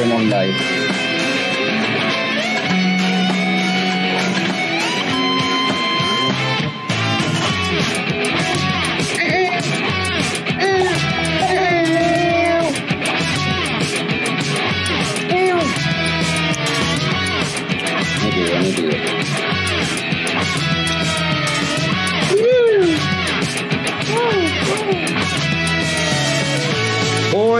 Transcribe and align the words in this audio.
estuvimos 0.00 0.22
live. 0.22 1.09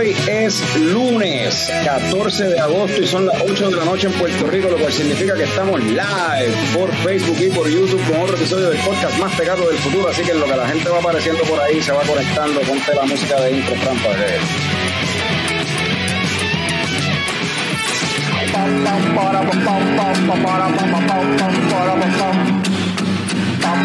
Hoy 0.01 0.15
es 0.27 0.75
lunes 0.79 1.71
14 1.85 2.45
de 2.45 2.59
agosto 2.59 3.03
y 3.03 3.05
son 3.05 3.27
las 3.27 3.39
8 3.39 3.69
de 3.69 3.75
la 3.75 3.85
noche 3.85 4.07
en 4.07 4.13
Puerto 4.13 4.47
Rico, 4.47 4.67
lo 4.71 4.79
cual 4.79 4.91
significa 4.91 5.35
que 5.35 5.43
estamos 5.43 5.79
live 5.79 6.55
por 6.73 6.91
Facebook 6.91 7.37
y 7.39 7.49
por 7.49 7.69
YouTube 7.69 8.01
con 8.09 8.21
otro 8.21 8.35
episodio 8.35 8.71
del 8.71 8.79
podcast 8.79 9.19
más 9.19 9.35
pegado 9.35 9.69
del 9.69 9.77
futuro. 9.77 10.09
Así 10.09 10.23
que 10.23 10.33
lo 10.33 10.47
que 10.47 10.55
la 10.55 10.67
gente 10.67 10.89
va 10.89 10.97
apareciendo 10.97 11.43
por 11.43 11.59
ahí 11.59 11.83
se 11.83 11.91
va 11.91 12.01
conectando, 12.01 12.61
ponte 12.61 12.95
la 12.95 13.03
música 13.03 13.41
de 13.41 13.51
intro, 13.51 13.75
trampa. 13.75 14.09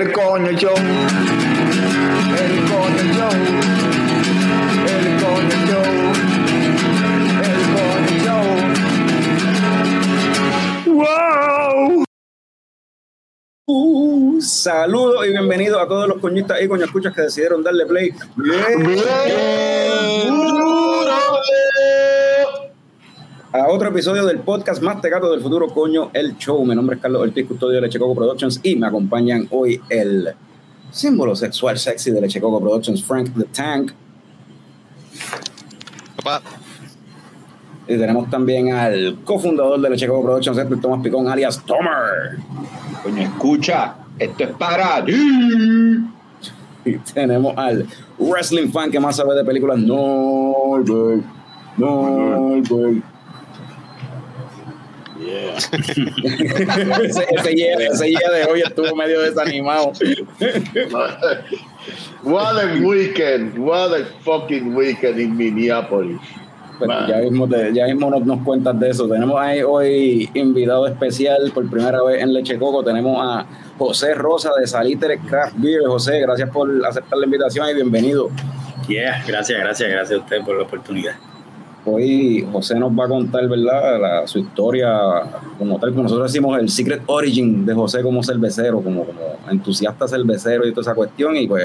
el 0.00 0.12
coño 0.12 0.52
show, 0.52 0.76
el 2.36 2.54
coño 2.70 3.02
show. 3.14 3.68
El 4.88 5.06
Coño 5.22 5.56
Show. 5.66 5.88
El 7.42 7.58
Coño 7.74 8.14
Show. 8.24 8.46
¡Wow! 10.94 12.04
Uh, 13.66 14.40
saludos 14.40 15.26
y 15.26 15.30
bienvenidos 15.30 15.82
a 15.82 15.88
todos 15.88 16.08
los 16.08 16.18
coñistas 16.20 16.62
y 16.62 16.68
coñascuchas 16.68 17.14
que 17.14 17.22
decidieron 17.22 17.62
darle 17.62 17.86
play. 17.86 18.14
A 23.50 23.66
otro 23.68 23.88
episodio 23.88 24.26
del 24.26 24.40
podcast 24.40 24.82
más 24.82 25.00
tecato 25.00 25.30
del 25.30 25.40
futuro, 25.40 25.68
coño, 25.68 26.10
el 26.12 26.36
show. 26.36 26.62
Mi 26.66 26.74
nombre 26.74 26.96
es 26.96 27.02
Carlos 27.02 27.22
Ortiz, 27.22 27.46
custodio 27.46 27.76
de 27.76 27.80
Leche 27.80 27.98
Coco 27.98 28.14
Productions 28.14 28.60
y 28.62 28.76
me 28.76 28.86
acompañan 28.86 29.48
hoy 29.50 29.80
el 29.88 30.34
símbolo 30.90 31.34
sexual 31.34 31.78
sexy 31.78 32.10
de 32.10 32.20
Leche 32.20 32.42
Coco 32.42 32.60
Productions, 32.60 33.02
Frank 33.02 33.30
the 33.34 33.44
Tank. 33.44 33.92
Papá, 36.16 36.42
Y 37.86 37.96
tenemos 37.96 38.28
también 38.28 38.70
al 38.74 39.16
cofundador 39.24 39.80
de 39.80 39.88
Leche 39.88 40.06
Coco 40.06 40.24
Productions, 40.24 40.58
Héctor 40.58 40.80
Tomás 40.82 41.00
Picón, 41.02 41.26
alias 41.26 41.64
Tomer. 41.64 42.36
Coño, 43.02 43.22
escucha, 43.22 43.94
esto 44.18 44.44
es 44.44 44.50
para 44.50 45.02
ti. 45.06 45.14
Y 46.84 46.98
tenemos 47.14 47.56
al 47.56 47.86
wrestling 48.18 48.68
fan 48.70 48.90
que 48.90 49.00
más 49.00 49.16
sabe 49.16 49.34
de 49.34 49.44
películas. 49.44 49.78
No, 49.78 50.82
güey. 50.86 51.22
No, 51.78 52.60
güey. 52.68 53.02
Ese, 55.28 57.26
ese, 57.30 57.54
yeah, 57.54 57.76
ese 57.92 58.10
yeah 58.10 58.30
de 58.30 58.44
hoy 58.50 58.60
estuvo 58.62 58.94
medio 58.96 59.20
desanimado. 59.22 59.92
What 62.22 62.58
a 62.62 62.80
weekend, 62.84 63.58
what 63.58 63.92
a 63.94 64.04
fucking 64.22 64.74
weekend 64.74 65.18
in 65.20 65.36
Minneapolis. 65.36 66.20
Pero 66.78 67.08
ya 67.08 67.16
mismo, 67.18 67.48
te- 67.48 67.72
ya 67.74 67.86
mismo 67.86 68.08
nos, 68.08 68.24
nos 68.24 68.40
cuentas 68.44 68.78
de 68.78 68.90
eso. 68.90 69.08
Tenemos 69.08 69.40
ahí 69.40 69.62
hoy 69.62 70.30
invitado 70.34 70.86
especial 70.86 71.50
por 71.52 71.68
primera 71.68 72.02
vez 72.04 72.22
en 72.22 72.32
Leche 72.32 72.56
Coco. 72.58 72.84
Tenemos 72.84 73.16
a 73.20 73.44
José 73.78 74.14
Rosa 74.14 74.50
de 74.60 74.66
Salitre 74.66 75.18
Craft 75.18 75.56
Beer. 75.56 75.82
José, 75.86 76.20
gracias 76.20 76.48
por 76.50 76.70
aceptar 76.86 77.18
la 77.18 77.24
invitación 77.24 77.68
y 77.70 77.74
bienvenido. 77.74 78.30
Yeah, 78.86 79.24
gracias, 79.26 79.58
gracias, 79.58 79.90
gracias 79.90 80.20
a 80.20 80.22
usted 80.22 80.40
por 80.44 80.56
la 80.56 80.62
oportunidad. 80.62 81.14
Hoy 81.94 82.46
José 82.52 82.78
nos 82.78 82.92
va 82.92 83.04
a 83.04 83.08
contar, 83.08 83.48
¿verdad? 83.48 84.00
La- 84.00 84.26
su 84.26 84.38
historia 84.38 84.92
como 85.58 85.78
tal. 85.78 85.90
Como 85.90 86.04
nosotros 86.04 86.30
decimos 86.32 86.58
el 86.58 86.68
secret 86.68 87.02
origin 87.06 87.64
de 87.66 87.74
José 87.74 88.02
como 88.02 88.22
cervecero, 88.22 88.80
como, 88.80 89.04
como 89.04 89.20
entusiasta 89.50 90.06
cervecero 90.08 90.66
y 90.66 90.70
toda 90.72 90.82
esa 90.82 90.94
cuestión. 90.94 91.36
Y 91.36 91.46
pues 91.46 91.62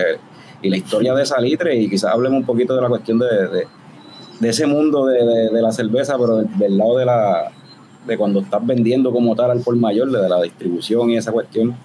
y 0.62 0.70
la 0.70 0.78
historia 0.78 1.14
de 1.14 1.26
Salitre 1.26 1.76
y 1.76 1.90
quizás 1.90 2.12
hablemos 2.14 2.40
un 2.40 2.46
poquito 2.46 2.74
de 2.76 2.82
la 2.82 2.88
cuestión 2.88 3.20
de, 3.20 3.26
de, 3.28 3.68
de 4.40 4.50
ese 4.50 4.66
mundo 4.66 5.06
de, 5.06 5.50
de- 5.52 5.62
la 5.62 5.72
cerveza, 5.72 6.18
pero 6.18 6.38
del, 6.38 6.58
del 6.58 6.78
lado 6.78 6.98
de 6.98 7.06
la 7.06 7.52
de 8.08 8.18
cuando 8.18 8.40
estás 8.42 8.66
vendiendo 8.66 9.12
como 9.12 9.36
tal 9.36 9.52
al 9.52 9.60
por 9.62 9.76
mayor, 9.78 10.10
de 10.12 10.28
la 10.30 10.42
distribución 10.42 11.10
y 11.10 11.18
esa 11.18 11.32
cuestión. 11.32 11.76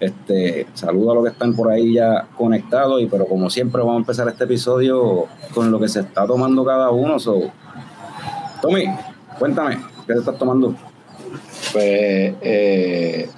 Este, 0.00 0.66
saludo 0.74 1.10
a 1.10 1.14
los 1.16 1.24
que 1.24 1.30
están 1.30 1.54
por 1.54 1.70
ahí 1.70 1.94
ya 1.94 2.28
conectados, 2.36 3.02
y 3.02 3.06
pero 3.06 3.26
como 3.26 3.50
siempre 3.50 3.80
vamos 3.80 3.96
a 3.96 3.98
empezar 3.98 4.28
este 4.28 4.44
episodio 4.44 5.26
con 5.52 5.72
lo 5.72 5.80
que 5.80 5.88
se 5.88 6.00
está 6.00 6.26
tomando 6.26 6.64
cada 6.64 6.90
uno. 6.90 7.18
So, 7.18 7.50
Tommy, 8.62 8.84
cuéntame, 9.38 9.78
¿qué 10.06 10.12
te 10.12 10.20
estás 10.20 10.38
tomando? 10.38 10.74
Pues 11.72 12.34
eh, 12.40 13.28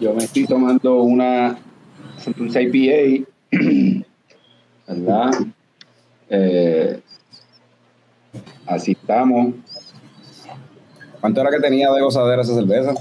yo 0.00 0.14
me 0.14 0.24
estoy 0.24 0.46
tomando 0.46 1.02
una 1.02 1.56
Santurce 2.18 2.62
IPA, 2.62 3.26
¿verdad? 4.88 5.30
Eh, 6.28 7.00
así 8.66 8.92
estamos. 8.92 9.54
¿Cuánto 11.20 11.40
era 11.40 11.50
que 11.50 11.60
tenía 11.60 11.90
de 11.92 12.00
gozadera 12.00 12.42
esa 12.42 12.54
cerveza? 12.54 12.94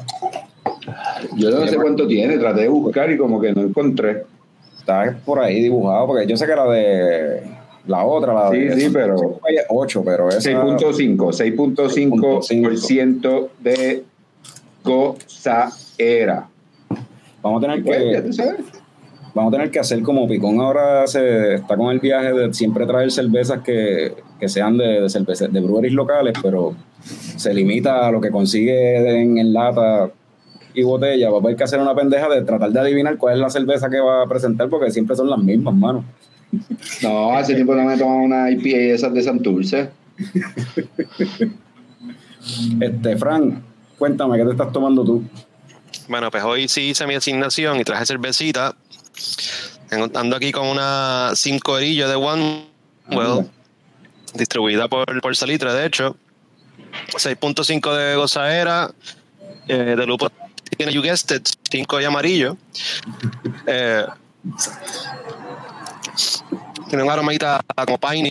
Yo 1.35 1.49
no 1.51 1.67
sé 1.67 1.75
cuánto 1.77 2.07
tiene, 2.07 2.37
traté 2.37 2.61
de 2.61 2.67
buscar 2.69 3.11
y 3.11 3.17
como 3.17 3.39
que 3.41 3.51
no 3.53 3.61
encontré. 3.61 4.23
Está 4.79 5.17
por 5.25 5.39
ahí 5.39 5.61
dibujado, 5.63 6.07
porque 6.07 6.25
yo 6.27 6.37
sé 6.37 6.45
que 6.47 6.55
la 6.55 6.65
de 6.71 7.41
la 7.87 8.05
otra, 8.05 8.33
la 8.33 8.49
de 8.49 8.73
Sí, 8.75 8.81
sí, 8.81 8.89
pero- 8.93 9.39
8, 9.69 10.01
pero 10.05 10.29
esa 10.29 10.39
6.5, 10.39 11.31
6.5% 11.33 13.49
de 13.59 14.03
gozadera. 14.83 16.47
vamos 17.41 17.63
a 17.63 17.67
tener 17.67 17.83
Pues, 17.83 17.97
que 18.15 18.21
tú 18.21 18.33
sabes. 18.33 18.55
vamos 19.33 19.53
a 19.53 19.57
tener 19.57 19.71
que 19.71 19.79
hacer 19.79 20.01
como 20.01 20.27
Picón 20.27 20.59
ahora 20.59 21.07
se 21.07 21.55
está 21.55 21.75
con 21.77 21.91
el 21.91 21.99
viaje 21.99 22.33
de 22.33 22.53
siempre 22.53 22.85
traer 22.85 23.11
cervezas 23.11 23.61
que, 23.61 24.13
que 24.39 24.49
sean 24.49 24.77
de, 24.77 25.01
de, 25.01 25.09
cerveza- 25.09 25.47
de 25.47 25.59
breweries 25.59 25.93
locales, 25.93 26.33
pero 26.41 26.75
se 27.01 27.53
limita 27.53 28.07
a 28.07 28.11
lo 28.11 28.19
que 28.21 28.29
consigue 28.29 29.21
en, 29.21 29.37
en 29.37 29.53
lata 29.53 30.09
y 30.73 30.83
botella. 30.83 31.29
Va 31.29 31.37
a 31.37 31.39
haber 31.39 31.55
que 31.55 31.63
hacer 31.63 31.79
una 31.79 31.95
pendeja 31.95 32.29
de 32.29 32.41
tratar 32.43 32.71
de 32.71 32.79
adivinar 32.79 33.17
cuál 33.17 33.35
es 33.35 33.39
la 33.39 33.49
cerveza 33.49 33.89
que 33.89 33.99
va 33.99 34.23
a 34.23 34.27
presentar, 34.27 34.69
porque 34.69 34.91
siempre 34.91 35.15
son 35.15 35.29
las 35.29 35.39
mismas, 35.39 35.73
mano. 35.75 36.05
No, 37.03 37.35
hace 37.37 37.53
tiempo 37.55 37.75
no 37.75 37.83
me 37.83 37.97
tomaba 37.97 38.21
una 38.21 38.49
IPA 38.51 38.77
de 38.77 38.93
esas 38.93 39.13
de 39.13 39.21
Santurce. 39.21 39.89
Este, 42.81 43.17
Fran, 43.17 43.61
cuéntame, 43.97 44.37
¿qué 44.37 44.45
te 44.45 44.51
estás 44.51 44.71
tomando 44.71 45.03
tú? 45.03 45.23
bueno, 46.07 46.31
pues 46.31 46.43
hoy 46.43 46.67
sí 46.67 46.81
hice 46.89 47.05
mi 47.05 47.13
asignación 47.15 47.79
y 47.79 47.83
traje 47.83 48.05
cervecita. 48.05 48.73
Tengo- 49.89 50.09
Ando 50.17 50.35
aquí 50.35 50.51
con 50.51 50.65
una 50.67 51.31
5 51.35 51.71
orillo 51.73 52.07
de 52.09 52.15
One 52.15 52.65
Well, 53.11 53.47
distribuida 54.33 54.87
por, 54.87 55.21
por 55.21 55.35
Salitre, 55.35 55.71
de 55.73 55.85
hecho. 55.85 56.15
6.5 57.15 57.95
de 57.95 58.15
gozaera, 58.15 58.89
eh, 59.67 59.95
de 59.97 60.05
lupo 60.07 60.29
You 60.77 61.01
Guessed 61.01 61.31
It, 61.35 61.47
5 61.71 62.01
y 62.01 62.05
amarillo. 62.05 62.57
Eh, 63.65 64.05
tiene 66.89 67.03
una 67.03 67.13
aromadita 67.13 67.61
como 67.85 67.97
piney. 67.97 68.29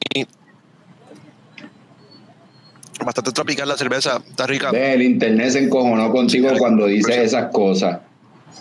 Bastante 3.04 3.30
tropical 3.32 3.68
la 3.68 3.76
cerveza, 3.76 4.20
está 4.28 4.46
rica. 4.46 4.72
Ve, 4.72 4.94
el 4.94 5.02
internet 5.02 5.50
se 5.50 5.64
encojonó 5.64 6.10
contigo 6.10 6.50
cuando 6.58 6.86
dices 6.86 7.16
esas 7.16 7.50
cosas. 7.52 8.00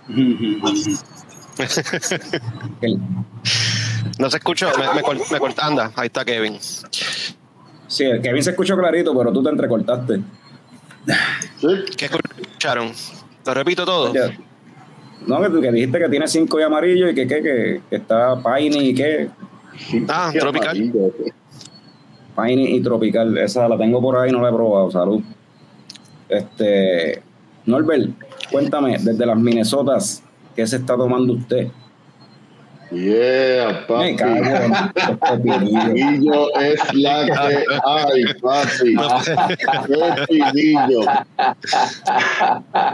No 4.20 4.30
se 4.32 4.38
escuchó, 4.38 4.70
me, 4.78 4.94
me, 4.96 5.02
cort- 5.04 5.32
me 5.32 5.40
corta. 5.40 5.66
Anda, 5.66 5.92
ahí 5.96 6.08
está 6.08 6.24
Kevin. 6.26 6.58
Sí, 7.88 8.04
el 8.04 8.22
Kevin 8.22 8.44
se 8.44 8.52
escuchó 8.52 8.76
clarito, 8.78 9.16
pero 9.18 9.32
tú 9.32 9.44
te 9.44 9.50
entrecortaste. 9.50 10.22
¿Qué 11.98 12.06
escucharon? 12.06 12.92
Lo 13.48 13.54
repito 13.54 13.86
todo. 13.86 14.14
Ya. 14.14 14.38
No, 15.26 15.42
que 15.42 15.50
tú 15.50 15.60
que 15.62 15.72
dijiste 15.72 16.00
que 16.00 16.10
tiene 16.10 16.28
cinco 16.28 16.60
y 16.60 16.64
amarillo 16.64 17.10
y 17.10 17.16
que, 17.16 17.28
que, 17.28 17.42
que, 17.42 17.82
que 17.90 17.96
está 17.96 18.36
Piney 18.42 18.90
y 18.90 18.94
que 18.94 19.30
Ah, 20.08 20.32
tropical. 20.38 20.70
amarillo. 20.78 21.12
Piney 22.36 22.76
y 22.76 22.82
Tropical. 22.82 23.38
Esa 23.40 23.68
la 23.68 23.78
tengo 23.78 24.00
por 24.02 24.16
ahí, 24.18 24.32
no 24.32 24.42
la 24.42 24.50
he 24.50 24.54
probado. 24.54 24.92
Salud. 24.92 25.22
Este, 26.30 27.22
Norbert, 27.66 28.12
cuéntame, 28.52 28.98
desde 29.00 29.26
las 29.26 29.38
Minnesotas, 29.38 30.24
¿qué 30.56 30.68
se 30.68 30.76
está 30.78 30.96
tomando 30.96 31.34
usted? 31.34 31.68
Yeah, 32.90 33.86
Me 33.90 34.16
papi. 34.16 34.16
cago. 34.16 35.20
Pepinillo 35.44 36.56
es 36.56 36.94
la 36.94 37.26
que 37.26 37.66
hay, 37.86 38.24
papi. 38.42 38.96
Pepinillo. 40.28 41.02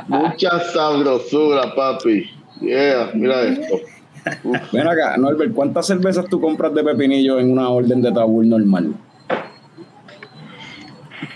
Mucha 0.07 0.60
sabrosura, 0.74 1.75
papi. 1.75 2.30
Yeah, 2.62 3.12
mira 3.13 3.42
esto. 3.42 3.81
Ven 4.72 4.88
acá, 4.88 5.18
Norbert, 5.18 5.54
¿cuántas 5.54 5.86
cervezas 5.86 6.25
tú 6.30 6.39
compras 6.42 6.74
de 6.74 6.84
pepinillo 6.84 7.39
en 7.39 7.51
una 7.51 7.69
orden 7.69 8.01
de 8.01 8.12
tabú 8.12 8.42
normal? 8.44 8.94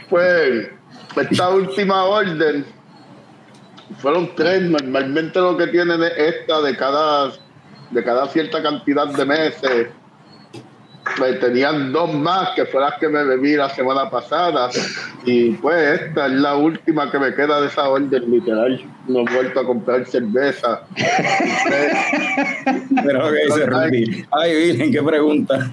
Pues, 0.09 0.69
esta 1.15 1.49
última 1.49 2.05
orden 2.05 2.65
fueron 3.99 4.29
tres. 4.35 4.61
Normalmente 4.63 5.39
lo 5.39 5.57
que 5.57 5.67
tienen 5.67 6.01
es 6.01 6.11
esta 6.17 6.61
de 6.61 6.75
cada, 6.77 7.31
de 7.91 8.03
cada 8.03 8.27
cierta 8.27 8.61
cantidad 8.61 9.07
de 9.07 9.25
meses. 9.25 9.87
Pues 11.17 11.39
tenían 11.39 11.93
dos 11.93 12.13
más 12.13 12.49
que 12.49 12.65
fueron 12.65 12.89
las 12.89 12.99
que 12.99 13.07
me 13.07 13.23
bebí 13.23 13.55
la 13.55 13.69
semana 13.69 14.09
pasada. 14.09 14.69
Y 15.25 15.51
pues 15.51 16.01
esta 16.01 16.25
es 16.25 16.33
la 16.33 16.55
última 16.55 17.09
que 17.09 17.17
me 17.17 17.33
queda 17.33 17.61
de 17.61 17.67
esa 17.67 17.89
orden, 17.89 18.29
literal. 18.29 18.81
No 19.07 19.21
he 19.21 19.33
vuelto 19.33 19.61
a 19.61 19.65
comprar 19.65 20.05
cerveza. 20.05 20.81
Pero 23.03 23.31
que 23.31 23.45
dice 23.45 23.65
Rudy. 23.65 24.25
Ay, 24.31 24.55
Virgen, 24.55 24.91
qué 24.91 25.01
pregunta. 25.01 25.69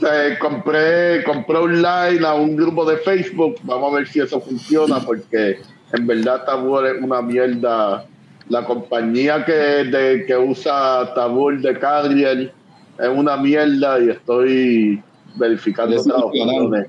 Sea, 0.00 0.38
compré, 0.38 1.24
compré 1.24 1.56
online 1.56 2.26
a 2.26 2.34
un 2.34 2.56
grupo 2.56 2.84
de 2.84 2.98
Facebook. 2.98 3.56
Vamos 3.62 3.92
a 3.92 3.96
ver 3.96 4.06
si 4.06 4.20
eso 4.20 4.38
funciona, 4.40 5.00
porque 5.00 5.60
en 5.92 6.06
verdad 6.06 6.44
Tabur 6.44 6.86
es 6.86 7.02
una 7.02 7.22
mierda. 7.22 8.04
La 8.48 8.64
compañía 8.64 9.44
que, 9.44 9.52
de, 9.52 10.24
que 10.26 10.36
usa 10.36 11.12
Tabur 11.14 11.60
de 11.60 11.78
Cadriel 11.78 12.52
es 12.98 13.08
una 13.08 13.36
mierda 13.36 13.98
y 14.00 14.10
estoy 14.10 15.02
verificando 15.36 16.00
otras 16.00 16.22
opciones. 16.22 16.86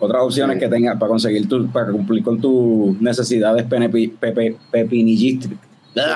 Otras 0.00 0.22
opciones 0.22 0.58
que 0.58 0.68
tengas 0.68 0.96
para 0.98 1.08
conseguir 1.08 1.48
tu, 1.48 1.66
para 1.68 1.90
cumplir 1.90 2.22
con 2.22 2.40
tus 2.40 3.00
necesidades 3.00 3.64
pepe- 3.64 4.56
pepinillísticas. 4.70 5.58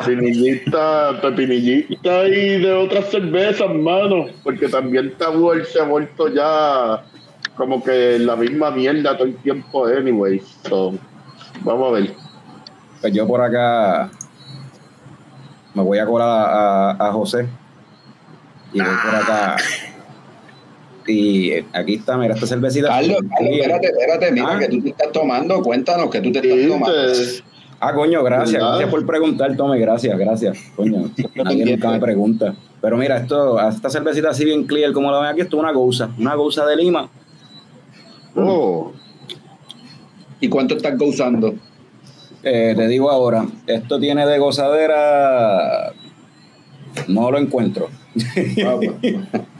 Pepinillita, 0.06 1.20
pepinillita 1.20 2.28
y 2.28 2.60
de 2.60 2.72
otras 2.72 3.10
cervezas, 3.10 3.74
mano. 3.74 4.26
Porque 4.44 4.68
también 4.68 5.12
Tabur 5.18 5.64
se 5.64 5.80
ha 5.80 5.84
vuelto 5.84 6.28
ya 6.28 7.02
como 7.56 7.82
que 7.82 8.18
la 8.18 8.36
misma 8.36 8.70
mierda 8.70 9.16
todo 9.16 9.26
el 9.26 9.36
tiempo, 9.36 9.86
anyway. 9.86 10.40
So, 10.68 10.94
vamos 11.62 11.88
a 11.88 11.92
ver. 12.00 12.14
Pues 13.00 13.12
yo 13.12 13.26
por 13.26 13.40
acá 13.40 14.10
me 15.74 15.82
voy 15.82 15.98
a 15.98 16.06
colar 16.06 16.28
a, 16.28 16.90
a- 16.90 17.08
a 17.08 17.12
José. 17.12 17.46
Y 18.72 18.80
voy 18.80 18.94
por 19.04 19.14
acá. 19.14 19.56
Y 21.06 21.52
aquí 21.72 21.94
está, 21.94 22.16
mira, 22.16 22.34
esta 22.34 22.46
cervecita. 22.46 22.88
Carlos, 22.88 23.18
Carlos, 23.28 23.50
espérate, 23.58 23.86
espérate, 23.88 24.32
mira 24.32 24.46
Ah. 24.52 24.58
que 24.58 24.68
tú 24.68 24.82
te 24.82 24.88
estás 24.90 25.12
tomando, 25.12 25.60
cuéntanos 25.62 26.10
que 26.10 26.20
tú 26.20 26.30
te 26.32 26.38
estás 26.38 26.68
tomando. 26.68 27.02
Ah, 27.80 27.92
coño, 27.92 28.22
gracias, 28.22 28.62
gracias 28.62 28.88
por 28.90 29.04
preguntar, 29.04 29.56
Tome, 29.56 29.76
gracias, 29.80 30.16
gracias. 30.16 30.56
Coño, 30.76 31.10
nadie 31.44 31.64
nunca 31.66 31.90
me 31.90 31.98
pregunta. 31.98 32.54
Pero 32.80 32.96
mira, 32.96 33.16
esto, 33.16 33.60
esta 33.68 33.90
cervecita 33.90 34.30
así 34.30 34.44
bien 34.44 34.64
clear 34.66 34.92
como 34.92 35.10
la 35.10 35.18
ven 35.18 35.30
aquí, 35.30 35.40
esto 35.40 35.56
es 35.56 35.62
una 35.62 35.72
gousa, 35.72 36.10
una 36.18 36.34
gousa 36.36 36.64
de 36.66 36.76
Lima. 36.76 37.08
Oh, 38.36 38.92
¿Y 40.40 40.48
cuánto 40.48 40.76
estás 40.76 40.96
gozando? 40.96 41.54
Eh, 42.44 42.74
te 42.76 42.88
digo 42.88 43.10
ahora, 43.10 43.46
esto 43.66 44.00
tiene 44.00 44.26
de 44.26 44.38
gozadera, 44.38 45.92
no 47.08 47.30
lo 47.30 47.38
encuentro. 47.38 47.88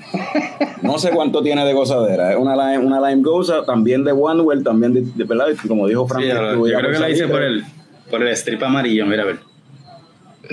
No 0.82 0.98
sé 0.98 1.10
cuánto 1.10 1.42
tiene 1.42 1.64
de 1.64 1.72
gozadera. 1.72 2.32
Es 2.32 2.38
una 2.38 2.54
lime, 2.56 2.84
una 2.84 3.08
lime 3.08 3.22
goza, 3.22 3.64
también 3.64 4.04
de 4.04 4.12
One 4.12 4.62
también 4.62 4.92
de, 4.92 5.02
de- 5.02 5.24
¿verdad? 5.24 5.46
Como 5.66 5.86
dijo 5.86 6.06
Frank. 6.06 6.22
Sí, 6.24 6.28
yo, 6.28 6.78
creo 6.78 6.90
que 6.92 6.98
la 6.98 7.08
hice 7.08 7.28
por 7.28 7.42
el, 7.42 7.64
por 8.10 8.20
el 8.20 8.28
strip 8.30 8.62
amarillo, 8.62 9.06
mira 9.06 9.22
a 9.22 9.26
ver. 9.26 9.38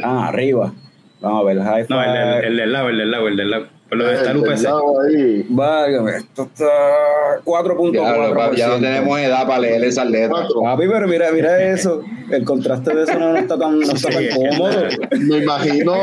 Ah, 0.03 0.27
arriba. 0.27 0.71
Vamos 1.19 1.41
a 1.41 1.45
ver, 1.45 1.61
high 1.61 1.85
No, 1.89 2.01
el 2.03 2.55
del 2.57 2.71
lado, 2.71 2.89
el 2.89 2.97
del 2.99 3.11
lado, 3.11 3.27
el 3.27 3.35
del 3.37 3.51
lado. 3.51 3.67
Por 3.89 3.97
lo 3.97 4.05
de 4.05 4.37
UPC. 4.37 4.63
lado 4.63 5.01
ahí. 5.01 5.45
Válgame, 5.49 6.17
esto 6.17 6.43
está 6.43 6.65
Ya, 6.65 7.43
4.4%. 7.43 8.35
papi, 8.35 8.57
ya 8.57 8.67
no 8.67 8.75
tenemos 8.75 9.19
edad 9.19 9.47
para 9.47 9.59
leer 9.59 9.83
esas 9.83 10.07
letras. 10.09 10.41
Cuatro. 10.41 10.61
Papi, 10.61 10.83
pero 10.87 11.07
mira, 11.07 11.31
mira 11.31 11.63
eso. 11.73 12.01
El 12.29 12.43
contraste 12.45 12.93
de 12.95 13.03
eso 13.03 13.17
no, 13.17 13.35
está 13.35 13.57
tan, 13.57 13.79
no 13.79 13.85
está 13.91 14.09
tan 14.09 14.23
cómodo. 14.35 14.71
Me 15.19 15.37
imagino, 15.37 15.95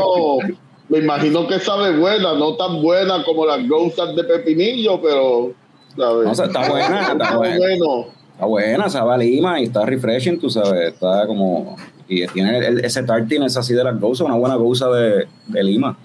me 0.89 0.99
imagino 0.99 1.47
que 1.47 1.61
sabe 1.61 1.97
buena, 1.97 2.35
no 2.35 2.57
tan 2.57 2.83
buena 2.83 3.23
como 3.25 3.47
las 3.47 3.67
gozas 3.69 4.15
de 4.17 4.25
pepinillo, 4.25 5.01
pero 5.01 5.53
¿sabes? 5.97 6.25
No, 6.25 6.31
o 6.33 6.35
sea, 6.35 6.47
está 6.47 6.69
buena, 6.69 7.01
está 7.03 7.13
Está 7.13 7.37
buena. 7.37 7.57
bueno. 7.59 8.07
Está 8.33 8.47
buena, 8.47 8.89
sabe 8.91 9.15
a 9.15 9.17
Lima 9.17 9.61
y 9.61 9.65
está 9.65 9.87
refreshing, 9.87 10.39
tú 10.39 10.51
sabes. 10.51 10.93
Está 10.93 11.27
como. 11.27 11.77
Y 12.09 12.27
tiene 12.29 12.59
el- 12.59 12.85
ese 12.85 13.03
tartiness 13.03 13.57
así 13.57 13.73
de 13.75 13.83
las 13.83 13.99
gozas, 13.99 14.27
una 14.27 14.37
buena 14.37 14.57
goza 14.57 14.89
de, 14.91 15.27
de 15.47 15.63
Lima. 15.65 15.97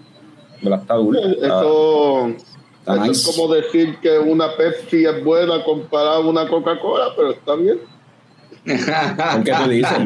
De 0.61 0.69
la 0.69 0.75
está 0.77 0.95
Eso, 0.95 2.27
está 2.79 2.93
eso 2.93 3.05
nice. 3.05 3.11
es 3.11 3.35
como 3.35 3.53
decir 3.53 3.97
que 4.01 4.19
una 4.19 4.55
Pepsi 4.55 5.05
es 5.05 5.23
buena 5.23 5.63
comparada 5.63 6.17
a 6.17 6.19
una 6.19 6.47
Coca-Cola, 6.47 7.13
pero 7.15 7.31
está 7.31 7.55
bien. 7.55 7.79
¿Por 8.63 9.43
qué 9.43 9.53
tú 9.63 9.69
dices? 9.69 9.97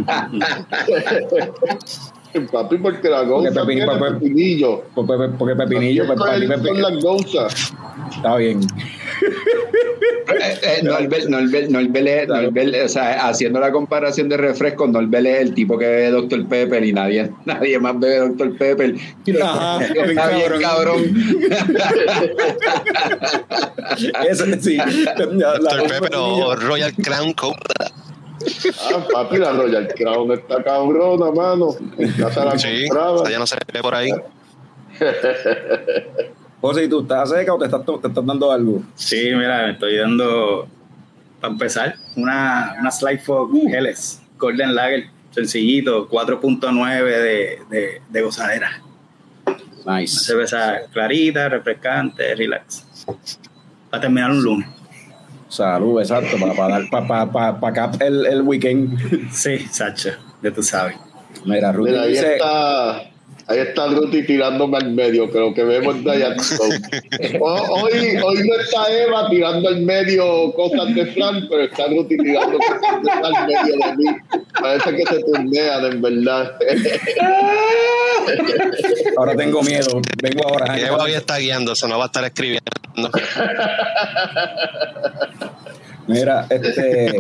Papi, 2.42 2.78
porque 2.78 3.10
la 3.10 3.24
goza 3.24 3.50
Porque 3.54 3.60
pepin- 3.60 3.76
tiene 3.78 3.86
papi- 3.92 4.14
pepinillo. 4.20 4.84
Porque, 4.94 5.14
porque 5.38 5.56
Pepinillo, 5.56 6.04
Esto 6.04 6.16
para 6.16 6.36
ti 6.38 6.44
es- 6.44 6.50
Pepi- 6.50 6.68
son 6.68 6.82
las 6.82 7.04
gozas. 7.04 7.74
está 8.16 8.36
bien. 8.38 8.60
Eh, 10.28 10.60
eh, 10.64 10.80
Norbert, 10.84 11.28
Norbert, 11.30 11.70
Norbert 11.70 12.08
es- 12.08 12.28
Norbert, 12.28 12.76
o 12.86 12.90
sea, 12.90 13.28
haciendo 13.28 13.60
la 13.60 13.72
comparación 13.72 14.28
de 14.28 14.38
refresco, 14.38 14.88
Norbert 14.88 15.26
es 15.26 15.40
el 15.42 15.54
tipo 15.54 15.78
que 15.78 15.86
bebe 15.88 16.10
Dr. 16.12 16.48
Pepper 16.48 16.84
y 16.84 16.94
nadie, 16.94 17.32
nadie 17.46 17.80
más 17.80 18.00
bebe 18.00 18.28
Dr. 18.30 18.58
Pepper. 18.58 18.96
Ajá, 19.42 19.84
Está 19.86 20.28
bien 20.30 20.52
cabrón. 20.62 21.04
Eso, 24.30 24.46
sí. 24.60 24.78
Dr. 25.18 25.88
Pepper 25.88 26.16
o 26.16 26.56
Royal 26.56 26.94
Crown 26.96 27.34
Cobra. 27.34 27.92
Ah, 28.80 29.08
papi, 29.12 29.38
la 29.38 29.52
Royal 29.52 29.88
Crown 29.96 30.32
está 30.34 30.64
cabrona, 30.64 31.32
mano. 31.32 31.70
En 31.98 32.12
casa 32.14 32.46
la 32.46 32.58
Sí, 32.58 32.88
compraba. 32.88 33.22
esa 33.24 33.32
ya 33.32 33.40
no 33.40 33.48
se 33.48 33.56
ve 33.74 33.82
por 33.82 33.96
ahí. 33.96 34.10
José, 36.62 36.86
¿y 36.86 36.90
tú 36.90 37.02
estás 37.02 37.30
seca 37.30 37.54
o 37.54 37.58
te 37.60 37.66
estás, 37.66 37.82
te 37.86 38.08
estás 38.08 38.26
dando 38.26 38.52
algo? 38.52 38.82
Sí, 38.96 39.30
mira, 39.36 39.66
me 39.68 39.72
estoy 39.74 39.98
dando, 39.98 40.68
para 41.40 41.54
empezar, 41.54 41.96
una, 42.16 42.76
una 42.80 42.92
Slide 42.92 43.20
Fog 43.20 43.52
Helles, 43.68 44.22
Golden 44.38 44.74
Lager, 44.74 45.06
sencillito, 45.32 46.10
4.9 46.10 47.04
de, 47.04 47.60
de, 47.70 48.02
de 48.10 48.22
gozadera. 48.22 48.82
Una 49.86 50.00
Nice. 50.00 50.20
cerveza 50.26 50.82
clarita, 50.92 51.48
refrescante, 51.50 52.34
relax. 52.34 52.86
Para 53.92 54.02
terminar 54.02 54.32
un 54.32 54.42
lunes. 54.42 54.68
Salud, 55.48 56.00
exacto, 56.02 56.38
para, 56.40 56.54
para 56.54 56.80
dar 56.80 56.90
para, 56.90 57.08
para, 57.08 57.32
para, 57.32 57.60
para 57.60 57.86
acá 57.86 58.06
el, 58.06 58.26
el 58.26 58.42
weekend. 58.42 59.32
Sí, 59.32 59.60
Sacho, 59.72 60.12
ya 60.42 60.52
tú 60.52 60.64
sabes. 60.64 60.98
Mira, 61.46 61.72
Rudy 61.72 61.92
Mira, 61.92 62.06
dice, 62.06 62.34
está, 62.34 63.04
ahí 63.48 63.60
está 63.60 63.88
Ruti 63.88 64.24
tirándome 64.24 64.78
al 64.78 64.92
medio, 64.92 65.28
lo 65.28 65.54
que 65.54 65.64
vemos. 65.64 65.96
O- 67.40 67.46
Hoy, 67.84 68.18
hoy 68.24 68.48
no 68.48 68.56
está 68.60 68.92
Eva 68.92 69.30
tirando 69.30 69.70
al 69.70 69.82
medio 69.82 70.52
cosas 70.54 70.94
de 70.96 71.06
Fran, 71.08 71.48
pero 71.50 71.64
está 71.64 71.88
Ruti 71.88 72.18
tirando 72.18 72.58
cosas 72.58 73.02
de 73.04 73.12
Fran 73.12 73.36
al 73.36 73.48
medio 73.48 73.76
de 73.76 73.96
mí. 73.98 74.06
Parece 74.60 74.96
que 74.96 75.04
se 75.06 75.20
turnean, 75.24 75.86
en 75.86 76.02
verdad. 76.02 76.52
ahora 79.18 79.36
tengo 79.36 79.62
miedo, 79.62 80.02
vengo 80.22 80.48
ahora. 80.48 80.78
Eva 80.80 80.98
hoy 81.04 81.14
está 81.14 81.38
guiando, 81.38 81.74
eso 81.74 81.88
no 81.88 81.98
va 81.98 82.06
a 82.06 82.08
estar 82.08 82.24
escribiendo. 82.24 82.62
Mira, 86.08 86.46
este, 86.50 87.20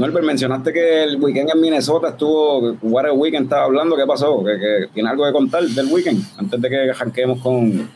Norbert, 0.00 0.24
mencionaste 0.24 0.72
que 0.72 1.02
el 1.02 1.22
weekend 1.22 1.50
en 1.50 1.60
Minnesota 1.60 2.08
estuvo, 2.08 2.72
What 2.80 3.04
a 3.04 3.12
Weekend 3.12 3.44
estaba 3.44 3.64
hablando, 3.64 3.96
¿qué 3.96 4.06
pasó? 4.06 4.42
¿Que, 4.42 4.58
que 4.58 4.86
tiene 4.94 5.10
algo 5.10 5.26
que 5.26 5.32
contar 5.32 5.62
del 5.62 5.92
weekend? 5.92 6.24
Antes 6.38 6.58
de 6.58 6.70
que 6.70 6.90
arranquemos 6.90 7.38
con 7.42 7.86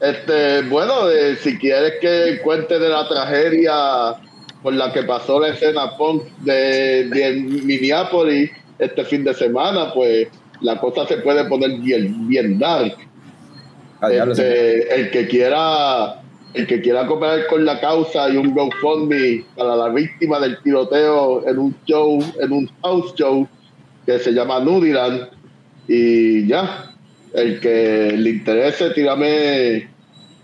Este, 0.00 0.62
bueno, 0.62 1.08
eh, 1.08 1.36
si 1.36 1.56
quieres 1.56 2.00
que 2.00 2.40
cuente 2.42 2.80
de 2.80 2.88
la 2.88 3.06
tragedia 3.06 4.16
por 4.60 4.72
la 4.74 4.92
que 4.92 5.04
pasó 5.04 5.38
la 5.38 5.50
escena 5.50 5.96
punk 5.96 6.24
de, 6.38 7.08
de 7.08 7.32
Minneapolis 7.62 8.50
este 8.80 9.04
fin 9.04 9.22
de 9.22 9.34
semana, 9.34 9.92
pues 9.94 10.26
la 10.62 10.80
cosa 10.80 11.06
se 11.06 11.18
puede 11.18 11.44
poner 11.44 11.78
bien, 11.78 12.26
bien 12.26 12.58
dark. 12.58 12.96
Ah, 14.00 14.10
Este, 14.12 14.92
el 14.92 15.12
que 15.12 15.28
quiera 15.28 16.21
el 16.54 16.66
que 16.66 16.80
quiera 16.80 17.06
cooperar 17.06 17.46
con 17.46 17.64
la 17.64 17.80
causa 17.80 18.28
y 18.28 18.36
un 18.36 18.54
GoFundMe 18.54 19.44
para 19.56 19.74
la 19.74 19.88
víctima 19.88 20.38
del 20.38 20.60
tiroteo 20.62 21.46
en 21.46 21.58
un 21.58 21.74
show, 21.86 22.22
en 22.40 22.52
un 22.52 22.70
house 22.82 23.14
show 23.14 23.48
que 24.04 24.18
se 24.18 24.32
llama 24.32 24.60
Nudiland. 24.60 25.28
Y 25.88 26.46
ya, 26.46 26.94
el 27.32 27.60
que 27.60 28.14
le 28.16 28.30
interese, 28.30 28.90
tírame, 28.90 29.88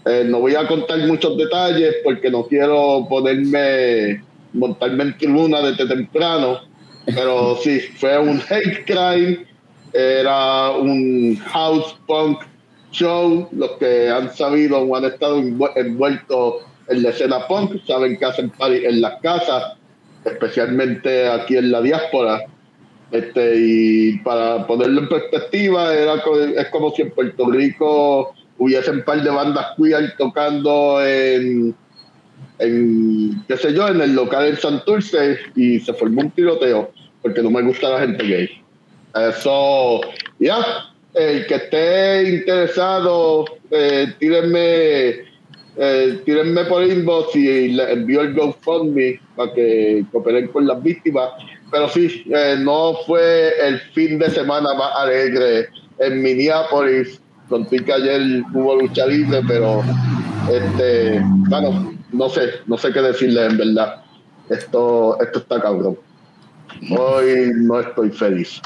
eh, 0.05 0.25
no 0.27 0.41
voy 0.41 0.55
a 0.55 0.67
contar 0.67 0.99
muchos 1.07 1.37
detalles 1.37 1.97
porque 2.03 2.31
no 2.31 2.45
quiero 2.47 3.07
ponerme, 3.09 4.23
montarme 4.55 5.05
en 5.05 5.19
tribuna 5.19 5.61
desde 5.61 5.87
temprano, 5.87 6.61
pero 7.05 7.57
sí, 7.57 7.81
fue 7.81 8.19
un 8.19 8.41
hate 8.49 8.85
crime, 8.87 9.47
era 9.93 10.71
un 10.71 11.37
house 11.37 11.97
punk 12.07 12.41
show, 12.91 13.49
los 13.53 13.73
que 13.73 14.09
han 14.09 14.35
sabido 14.35 14.79
o 14.79 14.97
han 14.97 15.05
estado 15.05 15.41
envu- 15.41 15.73
envueltos 15.77 16.57
en 16.89 17.03
la 17.03 17.11
escena 17.11 17.47
punk 17.47 17.85
saben 17.87 18.17
que 18.19 18.25
hacen 18.25 18.51
party 18.51 18.87
en 18.87 19.01
las 19.01 19.21
casas, 19.21 19.75
especialmente 20.25 21.29
aquí 21.29 21.57
en 21.57 21.71
la 21.71 21.83
diáspora. 21.83 22.45
Este, 23.11 23.55
y 23.57 24.19
para 24.19 24.67
ponerlo 24.67 25.01
en 25.03 25.09
perspectiva, 25.09 25.95
era, 25.95 26.15
es 26.57 26.69
como 26.69 26.91
si 26.91 27.03
en 27.03 27.11
Puerto 27.11 27.51
Rico 27.51 28.35
hubiesen 28.59 28.97
un 28.97 29.03
par 29.03 29.23
de 29.23 29.31
bandas 29.31 29.67
queer 29.77 30.15
tocando 30.19 31.05
en, 31.07 31.75
en, 32.59 33.45
qué 33.49 33.57
sé 33.57 33.73
yo, 33.73 33.89
en 33.89 34.01
el 34.01 34.15
local 34.15 34.47
en 34.47 34.57
Santurce 34.57 35.39
y 35.55 35.81
se 35.81 35.95
formó 35.95 36.23
un 36.23 36.31
tiroteo 36.33 36.91
porque 37.23 37.43
no 37.43 37.51
me 37.51 37.63
gusta 37.63 37.89
la 37.91 38.01
gente 38.01 38.25
gay. 38.25 38.49
Eso, 39.15 40.01
ya, 40.39 40.59
el 41.19 41.47
que 41.47 41.55
esté 41.57 42.29
interesado, 42.29 43.45
eh, 43.71 44.15
tírenme, 44.19 45.25
eh, 45.77 46.21
tírenme 46.25 46.65
por 46.65 46.85
inbox 46.85 47.35
y 47.35 47.69
le 47.69 47.93
envío 47.93 48.21
el 48.21 48.35
GoFundMe 48.35 49.21
para 49.35 49.53
que 49.53 50.05
cooperen 50.13 50.49
con 50.49 50.67
las 50.67 50.83
víctimas. 50.83 51.31
Pero 51.71 51.89
sí, 51.89 52.25
eh, 52.33 52.57
no 52.61 52.95
fue 53.07 53.53
el 53.67 53.81
fin 53.93 54.19
de 54.19 54.31
semana 54.31 54.73
más 54.75 54.93
alegre 54.97 55.69
en 55.99 56.23
Minneapolis. 56.23 57.21
Conté 57.49 57.85
que 57.85 57.93
ayer 57.93 58.43
hubo 58.55 58.77
lucha 58.77 59.07
libre, 59.07 59.41
pero 59.47 59.83
este, 60.51 61.21
bueno, 61.49 61.95
no 62.13 62.29
sé, 62.29 62.43
no 62.67 62.79
sé 62.79 62.93
qué 62.93 63.01
decirles 63.01 63.51
en 63.51 63.59
verdad. 63.59 64.03
Esto, 64.51 65.19
esto 65.21 65.41
está 65.41 65.61
cabrón. 65.61 65.99
Hoy 66.91 67.51
no 67.55 67.81
estoy 67.81 68.11
feliz. 68.11 68.61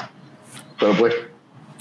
Pero 0.79 0.93
pues, 0.99 1.13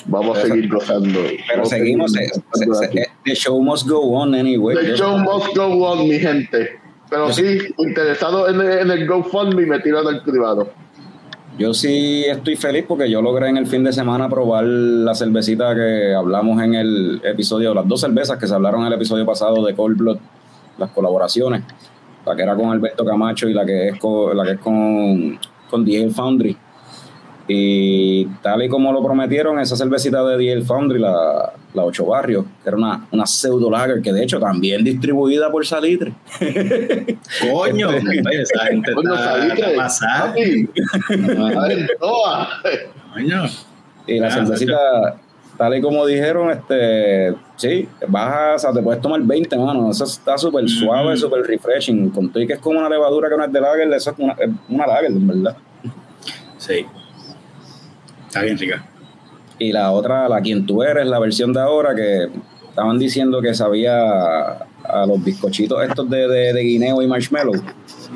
vamos 0.06 0.38
a 0.38 0.42
seguir 0.42 0.68
gozando. 0.68 1.20
Pero 1.48 1.64
seguimos, 1.64 2.16
eh, 2.16 2.28
se- 2.54 2.64
aquí. 2.86 2.98
se- 2.98 3.08
the 3.24 3.34
show 3.34 3.60
must 3.62 3.88
go 3.88 4.00
on 4.16 4.34
anyway. 4.34 4.74
The 4.76 4.96
show 4.96 5.18
must 5.18 5.56
go 5.56 5.64
on, 5.86 6.08
mi 6.08 6.18
gente. 6.18 6.80
Pero 7.10 7.30
sí, 7.32 7.58
interesado 7.78 8.48
en, 8.48 8.60
en 8.60 8.90
el 8.90 9.06
GoFundMe, 9.06 9.66
me 9.66 9.78
tiran 9.80 10.06
al 10.06 10.22
privado. 10.22 10.70
Yo 11.58 11.74
sí 11.74 12.24
estoy 12.26 12.56
feliz 12.56 12.86
porque 12.88 13.10
yo 13.10 13.20
logré 13.20 13.48
en 13.50 13.58
el 13.58 13.66
fin 13.66 13.84
de 13.84 13.92
semana 13.92 14.26
probar 14.30 14.64
la 14.64 15.14
cervecita 15.14 15.74
que 15.74 16.14
hablamos 16.14 16.62
en 16.62 16.74
el 16.74 17.20
episodio, 17.22 17.74
las 17.74 17.86
dos 17.86 18.00
cervezas 18.00 18.38
que 18.38 18.46
se 18.46 18.54
hablaron 18.54 18.80
en 18.80 18.86
el 18.86 18.92
episodio 18.94 19.26
pasado 19.26 19.62
de 19.62 19.74
Cold 19.74 19.98
Blood, 19.98 20.16
las 20.78 20.90
colaboraciones, 20.92 21.62
la 22.24 22.34
que 22.34 22.42
era 22.42 22.56
con 22.56 22.70
Alberto 22.70 23.04
Camacho 23.04 23.46
y 23.50 23.52
la 23.52 23.66
que 23.66 23.88
es 23.88 23.98
con, 23.98 24.34
la 24.34 24.44
que 24.44 24.52
es 24.52 24.58
con, 24.60 25.38
con 25.68 25.84
DL 25.84 26.10
Foundry. 26.12 26.56
Y 27.48 28.24
tal 28.42 28.62
y 28.62 28.68
como 28.68 28.92
lo 28.92 29.02
prometieron, 29.02 29.58
esa 29.58 29.76
cervecita 29.76 30.22
de 30.24 30.36
DL 30.36 30.62
Foundry, 30.64 31.00
la, 31.00 31.52
la 31.74 31.84
Ocho 31.84 32.06
Barrios, 32.06 32.44
que 32.62 32.68
era 32.68 32.76
una, 32.76 33.06
una 33.10 33.26
pseudo 33.26 33.68
lager, 33.70 34.00
que 34.00 34.12
de 34.12 34.22
hecho 34.22 34.38
también 34.38 34.84
distribuida 34.84 35.50
por 35.50 35.66
Salitre. 35.66 36.12
Coño, 37.52 37.90
esa 37.90 38.66
gente 38.66 38.92
Coño, 38.92 39.14
está, 39.14 39.24
Salitre, 39.24 39.60
está 39.60 39.76
pasada. 39.76 40.34
Coño. 43.14 43.42
Y 44.06 44.18
la 44.18 44.28
Ah, 44.28 44.30
cervecita, 44.30 44.76
tal 45.56 45.76
y 45.76 45.80
como 45.80 46.06
dijeron, 46.06 46.50
este, 46.50 47.34
sí, 47.56 47.88
baja, 48.08 48.54
o 48.54 48.58
sea, 48.58 48.72
te 48.72 48.82
puedes 48.82 49.00
tomar 49.00 49.20
20, 49.20 49.56
mano. 49.58 49.90
Eso 49.90 50.04
está 50.04 50.36
súper 50.38 50.68
suave, 50.68 51.14
Mm. 51.14 51.16
súper 51.16 51.42
refreshing. 51.42 52.10
Con 52.10 52.30
que 52.30 52.44
es 52.52 52.58
como 52.58 52.78
una 52.80 52.88
levadura 52.88 53.28
que 53.28 53.36
no 53.36 53.44
es 53.44 53.52
de 53.52 53.60
lager, 53.60 53.92
eso 53.92 54.10
es 54.10 54.18
una, 54.18 54.36
una 54.68 54.86
lager, 54.86 55.06
en 55.12 55.26
verdad. 55.26 55.56
Sí. 56.58 56.86
Está 58.32 58.44
bien 58.44 58.56
rica. 58.56 58.82
Y 59.58 59.72
la 59.72 59.92
otra, 59.92 60.26
la 60.26 60.40
quien 60.40 60.64
tú 60.64 60.82
eres, 60.82 61.06
la 61.06 61.18
versión 61.18 61.52
de 61.52 61.60
ahora, 61.60 61.94
que 61.94 62.28
estaban 62.66 62.98
diciendo 62.98 63.42
que 63.42 63.52
sabía 63.52 64.52
a 64.84 65.04
los 65.06 65.22
bizcochitos 65.22 65.84
estos 65.86 66.08
de, 66.08 66.26
de, 66.26 66.54
de 66.54 66.62
guineo 66.62 67.02
y 67.02 67.06
marshmallow. 67.06 67.52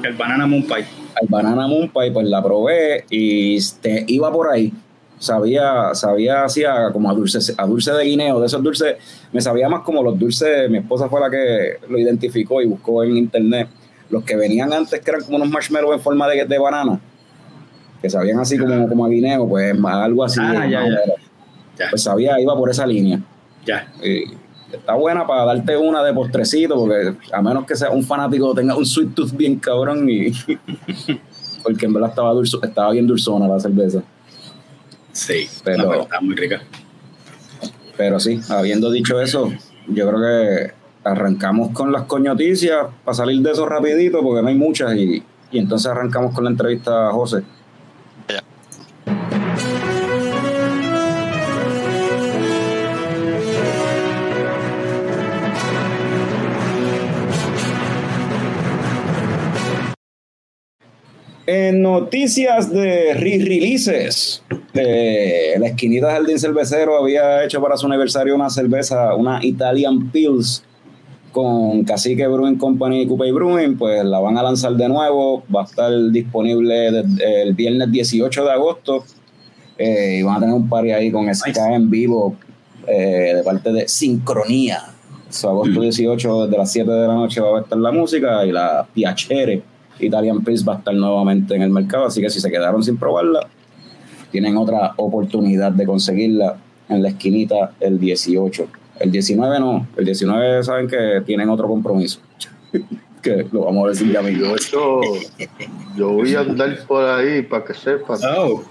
El 0.03 0.15
banana 0.15 0.47
moon 0.47 0.63
pie. 0.63 0.87
al 1.21 1.29
banana 1.29 1.67
moon 1.67 1.91
pie, 1.91 2.13
pues 2.13 2.27
la 2.29 2.43
probé 2.43 3.05
y 3.11 3.57
este, 3.57 4.07
iba 4.09 4.33
por 4.33 4.49
ahí. 4.51 4.73
Sabía, 5.19 5.91
sabía 5.93 6.45
hacía 6.45 6.91
como 6.95 7.11
a 7.11 7.13
dulce, 7.13 7.53
a 7.59 7.67
dulce 7.67 7.93
de 7.93 8.05
guineo, 8.05 8.41
de 8.41 8.47
esos 8.47 8.63
dulces, 8.63 8.97
me 9.33 9.43
sabía 9.43 9.69
más 9.69 9.83
como 9.83 10.03
los 10.03 10.19
dulces, 10.19 10.71
mi 10.71 10.79
esposa 10.79 11.11
fue 11.11 11.21
la 11.21 11.29
que 11.29 11.77
lo 11.91 11.99
identificó 11.99 12.63
y 12.63 12.67
buscó 12.67 13.05
en 13.05 13.19
internet. 13.19 13.69
Los 14.09 14.25
que 14.25 14.35
venían 14.35 14.73
antes, 14.73 14.99
que 14.99 15.11
eran 15.11 15.25
como 15.25 15.37
unos 15.37 15.51
marshmallows 15.51 15.97
en 15.97 16.01
forma 16.01 16.27
de, 16.27 16.47
de 16.47 16.59
banana, 16.59 16.99
que 18.01 18.11
sabían 18.11 18.39
así 18.39 18.59
como, 18.59 18.89
como 18.89 19.05
a 19.07 19.09
guineo, 19.09 19.49
pues 19.49 19.79
más 19.79 19.95
algo 19.97 20.25
así. 20.25 20.41
Ah, 20.43 20.67
ya, 20.67 20.83
ya. 20.87 20.99
Ya. 21.79 21.87
Pues 21.91 22.03
sabía, 22.03 22.41
iba 22.41 22.57
por 22.57 22.71
esa 22.71 22.87
línea. 22.87 23.21
Ya. 23.67 23.93
Y 24.03 24.25
está 24.75 24.95
buena 24.95 25.27
para 25.27 25.45
darte 25.45 25.77
una 25.77 26.03
de 26.03 26.13
postrecito, 26.15 26.75
porque 26.77 27.15
a 27.33 27.43
menos 27.43 27.67
que 27.67 27.77
sea 27.77 27.91
un 27.91 28.03
fanático 28.03 28.55
tenga 28.55 28.75
un 28.77 28.87
sweet 28.87 29.15
tooth 29.15 29.33
bien 29.33 29.57
cabrón 29.57 30.09
y 30.09 30.31
porque 31.63 31.87
en 31.87 31.93
verdad 31.93 32.11
estaba 32.11 32.33
dulzo, 32.33 32.63
estaba 32.63 32.93
bien 32.93 33.07
dulzona 33.07 33.47
la 33.49 33.59
cerveza. 33.61 34.03
Sí. 35.13 35.47
Pero- 35.65 35.83
No, 35.85 35.89
pero 35.91 36.03
está 36.03 36.21
muy 36.21 36.35
rica. 36.35 36.61
Pero 37.97 38.21
sí, 38.21 38.41
habiendo 38.51 38.91
dicho 38.91 39.21
eso, 39.21 39.51
yo 39.89 40.09
creo 40.09 40.21
que 40.21 40.73
arrancamos 41.05 41.71
con 41.71 41.93
las 41.93 42.03
coñoticias 42.03 42.87
para 43.05 43.15
salir 43.15 43.41
de 43.43 43.53
eso 43.53 43.67
rapidito, 43.67 44.21
porque 44.23 44.43
no 44.43 44.49
hay 44.49 44.55
muchas, 44.55 44.95
y, 44.97 45.23
y 45.51 45.59
entonces 45.59 45.87
arrancamos 45.91 46.35
con 46.35 46.45
la 46.45 46.51
entrevista 46.51 47.09
a 47.09 47.13
José. 47.13 47.43
En 61.47 61.81
noticias 61.81 62.73
de 62.73 63.15
re-releases, 63.15 64.43
eh, 64.75 65.55
la 65.61 65.69
esquinita 65.69 66.11
Jardín 66.11 66.41
Cervecero 66.41 66.99
había 66.99 67.45
hecho 67.45 67.63
para 67.63 67.77
su 67.77 67.87
aniversario 67.87 68.35
una 68.35 68.51
cerveza, 68.51 69.15
una 69.15 69.39
Italian 69.45 70.11
Pills 70.11 70.65
con 71.31 71.85
Cacique 71.85 72.27
Brewing 72.27 72.57
Company 72.57 73.03
y 73.03 73.07
Coupe 73.07 73.31
Brewing, 73.31 73.79
pues 73.79 74.05
la 74.05 74.19
van 74.19 74.37
a 74.37 74.43
lanzar 74.43 74.73
de 74.73 74.89
nuevo, 74.89 75.45
va 75.55 75.63
a 75.63 75.65
estar 75.67 75.93
disponible 76.11 76.91
desde 76.91 77.43
el 77.43 77.55
viernes 77.55 77.93
18 77.93 78.45
de 78.45 78.51
agosto 78.51 79.05
eh, 79.79 80.17
y 80.19 80.23
van 80.23 80.39
a 80.39 80.41
tener 80.41 80.55
un 80.57 80.69
party 80.69 80.91
ahí 80.91 81.13
con 81.13 81.33
SK 81.33 81.59
en 81.75 81.89
vivo 81.89 82.35
eh, 82.89 83.35
de 83.37 83.43
parte 83.45 83.73
de 83.73 83.87
Sincronía. 83.87 84.83
So, 85.29 85.51
agosto 85.51 85.81
18 85.81 86.47
desde 86.47 86.59
las 86.59 86.73
7 86.73 86.91
de 86.91 87.07
la 87.07 87.15
noche 87.15 87.41
va 87.41 87.59
a 87.59 87.63
estar 87.63 87.79
la 87.79 87.93
música 87.93 88.45
y 88.45 88.51
la 88.51 88.85
Piacere 88.93 89.76
Italian 90.01 90.43
Pills 90.45 90.67
va 90.67 90.75
a 90.75 90.79
estar 90.79 90.95
nuevamente 90.95 91.55
en 91.55 91.63
el 91.63 91.71
mercado, 91.71 92.07
así 92.07 92.21
que 92.21 92.31
si 92.31 92.41
se 92.41 92.51
quedaron 92.51 92.83
sin 92.83 92.97
probarla, 92.97 93.47
tienen 94.31 94.57
otra 94.57 94.93
oportunidad 94.97 95.73
de 95.73 95.87
conseguirla 95.87 96.57
en 96.89 97.03
la 97.03 97.09
esquinita 97.09 97.73
el 97.81 97.99
18. 97.99 98.67
El 99.01 99.11
19 99.11 99.61
no, 99.61 99.87
el 99.97 100.05
19 100.05 100.65
saben 100.65 100.89
que 100.89 101.23
tienen 101.25 101.49
otro 101.49 101.69
compromiso. 101.69 102.21
que 103.23 103.47
lo 103.51 103.65
vamos 103.65 103.87
a 103.87 103.89
decir 103.91 104.13
ya 104.13 104.23
mismo. 104.23 104.55
Yo, 104.71 105.01
yo 105.97 106.13
voy 106.13 106.35
a 106.35 106.41
andar 106.41 106.79
por 106.87 107.05
ahí 107.05 107.43
para 107.43 107.65
que 107.65 107.75
sepan. 107.75 108.19
Oh, 108.37 108.63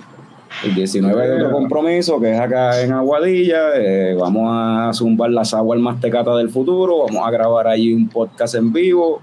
El 0.63 0.75
19 0.75 1.22
hay 1.22 1.29
otro 1.32 1.51
compromiso 1.51 2.20
que 2.20 2.34
es 2.34 2.39
acá 2.39 2.82
en 2.82 2.94
Aguadilla. 2.94 3.75
eh, 3.75 4.15
vamos 4.17 4.50
a 4.50 4.91
zumbar 4.94 5.29
las 5.32 5.53
aguas 5.53 5.79
más 5.79 6.00
tecata 6.00 6.36
del 6.38 6.50
futuro. 6.50 7.05
Vamos 7.05 7.27
a 7.27 7.32
grabar 7.32 7.67
allí 7.67 7.94
un 7.94 8.08
podcast 8.08 8.55
en 8.55 8.72
vivo. 8.72 9.22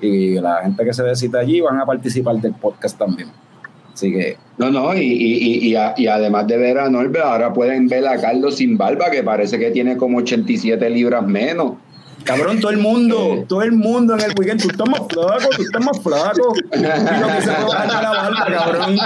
Y 0.00 0.34
la 0.40 0.62
gente 0.62 0.84
que 0.84 0.92
se 0.94 1.02
decita 1.02 1.38
allí 1.40 1.60
van 1.60 1.80
a 1.80 1.86
participar 1.86 2.36
del 2.36 2.54
podcast 2.54 2.96
también. 2.98 3.28
Así 3.92 4.12
que 4.12 4.36
No, 4.58 4.70
no, 4.70 4.94
y, 4.96 5.00
y, 5.00 5.34
y, 5.34 5.68
y, 5.70 5.74
a- 5.76 5.94
y 5.96 6.06
además 6.06 6.46
de 6.46 6.56
ver 6.56 6.78
a 6.78 6.88
Norbert, 6.88 7.24
ahora 7.24 7.52
pueden 7.52 7.88
ver 7.88 8.06
a 8.06 8.20
Carlos 8.20 8.56
sin 8.56 8.78
barba, 8.78 9.10
que 9.10 9.22
parece 9.24 9.58
que 9.58 9.70
tiene 9.72 9.96
como 9.96 10.18
87 10.18 10.88
libras 10.90 11.26
menos. 11.26 11.72
Cabrón, 12.24 12.60
todo 12.60 12.70
el 12.72 12.78
mundo, 12.78 13.44
todo 13.48 13.62
el 13.62 13.72
mundo 13.72 14.14
en 14.14 14.20
el 14.20 14.32
weekend, 14.38 14.60
tú 14.60 14.68
estás 14.68 14.88
más 14.88 15.00
flaco, 15.08 15.48
tú 15.56 15.62
estás 15.62 15.84
más 15.84 16.00
flaco. 16.00 16.54
Y 16.74 16.78
lo 16.80 17.26
que 17.28 17.42
se 17.42 17.50
bajar 17.50 18.02
la 18.02 18.10
barba, 18.10 18.46
cabrón. 18.46 18.98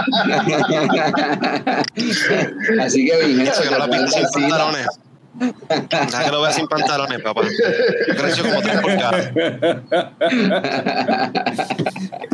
Así 2.80 3.06
que 3.06 3.26
bien, 3.26 3.40
Eso 3.42 3.62
que 3.62 3.70
no 3.70 3.78
la 3.78 3.88
pinta 3.88 4.08
sin 4.08 4.42
pantalones. 4.42 4.86
Deja 5.34 6.24
que 6.24 6.30
lo 6.30 6.42
vea 6.42 6.52
sin 6.52 6.66
pantalones, 6.66 7.20
papá. 7.22 7.42
Creció 8.06 8.44
como 8.44 8.60
tres 8.60 8.80
pulgadas. 8.80 9.32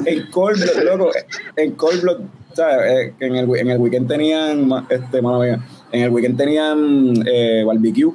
en 0.05 0.31
Cold 0.31 0.61
Blood, 0.61 0.85
loco, 0.85 1.11
en 1.57 1.73
Cold 1.73 2.02
Blood, 2.02 2.21
¿sabes? 2.55 2.90
Eh, 2.90 3.14
en, 3.21 3.37
el, 3.37 3.57
en 3.57 3.71
el 3.71 3.78
weekend 3.78 4.09
tenían, 4.09 4.87
este, 4.88 5.23
mano 5.23 5.40
mía, 5.40 5.61
en 5.93 6.02
el 6.02 6.11
weekend 6.11 6.37
tenían 6.37 7.14
eh, 7.26 7.62
barbecue, 7.64 8.12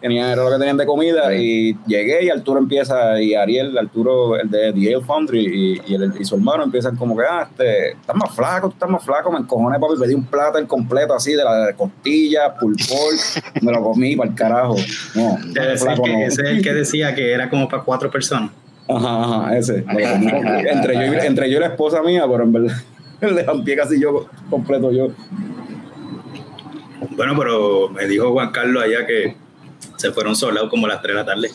tenían, 0.00 0.30
era 0.30 0.42
lo 0.44 0.50
que 0.50 0.56
tenían 0.58 0.76
de 0.76 0.86
comida, 0.86 1.34
y 1.34 1.76
llegué 1.86 2.24
y 2.24 2.30
Arturo 2.30 2.58
empieza, 2.60 3.20
y 3.20 3.34
Ariel, 3.34 3.76
Arturo, 3.76 4.36
el 4.36 4.50
de 4.50 4.72
The 4.72 4.94
Ale 4.94 5.04
Foundry, 5.04 5.46
y, 5.86 5.92
y, 5.92 5.94
el- 5.94 6.12
y 6.18 6.24
su 6.24 6.36
hermano 6.36 6.64
empiezan 6.64 6.96
como 6.96 7.16
que, 7.16 7.24
ah, 7.28 7.48
este, 7.50 7.90
estás 7.92 8.16
más 8.16 8.34
flaco, 8.34 8.68
tú 8.68 8.74
estás 8.74 8.88
más 8.90 9.04
flaco, 9.04 9.30
me 9.32 9.38
encojoné, 9.38 9.78
papi, 9.78 9.94
pedí 10.00 10.14
un 10.14 10.24
plato 10.24 10.58
el 10.58 10.66
completo 10.66 11.14
así, 11.14 11.32
de 11.32 11.44
la 11.44 11.66
de 11.66 11.74
costilla, 11.74 12.54
pulpol, 12.54 13.14
me 13.62 13.72
lo 13.72 13.82
comí 13.82 14.14
para 14.16 14.30
el 14.30 14.34
carajo. 14.36 14.76
No, 15.14 15.36
Ese 15.38 15.48
es, 15.50 15.66
el 15.66 15.78
flaco 15.78 16.02
que, 16.04 16.12
no. 16.12 16.18
ese 16.20 16.42
es 16.42 16.48
el 16.48 16.62
que 16.62 16.72
decía 16.74 17.14
que 17.14 17.32
era 17.32 17.48
como 17.50 17.68
para 17.68 17.82
cuatro 17.82 18.10
personas. 18.10 18.50
Ajá, 18.88 19.24
ajá, 19.42 19.56
ese. 19.58 19.78
entre, 19.88 20.94
yo, 20.94 21.14
y- 21.14 21.26
entre 21.26 21.50
yo 21.50 21.58
y 21.58 21.60
la 21.60 21.66
esposa 21.66 22.02
mía, 22.02 22.24
pero 22.30 22.44
en 22.44 22.52
verdad 22.52 22.76
le 23.20 23.44
ampié 23.46 23.76
casi 23.76 24.00
yo 24.00 24.26
completo 24.48 24.90
yo. 24.92 25.08
Bueno, 27.16 27.34
pero 27.38 27.88
me 27.90 28.06
dijo 28.06 28.32
Juan 28.32 28.50
Carlos 28.50 28.82
allá 28.82 29.06
que 29.06 29.36
se 29.98 30.10
fueron 30.12 30.34
solados 30.34 30.70
como 30.70 30.86
a 30.86 30.88
las 30.88 31.02
3 31.02 31.14
de 31.14 31.20
la 31.20 31.26
tarde. 31.26 31.50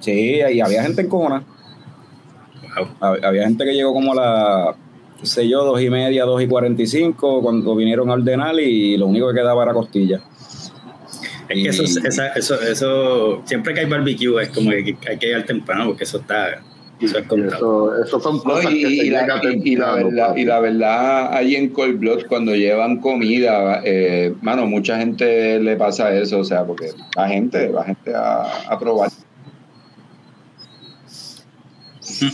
Sí, 0.00 0.40
y 0.52 0.60
había 0.60 0.82
gente 0.82 1.00
en 1.02 1.08
cojona. 1.08 1.42
Wow. 2.76 2.88
Hab- 3.00 3.24
Había 3.24 3.44
gente 3.44 3.64
que 3.64 3.72
llegó 3.72 3.92
como 3.94 4.12
a 4.12 4.14
las, 4.16 4.76
qué 5.20 5.26
sé 5.26 5.48
yo, 5.48 5.64
dos 5.64 5.80
y 5.80 5.88
media, 5.90 6.24
dos 6.24 6.42
y 6.42 6.46
cuarenta 6.48 6.82
y 6.82 6.86
cinco, 6.86 7.40
cuando 7.42 7.74
vinieron 7.76 8.10
a 8.10 8.14
ordenar 8.14 8.58
y 8.58 8.96
lo 8.96 9.06
único 9.06 9.28
que 9.28 9.34
quedaba 9.40 9.62
era 9.62 9.72
costilla. 9.72 10.20
Es 11.48 11.62
que 11.62 11.68
eso, 11.68 11.82
esa- 11.84 12.28
eso, 12.28 12.60
eso, 12.60 13.42
siempre 13.44 13.74
que 13.74 13.80
hay 13.80 13.86
barbecue 13.86 14.42
es 14.42 14.48
como 14.50 14.70
que 14.70 14.96
hay 15.08 15.18
que 15.18 15.26
llegar 15.26 15.44
temprano 15.44 15.86
porque 15.86 16.04
eso 16.04 16.18
está, 16.18 16.62
eso 17.06 18.20
son 18.20 18.36
No, 18.36 18.42
cosas 18.42 18.72
y, 18.72 18.82
que 18.82 18.88
se 18.88 18.94
y 19.06 19.10
la, 19.10 19.40
y- 19.64 19.76
la 19.76 19.94
verdad, 19.94 20.28
papi. 20.28 20.40
y 20.40 20.44
la 20.44 20.60
verdad, 20.60 21.34
ahí 21.34 21.56
en 21.56 21.68
Cold 21.70 21.98
Blood, 21.98 22.26
cuando 22.28 22.54
llevan 22.54 22.98
comida, 23.00 23.80
eh, 23.84 24.34
mano, 24.42 24.66
mucha 24.66 24.98
gente 24.98 25.58
le 25.60 25.76
pasa 25.76 26.12
eso, 26.14 26.40
o 26.40 26.44
sea, 26.44 26.64
porque 26.64 26.90
la 27.16 27.28
gente, 27.28 27.70
la 27.70 27.84
gente 27.84 28.14
a, 28.14 28.42
a 28.68 28.78
probar. 28.78 29.10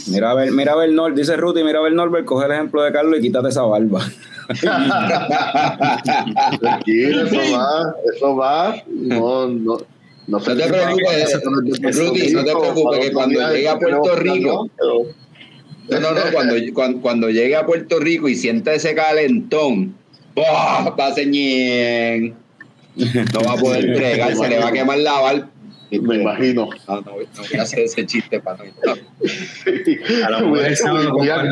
Mira 0.08 0.30
a 0.30 0.34
ver, 0.34 0.50
mira 0.52 0.72
a 0.72 0.76
ver 0.76 0.90
Nor, 0.92 1.14
dice 1.14 1.36
Ruti, 1.36 1.62
mira 1.62 1.78
a 1.78 1.82
ver 1.82 1.92
Norbert, 1.92 2.24
coge 2.24 2.46
el 2.46 2.52
ejemplo 2.52 2.82
de 2.82 2.92
Carlos 2.92 3.18
y 3.18 3.22
quítate 3.22 3.48
esa 3.48 3.62
barba. 3.62 4.00
Tranquilo, 6.60 7.22
eso 7.26 7.40
va, 7.56 7.94
eso 8.14 8.36
va. 8.36 8.76
No, 8.86 9.46
no, 9.48 9.78
no, 10.28 10.38
te 10.40 10.54
preocupes, 10.54 11.96
Ruti, 11.96 12.32
no 12.32 12.44
te 12.44 12.52
preocupes, 12.52 13.00
que 13.00 13.12
cuando 13.12 13.50
llegue 13.50 13.68
a 13.68 13.78
Puerto 13.78 14.16
Rico- 14.16 14.70
¿no? 14.78 16.00
No, 16.00 16.12
no, 16.12 16.20
cuando, 16.32 16.54
cuando, 16.74 17.00
cuando 17.00 17.30
llegue 17.30 17.56
a 17.56 17.64
Puerto 17.64 17.98
Rico 17.98 18.28
y 18.28 18.36
sienta 18.36 18.74
ese 18.74 18.94
calentón, 18.94 19.94
¡buah! 20.34 20.90
va 20.90 21.06
a. 21.06 21.14
No 23.32 23.40
va 23.46 23.52
a 23.52 23.56
poder 23.56 23.84
entregar, 23.88 24.36
se 24.36 24.48
le 24.48 24.58
va 24.58 24.68
a 24.68 24.72
quemar 24.72 24.98
la 24.98 25.20
me 25.90 26.16
imagino. 26.16 26.68
No, 26.86 26.94
no, 26.96 27.00
no 27.02 27.12
voy 27.12 27.26
a 27.58 27.62
hacer 27.62 27.80
ese 27.80 28.04
chiste 28.06 28.40
para 28.40 28.64
no. 28.64 28.92
A 30.26 30.30
lo 30.30 30.40
mejor 30.50 30.66
el 30.66 30.76
sábado 30.76 31.12
Voy 31.12 31.28
a- 31.28 31.42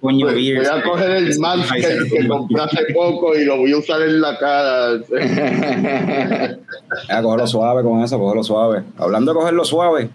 coño 0.00 0.26
Voy, 0.26 0.34
beers. 0.34 0.68
voy 0.70 0.78
a 0.80 0.82
coger 0.82 1.10
el 1.10 1.38
mask 1.38 1.72
que, 1.74 1.98
que 2.10 2.28
compré 2.28 2.62
hace 2.62 2.92
poco 2.92 3.36
y 3.36 3.44
lo 3.44 3.58
voy 3.58 3.72
a 3.72 3.76
usar 3.78 4.02
en 4.02 4.20
la 4.20 4.38
cara. 4.38 4.94
Ah, 7.08 7.22
cógelo 7.22 7.46
suave 7.46 7.82
con 7.82 8.02
eso, 8.02 8.18
cógelo 8.18 8.42
suave. 8.42 8.82
Hablando 8.96 9.32
de 9.32 9.38
cogerlo 9.38 9.64
suave, 9.64 10.10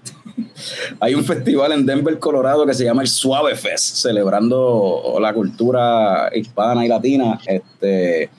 hay 1.00 1.16
un 1.16 1.24
festival 1.24 1.72
en 1.72 1.86
Denver, 1.86 2.18
Colorado 2.20 2.66
que 2.66 2.74
se 2.74 2.84
llama 2.84 3.02
el 3.02 3.08
Suave 3.08 3.56
Fest, 3.56 3.96
celebrando 3.98 5.18
la 5.22 5.34
cultura 5.34 6.30
hispana 6.34 6.86
y 6.86 6.90
latina. 6.90 7.40
Este, 7.46 8.30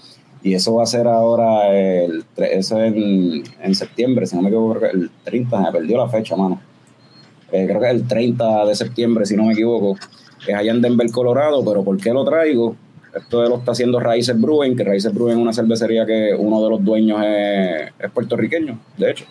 y 0.43 0.55
eso 0.55 0.75
va 0.75 0.85
a 0.85 0.87
ser 0.87 1.07
ahora, 1.07 1.69
el, 1.69 2.25
eso 2.37 2.83
es 2.83 2.95
en, 2.95 3.43
en 3.63 3.75
septiembre, 3.75 4.27
si 4.27 4.37
no 4.37 4.43
me 4.43 4.49
equivoco, 4.49 4.85
el 4.87 5.11
30, 5.25 5.61
me 5.61 5.73
perdió 5.73 5.99
la 5.99 6.09
fecha, 6.09 6.35
mano. 6.35 6.61
Eh, 7.53 7.67
creo 7.67 7.81
que 7.81 7.87
es 7.87 7.93
el 7.93 8.07
30 8.07 8.65
de 8.67 8.75
septiembre, 8.75 9.27
si 9.27 9.37
no 9.37 9.45
me 9.45 9.53
equivoco. 9.53 9.99
Es 10.47 10.55
allá 10.55 10.71
en 10.71 10.81
Denver, 10.81 11.11
Colorado, 11.11 11.65
pero 11.65 11.83
¿por 11.83 11.97
qué 11.99 12.13
lo 12.13 12.25
traigo? 12.25 12.77
Esto 13.15 13.43
lo 13.49 13.59
está 13.59 13.73
haciendo 13.73 13.99
Raíces 13.99 14.41
Brewing, 14.41 14.77
que 14.77 14.85
Raíces 14.85 15.13
Brewing 15.13 15.33
es 15.33 15.43
una 15.43 15.53
cervecería 15.53 16.07
que 16.07 16.33
uno 16.39 16.63
de 16.63 16.71
los 16.71 16.85
dueños 16.85 17.21
es, 17.23 18.11
puertorriqueño, 18.13 18.79
de 18.97 19.11
hecho. 19.11 19.27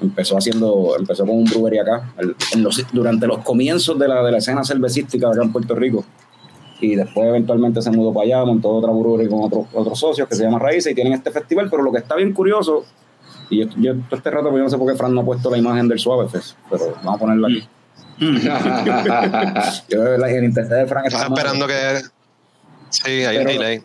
Empezó 0.00 0.36
haciendo, 0.36 0.96
empezó 0.98 1.24
con 1.24 1.36
un 1.36 1.44
brewery 1.44 1.78
acá, 1.78 2.12
durante 2.92 3.26
los 3.28 3.38
comienzos 3.38 3.96
de 3.98 4.08
la, 4.08 4.24
de 4.24 4.32
la 4.32 4.38
escena 4.38 4.64
cervecística 4.64 5.28
acá 5.28 5.42
en 5.42 5.52
Puerto 5.52 5.76
Rico. 5.76 6.04
Y 6.82 6.96
después 6.96 7.26
eventualmente 7.28 7.80
se 7.80 7.90
mudó 7.90 8.12
para 8.12 8.26
allá, 8.26 8.44
montó 8.44 8.68
otra 8.70 8.90
brewery 8.90 9.28
con 9.30 9.44
otros, 9.44 9.66
otros 9.72 9.98
socios 9.98 10.28
que 10.28 10.34
se 10.34 10.42
llama 10.42 10.58
Raíces 10.58 10.92
y 10.92 10.94
tienen 10.94 11.12
este 11.14 11.30
festival, 11.30 11.68
pero 11.70 11.82
lo 11.82 11.92
que 11.92 11.98
está 11.98 12.16
bien 12.16 12.32
curioso, 12.32 12.84
y 13.48 13.60
yo, 13.60 13.66
yo 13.78 13.94
todo 14.08 14.16
este 14.16 14.30
rato, 14.30 14.50
pues 14.50 14.58
yo 14.58 14.64
no 14.64 14.68
sé 14.70 14.76
por 14.78 14.90
qué 14.90 14.98
Fran 14.98 15.14
no 15.14 15.20
ha 15.20 15.24
puesto 15.24 15.48
la 15.50 15.58
imagen 15.58 15.86
del 15.88 15.98
Suave 16.00 16.28
Fest, 16.28 16.56
pero 16.68 16.92
vamos 17.04 17.14
a 17.14 17.18
ponerla 17.18 17.48
aquí. 17.48 17.68
Yo, 19.88 20.16
la- 20.18 20.30
el 20.30 20.44
internet 20.44 20.72
de 20.80 20.86
Fran 20.86 21.06
está 21.06 21.26
esperando 21.26 21.66
que. 21.66 21.74
Sí, 22.90 23.10
hay 23.24 23.38
un 23.38 23.44
Pero- 23.44 23.58
delay. 23.60 23.82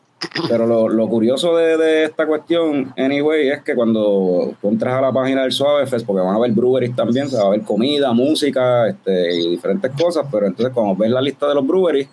Pero 0.49 0.65
lo, 0.65 0.89
lo 0.89 1.07
curioso 1.07 1.55
de, 1.55 1.77
de 1.77 2.03
esta 2.05 2.25
cuestión, 2.25 2.91
anyway, 2.97 3.49
es 3.49 3.61
que 3.61 3.75
cuando 3.75 4.51
tú 4.59 4.69
entras 4.69 4.95
a 4.95 5.01
la 5.01 5.11
página 5.11 5.43
del 5.43 5.51
Suave 5.51 5.85
Fest, 5.85 6.07
porque 6.07 6.23
van 6.23 6.33
a 6.33 6.37
haber 6.37 6.51
breweries 6.53 6.95
también, 6.95 7.29
se 7.29 7.37
va 7.37 7.43
a 7.43 7.49
ver 7.49 7.61
comida, 7.61 8.11
música 8.13 8.87
este, 8.87 9.35
y 9.39 9.49
diferentes 9.51 9.91
cosas, 9.91 10.25
pero 10.31 10.47
entonces 10.47 10.73
cuando 10.73 10.95
ves 10.95 11.11
la 11.11 11.21
lista 11.21 11.47
de 11.47 11.53
los 11.53 11.67
breweries, 11.67 12.09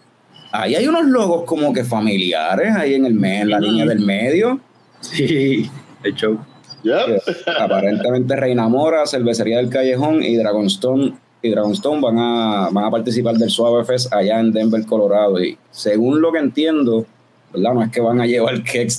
ahí 0.62 0.75
hay 0.77 0.87
unos 0.87 1.05
logos 1.07 1.45
como 1.45 1.73
que 1.73 1.85
familiares, 1.85 2.75
ahí 2.77 2.95
en 2.95 3.07
el 3.07 3.14
me- 3.14 3.40
en 3.40 3.51
la 3.51 3.59
línea 3.61 3.85
del 3.85 4.01
medio. 4.01 4.61
Sí, 5.01 5.69
el 6.03 6.14
show. 6.14 6.38
Yep. 6.83 7.23
Aparentemente 7.61 8.37
Reina 8.37 8.69
Mora, 8.69 9.07
Cervecería 9.07 9.57
del 9.59 9.69
Callejón 9.71 10.23
y 10.23 10.37
Dragonstone 10.37 11.14
y 11.43 11.51
Dragonstone 11.51 12.01
van 12.01 12.19
a, 12.19 12.69
van 12.71 12.85
a 12.85 12.90
participar 12.90 13.35
del 13.37 13.51
Suave 13.51 13.85
Fest 13.85 14.12
allá 14.12 14.38
en 14.40 14.53
Denver, 14.53 14.85
Colorado. 14.87 15.43
Y 15.43 15.59
según 15.71 16.21
lo 16.21 16.31
que 16.33 16.38
entiendo, 16.38 17.05
¿verdad? 17.53 17.75
No 17.75 17.83
es 17.83 17.90
que 17.90 18.01
van 18.01 18.21
a 18.21 18.27
llevar 18.27 18.55
cakes 18.64 18.97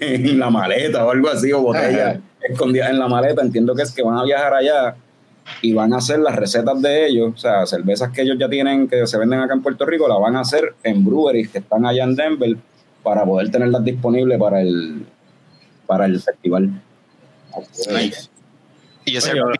en 0.00 0.38
la 0.38 0.50
maleta 0.50 1.04
o 1.04 1.10
algo 1.10 1.28
así, 1.28 1.52
o 1.52 1.60
botellas 1.62 2.18
escondidas 2.48 2.90
en 2.90 2.98
la 2.98 3.08
maleta. 3.08 3.42
Entiendo 3.42 3.74
que 3.74 3.82
es 3.82 3.90
que 3.92 4.02
van 4.02 4.18
a 4.18 4.24
viajar 4.24 4.54
allá 4.54 4.94
y 5.62 5.72
van 5.72 5.92
a 5.92 5.98
hacer 5.98 6.18
las 6.20 6.36
recetas 6.36 6.80
de 6.80 7.06
ellos, 7.06 7.32
o 7.34 7.38
sea, 7.38 7.66
cervezas 7.66 8.10
que 8.12 8.22
ellos 8.22 8.36
ya 8.38 8.48
tienen, 8.48 8.88
que 8.88 9.06
se 9.06 9.18
venden 9.18 9.40
acá 9.40 9.54
en 9.54 9.62
Puerto 9.62 9.84
Rico, 9.84 10.08
las 10.08 10.20
van 10.20 10.36
a 10.36 10.40
hacer 10.40 10.74
en 10.82 11.04
breweries 11.04 11.50
que 11.50 11.58
están 11.58 11.84
allá 11.86 12.04
en 12.04 12.16
Denver 12.16 12.56
para 13.02 13.24
poder 13.24 13.50
tenerlas 13.50 13.84
disponibles 13.84 14.38
para 14.38 14.60
el, 14.62 15.06
para 15.86 16.06
el 16.06 16.20
festival. 16.20 16.70
Nice. 17.90 18.28
Y 19.04 19.16
ese 19.16 19.32
Oye, 19.32 19.56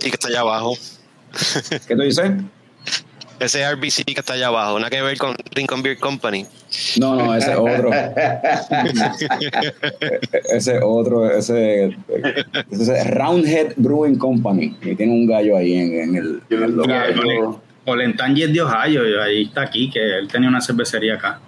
que 0.00 0.08
está 0.08 0.28
allá 0.28 0.40
abajo. 0.40 0.74
¿Qué 1.86 1.94
tú 1.94 2.02
dices? 2.02 2.30
Ese 3.40 3.68
RBC 3.72 4.04
que 4.04 4.20
está 4.20 4.34
allá 4.34 4.48
abajo. 4.48 4.78
Nada 4.78 4.90
que 4.90 5.00
ver 5.02 5.16
con 5.16 5.34
Lincoln 5.54 5.82
Beer 5.82 5.98
Company. 5.98 6.44
No, 6.98 7.16
no, 7.16 7.34
ese 7.34 7.52
es 7.52 7.58
otro. 7.58 7.90
ese 10.50 10.76
es 10.76 10.80
otro, 10.82 11.30
ese, 11.30 11.96
ese 12.70 12.98
es 12.98 13.10
Roundhead 13.10 13.72
Brewing 13.76 14.16
Company. 14.18 14.76
Y 14.82 14.94
tiene 14.94 15.12
un 15.12 15.26
gallo 15.26 15.56
ahí 15.56 15.74
en, 15.74 16.00
en 16.00 16.16
el, 16.16 16.40
en 16.50 16.62
el 16.62 16.70
logo. 16.72 16.88
Gallo. 16.88 17.60
Olentangy 17.84 18.42
es 18.42 18.52
de 18.52 18.60
Ohio, 18.60 19.02
ahí 19.22 19.44
está 19.44 19.62
aquí, 19.62 19.88
que 19.90 20.18
él 20.18 20.28
tenía 20.28 20.48
una 20.48 20.60
cervecería 20.60 21.14
acá. 21.14 21.40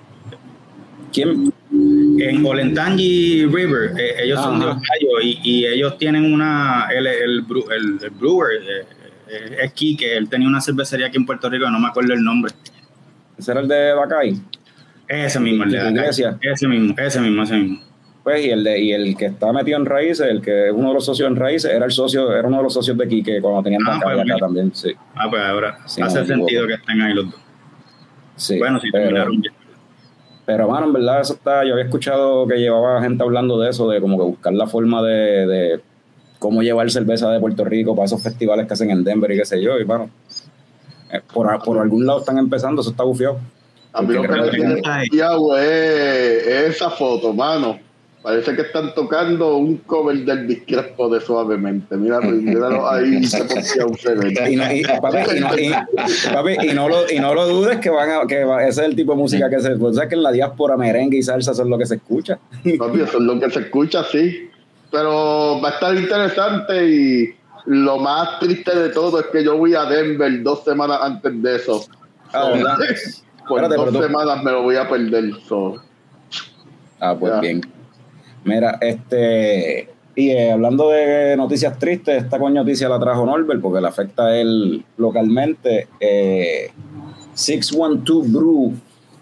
¿Quién? 1.13 1.53
En 1.73 2.45
Olentangy 2.47 3.47
River, 3.47 3.93
eh, 3.99 4.23
ellos 4.25 4.41
son 4.41 4.59
de. 4.61 4.67
Ohio 4.67 5.21
y, 5.23 5.39
y 5.43 5.67
ellos 5.67 5.99
tienen 5.99 6.33
una, 6.33 6.89
el, 6.95 7.07
el, 7.07 7.47
bru- 7.47 7.71
el- 7.73 7.99
el 8.03 8.11
brewer 8.11 8.61
eh, 8.63 8.85
es 9.63 9.73
Quique, 9.73 10.17
él 10.17 10.29
tenía 10.29 10.49
una 10.49 10.61
cervecería 10.61 11.07
aquí 11.07 11.17
en 11.17 11.27
Puerto 11.27 11.49
Rico, 11.49 11.69
no 11.71 11.79
me 11.81 11.89
acuerdo 11.89 12.13
el 12.15 12.23
nombre. 12.23 12.53
Ese 13.39 13.53
era 13.53 13.61
el 13.61 13.69
de 13.69 13.93
Bacay. 13.95 14.41
Ese 15.09 15.41
mismo, 15.41 15.65
el 15.65 15.71
de 15.71 15.77
¿De 15.79 15.83
acá. 15.83 15.91
Iglesia? 15.91 16.39
Ese 16.41 16.69
mismo, 16.69 16.95
ese 16.97 17.21
mismo, 17.21 17.43
ese 17.43 17.55
mismo. 17.57 17.81
Pues, 18.23 18.45
y 18.45 18.51
el, 18.51 18.63
de, 18.63 18.79
y 18.79 18.93
el 18.93 19.17
que 19.17 19.27
está 19.27 19.51
metido 19.53 19.79
en 19.79 19.87
Raíces, 19.87 20.27
el 20.29 20.43
que 20.43 20.69
es 20.69 20.73
uno 20.75 20.89
de 20.89 20.95
los 20.95 21.05
socios 21.07 21.27
en 21.29 21.37
Raíces, 21.37 21.71
era 21.73 21.87
el 21.87 21.91
socio, 21.91 22.31
era 22.37 22.47
uno 22.49 22.59
de 22.59 22.63
los 22.65 22.75
socios 22.75 22.97
de 22.99 23.09
Quique 23.09 23.41
cuando 23.41 23.63
tenían 23.63 23.81
Ah, 23.87 23.95
Bacay 23.95 24.15
pues, 24.17 24.31
acá 24.31 24.37
también, 24.39 24.75
sí. 24.75 24.93
Ah, 25.15 25.27
pues 25.31 25.43
ahora 25.43 25.79
Sí, 25.87 26.03
hace 26.03 26.21
no 26.21 26.27
sentido 26.27 26.67
que 26.67 26.75
estén 26.75 27.01
ahí 27.01 27.15
los 27.15 27.31
dos. 27.31 27.41
sí 28.37 28.59
bueno, 28.59 28.79
si 28.79 28.91
pero, 28.91 29.05
terminaron 29.05 29.43
ya. 29.43 29.51
Pero, 30.45 30.69
mano, 30.69 30.87
en 30.87 30.93
verdad, 30.93 31.21
eso 31.21 31.35
está. 31.35 31.65
Yo 31.65 31.73
había 31.73 31.85
escuchado 31.85 32.47
que 32.47 32.57
llevaba 32.57 33.01
gente 33.03 33.23
hablando 33.23 33.59
de 33.61 33.71
eso, 33.71 33.89
de 33.89 34.01
como 34.01 34.19
que 34.19 34.25
buscar 34.25 34.53
la 34.53 34.67
forma 34.67 35.01
de, 35.03 35.47
de 35.47 35.81
cómo 36.41 36.63
llevar 36.63 36.91
cerveza 36.91 37.31
de 37.31 37.39
Puerto 37.39 37.65
Rico 37.65 37.95
para 37.95 38.07
esos 38.07 38.21
festivales 38.21 38.67
que 38.67 38.73
hacen 38.73 38.91
en 38.91 39.05
Denver 39.05 39.31
y 39.31 39.37
qué 39.37 39.45
sé 39.45 39.63
yo. 39.63 39.79
Y 39.79 39.85
bueno, 39.85 40.11
eh, 41.13 41.21
por, 41.33 41.63
por 41.63 41.79
algún 41.79 42.05
lado 42.05 42.21
están 42.21 42.39
empezando, 42.39 42.81
eso 42.81 42.91
está 42.91 43.05
bufiado. 43.05 43.39
A 43.93 44.03
mí 44.03 44.15
lo 44.15 44.23
que 44.23 44.29
me 44.29 44.49
tiene 44.49 44.81
es, 44.81 46.47
es 46.47 46.77
esa 46.77 46.91
foto, 46.91 47.33
mano. 47.33 47.79
Parece 48.23 48.55
que 48.55 48.63
están 48.63 48.95
tocando 48.95 49.57
un 49.57 49.79
cover 49.79 50.17
del 50.25 50.47
discrepo 50.47 51.09
de 51.09 51.21
suavemente. 51.21 51.97
Mira, 51.97 52.21
míralo 52.23 52.89
ahí, 52.89 53.25
se 53.25 53.43
un 53.85 53.97
y, 54.49 54.57
no, 54.57 54.73
y, 54.73 54.83
papi, 54.83 55.19
y, 55.37 55.41
no, 55.41 55.59
y, 55.59 55.71
papi, 56.33 56.69
y, 56.69 56.75
no 56.75 56.89
lo, 56.89 57.11
y 57.11 57.19
no 57.19 57.35
lo 57.35 57.47
dudes 57.49 57.79
que 57.79 57.91
van 57.91 58.11
a, 58.11 58.27
que 58.27 58.43
ese 58.43 58.69
es 58.69 58.79
el 58.89 58.95
tipo 58.95 59.13
de 59.13 59.19
música 59.19 59.49
que 59.49 59.61
se 59.61 59.77
pues, 59.77 59.99
que 60.07 60.15
en 60.15 60.23
la 60.23 60.33
diáspora 60.33 60.77
merengue 60.77 61.19
y 61.19 61.23
salsa 61.23 61.55
son 61.55 61.71
lo 61.71 61.79
que 61.79 61.87
se 61.87 61.97
escucha. 61.97 62.39
Papi, 62.79 63.01
eso 63.01 63.19
es 63.19 63.25
lo 63.25 63.41
que 63.41 63.51
se 63.51 63.61
escucha, 63.61 64.05
sí. 64.05 64.50
Pero 64.91 65.61
va 65.61 65.69
a 65.69 65.73
estar 65.73 65.95
interesante 65.95 66.89
y 66.89 67.35
lo 67.67 67.99
más 67.99 68.39
triste 68.41 68.77
de 68.77 68.89
todo 68.91 69.21
es 69.21 69.27
que 69.27 69.45
yo 69.45 69.57
voy 69.57 69.75
a 69.75 69.85
Denver 69.85 70.43
dos 70.43 70.65
semanas 70.65 70.99
antes 71.03 71.43
de 71.43 71.57
eso. 71.57 71.85
Ah, 72.33 72.53
Por 73.49 73.69
dos 73.69 74.05
semanas 74.05 74.43
me 74.45 74.53
lo 74.53 74.63
voy 74.63 74.77
a 74.77 74.89
perder. 74.89 75.33
Ah, 77.01 77.17
pues 77.19 77.41
bien. 77.41 77.61
Mira, 78.45 78.79
este. 78.81 79.89
Y 80.15 80.31
eh, 80.31 80.53
hablando 80.53 80.91
de 80.91 81.37
noticias 81.37 81.79
tristes, 81.79 82.25
esta 82.25 82.39
coña 82.39 82.61
noticia 82.61 82.89
la 82.89 82.99
trajo 82.99 83.25
Norbert 83.25 83.61
porque 83.61 83.81
le 83.81 83.89
afecta 83.89 84.27
a 84.27 84.37
él 84.37 84.85
localmente. 84.97 85.89
Eh, 85.99 86.71
612 87.35 88.31
Brew, 88.31 88.75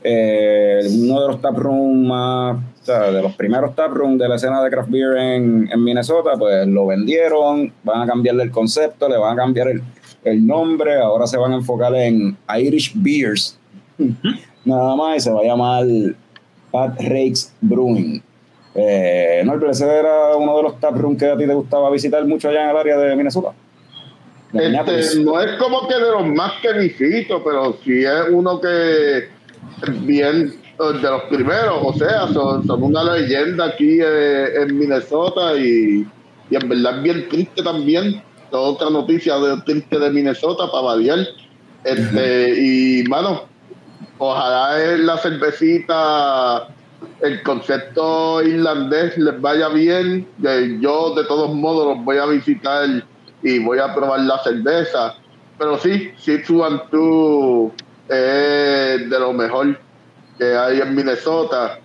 eh, 0.03 0.81
uno 0.91 1.21
de 1.21 1.29
los 1.29 1.41
taprooms 1.41 2.07
más, 2.09 2.57
sea, 2.93 3.11
de 3.11 3.23
los 3.23 3.35
primeros 3.35 3.75
taprooms 3.75 4.19
de 4.19 4.29
la 4.29 4.37
escena 4.37 4.63
de 4.63 4.71
craft 4.71 4.91
beer 4.91 5.17
en, 5.17 5.69
en, 5.71 5.85
Minnesota, 5.85 6.33
pues 6.39 6.67
lo 6.67 6.87
vendieron, 6.87 7.73
van 7.85 8.03
a 8.03 8.07
cambiarle 8.07 8.45
el 8.45 8.51
concepto, 8.51 9.09
le 9.09 9.17
van 9.17 9.35
a 9.35 9.37
cambiar 9.37 9.69
el, 9.69 9.83
el 10.25 10.47
nombre, 10.47 11.01
ahora 11.01 11.27
se 11.27 11.37
van 11.37 11.53
a 11.53 11.57
enfocar 11.57 11.95
en 11.95 12.37
Irish 12.59 12.93
Beers, 12.95 13.59
nada 14.65 14.97
más, 14.97 15.17
y 15.17 15.21
se 15.21 15.31
va 15.31 15.41
a 15.41 15.45
llamar 15.45 15.85
Pat 16.71 17.01
Rakes 17.01 17.53
Brewing. 17.61 18.23
Eh, 18.75 19.43
no, 19.45 19.71
ese 19.71 19.87
era 19.87 20.37
uno 20.37 20.57
de 20.57 20.63
los 20.63 20.79
taprooms 20.79 21.19
que 21.19 21.27
a 21.27 21.37
ti 21.37 21.47
te 21.47 21.55
gustaba 21.55 21.91
visitar 21.91 22.25
mucho 22.27 22.49
allá 22.49 22.65
en 22.65 22.71
el 22.71 22.77
área 22.77 22.97
de 22.99 23.17
Minnesota. 23.17 23.53
este, 24.53 25.21
no 25.21 25.41
es 25.41 25.57
como 25.59 25.89
que 25.89 25.95
de 25.95 26.11
los 26.13 26.27
más 26.27 26.53
que 26.63 26.73
visito, 26.75 27.43
pero 27.43 27.77
sí 27.85 28.05
es 28.05 28.31
uno 28.31 28.61
que 28.61 29.29
bien 30.03 30.55
de 30.79 31.11
los 31.11 31.23
primeros, 31.25 31.79
o 31.83 31.93
sea, 31.93 32.29
son, 32.29 32.65
una 32.69 33.03
leyenda 33.03 33.67
aquí 33.67 33.99
eh, 34.01 34.63
en 34.63 34.79
Minnesota 34.79 35.57
y, 35.57 36.07
y, 36.51 36.57
en 36.57 36.69
verdad 36.69 37.03
bien 37.03 37.29
triste 37.29 37.63
también. 37.63 38.23
Otra 38.51 38.89
noticia 38.89 39.39
de 39.39 39.61
triste 39.63 39.99
de 39.99 40.11
Minnesota 40.11 40.71
para 40.71 40.85
variar. 40.85 41.19
Este, 41.85 42.55
y 42.59 43.05
mano, 43.09 43.43
ojalá 44.19 44.83
es 44.83 45.01
la 45.01 45.19
cervecita 45.19 46.69
el 47.21 47.43
concepto 47.43 48.43
irlandés 48.43 49.17
les 49.19 49.41
vaya 49.41 49.69
bien. 49.69 50.27
Yo 50.81 51.15
de 51.15 51.25
todos 51.25 51.55
modos 51.55 51.97
los 51.97 52.05
voy 52.05 52.19
a 52.19 52.27
visitar 52.27 53.05
y 53.43 53.59
voy 53.59 53.79
a 53.79 53.95
probar 53.95 54.21
la 54.21 54.39
cerveza. 54.43 55.15
Pero 55.59 55.79
sí, 55.79 56.13
Two 56.47 57.73
es 58.09 59.11
de 59.11 59.21
lo 59.21 59.33
mejor 59.33 59.79
que 60.39 60.55
hay 60.55 60.81
en 60.81 60.95
Minnesota. 60.95 61.79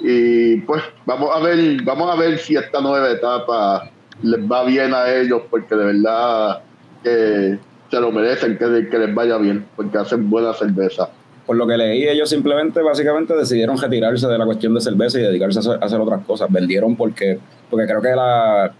Y 0.00 0.56
pues 0.60 0.82
vamos 1.04 1.30
a 1.34 1.40
ver, 1.40 1.82
vamos 1.82 2.10
a 2.10 2.16
ver 2.18 2.38
si 2.38 2.56
esta 2.56 2.80
nueva 2.80 3.10
etapa 3.10 3.90
les 4.22 4.40
va 4.40 4.64
bien 4.64 4.94
a 4.94 5.12
ellos, 5.12 5.42
porque 5.50 5.74
de 5.74 5.84
verdad 5.84 6.60
que 7.02 7.58
se 7.90 8.00
lo 8.00 8.12
merecen 8.12 8.56
que, 8.58 8.88
que 8.88 8.98
les 8.98 9.14
vaya 9.14 9.38
bien, 9.38 9.66
porque 9.76 9.98
hacen 9.98 10.30
buena 10.30 10.52
cerveza 10.54 11.10
por 11.48 11.56
lo 11.56 11.66
que 11.66 11.78
leí, 11.78 12.06
ellos 12.06 12.28
simplemente, 12.28 12.82
básicamente 12.82 13.34
decidieron 13.34 13.78
retirarse 13.78 14.26
de 14.26 14.36
la 14.36 14.44
cuestión 14.44 14.74
de 14.74 14.82
cerveza 14.82 15.18
y 15.18 15.22
dedicarse 15.22 15.60
a 15.60 15.82
hacer, 15.82 15.98
otras 15.98 16.22
cosas. 16.26 16.52
Vendieron 16.52 16.94
porque, 16.94 17.38
porque 17.70 17.86
creo 17.86 18.02
que 18.02 18.10
la, 18.10 18.70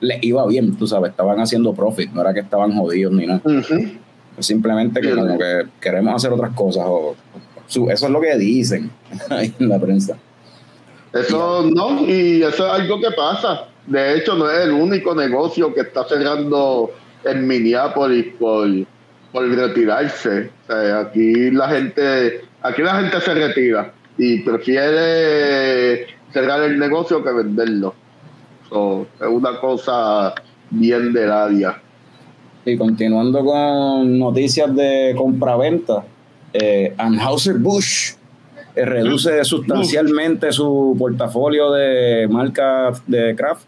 les 0.00 0.24
iba 0.24 0.44
bien, 0.48 0.76
tú 0.76 0.88
sabes, 0.88 1.12
estaban 1.12 1.38
haciendo 1.38 1.72
profit, 1.72 2.10
no 2.10 2.22
era 2.22 2.34
que 2.34 2.40
estaban 2.40 2.76
jodidos 2.76 3.12
ni 3.12 3.28
nada. 3.28 3.40
Simplemente 4.40 5.00
que, 5.00 5.14
como 5.14 5.38
que 5.38 5.66
queremos 5.80 6.16
hacer 6.16 6.32
otras 6.32 6.52
cosas. 6.52 6.82
O, 6.88 7.14
eso 7.68 7.88
es 7.90 8.10
lo 8.10 8.20
que 8.20 8.36
dicen 8.36 8.90
en 9.30 9.68
la 9.68 9.78
prensa. 9.78 10.16
Eso 11.12 11.68
no, 11.74 12.04
y 12.06 12.42
eso 12.42 12.66
es 12.66 12.80
algo 12.80 13.00
que 13.00 13.10
pasa. 13.16 13.68
De 13.86 14.16
hecho, 14.16 14.34
no 14.34 14.50
es 14.50 14.66
el 14.66 14.72
único 14.72 15.14
negocio 15.14 15.72
que 15.72 15.82
está 15.82 16.04
cerrando 16.04 16.90
en 17.24 17.46
Minneapolis 17.46 18.26
por 18.38 18.68
por 19.36 19.50
retirarse. 19.50 20.50
aquí 20.66 21.50
la 21.50 21.68
gente, 21.68 22.40
aquí 22.62 22.80
la 22.80 23.02
gente 23.02 23.20
se 23.20 23.34
retira 23.34 23.92
y 24.16 24.40
prefiere 24.40 26.06
cerrar 26.32 26.62
el 26.62 26.78
negocio 26.78 27.22
que 27.22 27.32
venderlo. 27.32 27.94
es 28.70 29.28
una 29.28 29.60
cosa 29.60 30.34
bien 30.70 31.12
del 31.12 31.30
área. 31.30 31.82
Y 32.64 32.78
continuando 32.78 33.44
con 33.44 34.18
noticias 34.18 34.74
de 34.74 35.14
compraventa, 35.14 36.02
eh, 36.60 36.94
Anheuser-Busch 36.96 38.16
eh, 38.74 38.84
reduce 38.84 39.44
sustancialmente 39.44 40.52
su 40.52 40.96
portafolio 40.98 41.72
de 41.72 42.28
marcas 42.28 43.02
de 43.06 43.34
craft 43.34 43.64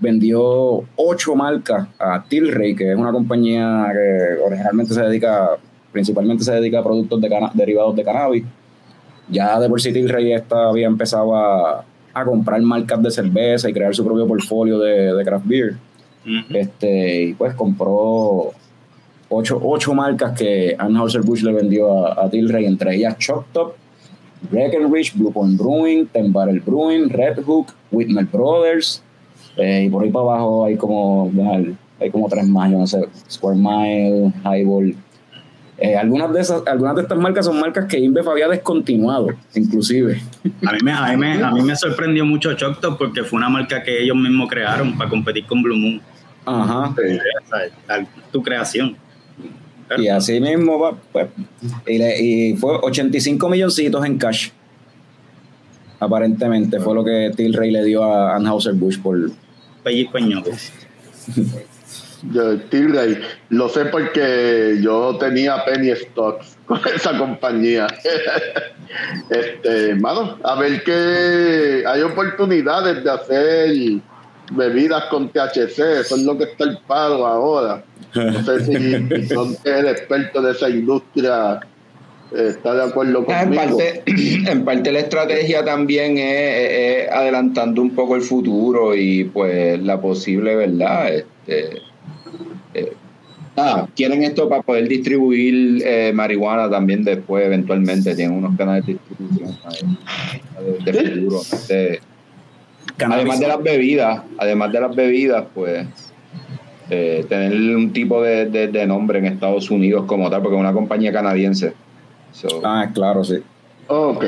vendió 0.00 0.82
ocho 0.96 1.36
marcas 1.36 1.86
a 1.98 2.24
Tilray, 2.24 2.74
que 2.74 2.90
es 2.90 2.96
una 2.96 3.12
compañía 3.12 3.86
que 3.92 4.42
originalmente 4.42 4.94
se 4.94 5.02
dedica, 5.02 5.50
principalmente 5.92 6.42
se 6.42 6.52
dedica 6.54 6.80
a 6.80 6.82
productos 6.82 7.20
de 7.20 7.28
derivados 7.54 7.94
de 7.94 8.04
cannabis. 8.04 8.44
Ya 9.28 9.60
de 9.60 9.68
por 9.68 9.80
sí 9.80 9.92
Tilray 9.92 10.32
esta 10.32 10.68
había 10.68 10.86
empezado 10.86 11.36
a, 11.36 11.84
comprar 12.24 12.60
marcas 12.60 13.02
de 13.02 13.10
cerveza 13.10 13.70
y 13.70 13.72
crear 13.72 13.94
su 13.94 14.04
propio 14.04 14.26
portfolio 14.26 14.78
de, 14.78 15.24
craft 15.24 15.46
beer. 15.46 15.76
este, 16.50 17.22
y 17.22 17.34
pues 17.34 17.54
compró 17.54 18.52
ocho, 19.30 19.58
ocho 19.62 19.94
marcas 19.94 20.38
que 20.38 20.76
Anheuser-Busch 20.78 21.42
le 21.42 21.52
vendió 21.52 22.06
a, 22.06 22.24
a, 22.24 22.28
Tilray, 22.28 22.66
entre 22.66 22.96
ellas 22.96 23.16
Chop 23.18 23.46
Top, 23.52 23.74
Breckenridge, 24.50 25.14
Blue 25.16 25.32
Point 25.32 25.58
Brewing, 25.58 26.06
Ten 26.06 26.32
Barrel 26.32 26.60
Brewing, 26.60 27.08
Red 27.08 27.42
Hook, 27.44 27.68
Whitmer 27.90 28.26
Brothers, 28.26 29.02
eh, 29.56 29.84
y 29.86 29.90
por 29.90 30.04
ahí 30.04 30.10
para 30.10 30.24
abajo 30.24 30.64
hay 30.64 30.76
como, 30.76 31.30
hay 31.98 32.10
como 32.10 32.28
tres 32.28 32.46
más, 32.46 32.70
yo 32.70 32.78
no 32.78 32.86
sé, 32.86 33.00
Square 33.30 33.58
Mile, 33.58 34.32
Highball. 34.44 34.94
Eh, 35.78 35.96
algunas, 35.96 36.30
de 36.34 36.40
esas, 36.40 36.62
algunas 36.66 36.94
de 36.94 37.02
estas 37.02 37.18
marcas 37.18 37.46
son 37.46 37.58
marcas 37.58 37.86
que 37.86 37.98
InBev 37.98 38.28
había 38.28 38.48
descontinuado, 38.48 39.28
inclusive. 39.54 40.20
A 40.66 40.72
mí 40.72 40.78
me, 40.82 40.92
a 40.92 41.06
mí 41.08 41.16
me, 41.16 41.42
a 41.42 41.50
mí 41.52 41.62
me 41.62 41.74
sorprendió 41.74 42.24
mucho 42.26 42.52
Choctaw 42.52 42.98
porque 42.98 43.24
fue 43.24 43.38
una 43.38 43.48
marca 43.48 43.82
que 43.82 44.02
ellos 44.02 44.16
mismos 44.16 44.50
crearon 44.50 44.96
para 44.98 45.08
competir 45.08 45.46
con 45.46 45.62
Blue 45.62 45.76
Moon. 45.76 46.00
Ajá. 46.44 46.94
tu 48.30 48.42
creación. 48.42 48.96
Y 49.98 50.08
así 50.08 50.40
mismo, 50.40 50.98
pues, 51.12 51.28
y, 51.86 52.02
y, 52.02 52.56
fue 52.56 52.78
85 52.82 53.48
milloncitos 53.48 54.04
en 54.04 54.18
cash 54.18 54.50
aparentemente 56.00 56.80
fue 56.80 56.94
lo 56.94 57.04
que 57.04 57.30
Tilray 57.36 57.70
le 57.70 57.84
dio 57.84 58.02
a 58.02 58.36
Anheuser-Busch 58.36 59.00
por 59.00 59.30
pellizco 59.84 60.18
Yo, 62.32 62.60
Tilray, 62.68 63.18
lo 63.50 63.68
sé 63.68 63.86
porque 63.86 64.78
yo 64.82 65.16
tenía 65.18 65.64
penny 65.64 65.94
stocks 65.94 66.58
con 66.66 66.80
esa 66.94 67.16
compañía. 67.16 67.86
este, 69.30 69.94
mano, 69.94 70.38
a 70.42 70.58
ver 70.58 70.82
que 70.82 71.84
hay 71.86 72.02
oportunidades 72.02 73.04
de 73.04 73.10
hacer 73.10 73.70
bebidas 74.50 75.04
con 75.04 75.28
THC, 75.28 75.78
eso 76.00 76.16
es 76.16 76.22
lo 76.22 76.36
que 76.36 76.44
está 76.44 76.64
el 76.64 76.78
paro 76.86 77.26
ahora. 77.26 77.84
No 78.14 78.44
sé 78.44 78.64
si 78.64 79.28
son 79.34 79.56
el 79.64 79.88
experto 79.88 80.42
de 80.42 80.52
esa 80.52 80.68
industria 80.68 81.60
está 82.32 82.74
de 82.74 82.82
acuerdo 82.84 83.24
conmigo. 83.24 83.42
En 83.42 83.54
parte, 83.54 84.02
en 84.50 84.64
parte 84.64 84.92
la 84.92 85.00
estrategia 85.00 85.64
también 85.64 86.18
es, 86.18 87.10
adelantando 87.10 87.82
un 87.82 87.90
poco 87.90 88.16
el 88.16 88.22
futuro 88.22 88.94
y 88.94 89.24
pues 89.24 89.80
la 89.82 90.00
posible, 90.00 90.56
¿verdad? 90.56 91.14
Este, 91.14 91.82
eh, 92.74 92.92
quieren 93.94 94.22
esto 94.22 94.48
para 94.48 94.62
poder 94.62 94.88
distribuir 94.88 95.82
eh, 95.84 96.12
marihuana 96.14 96.70
también 96.70 97.04
después, 97.04 97.44
eventualmente. 97.44 98.14
Tienen 98.14 98.36
unos 98.36 98.56
canales 98.56 98.86
de 98.86 98.92
distribución 98.94 99.58
de, 100.84 100.92
futuro. 100.92 101.40
Además 103.04 103.40
de 103.40 103.48
las 103.48 103.62
bebidas, 103.62 104.22
además 104.38 104.72
de 104.72 104.80
las 104.80 104.94
bebidas, 104.94 105.44
pues 105.54 105.86
eh, 106.90 107.24
tener 107.28 107.52
un 107.76 107.92
tipo 107.92 108.22
de, 108.22 108.46
de 108.46 108.86
nombre 108.86 109.18
en 109.18 109.26
Estados 109.26 109.70
Unidos 109.70 110.04
como 110.06 110.30
tal, 110.30 110.42
porque 110.42 110.56
es 110.56 110.60
una 110.60 110.72
compañía 110.72 111.12
canadiense 111.12 111.72
ah, 112.64 112.88
claro, 112.92 113.24
sí. 113.24 113.36
Ok. 113.88 114.24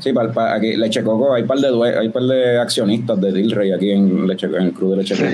Sí, 0.00 0.12
para, 0.12 0.32
para 0.32 0.54
aquí, 0.54 0.76
Leche 0.76 1.02
Coco, 1.02 1.34
hay 1.34 1.42
par 1.42 1.58
de 1.58 1.68
hay 1.98 2.08
par 2.10 2.22
de 2.22 2.60
accionistas 2.60 3.20
de 3.20 3.32
Dilrey 3.32 3.72
aquí 3.72 3.90
en, 3.90 4.24
Leche, 4.26 4.46
en 4.46 4.54
el 4.54 4.72
club 4.72 4.92
de 4.92 4.96
Leche 4.98 5.16
Coco. 5.16 5.28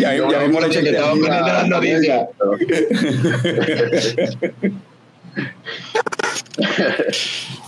Ya- 0.00 0.16
ya 0.30 0.38
mismo 0.40 0.60
le 0.60 0.70
chequeé. 0.70 0.92
Estamos 0.92 1.18
poniendo 1.18 1.46
las 1.48 1.68
noticias. 1.68 2.28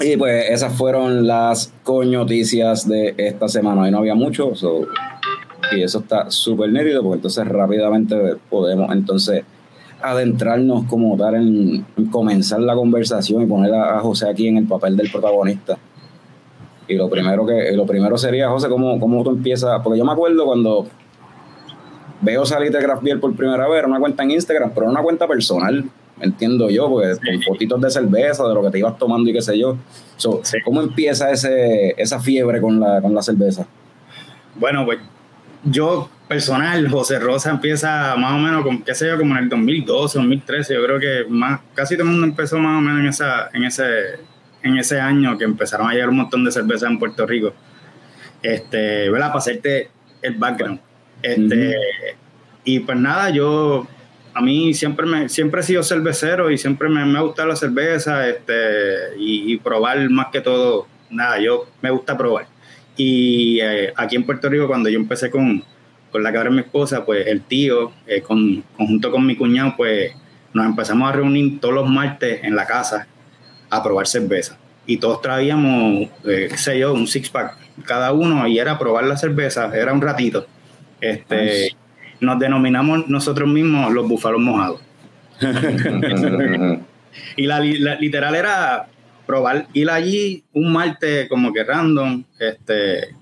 Y 0.00 0.16
pues 0.18 0.50
esas 0.50 0.72
fueron 0.72 1.26
las 1.26 1.72
coñoticias 1.82 2.88
de 2.88 3.14
esta 3.16 3.48
semana. 3.48 3.82
Hoy 3.82 3.90
no 3.90 3.98
había 3.98 4.14
mucho, 4.14 4.54
so- 4.54 4.86
y 5.72 5.82
eso 5.82 6.00
está 6.00 6.30
súper 6.30 6.70
nítido, 6.72 7.02
porque 7.02 7.16
entonces 7.16 7.46
rápidamente 7.46 8.16
podemos 8.48 8.90
entonces 8.92 9.44
adentrarnos 10.02 10.84
como 10.86 11.16
tal 11.16 11.34
en, 11.36 11.84
en 11.96 12.06
comenzar 12.06 12.58
la 12.60 12.74
conversación 12.74 13.42
y 13.42 13.46
poner 13.46 13.72
a, 13.74 13.98
a 13.98 14.00
José 14.00 14.28
aquí 14.28 14.48
en 14.48 14.56
el 14.56 14.66
papel 14.66 14.96
del 14.96 15.10
protagonista. 15.10 15.78
Y 16.88 16.94
lo 16.96 17.08
primero 17.08 17.46
que 17.46 17.70
lo 17.76 17.86
primero 17.86 18.18
sería, 18.18 18.48
José, 18.48 18.68
¿cómo, 18.68 18.98
cómo 18.98 19.22
tú 19.22 19.30
empiezas? 19.30 19.80
Porque 19.84 19.98
yo 19.98 20.04
me 20.04 20.10
acuerdo 20.12 20.44
cuando 20.44 20.86
veo 22.20 22.44
salir 22.44 22.72
de 22.72 22.84
Beer 23.02 23.20
por 23.20 23.34
primera 23.36 23.68
vez, 23.68 23.78
era 23.78 23.86
una 23.88 24.00
cuenta 24.00 24.22
en 24.24 24.32
Instagram, 24.32 24.70
pero 24.74 24.82
era 24.86 24.90
una 24.90 25.02
cuenta 25.02 25.28
personal, 25.28 25.84
entiendo 26.20 26.70
yo, 26.70 26.88
pues 26.88 27.18
con 27.18 27.42
fotitos 27.42 27.80
de 27.80 27.90
cerveza, 27.90 28.46
de 28.46 28.54
lo 28.54 28.62
que 28.62 28.70
te 28.70 28.78
ibas 28.78 28.98
tomando 28.98 29.28
y 29.30 29.32
qué 29.32 29.42
sé 29.42 29.58
yo. 29.58 29.76
So, 30.16 30.40
Sí. 30.42 30.58
¿Cómo 30.64 30.80
empieza 30.82 31.30
ese, 31.30 31.94
esa 31.96 32.20
fiebre 32.20 32.60
con 32.60 32.78
la, 32.78 33.00
con 33.00 33.14
la 33.14 33.22
cerveza? 33.22 33.66
Bueno, 34.54 34.84
pues 34.84 34.98
yo 35.64 36.08
personal, 36.28 36.88
José 36.88 37.18
Rosa 37.18 37.50
empieza 37.50 38.14
más 38.16 38.34
o 38.34 38.38
menos, 38.38 38.62
con, 38.62 38.82
qué 38.82 38.94
sé 38.94 39.08
yo, 39.08 39.18
como 39.18 39.36
en 39.36 39.44
el 39.44 39.48
2012, 39.48 40.18
2013, 40.18 40.74
yo 40.74 40.84
creo 40.84 41.00
que 41.00 41.24
más, 41.28 41.60
casi 41.74 41.96
todo 41.96 42.04
el 42.04 42.12
mundo 42.12 42.26
empezó 42.26 42.58
más 42.58 42.78
o 42.78 42.80
menos 42.80 43.00
en, 43.00 43.06
esa, 43.08 43.50
en, 43.52 43.64
ese, 43.64 43.84
en 44.62 44.78
ese 44.78 45.00
año 45.00 45.36
que 45.36 45.44
empezaron 45.44 45.88
a 45.88 45.92
llegar 45.92 46.08
un 46.08 46.18
montón 46.18 46.44
de 46.44 46.52
cervezas 46.52 46.88
en 46.88 46.98
Puerto 46.98 47.26
Rico. 47.26 47.52
Este, 48.42 49.10
¿verdad? 49.10 49.28
Para 49.28 49.38
hacerte 49.38 49.90
el 50.22 50.34
background. 50.34 50.80
Este, 51.22 51.74
Y 52.64 52.80
pues 52.80 52.98
nada, 52.98 53.30
yo, 53.30 53.86
a 54.32 54.40
mí 54.40 54.74
siempre, 54.74 55.06
me, 55.06 55.28
siempre 55.28 55.60
he 55.60 55.64
sido 55.64 55.82
cervecero 55.82 56.50
y 56.50 56.58
siempre 56.58 56.88
me, 56.88 57.04
me 57.04 57.18
ha 57.18 57.22
gustado 57.22 57.48
la 57.48 57.56
cerveza 57.56 58.28
este, 58.28 59.16
y, 59.18 59.56
probar 59.58 60.08
más 60.10 60.28
que 60.32 60.40
todo, 60.40 60.86
nada, 61.10 61.40
yo 61.40 61.66
me 61.82 61.90
gusta 61.90 62.16
probar. 62.16 62.46
Y 62.96 63.60
eh, 63.60 63.92
aquí 63.96 64.16
en 64.16 64.24
Puerto 64.24 64.48
Rico, 64.48 64.66
cuando 64.66 64.88
yo 64.88 64.98
empecé 64.98 65.30
con, 65.30 65.64
con 66.10 66.22
la 66.22 66.30
que 66.30 66.38
ahora 66.38 66.50
mi 66.50 66.60
esposa, 66.60 67.04
pues 67.04 67.26
el 67.26 67.42
tío, 67.42 67.92
eh, 68.06 68.20
con, 68.20 68.62
conjunto 68.76 69.10
con 69.10 69.26
mi 69.26 69.36
cuñado, 69.36 69.74
pues 69.76 70.12
nos 70.52 70.66
empezamos 70.66 71.08
a 71.08 71.12
reunir 71.12 71.60
todos 71.60 71.74
los 71.74 71.88
martes 71.88 72.42
en 72.42 72.56
la 72.56 72.66
casa 72.66 73.06
a 73.68 73.82
probar 73.82 74.06
cerveza. 74.06 74.58
Y 74.86 74.96
todos 74.96 75.22
traíamos, 75.22 76.08
eh, 76.24 76.48
qué 76.50 76.56
sé 76.56 76.78
yo, 76.78 76.92
un 76.92 77.06
six 77.06 77.30
pack 77.30 77.56
cada 77.84 78.12
uno 78.12 78.46
y 78.46 78.58
era 78.58 78.78
probar 78.78 79.04
la 79.04 79.16
cerveza, 79.16 79.70
era 79.76 79.92
un 79.92 80.00
ratito. 80.00 80.46
Este. 81.00 81.74
Nos 82.20 82.38
denominamos 82.38 83.08
nosotros 83.08 83.48
mismos 83.48 83.92
los 83.92 84.06
búfalos 84.08 84.40
mojados. 84.40 84.80
Y 87.36 87.46
la, 87.46 87.58
li- 87.60 87.78
la- 87.78 87.96
literal 87.96 88.34
era 88.36 88.86
probar, 89.26 89.66
ir 89.72 89.90
allí 89.90 90.44
un 90.52 90.72
martes 90.72 91.28
como 91.28 91.52
que 91.52 91.64
random, 91.64 92.22
este, 92.38 93.14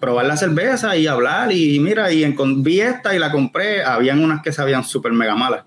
probar 0.00 0.26
la 0.26 0.36
cerveza 0.36 0.96
y 0.96 1.06
hablar 1.06 1.52
y 1.52 1.78
mira, 1.78 2.10
y 2.12 2.22
encon- 2.24 2.62
vi 2.62 2.80
esta 2.80 3.14
y 3.14 3.18
la 3.18 3.30
compré, 3.30 3.82
habían 3.82 4.22
unas 4.24 4.42
que 4.42 4.52
sabían 4.52 4.84
súper 4.84 5.12
mega 5.12 5.34
malas. 5.36 5.64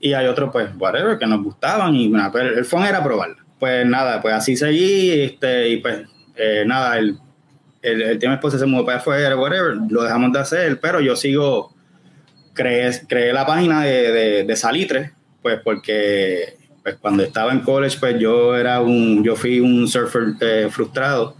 Y 0.00 0.12
hay 0.12 0.26
otros, 0.26 0.50
pues, 0.52 0.68
whatever, 0.78 1.18
que 1.18 1.26
nos 1.26 1.42
gustaban 1.42 1.94
y 1.96 2.08
nada, 2.08 2.30
pero 2.30 2.56
el 2.56 2.64
fondo 2.64 2.86
era 2.88 3.02
probarla. 3.02 3.36
Pues 3.58 3.84
nada, 3.84 4.22
pues 4.22 4.34
así 4.34 4.56
seguí, 4.56 5.10
este, 5.10 5.70
y 5.70 5.76
pues 5.78 6.02
eh, 6.36 6.62
nada, 6.64 6.96
el, 6.98 7.18
el, 7.82 8.02
el 8.02 8.18
mi 8.20 8.34
esposa 8.34 8.56
se 8.58 8.66
mudó 8.66 8.84
para 8.84 8.98
afuera, 8.98 9.36
whatever, 9.36 9.74
lo 9.90 10.04
dejamos 10.04 10.32
de 10.32 10.38
hacer, 10.38 10.78
pero 10.80 11.00
yo 11.00 11.16
sigo, 11.16 11.74
creé, 12.58 12.90
creé 13.06 13.32
la 13.32 13.46
página 13.46 13.82
de, 13.82 14.44
de, 14.44 14.56
Salitre, 14.56 15.12
pues 15.40 15.60
porque 15.62 16.56
pues 16.82 16.96
cuando 16.96 17.22
estaba 17.22 17.52
en 17.52 17.60
college, 17.60 17.98
pues 18.00 18.18
yo 18.18 18.56
era 18.56 18.80
un, 18.80 19.22
yo 19.22 19.36
fui 19.36 19.60
un 19.60 19.86
surfer 19.86 20.34
eh, 20.40 20.68
frustrado 20.70 21.36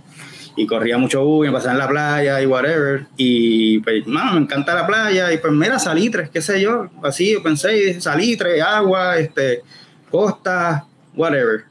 y 0.57 0.67
corría 0.67 0.97
mucho 0.97 1.25
bug 1.25 1.45
y 1.45 1.49
me 1.49 1.53
pasaba 1.53 1.73
en 1.73 1.79
la 1.79 1.89
playa 1.89 2.41
y 2.41 2.47
whatever. 2.47 3.07
Y 3.17 3.81
pues, 3.81 4.07
mano, 4.07 4.35
me 4.35 4.41
encanta 4.41 4.75
la 4.75 4.87
playa. 4.87 5.33
Y 5.33 5.39
pues, 5.39 5.53
mira, 5.53 5.79
salitre, 5.79 6.31
qué 6.33 6.41
sé 6.41 6.61
yo. 6.61 6.89
Así 7.03 7.33
yo 7.33 7.43
pensé, 7.43 8.01
salitre, 8.01 8.61
agua, 8.61 9.19
este, 9.19 9.63
costa, 10.11 10.85
whatever. 11.15 11.65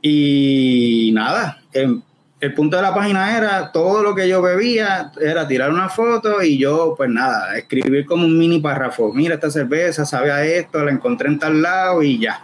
Y 0.00 1.10
nada, 1.14 1.60
em, 1.72 2.02
el 2.46 2.54
punto 2.54 2.76
de 2.76 2.82
la 2.82 2.94
página 2.94 3.36
era 3.36 3.72
todo 3.72 4.02
lo 4.02 4.14
que 4.14 4.28
yo 4.28 4.42
bebía, 4.42 5.12
era 5.20 5.46
tirar 5.46 5.70
una 5.70 5.88
foto 5.88 6.42
y 6.42 6.58
yo, 6.58 6.94
pues 6.96 7.10
nada, 7.10 7.56
escribir 7.56 8.06
como 8.06 8.24
un 8.24 8.38
mini 8.38 8.60
párrafo. 8.60 9.12
Mira, 9.12 9.34
esta 9.34 9.50
cerveza 9.50 10.04
sabe 10.04 10.32
a 10.32 10.44
esto, 10.44 10.84
la 10.84 10.90
encontré 10.90 11.28
en 11.28 11.38
tal 11.38 11.62
lado 11.62 12.02
y 12.02 12.18
ya. 12.18 12.42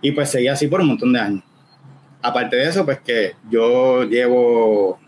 Y 0.00 0.12
pues 0.12 0.30
seguí 0.30 0.48
así 0.48 0.66
por 0.66 0.80
un 0.80 0.88
montón 0.88 1.12
de 1.12 1.20
años 1.20 1.44
aparte 2.24 2.56
de 2.56 2.68
eso, 2.68 2.86
pues 2.86 3.00
que 3.00 3.34
yo 3.50 4.04
llevo, 4.04 4.98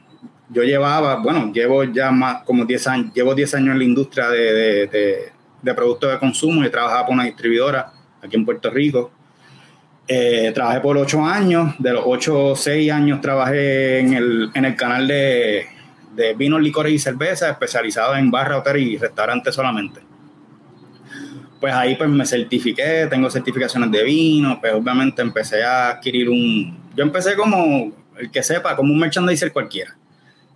yo 0.51 0.63
llevaba, 0.63 1.17
bueno, 1.17 1.51
llevo 1.51 1.83
ya 1.85 2.11
más 2.11 2.45
como 2.45 2.67
10 2.67 2.87
años, 2.89 3.15
llevo 3.15 3.35
10 3.35 3.55
años 3.55 3.73
en 3.73 3.79
la 3.79 3.85
industria 3.85 4.29
de, 4.29 4.53
de, 4.53 4.87
de, 4.87 5.33
de 5.63 5.75
productos 5.75 6.13
de 6.13 6.19
consumo 6.19 6.63
y 6.63 6.69
trabajaba 6.69 7.03
para 7.05 7.15
una 7.15 7.25
distribuidora 7.25 7.91
aquí 8.23 8.37
en 8.37 8.45
Puerto 8.45 8.69
Rico. 8.69 9.11
Eh, 10.09 10.53
trabajé 10.55 10.81
por 10.81 10.97
8 10.97 11.25
años, 11.25 11.75
de 11.79 11.93
los 11.93 12.03
8 12.07 12.45
o 12.45 12.57
6 12.57 12.93
años 12.93 13.21
trabajé 13.21 13.99
en 13.99 14.15
el, 14.15 14.51
en 14.55 14.65
el 14.65 14.77
canal 14.77 15.09
de, 15.09 15.67
de 16.15 16.35
vinos, 16.35 16.61
licores 16.61 16.93
y 16.93 16.99
cerveza, 16.99 17.51
especializado 17.51 18.15
en 18.17 18.31
barra, 18.31 18.59
hotel 18.59 18.77
y 18.79 18.97
restaurante 18.99 19.51
solamente 19.51 20.01
pues 21.61 21.75
ahí 21.75 21.97
pues 21.97 22.09
me 22.11 22.27
certifiqué, 22.27 23.07
tengo 23.09 23.31
certificaciones 23.31 23.91
de 23.91 24.05
vino, 24.05 24.61
pues 24.61 24.75
obviamente 24.75 25.23
empecé 25.23 25.63
a 25.63 25.91
adquirir 25.91 26.29
un, 26.29 26.79
yo 26.95 27.03
empecé 27.03 27.35
como, 27.35 27.93
el 28.19 28.31
que 28.31 28.43
sepa, 28.43 28.77
como 28.77 28.93
un 28.93 28.99
merchandiser 28.99 29.53
cualquiera. 29.53 29.97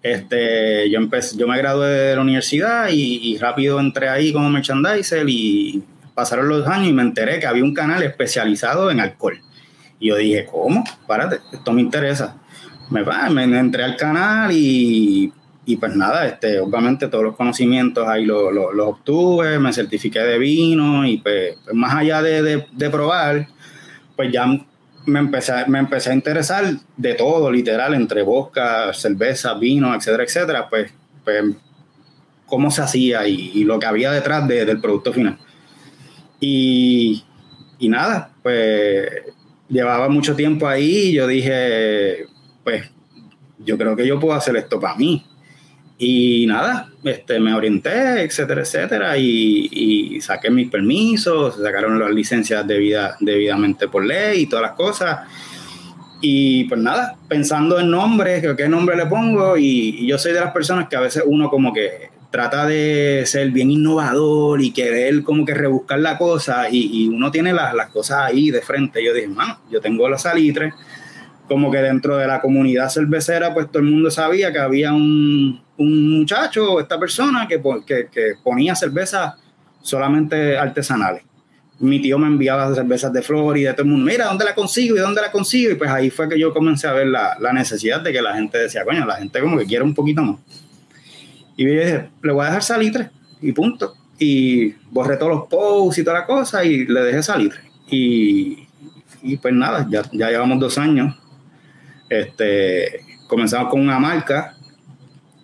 Este, 0.03 0.89
yo 0.91 0.99
empecé, 0.99 1.37
yo 1.37 1.47
me 1.47 1.59
gradué 1.59 1.89
de 1.89 2.17
la 2.17 2.23
universidad 2.23 2.89
y, 2.91 3.33
y 3.33 3.39
rápido 3.39 3.81
entré 3.81 4.09
ahí 4.09 4.33
como 4.33 4.49
merchandiser 4.49 5.29
y 5.29 5.83
pasaron 6.21 6.49
los 6.49 6.67
años 6.67 6.89
y 6.89 6.93
me 6.93 7.03
enteré 7.03 7.41
que 7.41 7.47
había 7.47 7.65
un 7.65 7.75
canal 7.75 8.03
especializado 8.03 8.91
en 8.91 9.01
alcohol. 9.01 9.41
Y 9.99 10.09
yo 10.09 10.17
dije, 10.17 10.47
¿cómo? 10.51 10.85
Párate, 11.07 11.41
esto 11.53 11.73
me 11.73 11.81
interesa. 11.81 12.37
Me, 12.91 13.05
me 13.31 13.59
entré 13.59 13.85
al 13.85 13.97
canal 13.97 14.51
y 14.53 15.33
y 15.71 15.77
pues 15.77 15.95
nada, 15.95 16.27
este, 16.27 16.59
obviamente 16.59 17.09
todos 17.09 17.23
los 17.23 17.37
conocimientos 17.37 18.09
ahí 18.09 18.25
los 18.25 18.53
lo, 18.53 18.73
los 18.73 18.89
obtuve, 18.89 19.59
me 19.59 19.73
certifiqué 19.73 20.19
de 20.21 20.39
vino 20.39 21.07
y 21.07 21.19
pues, 21.19 21.59
pues 21.65 21.77
más 21.77 21.95
allá 21.95 22.23
de, 22.23 22.43
de, 22.43 22.67
de, 22.73 22.91
probar, 22.91 23.47
pues 24.17 24.33
ya 24.33 24.47
me 25.07 25.19
empecé, 25.19 25.53
me 25.69 25.79
empecé 25.79 26.11
a 26.11 26.15
interesar 26.15 26.65
de 26.97 27.15
todo, 27.15 27.53
literal, 27.53 27.95
entre 27.95 28.23
vodka, 28.23 28.93
cerveza, 28.93 29.55
vino, 29.55 29.95
etcétera, 29.95 30.25
etcétera, 30.25 30.69
pues, 30.69 30.93
pues 31.25 31.45
cómo 32.47 32.71
se 32.71 32.83
hacía 32.83 33.29
y, 33.29 33.53
y 33.55 33.65
lo 33.65 33.79
que 33.79 33.87
había 33.87 34.11
detrás 34.11 34.49
de, 34.49 34.65
del 34.65 34.81
producto 34.81 35.13
final. 35.13 35.39
Y, 36.41 37.23
y 37.79 37.89
nada, 37.89 38.33
pues 38.43 39.09
llevaba 39.69 40.09
mucho 40.09 40.35
tiempo 40.35 40.67
ahí 40.67 41.09
y 41.09 41.13
yo 41.13 41.27
dije, 41.27 42.27
pues 42.65 42.91
yo 43.59 43.79
creo 43.79 43.95
que 43.95 44.07
yo 44.07 44.19
puedo 44.19 44.35
hacer 44.35 44.57
esto 44.57 44.81
para 44.81 44.97
mí. 44.97 45.25
Y 45.99 46.47
nada, 46.47 46.89
este, 47.05 47.39
me 47.41 47.53
orienté, 47.53 48.23
etcétera, 48.23 48.63
etcétera, 48.63 49.19
y, 49.19 49.69
y, 49.71 50.21
saqué 50.23 50.51
mis 50.51 50.71
permisos, 50.71 51.57
sacaron 51.63 51.99
las 51.99 52.11
licencias 52.11 52.67
debida, 52.67 53.17
debidamente 53.21 53.87
por 53.87 54.07
ley 54.07 54.41
y 54.41 54.47
todas 54.47 54.63
las 54.63 54.73
cosas. 54.73 55.29
Y 56.23 56.65
pues 56.65 56.81
nada, 56.81 57.19
pensando 57.29 57.79
en 57.79 57.91
nombres, 57.91 58.43
qué 58.57 58.69
nombre 58.69 58.97
le 58.97 59.07
pongo, 59.07 59.59
y, 59.59 59.97
y, 59.99 60.07
yo 60.07 60.17
soy 60.17 60.33
de 60.33 60.41
las 60.41 60.53
personas 60.53 60.89
que 60.89 60.97
a 60.97 61.01
veces 61.01 61.23
uno 61.27 61.51
como 61.51 61.71
que 61.71 62.10
trata 62.31 62.67
de 62.67 63.25
ser 63.27 63.51
bien 63.51 63.71
innovador 63.71 64.63
y 64.63 64.73
querer 64.73 65.23
como 65.23 65.45
que 65.45 65.55
rebuscar 65.55 65.99
la 65.99 66.17
cosa, 66.17 66.69
y, 66.71 67.05
y 67.05 67.09
uno 67.09 67.31
tiene 67.31 67.53
las, 67.53 67.75
las 67.75 67.91
cosas 67.91 68.21
ahí 68.21 68.51
de 68.51 68.63
frente. 68.63 69.05
Yo 69.05 69.13
dije, 69.13 69.29
mano, 69.29 69.59
yo 69.71 69.81
tengo 69.81 70.09
la 70.09 70.17
salitre, 70.17 70.73
como 71.49 71.71
que 71.71 71.79
dentro 71.79 72.17
de 72.17 72.29
la 72.29 72.41
comunidad 72.41 72.89
cervecera, 72.89 73.53
pues 73.53 73.67
todo 73.69 73.81
el 73.81 73.91
mundo 73.91 74.11
sabía 74.11 74.53
que 74.53 74.61
había 74.61 74.93
un, 74.93 75.61
un 75.79 76.19
muchacho, 76.19 76.79
esta 76.79 76.99
persona, 77.01 77.49
que, 77.49 77.61
que, 77.85 78.09
que, 78.09 78.35
ponía 78.45 78.77
cervezas 78.77 79.35
solamente 79.83 80.57
artesanales. 80.57 81.25
Mi 81.81 82.01
tío 82.01 82.19
me 82.19 82.29
enviaba 82.29 82.73
cervezas 82.75 83.13
de 83.13 83.23
Florida, 83.23 83.73
todo 83.73 83.83
el 83.83 83.89
mundo, 83.89 84.07
mira, 84.07 84.27
¿dónde 84.27 84.45
la 84.45 84.55
consigo? 84.55 84.97
¿Y 84.97 85.01
dónde 85.01 85.23
la 85.23 85.33
consigo? 85.33 85.73
Y 85.73 85.75
pues 85.75 85.91
ahí 85.91 86.11
fue 86.11 86.29
que 86.29 86.39
yo 86.39 86.53
comencé 86.53 86.87
a 86.87 86.93
ver 86.93 87.09
la, 87.09 87.37
la 87.41 87.53
necesidad 87.53 88.01
de 88.01 88.13
que 88.13 88.23
la 88.23 88.35
gente 88.35 88.57
decía, 88.57 88.85
coño, 88.85 89.05
la 89.05 89.17
gente 89.17 89.41
como 89.41 89.59
que 89.59 89.67
quiere 89.67 89.83
un 89.83 89.95
poquito 89.95 90.23
más. 90.23 90.37
Y 91.61 91.67
dije, 91.67 92.09
le 92.23 92.33
voy 92.33 92.43
a 92.43 92.47
dejar 92.47 92.63
salitre, 92.63 93.11
y 93.43 93.53
punto. 93.53 93.95
Y 94.19 94.71
borré 94.91 95.19
todos 95.19 95.33
los 95.33 95.47
posts 95.47 95.99
y 95.99 96.05
toda 96.05 96.21
la 96.21 96.25
cosa, 96.25 96.65
y 96.65 96.87
le 96.87 97.01
dejé 97.03 97.23
salitre. 97.23 97.61
Y, 97.91 98.67
y 99.23 99.37
pues 99.37 99.53
nada, 99.53 99.87
ya, 99.91 100.01
ya 100.11 100.31
llevamos 100.31 100.59
dos 100.59 100.79
años. 100.79 101.15
Este, 102.09 103.05
comenzamos 103.27 103.69
con 103.69 103.83
una 103.83 103.99
marca 103.99 104.57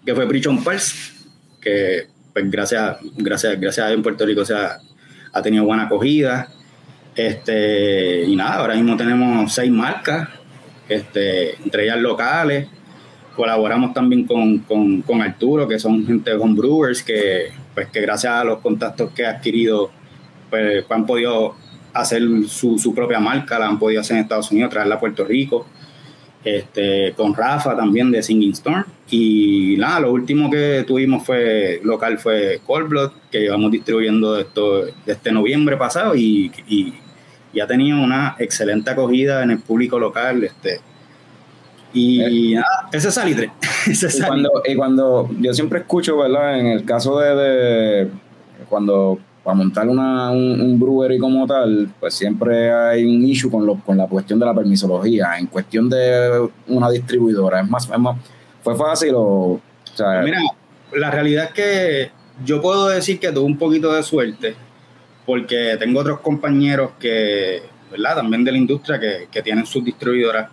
que 0.06 0.14
fue 0.14 0.26
Prichon 0.26 0.64
Pulse, 0.64 1.12
que 1.60 2.06
pues 2.32 2.50
gracias, 2.50 2.96
gracias, 3.18 3.60
gracias 3.60 3.86
a 3.86 3.92
en 3.92 4.02
Puerto 4.02 4.24
Rico 4.24 4.42
se 4.42 4.54
ha, 4.54 4.78
ha 5.34 5.42
tenido 5.42 5.64
buena 5.64 5.82
acogida. 5.82 6.48
Este, 7.14 8.22
y 8.24 8.34
nada, 8.36 8.60
ahora 8.60 8.74
mismo 8.74 8.96
tenemos 8.96 9.52
seis 9.52 9.70
marcas, 9.70 10.30
este, 10.88 11.62
entre 11.62 11.84
ellas 11.84 11.98
locales. 11.98 12.68
Colaboramos 13.36 13.92
también 13.92 14.26
con, 14.26 14.60
con, 14.60 15.02
con 15.02 15.20
Arturo, 15.20 15.68
que 15.68 15.78
son 15.78 16.06
gente 16.06 16.30
de 16.30 16.36
homebrewers, 16.36 17.02
que, 17.02 17.50
pues, 17.74 17.88
que 17.88 18.00
gracias 18.00 18.32
a 18.32 18.44
los 18.44 18.58
contactos 18.60 19.10
que 19.12 19.26
ha 19.26 19.30
adquirido, 19.30 19.90
pues, 20.48 20.84
han 20.88 21.04
podido 21.04 21.54
hacer 21.92 22.22
su, 22.48 22.78
su, 22.78 22.94
propia 22.94 23.20
marca, 23.20 23.58
la 23.58 23.66
han 23.66 23.78
podido 23.78 24.00
hacer 24.00 24.16
en 24.16 24.22
Estados 24.22 24.50
Unidos, 24.50 24.70
traerla 24.70 24.96
a 24.96 25.00
Puerto 25.00 25.24
Rico. 25.24 25.66
Este, 26.46 27.12
con 27.16 27.34
Rafa 27.34 27.76
también 27.76 28.12
de 28.12 28.22
Singing 28.22 28.52
Storm. 28.52 28.84
Y 29.10 29.74
nada, 29.78 29.98
lo 29.98 30.12
último 30.12 30.48
que 30.48 30.84
tuvimos 30.86 31.26
fue 31.26 31.80
local 31.82 32.18
fue 32.18 32.60
Cold 32.64 32.88
Blood, 32.88 33.10
que 33.32 33.40
llevamos 33.40 33.72
distribuyendo 33.72 34.38
esto 34.38 34.84
este 35.06 35.32
noviembre 35.32 35.76
pasado 35.76 36.14
y, 36.14 36.52
y, 36.68 36.94
y, 37.52 37.58
ha 37.58 37.66
tenido 37.66 38.00
una 38.00 38.36
excelente 38.38 38.90
acogida 38.90 39.42
en 39.42 39.50
el 39.50 39.58
público 39.58 39.98
local. 39.98 40.44
Este, 40.44 40.78
y 41.96 42.56
eh, 42.56 42.62
ese 42.92 43.08
es 43.08 43.14
salitre. 43.14 43.50
ese 43.86 44.18
y, 44.18 44.22
cuando, 44.22 44.50
y 44.64 44.74
cuando 44.74 45.30
yo 45.40 45.54
siempre 45.54 45.80
escucho, 45.80 46.18
¿verdad? 46.18 46.58
En 46.58 46.66
el 46.66 46.84
caso 46.84 47.18
de, 47.18 47.34
de 47.34 48.10
cuando 48.68 49.18
para 49.42 49.54
montar 49.54 49.88
una, 49.88 50.32
un, 50.32 50.60
un, 50.60 50.78
brewery 50.80 51.18
como 51.18 51.46
tal, 51.46 51.88
pues 52.00 52.14
siempre 52.14 52.72
hay 52.72 53.04
un 53.04 53.24
issue 53.24 53.48
con, 53.48 53.64
lo, 53.64 53.76
con 53.76 53.96
la 53.96 54.08
cuestión 54.08 54.40
de 54.40 54.46
la 54.46 54.52
permisología. 54.52 55.38
En 55.38 55.46
cuestión 55.46 55.88
de 55.88 56.48
una 56.66 56.90
distribuidora, 56.90 57.60
es 57.60 57.70
más, 57.70 57.88
es 57.88 57.98
más 57.98 58.16
fue 58.62 58.74
fácil 58.76 59.14
o, 59.14 59.22
o 59.22 59.60
sea, 59.94 60.22
Mira, 60.22 60.40
la 60.92 61.12
realidad 61.12 61.44
es 61.44 61.50
que 61.52 62.10
yo 62.44 62.60
puedo 62.60 62.88
decir 62.88 63.20
que 63.20 63.30
tuve 63.30 63.44
un 63.44 63.56
poquito 63.56 63.92
de 63.92 64.02
suerte, 64.02 64.56
porque 65.24 65.76
tengo 65.78 66.00
otros 66.00 66.18
compañeros 66.18 66.90
que, 66.98 67.62
¿verdad? 67.92 68.16
También 68.16 68.42
de 68.42 68.50
la 68.50 68.58
industria 68.58 68.98
que, 68.98 69.28
que 69.30 69.42
tienen 69.42 69.64
sus 69.64 69.84
distribuidoras. 69.84 70.50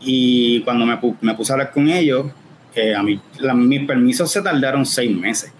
Y 0.00 0.60
cuando 0.62 0.86
me, 0.86 0.98
me 1.20 1.34
puse 1.34 1.52
a 1.52 1.54
hablar 1.54 1.70
con 1.70 1.88
ellos, 1.88 2.26
eh, 2.74 2.94
a 2.94 3.02
mí, 3.02 3.20
la, 3.38 3.54
mis 3.54 3.86
permisos 3.86 4.30
se 4.30 4.42
tardaron 4.42 4.86
seis 4.86 5.14
meses 5.14 5.52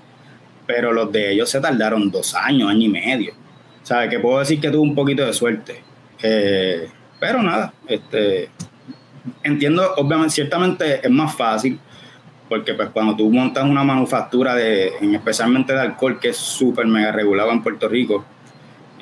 pero 0.71 0.93
los 0.93 1.11
de 1.11 1.33
ellos 1.33 1.51
se 1.51 1.61
tardaron 1.61 2.13
dos 2.13 2.33
años, 2.37 2.71
año 2.71 2.83
y 2.83 2.89
medio. 2.89 3.33
¿Sabes? 3.83 4.09
Que 4.09 4.21
puedo 4.21 4.39
decir 4.39 4.61
que 4.61 4.71
tuve 4.71 4.83
un 4.83 4.95
poquito 4.95 5.27
de 5.27 5.33
suerte. 5.33 5.83
Eh, 6.23 6.89
pero 7.19 7.43
nada, 7.43 7.73
este, 7.89 8.51
entiendo, 9.43 9.95
obviamente, 9.97 10.31
ciertamente 10.31 11.05
es 11.05 11.11
más 11.11 11.35
fácil, 11.35 11.81
porque 12.49 12.75
pues 12.75 12.89
cuando 12.91 13.17
tú 13.17 13.29
montas 13.33 13.65
una 13.65 13.83
manufactura, 13.83 14.55
de, 14.55 14.93
especialmente 15.13 15.73
de 15.73 15.81
alcohol, 15.81 16.21
que 16.21 16.29
es 16.29 16.37
súper 16.37 16.87
mega 16.87 17.11
regulado 17.11 17.51
en 17.51 17.65
Puerto 17.65 17.89
Rico, 17.89 18.25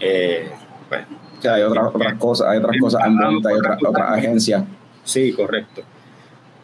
eh, 0.01 0.51
pues... 0.89 1.05
O 1.39 1.43
sea, 1.43 1.55
hay 1.55 1.63
otras, 1.63 1.95
otras 1.95 2.15
cosas, 2.15 2.49
hay 2.49 2.59
otras 2.59 2.77
cosas 2.81 3.03
hay 3.05 3.55
otras 3.55 3.79
otra 3.85 4.15
agencias. 4.15 4.65
Sí, 5.09 5.33
correcto. 5.33 5.83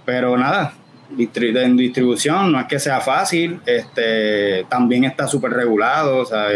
Pero 0.04 0.36
nada, 0.36 0.74
en 1.18 1.76
distribución 1.78 2.52
no 2.52 2.60
es 2.60 2.66
que 2.66 2.78
sea 2.78 3.00
fácil, 3.00 3.58
este, 3.64 4.66
también 4.68 5.04
está 5.04 5.26
súper 5.26 5.52
regulado, 5.52 6.18
o 6.18 6.26
sea, 6.26 6.48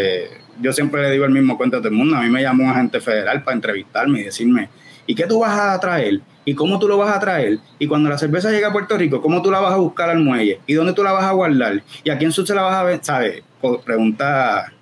yo 0.61 0.73
siempre 0.75 1.01
le 1.01 1.13
digo 1.13 1.25
el 1.25 1.31
mismo 1.31 1.57
cuento 1.57 1.79
a 1.79 1.81
todo 1.81 1.89
el 1.89 1.95
mundo, 1.95 2.15
a 2.17 2.21
mí 2.21 2.29
me 2.29 2.43
llamó 2.43 2.65
un 2.65 2.71
agente 2.71 3.01
federal 3.01 3.43
para 3.43 3.55
entrevistarme 3.55 4.21
y 4.21 4.25
decirme, 4.25 4.69
¿y 5.07 5.15
qué 5.15 5.25
tú 5.25 5.39
vas 5.39 5.59
a 5.59 5.81
traer? 5.81 6.21
¿Y 6.45 6.55
cómo 6.55 6.79
tú 6.79 6.89
lo 6.89 6.99
vas 6.99 7.17
a 7.17 7.21
traer? 7.21 7.59
Y 7.79 7.87
cuando 7.87 8.11
la 8.11 8.19
cerveza 8.19 8.51
llega 8.51 8.69
a 8.69 8.73
Puerto 8.73 8.99
Rico, 8.99 9.23
¿cómo 9.23 9.41
tú 9.41 9.51
la 9.51 9.61
vas 9.61 9.73
a 9.73 9.77
buscar 9.77 10.11
al 10.11 10.19
muelle? 10.19 10.61
¿Y 10.67 10.75
dónde 10.75 10.93
tú 10.93 11.03
la 11.03 11.13
vas 11.13 11.25
a 11.25 11.33
guardar? 11.33 11.83
¿Y 12.05 12.11
a 12.11 12.19
quién 12.19 12.33
se 12.33 12.55
la 12.55 12.63
vas 12.63 12.75
a 12.75 12.83
ver? 12.83 13.01
¿Sabes? 13.03 13.43
Pregunta 13.83 14.73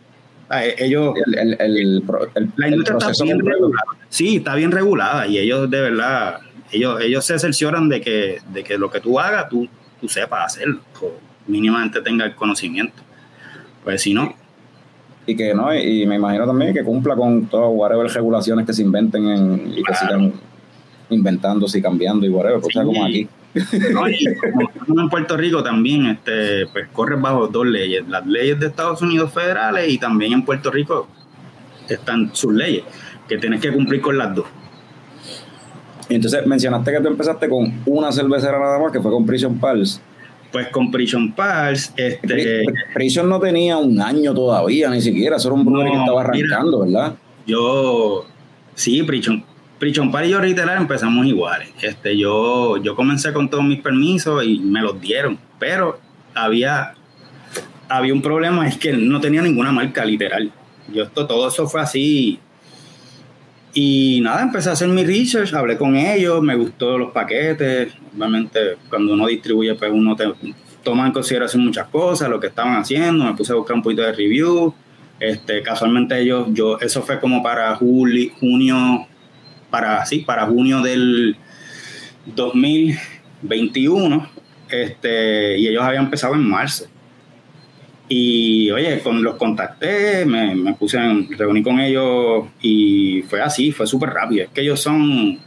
ellos 0.79 1.15
el, 1.27 1.57
el, 1.59 1.61
el, 1.61 2.53
la 2.57 2.69
industria 2.69 3.11
está 3.11 3.25
bien 3.25 3.41
regulada 3.41 3.83
sí 4.09 4.37
está 4.37 4.55
bien 4.55 4.71
regulada 4.71 5.27
y 5.27 5.39
ellos 5.39 5.69
de 5.71 5.81
verdad 5.81 6.41
ellos, 6.73 7.01
ellos 7.01 7.25
se 7.25 7.39
cercioran 7.39 7.89
de 7.89 8.01
que, 8.01 8.41
de 8.53 8.65
que 8.65 8.79
lo 8.79 8.91
que 8.91 9.01
tú 9.01 9.19
hagas, 9.19 9.49
tú, 9.49 9.69
tú 10.01 10.09
sepas 10.09 10.55
hacerlo, 10.55 10.81
o 11.01 11.13
mínimamente 11.47 12.01
tenga 12.01 12.25
el 12.25 12.35
conocimiento. 12.35 13.03
Pues 13.85 14.03
si 14.03 14.15
no. 14.15 14.35
Y 15.27 15.37
que 15.37 15.55
no, 15.55 15.75
y 15.75 16.07
me 16.07 16.17
imagino 16.17 16.47
también 16.47 16.73
que 16.73 16.85
cumpla 16.85 17.17
con 17.17 17.47
todas 17.47 17.71
whatever 17.73 18.07
regulaciones 18.09 18.67
que 18.67 18.73
se 18.73 18.83
inventen 18.83 19.29
en, 19.29 19.75
y 19.77 19.83
que 19.83 19.95
sigan 19.95 20.33
inventándose 21.11 21.79
y 21.79 21.83
cambiando 21.83 22.27
y 22.27 22.29
whatever, 22.29 22.61
sí. 22.63 22.73
como 22.73 23.05
aquí. 23.05 23.29
No, 23.93 24.09
y 24.09 24.19
como 24.87 25.01
en 25.01 25.09
Puerto 25.09 25.37
Rico 25.37 25.63
también 25.63 26.07
este, 26.07 26.67
pues 26.67 26.89
corre 26.93 27.17
bajo 27.17 27.49
dos 27.49 27.67
leyes, 27.67 28.07
las 28.07 28.27
leyes 28.27 28.61
de 28.61 28.67
Estados 28.67 29.01
Unidos 29.03 29.33
federales 29.33 29.91
y 29.91 29.99
también 29.99 30.35
en 30.35 30.45
Puerto 30.45 30.71
Rico 30.71 31.09
están 31.89 32.31
sus 32.35 32.53
leyes, 32.53 32.85
que 33.29 33.39
tienes 33.39 33.61
que 33.61 33.73
cumplir 33.73 34.01
con 34.01 34.19
las 34.19 34.35
dos. 34.35 34.47
Entonces 36.09 36.47
mencionaste 36.47 36.93
que 36.93 37.01
tú 37.01 37.09
empezaste 37.09 37.49
con 37.49 37.83
una 37.87 38.13
cervecera 38.13 38.59
nada 38.59 38.79
más, 38.79 38.93
que 38.93 39.01
fue 39.01 39.11
con 39.11 39.27
Prison 39.27 39.59
Pals. 39.59 40.01
Pues 40.53 40.69
con 40.69 40.91
Prison 40.91 41.33
Pals, 41.33 41.93
este... 41.97 42.65
Prison 42.95 43.29
no 43.29 43.41
tenía 43.41 43.77
un 43.77 44.01
año 44.01 44.33
todavía, 44.33 44.89
ni 44.91 45.01
siquiera, 45.01 45.37
eso 45.37 45.49
era 45.49 45.55
un 45.55 45.65
brewery 45.65 45.91
no, 45.91 45.95
que 45.95 46.01
estaba 46.01 46.21
arrancando, 46.23 46.85
mira, 46.85 47.01
¿verdad? 47.01 47.17
Yo, 47.47 48.27
sí, 48.75 49.03
Prison, 49.03 49.45
Prison 49.79 50.11
Pals 50.11 50.29
y 50.29 50.31
yo 50.31 50.41
literal 50.41 50.79
empezamos 50.79 51.27
iguales. 51.27 51.69
Este, 51.83 52.17
yo, 52.17 52.77
yo 52.79 52.95
comencé 52.95 53.33
con 53.33 53.51
todos 53.51 53.65
mis 53.65 53.81
permisos 53.81 54.45
y 54.45 54.61
me 54.61 54.81
los 54.81 55.01
dieron, 55.01 55.39
pero 55.59 55.99
había, 56.35 56.95
había 57.89 58.15
un 58.15 58.23
problema, 58.23 58.69
es 58.69 58.79
que 58.79 58.93
no 58.93 59.21
tenía 59.21 59.43
ninguna 59.43 59.73
marca 59.73 60.05
literal. 60.05 60.51
Yo 60.93 61.03
esto, 61.03 61.27
todo 61.27 61.49
eso 61.49 61.67
fue 61.67 61.81
así 61.81 62.39
y 63.79 64.23
nada, 64.23 64.41
empecé 64.41 64.71
a 64.71 64.73
hacer 64.73 64.89
mi 64.89 65.05
research, 65.05 65.53
hablé 65.53 65.77
con 65.77 65.97
ellos, 65.97 66.43
me 66.43 66.57
gustó 66.57 66.97
los 66.97 67.13
paquetes. 67.13 67.93
Obviamente, 68.17 68.79
cuando 68.89 69.13
uno 69.13 69.27
distribuye, 69.27 69.75
pues 69.75 69.91
uno 69.93 70.17
te, 70.17 70.25
toma 70.83 71.07
en 71.07 71.13
consideración 71.13 71.63
muchas 71.63 71.87
cosas, 71.89 72.31
lo 72.31 72.41
que 72.41 72.47
estaban 72.47 72.77
haciendo. 72.77 73.27
Me 73.27 73.35
puse 73.35 73.53
a 73.53 73.57
buscar 73.57 73.77
un 73.77 73.83
poquito 73.83 74.01
de 74.01 74.15
review. 74.15 74.73
Este, 75.21 75.63
casualmente 75.63 76.19
ellos, 76.19 76.47
yo, 76.53 76.79
eso 76.81 77.03
fue 77.03 77.21
como 77.21 77.43
para 77.43 77.77
julio, 77.77 78.33
junio, 78.41 79.07
para, 79.69 80.07
sí, 80.07 80.21
para 80.21 80.47
junio 80.47 80.81
del 80.81 81.37
2021. 82.35 84.27
Este, 84.71 85.59
y 85.59 85.69
ellos 85.69 85.83
habían 85.83 86.05
empezado 86.05 86.33
en 86.33 86.49
marzo. 86.49 86.87
Y 88.09 88.71
oye, 88.71 89.01
con, 89.01 89.23
los 89.23 89.35
contacté, 89.35 90.25
me, 90.25 90.55
me 90.55 90.75
puse, 90.75 90.99
en, 90.99 91.29
reuní 91.37 91.63
con 91.63 91.81
ellos 91.81 92.47
y 92.63 93.23
fue 93.23 93.41
así, 93.41 93.73
fue 93.73 93.87
súper 93.87 94.11
rápido. 94.11 94.45
Es 94.45 94.51
que 94.51 94.61
ellos 94.61 94.81
son 94.81 95.39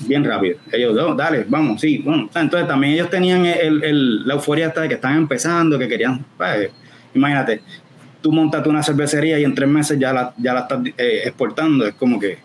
bien 0.00 0.24
rápidos. 0.24 0.60
Ellos, 0.70 0.96
oh, 1.00 1.14
dale, 1.14 1.44
vamos, 1.48 1.80
sí. 1.80 1.98
Bueno. 1.98 2.28
Entonces 2.34 2.68
también 2.68 2.94
ellos 2.94 3.10
tenían 3.10 3.46
el, 3.46 3.82
el, 3.82 4.26
la 4.26 4.34
euforia 4.34 4.68
hasta 4.68 4.82
de 4.82 4.88
que 4.88 4.94
estaban 4.94 5.16
empezando, 5.16 5.78
que 5.78 5.88
querían, 5.88 6.24
pues, 6.36 6.70
imagínate, 7.14 7.62
tú 8.20 8.32
montas 8.32 8.66
una 8.66 8.82
cervecería 8.82 9.38
y 9.38 9.44
en 9.44 9.54
tres 9.54 9.68
meses 9.68 9.98
ya 9.98 10.12
la, 10.12 10.34
ya 10.36 10.54
la 10.54 10.60
estás 10.60 10.80
eh, 10.98 11.22
exportando. 11.24 11.86
Es 11.86 11.94
como 11.94 12.18
que 12.18 12.38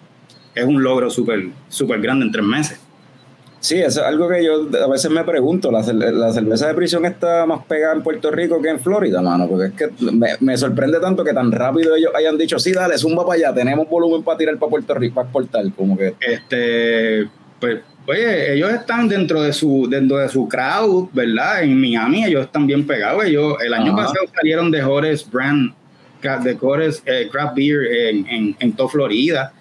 es 0.56 0.66
un 0.66 0.82
logro 0.82 1.10
súper 1.10 1.48
súper 1.68 2.00
grande 2.02 2.26
en 2.26 2.32
tres 2.32 2.46
meses. 2.46 2.80
Sí, 3.64 3.80
eso 3.80 4.02
es 4.02 4.06
algo 4.06 4.28
que 4.28 4.44
yo 4.44 4.68
a 4.84 4.88
veces 4.88 5.10
me 5.10 5.24
pregunto. 5.24 5.72
La, 5.72 5.80
la, 5.80 6.34
cerveza 6.34 6.68
de 6.68 6.74
prisión 6.74 7.06
está 7.06 7.46
más 7.46 7.64
pegada 7.66 7.96
en 7.96 8.04
Puerto 8.04 8.30
Rico 8.30 8.62
que 8.62 8.68
en 8.68 8.82
Florida, 8.82 9.22
mano. 9.22 9.48
Porque 9.48 9.68
es 9.68 9.72
que 9.72 10.12
me, 10.12 10.32
me, 10.42 10.58
sorprende 10.58 11.00
tanto 11.00 11.24
que 11.24 11.34
tan 11.34 11.50
rápido 11.50 11.96
ellos 11.96 12.12
hayan 12.14 12.38
dicho, 12.38 12.60
sí, 12.60 12.74
dale, 12.74 12.98
zumba 12.98 13.26
para 13.26 13.38
allá, 13.38 13.54
tenemos 13.54 13.88
volumen 13.88 14.22
para 14.22 14.38
tirar 14.38 14.58
para 14.58 14.70
Puerto 14.70 14.94
Rico, 14.96 15.16
para 15.16 15.28
exportar. 15.28 15.64
Como 15.78 15.98
que. 15.98 16.14
Este, 16.20 17.30
pues, 17.58 17.80
oye, 18.06 18.54
ellos 18.54 18.70
están 18.70 19.08
dentro 19.08 19.42
de 19.42 19.54
su, 19.54 19.88
dentro 19.90 20.18
de 20.18 20.28
su 20.28 20.46
crowd, 20.46 21.08
¿verdad? 21.14 21.64
En 21.64 21.80
Miami 21.80 22.26
ellos 22.26 22.44
están 22.44 22.68
bien 22.68 22.86
pegados. 22.86 23.24
Ellos, 23.24 23.56
el 23.64 23.74
año 23.74 23.94
Ajá. 23.94 24.08
pasado 24.08 24.26
salieron 24.36 24.72
de 24.72 24.84
Horace 24.84 25.26
Brand, 25.32 25.74
de 26.22 26.58
Horace 26.60 27.02
eh, 27.06 27.30
Craft 27.32 27.56
Beer 27.56 27.86
en, 28.10 28.28
en, 28.28 28.56
en 28.60 28.74
toda 28.74 28.90
Florida 28.90 29.54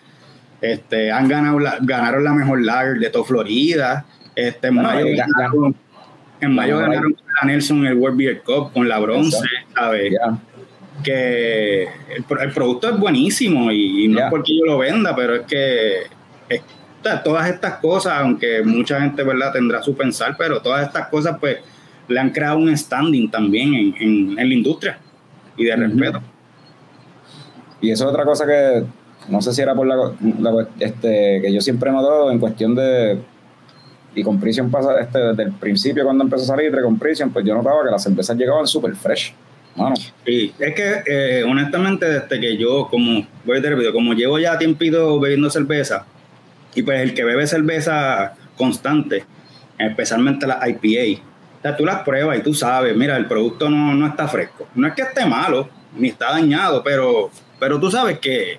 este, 0.62 1.10
han 1.10 1.28
ganado 1.28 1.58
la, 1.58 1.76
ganaron 1.80 2.24
la 2.24 2.32
mejor 2.32 2.64
lager 2.64 2.98
de 2.98 3.10
toda 3.10 3.24
Florida. 3.24 4.06
Este, 4.34 4.68
en 4.68 4.76
mayo, 4.76 5.04
no, 5.04 5.16
ganaron, 5.16 5.76
en 6.40 6.54
mayo 6.54 6.74
no, 6.76 6.80
ganaron 6.82 7.16
a 7.40 7.46
Nelson 7.46 7.86
el 7.86 7.94
World 7.94 8.16
Beer 8.16 8.42
Cup 8.42 8.72
con 8.72 8.88
la 8.88 8.98
bronce, 9.00 9.46
¿sabes? 9.74 10.10
Yeah. 10.10 10.38
Que 11.02 11.82
el, 11.82 12.24
el, 12.40 12.52
producto 12.52 12.88
es 12.88 12.96
buenísimo 12.96 13.72
y, 13.72 14.04
y 14.04 14.08
no 14.08 14.18
yeah. 14.18 14.26
es 14.26 14.30
porque 14.30 14.56
yo 14.56 14.64
lo 14.64 14.78
venda, 14.78 15.16
pero 15.16 15.34
es 15.34 15.42
que 15.42 16.02
es, 16.48 16.62
todas 17.24 17.50
estas 17.50 17.78
cosas, 17.78 18.14
aunque 18.20 18.62
mucha 18.62 19.00
gente 19.00 19.24
¿verdad? 19.24 19.52
tendrá 19.52 19.82
su 19.82 19.96
pensar, 19.96 20.36
pero 20.38 20.62
todas 20.62 20.86
estas 20.86 21.08
cosas 21.08 21.38
pues 21.40 21.58
le 22.06 22.20
han 22.20 22.30
creado 22.30 22.58
un 22.58 22.76
standing 22.76 23.28
también 23.30 23.74
en, 23.74 23.94
en, 23.98 24.38
en 24.38 24.48
la 24.48 24.54
industria 24.54 24.98
y 25.56 25.64
de 25.64 25.72
uh 25.72 25.76
-huh. 25.76 25.88
respeto. 25.88 26.22
Y 27.80 27.90
eso 27.90 28.04
es 28.04 28.10
otra 28.10 28.24
cosa 28.24 28.46
que 28.46 28.84
no 29.28 29.40
sé 29.42 29.52
si 29.52 29.62
era 29.62 29.74
por 29.74 29.86
la, 29.86 29.96
la- 30.40 30.68
este, 30.80 31.40
que 31.42 31.52
yo 31.52 31.60
siempre 31.60 31.90
he 31.90 31.92
notado 31.92 32.30
en 32.30 32.38
cuestión 32.38 32.74
de, 32.74 33.18
y 34.14 34.22
con 34.22 34.38
Prison 34.40 34.70
pasa, 34.70 35.00
este, 35.00 35.18
desde 35.18 35.42
el 35.44 35.52
principio 35.52 36.04
cuando 36.04 36.24
empezó 36.24 36.42
a 36.44 36.56
salir 36.56 36.72
con 36.82 36.98
Prison, 36.98 37.30
pues 37.30 37.44
yo 37.44 37.54
notaba 37.54 37.84
que 37.84 37.90
las 37.90 38.02
cervezas 38.02 38.36
llegaban 38.36 38.66
súper 38.66 38.94
fresh, 38.94 39.32
mano. 39.76 39.94
Sí, 40.26 40.52
es 40.58 40.74
que 40.74 41.02
eh, 41.06 41.44
honestamente 41.44 42.06
desde 42.08 42.40
que 42.40 42.56
yo, 42.56 42.88
como, 42.90 43.26
voy 43.44 43.58
a 43.58 43.60
repito, 43.60 43.92
como 43.92 44.12
llevo 44.12 44.38
ya 44.38 44.58
tiempito 44.58 45.18
bebiendo 45.18 45.48
cerveza, 45.50 46.04
y 46.74 46.82
pues 46.82 47.00
el 47.00 47.14
que 47.14 47.24
bebe 47.24 47.46
cerveza 47.46 48.34
constante, 48.56 49.24
especialmente 49.78 50.46
la 50.46 50.60
IPA, 50.68 51.20
o 51.58 51.62
sea, 51.62 51.76
tú 51.76 51.84
las 51.84 52.02
pruebas 52.02 52.38
y 52.38 52.42
tú 52.42 52.54
sabes, 52.54 52.96
mira, 52.96 53.16
el 53.16 53.26
producto 53.26 53.70
no, 53.70 53.94
no 53.94 54.06
está 54.06 54.26
fresco. 54.26 54.66
No 54.74 54.88
es 54.88 54.94
que 54.94 55.02
esté 55.02 55.24
malo, 55.26 55.68
ni 55.96 56.08
está 56.08 56.32
dañado, 56.32 56.82
pero, 56.82 57.30
pero 57.60 57.78
tú 57.78 57.90
sabes 57.90 58.18
que, 58.18 58.58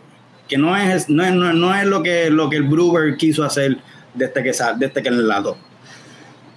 que 0.53 0.59
no, 0.59 0.77
es, 0.77 1.09
no, 1.09 1.23
es, 1.23 1.33
no, 1.33 1.51
no 1.53 1.75
es 1.75 1.85
lo 1.85 2.03
que, 2.03 2.29
lo 2.29 2.49
que 2.49 2.57
el 2.57 2.63
brewer 2.63 3.17
quiso 3.17 3.43
hacer 3.43 3.77
desde 4.13 4.43
que, 4.43 4.51
desde 4.77 5.01
que 5.01 5.09
enlató. 5.09 5.57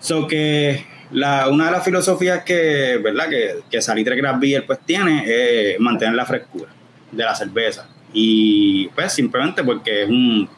So 0.00 0.26
que 0.26 0.84
una 1.10 1.66
de 1.66 1.70
las 1.70 1.84
filosofías 1.84 2.44
que, 2.44 3.00
¿verdad? 3.02 3.28
que, 3.30 3.60
que 3.70 3.80
Salitre 3.80 4.18
Craft 4.18 4.40
Beer 4.40 4.66
pues 4.66 4.80
tiene 4.84 5.24
es 5.26 5.80
mantener 5.80 6.14
la 6.14 6.26
frescura 6.26 6.70
de 7.10 7.24
la 7.24 7.34
cerveza. 7.34 7.88
Y 8.12 8.88
pues 8.88 9.12
simplemente 9.12 9.64
porque 9.64 10.02
es 10.02 10.08
un 10.08 10.48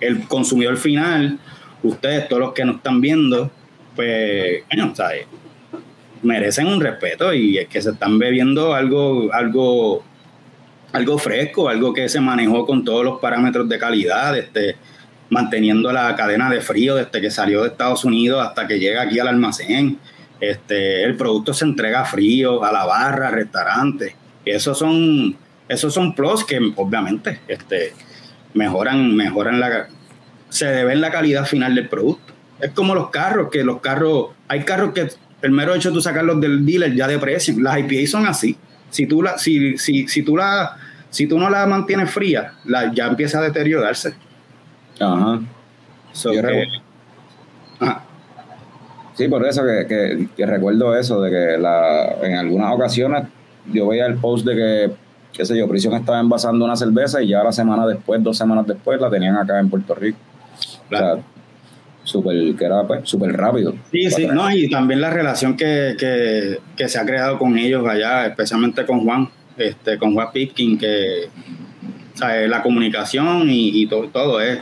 el 0.00 0.26
consumidor 0.28 0.76
final, 0.76 1.38
ustedes, 1.82 2.28
todos 2.28 2.40
los 2.40 2.52
que 2.52 2.64
nos 2.64 2.76
están 2.76 3.00
viendo, 3.00 3.50
pues, 3.96 4.62
coño, 4.70 4.94
¿sabes? 4.94 5.26
merecen 6.22 6.66
un 6.66 6.80
respeto 6.80 7.32
y 7.32 7.58
es 7.58 7.68
que 7.68 7.80
se 7.80 7.90
están 7.90 8.18
bebiendo 8.18 8.74
algo, 8.74 9.32
algo, 9.32 10.04
algo 10.92 11.18
fresco, 11.18 11.68
algo 11.68 11.92
que 11.92 12.08
se 12.08 12.20
manejó 12.20 12.66
con 12.66 12.84
todos 12.84 13.04
los 13.04 13.20
parámetros 13.20 13.68
de 13.68 13.78
calidad, 13.78 14.36
este, 14.36 14.76
manteniendo 15.30 15.92
la 15.92 16.14
cadena 16.16 16.48
de 16.50 16.60
frío 16.60 16.96
desde 16.96 17.20
que 17.20 17.30
salió 17.30 17.62
de 17.62 17.68
Estados 17.68 18.04
Unidos 18.04 18.46
hasta 18.46 18.66
que 18.66 18.78
llega 18.78 19.02
aquí 19.02 19.18
al 19.18 19.28
almacén. 19.28 19.98
Este, 20.40 21.04
el 21.04 21.16
producto 21.16 21.52
se 21.52 21.64
entrega 21.64 22.04
frío 22.04 22.62
a 22.64 22.72
la 22.72 22.84
barra, 22.84 23.28
al 23.28 23.34
restaurante. 23.34 24.16
Esos 24.44 24.78
son, 24.78 25.36
esos 25.68 25.92
son 25.92 26.14
plus 26.14 26.44
que 26.44 26.58
obviamente 26.76 27.40
este, 27.48 27.92
mejoran, 28.54 29.14
mejoran 29.14 29.60
la, 29.60 29.88
se 30.48 30.66
debe 30.66 30.92
en 30.92 31.00
la 31.00 31.10
calidad 31.10 31.44
final 31.44 31.74
del 31.74 31.88
producto. 31.88 32.32
Es 32.60 32.70
como 32.72 32.94
los 32.94 33.10
carros, 33.10 33.50
que 33.50 33.62
los 33.62 33.80
carros, 33.80 34.30
hay 34.48 34.64
carros 34.64 34.92
que 34.92 35.08
el 35.42 35.50
mero 35.52 35.74
hecho 35.74 35.90
de 35.90 36.00
sacarlos 36.00 36.40
del 36.40 36.64
dealer 36.64 36.94
ya 36.94 37.06
de 37.06 37.18
precio. 37.18 37.54
Las 37.60 37.78
IPA 37.78 38.06
son 38.08 38.26
así. 38.26 38.56
Si 38.90 39.06
tú 39.06 39.22
la, 39.22 39.38
si, 39.38 39.76
si, 39.78 40.06
si 40.08 40.22
tú 40.22 40.36
la, 40.36 40.76
si 41.10 41.26
tú 41.26 41.38
no 41.38 41.48
la 41.50 41.66
mantienes 41.66 42.10
fría, 42.10 42.52
la, 42.64 42.92
ya 42.92 43.06
empieza 43.06 43.38
a 43.38 43.42
deteriorarse. 43.42 44.14
Ajá. 45.00 45.40
So 46.12 46.32
Yo 46.32 46.40
que- 46.42 46.46
recuerdo- 46.46 46.82
Ajá. 47.80 48.02
Sí, 49.14 49.28
por 49.28 49.46
eso 49.46 49.62
que, 49.64 49.86
que- 49.86 50.28
que 50.36 50.46
recuerdo 50.46 50.96
eso, 50.96 51.20
de 51.20 51.30
que 51.30 51.58
la, 51.58 52.12
en 52.22 52.36
algunas 52.36 52.72
ocasiones 52.72 53.24
yo 53.72 53.88
veía 53.88 54.06
el 54.06 54.16
post 54.16 54.46
de 54.46 54.54
que, 54.54 54.92
qué 55.32 55.44
sé 55.44 55.56
yo, 55.58 55.68
Prisión 55.68 55.94
estaba 55.94 56.20
envasando 56.20 56.64
una 56.64 56.76
cerveza 56.76 57.20
y 57.22 57.28
ya 57.28 57.42
la 57.42 57.52
semana 57.52 57.86
después, 57.86 58.22
dos 58.22 58.36
semanas 58.38 58.66
después, 58.66 59.00
la 59.00 59.10
tenían 59.10 59.36
acá 59.36 59.58
en 59.58 59.68
Puerto 59.68 59.94
Rico. 59.94 60.18
O 60.56 60.62
sea, 60.62 60.78
Claro. 60.88 61.22
Súper, 62.08 62.54
que 62.56 62.64
era 62.64 62.86
pues, 62.86 63.00
súper 63.08 63.32
rápido. 63.32 63.74
Sí, 63.92 64.10
sí, 64.10 64.26
no, 64.26 64.50
y 64.50 64.68
también 64.70 65.00
la 65.00 65.10
relación 65.10 65.56
que, 65.56 65.94
que, 65.98 66.58
que 66.76 66.88
se 66.88 66.98
ha 66.98 67.04
creado 67.04 67.38
con 67.38 67.56
ellos 67.58 67.86
allá, 67.86 68.26
especialmente 68.26 68.84
con 68.86 69.04
Juan, 69.04 69.28
este, 69.56 69.98
con 69.98 70.14
Juan 70.14 70.28
Pipkin, 70.32 70.78
que 70.78 71.28
la 72.48 72.62
comunicación 72.62 73.48
y, 73.50 73.82
y 73.82 73.86
to- 73.86 74.08
todo 74.12 74.40
es 74.40 74.58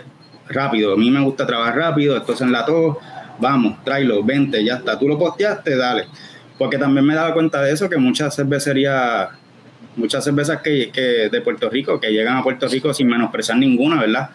rápido. 0.48 0.92
A 0.92 0.96
mí 0.96 1.10
me 1.10 1.20
gusta 1.20 1.46
trabajar 1.46 1.76
rápido, 1.76 2.16
esto 2.16 2.36
se 2.36 2.44
enlató, 2.44 2.98
vamos, 3.38 3.82
tráelo, 3.84 4.22
vente, 4.22 4.62
ya 4.64 4.74
está. 4.74 4.98
Tú 4.98 5.08
lo 5.08 5.18
posteaste, 5.18 5.76
dale. 5.76 6.04
Porque 6.58 6.78
también 6.78 7.06
me 7.06 7.12
he 7.14 7.16
dado 7.16 7.32
cuenta 7.34 7.62
de 7.62 7.72
eso, 7.72 7.88
que 7.88 7.96
muchas 7.96 8.34
cervecerías, 8.36 9.28
muchas 9.96 10.24
cervezas 10.24 10.60
que, 10.62 10.90
que 10.90 11.28
de 11.30 11.40
Puerto 11.40 11.68
Rico, 11.70 11.98
que 12.00 12.10
llegan 12.10 12.36
a 12.36 12.42
Puerto 12.42 12.68
Rico 12.68 12.92
sin 12.92 13.08
menospreciar 13.08 13.58
ninguna, 13.58 14.00
¿verdad? 14.00 14.30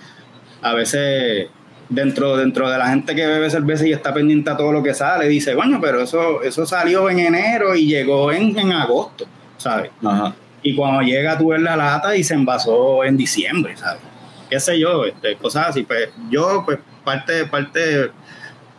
A 0.62 0.74
veces 0.74 1.47
dentro, 1.92 2.38
dentro 2.38 2.70
de 2.70 2.78
la 2.78 2.88
gente 2.88 3.14
que 3.14 3.28
bebe 3.28 3.50
cerveza 3.50 3.86
y 3.86 3.92
está 3.92 4.14
pendiente 4.14 4.50
a 4.50 4.58
todo 4.58 4.72
lo 4.72 4.82
que 4.82 4.94
sale, 4.94 5.28
dice, 5.28 5.54
bueno, 5.54 5.80
pero 5.82 6.02
eso, 6.02 6.42
eso 6.42 6.66
salió 6.66 7.10
en 7.10 7.20
enero 7.20 7.76
y 7.76 7.86
llegó 7.86 8.32
en, 8.32 8.58
en 8.58 8.72
agosto, 8.72 9.26
¿sabes? 9.58 9.92
Ajá. 10.04 10.34
Y 10.64 10.74
cuando 10.74 11.02
llega 11.02 11.38
tú 11.38 11.50
ves 11.50 11.62
la 11.62 11.76
lata 11.76 12.16
y 12.16 12.24
se 12.24 12.34
envasó 12.34 13.04
en 13.04 13.18
diciembre, 13.18 13.76
¿sabes? 13.76 14.02
Qué 14.50 14.60
sé 14.60 14.80
yo, 14.80 15.06
este, 15.06 15.36
cosas 15.36 15.70
así. 15.70 15.84
Pues 15.84 16.10
yo, 16.30 16.64
pues, 16.66 16.80
parte, 17.04 17.46
parte, 17.46 18.12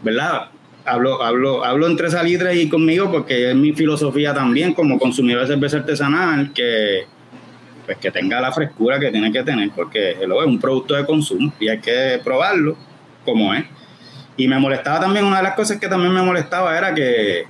¿verdad? 0.03 0.49
Hablo, 0.85 1.23
hablo, 1.23 1.65
hablo 1.65 1.87
entre 1.87 2.11
salitres 2.11 2.57
y 2.57 2.69
conmigo 2.69 3.11
porque 3.11 3.51
es 3.51 3.57
mi 3.57 3.73
filosofía 3.73 4.35
también 4.35 4.73
como 4.73 4.99
consumidor 4.99 5.43
de 5.43 5.49
cerveza 5.49 5.77
artesanal 5.77 6.53
que 6.53 7.05
pues 7.87 7.99
que 7.99 8.11
tenga 8.11 8.41
la 8.41 8.53
frescura 8.53 8.99
que 8.99 9.11
tiene 9.11 9.31
que 9.33 9.43
tener 9.45 9.71
porque 9.71 10.13
es 10.13 10.29
un 10.29 10.59
producto 10.59 10.95
de 10.95 11.07
consumo 11.07 11.53
y 11.61 11.69
hay 11.69 11.79
que 11.79 12.21
probarlo 12.25 12.77
como 13.25 13.55
es. 13.55 13.65
Y 14.37 14.49
me 14.49 14.59
molestaba 14.59 15.01
también, 15.01 15.25
una 15.25 15.39
de 15.39 15.43
las 15.45 15.55
cosas 15.55 15.79
que 15.79 15.89
también 15.89 16.13
me 16.13 16.23
molestaba 16.23 16.77
era 16.77 16.95
que, 16.95 17.45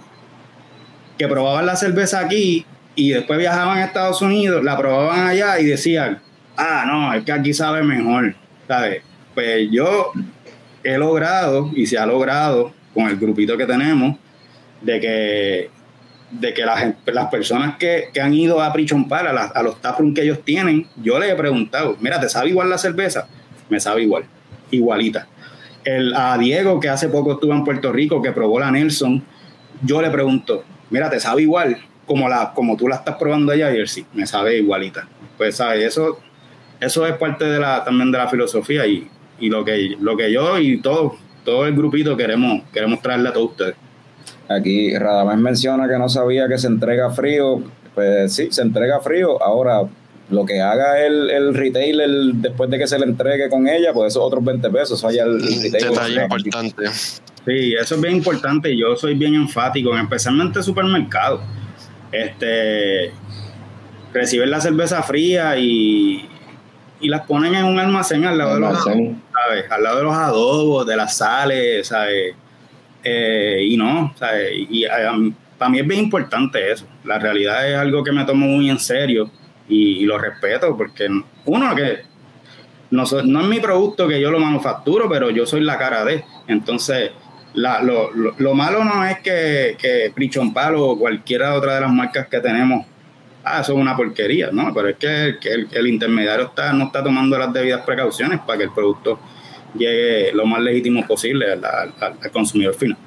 que 1.19 1.29
probaban 1.29 1.67
la 1.67 1.77
cerveza 1.77 2.21
aquí 2.21 2.67
y 2.95 3.11
después 3.11 3.39
viajaban 3.39 3.79
a 3.79 3.85
Estados 3.85 4.21
Unidos, 4.23 4.63
la 4.65 4.77
probaban 4.77 5.27
allá 5.27 5.59
y 5.61 5.65
decían, 5.65 6.21
ah, 6.57 6.85
no, 6.87 7.13
es 7.15 7.25
que 7.25 7.33
aquí 7.33 7.55
sabe 7.55 7.83
mejor, 7.83 8.35
¿sabes? 8.69 9.03
Pues 9.35 9.69
yo 9.71 10.13
he 10.85 10.99
logrado 10.99 11.71
y 11.75 11.87
se 11.87 11.99
ha 11.99 12.05
logrado 12.07 12.73
con 12.93 13.09
el 13.09 13.17
grupito 13.17 13.57
que 13.57 13.65
tenemos 13.67 14.17
de 14.83 15.01
que 15.01 15.71
de 16.33 16.55
que 16.55 16.65
las, 16.65 16.83
las 17.05 17.27
personas 17.27 17.77
que, 17.77 18.09
que 18.13 18.19
han 18.19 18.33
ido 18.33 18.63
a 18.63 18.73
Prichompar, 18.73 19.27
a, 19.27 19.35
la- 19.35 19.45
a 19.55 19.63
los 19.63 19.83
taprooms 19.83 20.15
que 20.15 20.23
ellos 20.23 20.39
tienen, 20.43 20.87
yo 20.97 21.19
les 21.19 21.31
he 21.31 21.35
preguntado, 21.35 21.95
mira, 22.01 22.19
¿te 22.19 22.29
sabe 22.31 22.49
igual 22.49 22.71
la 22.71 22.79
cerveza? 22.79 23.29
Me 23.69 23.79
sabe 23.79 24.03
igual, 24.05 24.25
igualita. 24.71 25.27
El, 25.85 26.15
a 26.15 26.39
Diego, 26.39 26.79
que 26.81 26.89
hace 26.89 27.09
poco 27.09 27.33
estuvo 27.33 27.53
en 27.53 27.65
Puerto 27.65 27.93
Rico, 27.93 28.23
que 28.23 28.33
probó 28.33 28.61
la 28.61 28.71
Nelson, 28.71 29.23
yo 29.83 30.01
le 30.01 30.11
pregunto, 30.11 30.65
mira, 30.91 31.11
¿te 31.11 31.19
sabe 31.19 31.43
igual 31.43 31.77
como, 32.07 32.29
la, 32.29 32.53
como 32.55 32.77
tú 32.77 32.89
la 32.89 32.97
estás 32.97 33.17
probando 33.17 33.53
allá? 33.53 33.75
Y 33.75 33.79
él 33.79 33.89
sí, 33.89 34.07
me 34.15 34.27
sabe 34.27 34.59
igualita. 34.59 35.09
Pues, 35.37 35.57
¿sabes? 35.57 35.85
Eso, 35.85 36.19
eso 36.81 37.07
es 37.07 37.15
parte 37.15 37.45
de 37.45 37.59
la, 37.59 37.85
también 37.85 38.13
de 38.13 38.19
la 38.19 38.29
filosofía 38.29 38.87
y, 38.87 39.09
y 39.41 39.49
lo, 39.49 39.65
que, 39.65 39.97
lo 39.99 40.17
que 40.17 40.33
yo 40.33 40.59
y 40.59 40.81
todo, 40.81 41.17
todo 41.45 41.67
el 41.67 41.75
grupito 41.75 42.17
queremos, 42.17 42.63
queremos 42.73 43.03
traerle 43.03 43.31
a 43.31 43.33
todos 43.33 43.51
ustedes. 43.51 43.75
Aquí 44.49 44.97
Radamés 44.97 45.39
menciona 45.39 45.89
que 45.89 45.99
no 45.99 46.09
sabía 46.09 46.49
que 46.49 46.59
se 46.59 46.67
entrega 46.67 47.11
frío. 47.11 47.63
Pues 47.95 48.33
sí, 48.35 48.49
se 48.51 48.63
entrega 48.63 49.01
frío. 49.01 49.43
Ahora, 49.43 49.83
lo 50.33 50.47
que 50.47 50.61
haga 50.61 51.05
el, 51.05 51.31
el 51.31 51.55
retailer 51.55 52.09
después 52.35 52.71
de 52.71 52.79
que 52.79 52.87
se 52.87 52.99
le 52.99 53.05
entregue 53.05 53.49
con 53.49 53.69
ella, 53.69 53.93
pues 53.93 54.13
esos 54.13 54.23
otros 54.23 54.45
20 54.45 54.71
pesos. 54.71 54.99
Eso 54.99 55.09
allá 55.09 55.25
el, 55.25 55.37
el 55.37 55.63
retailer. 55.63 55.93
Detalle 55.93 56.23
importante. 56.23 56.89
Sí, 57.45 57.75
eso 57.75 57.95
es 57.97 58.01
bien 58.01 58.17
importante 58.17 58.71
y 58.73 58.79
yo 58.79 58.97
soy 58.97 59.15
bien 59.15 59.35
enfático, 59.35 59.93
en 59.95 60.05
especialmente 60.05 60.63
supermercados. 60.63 61.41
Este, 62.11 63.13
reciben 64.13 64.51
la 64.51 64.61
cerveza 64.61 65.03
fría 65.03 65.57
y, 65.59 66.29
y 67.01 67.09
las 67.09 67.23
ponen 67.23 67.55
en 67.55 67.65
un 67.65 67.79
almacén 67.79 68.25
al 68.25 68.39
lado, 68.39 68.55
de 68.55 68.61
los, 68.61 68.87
Almacén. 68.87 69.23
¿sabes? 69.33 69.65
al 69.71 69.83
lado 69.83 69.97
de 69.99 70.05
los 70.05 70.17
adobos, 70.17 70.87
de 70.87 70.97
las 70.97 71.17
sales, 71.17 71.87
¿sabes? 71.89 72.35
Eh, 73.05 73.67
y 73.69 73.77
no, 73.77 74.15
¿sabes? 74.19 74.51
Y, 74.55 74.85
para 75.59 75.71
mí 75.71 75.79
es 75.79 75.87
bien 75.87 76.05
importante 76.05 76.73
eso. 76.73 76.87
La 77.05 77.19
realidad 77.19 77.69
es 77.69 77.77
algo 77.77 78.03
que 78.03 78.13
me 78.13 78.25
tomo 78.25 78.47
muy 78.47 78.71
en 78.71 78.79
serio 78.79 79.31
y, 79.75 80.05
lo 80.05 80.19
respeto 80.19 80.77
porque 80.77 81.09
uno 81.47 81.75
que 81.75 82.01
no, 82.91 83.05
no 83.25 83.41
es 83.41 83.47
mi 83.47 83.61
producto 83.61 84.07
que 84.07 84.21
yo 84.21 84.31
lo 84.31 84.39
manufacturo, 84.39 85.09
pero 85.09 85.31
yo 85.31 85.47
soy 85.47 85.63
la 85.63 85.79
cara 85.79 86.05
de. 86.05 86.25
Entonces, 86.47 87.11
la- 87.55 87.83
lo, 87.83 88.11
lo- 88.13 88.35
lo 88.37 88.55
malo 88.55 88.85
no 88.85 89.05
es 89.07 89.19
que, 89.21 89.77
que 89.79 90.13
Prichon 90.15 90.53
Palo 90.53 90.87
o 90.87 90.99
cualquiera 90.99 91.55
otra 91.55 91.77
de 91.77 91.81
las 91.83 91.93
marcas 91.93 92.27
que 92.29 92.41
tenemos, 92.41 92.85
ah, 93.45 93.61
eso 93.63 93.73
es 93.73 93.79
una 93.79 93.97
porquería, 93.97 94.51
¿no? 94.53 94.73
Pero 94.75 94.89
es 94.91 94.97
que, 94.97 95.37
que 95.41 95.51
el, 95.53 95.69
el 95.73 95.87
intermediario 95.87 96.47
está, 96.47 96.73
no 96.73 96.85
está 96.85 97.03
tomando 97.03 97.39
las 97.39 97.53
debidas 97.53 97.81
precauciones 97.83 98.41
para 98.41 98.59
que 98.59 98.65
el 98.65 98.73
producto 98.73 99.19
llegue 99.75 100.33
lo 100.35 100.45
más 100.45 100.61
legítimo 100.61 101.07
posible 101.07 101.51
al, 101.53 101.65
al- 101.65 101.95
al 102.21 102.31
consumidor 102.31 102.75
final. 102.75 102.99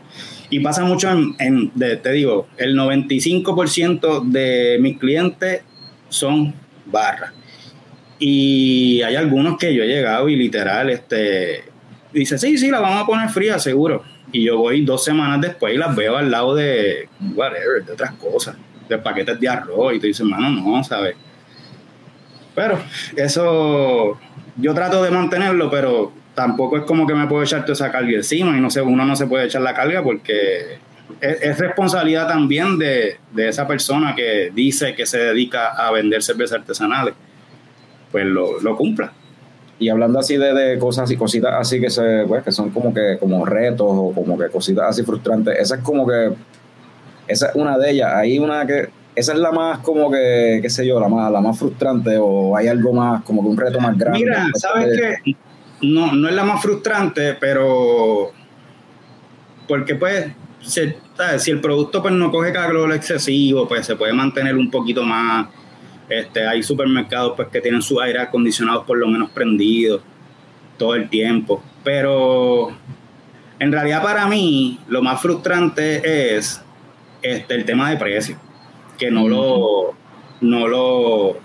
Y 0.50 0.60
pasa 0.62 0.84
mucho 0.84 1.12
en, 1.12 1.36
en- 1.40 1.72
de- 1.76 1.98
te 1.98 2.12
digo, 2.12 2.48
el 2.58 2.76
95% 2.76 4.24
de 4.26 4.78
mis 4.80 4.98
clientes 4.98 5.62
son 6.16 6.54
barras. 6.86 7.32
Y 8.18 9.02
hay 9.02 9.16
algunos 9.16 9.58
que 9.58 9.74
yo 9.74 9.84
he 9.84 9.88
llegado 9.88 10.30
y 10.30 10.36
literal, 10.36 10.90
este, 10.90 11.66
dice, 12.14 12.38
sí, 12.38 12.58
sí, 12.58 12.70
la 12.70 12.80
vamos 12.80 13.04
a 13.04 13.06
poner 13.06 13.30
fría, 13.30 13.60
seguro. 13.60 14.04
Y 14.32 14.46
yo 14.46 14.58
voy 14.58 14.84
dos 14.84 15.04
semanas 15.04 15.42
después 15.42 15.74
y 15.74 15.78
las 15.78 15.96
veo 15.96 16.18
al 16.18 16.32
lado 16.32 16.56
de, 16.56 17.10
whatever, 17.36 17.84
de 17.86 17.92
otras 17.92 18.14
cosas, 18.14 18.56
de 18.88 18.98
paquetes 18.98 19.40
de 19.40 19.50
arroz. 19.50 19.96
Y 19.96 20.00
tú 20.00 20.08
dices, 20.08 20.26
mano, 20.26 20.50
no, 20.50 20.84
¿sabes? 20.84 21.16
Pero 22.56 22.80
eso 23.18 24.18
yo 24.56 24.74
trato 24.74 25.04
de 25.04 25.12
mantenerlo, 25.12 25.70
pero 25.70 26.14
tampoco 26.34 26.78
es 26.78 26.84
como 26.84 27.06
que 27.06 27.14
me 27.14 27.28
puedo 27.28 27.44
echar 27.44 27.62
toda 27.62 27.74
esa 27.74 27.92
carga 27.92 28.12
encima 28.12 28.58
y 28.58 28.62
no 28.62 28.70
sé, 28.70 28.82
uno 28.82 29.06
no 29.06 29.16
se 29.16 29.28
puede 29.28 29.46
echar 29.46 29.62
la 29.62 29.74
carga 29.74 30.02
porque 30.02 30.80
es, 31.22 31.58
responsabilidad 31.58 32.28
también 32.28 32.78
de, 32.78 33.18
esa 33.38 33.68
persona 33.68 34.16
que 34.16 34.52
dice 34.54 34.96
que 34.96 35.06
se 35.06 35.20
dedica 35.20 35.70
a 35.70 35.92
vender 35.92 36.24
cervezas 36.24 36.60
artesanales, 36.60 37.14
pues 38.12 38.26
lo, 38.26 38.60
lo 38.60 38.76
cumpla. 38.76 39.12
Y 39.78 39.90
hablando 39.90 40.20
así 40.20 40.38
de, 40.38 40.78
cosas 40.80 41.12
y 41.12 41.18
cositas 41.18 41.54
así 41.54 41.82
que 41.82 41.90
se, 41.90 42.26
pues, 42.28 42.44
que 42.44 42.52
son 42.52 42.70
como 42.70 42.94
que 42.94 43.18
como 43.20 43.46
retos 43.46 43.88
o 43.90 44.14
como 44.14 44.38
que 44.38 44.48
cositas 44.48 44.90
así 44.90 45.04
frustrantes, 45.04 45.58
esa 45.60 45.76
es 45.76 45.82
como 45.82 46.08
que 46.08 46.34
esa 47.28 47.48
es 47.50 47.56
una 47.56 47.78
de 47.78 47.92
ellas. 47.92 48.14
Hay 48.14 48.40
una 48.40 48.66
que 48.66 48.90
esa 49.16 49.34
es 49.34 49.40
la 49.40 49.52
más 49.52 49.80
como 49.80 50.12
que, 50.12 50.60
qué 50.62 50.70
sé 50.70 50.86
yo, 50.86 51.00
la 51.00 51.08
más, 51.08 51.32
la 51.32 51.42
más 51.42 51.58
frustrante 51.58 52.18
o 52.18 52.56
hay 52.56 52.68
algo 52.68 52.94
más, 52.94 53.24
como 53.24 53.42
que 53.42 53.48
un 53.50 53.58
reto 53.58 53.80
más 53.80 53.98
grande. 53.98 54.20
Mira, 54.20 54.48
¿sabes 54.56 55.00
qué? 55.24 55.36
No, 55.82 56.14
no 56.14 56.30
es 56.30 56.36
la 56.36 56.44
más 56.44 56.62
frustrante, 56.62 57.34
pero 57.40 58.32
porque 59.68 59.96
pues 59.96 60.28
si 60.66 61.52
el 61.52 61.62
producto 61.62 62.02
pues 62.02 62.14
no 62.14 62.32
coge 62.32 62.52
calor 62.52 62.92
excesivo, 62.94 63.68
pues 63.68 63.86
se 63.86 63.96
puede 63.96 64.14
mantener 64.14 64.56
un 64.56 64.70
poquito 64.70 65.04
más. 65.04 65.48
Este, 66.10 66.46
hay 66.46 66.62
supermercados 66.62 67.34
pues 67.36 67.48
que 67.48 67.62
tienen 67.62 67.82
sus 67.82 68.00
aire 68.00 68.20
acondicionados 68.20 68.86
por 68.86 68.98
lo 68.98 69.08
menos 69.08 69.32
prendidos 69.32 70.02
todo 70.78 70.96
el 70.96 71.10
tiempo. 71.10 71.64
Pero 71.84 72.76
en 73.60 73.72
realidad 73.72 74.04
para 74.04 74.28
mí 74.28 74.80
lo 74.88 75.02
más 75.02 75.22
frustrante 75.22 76.36
es 76.36 76.62
este, 77.22 77.56
el 77.56 77.66
tema 77.66 77.90
de 77.90 77.98
precio, 77.98 78.38
que 78.98 79.10
no 79.10 79.28
lo, 79.28 79.96
no 80.42 80.68
lo, 80.68 81.38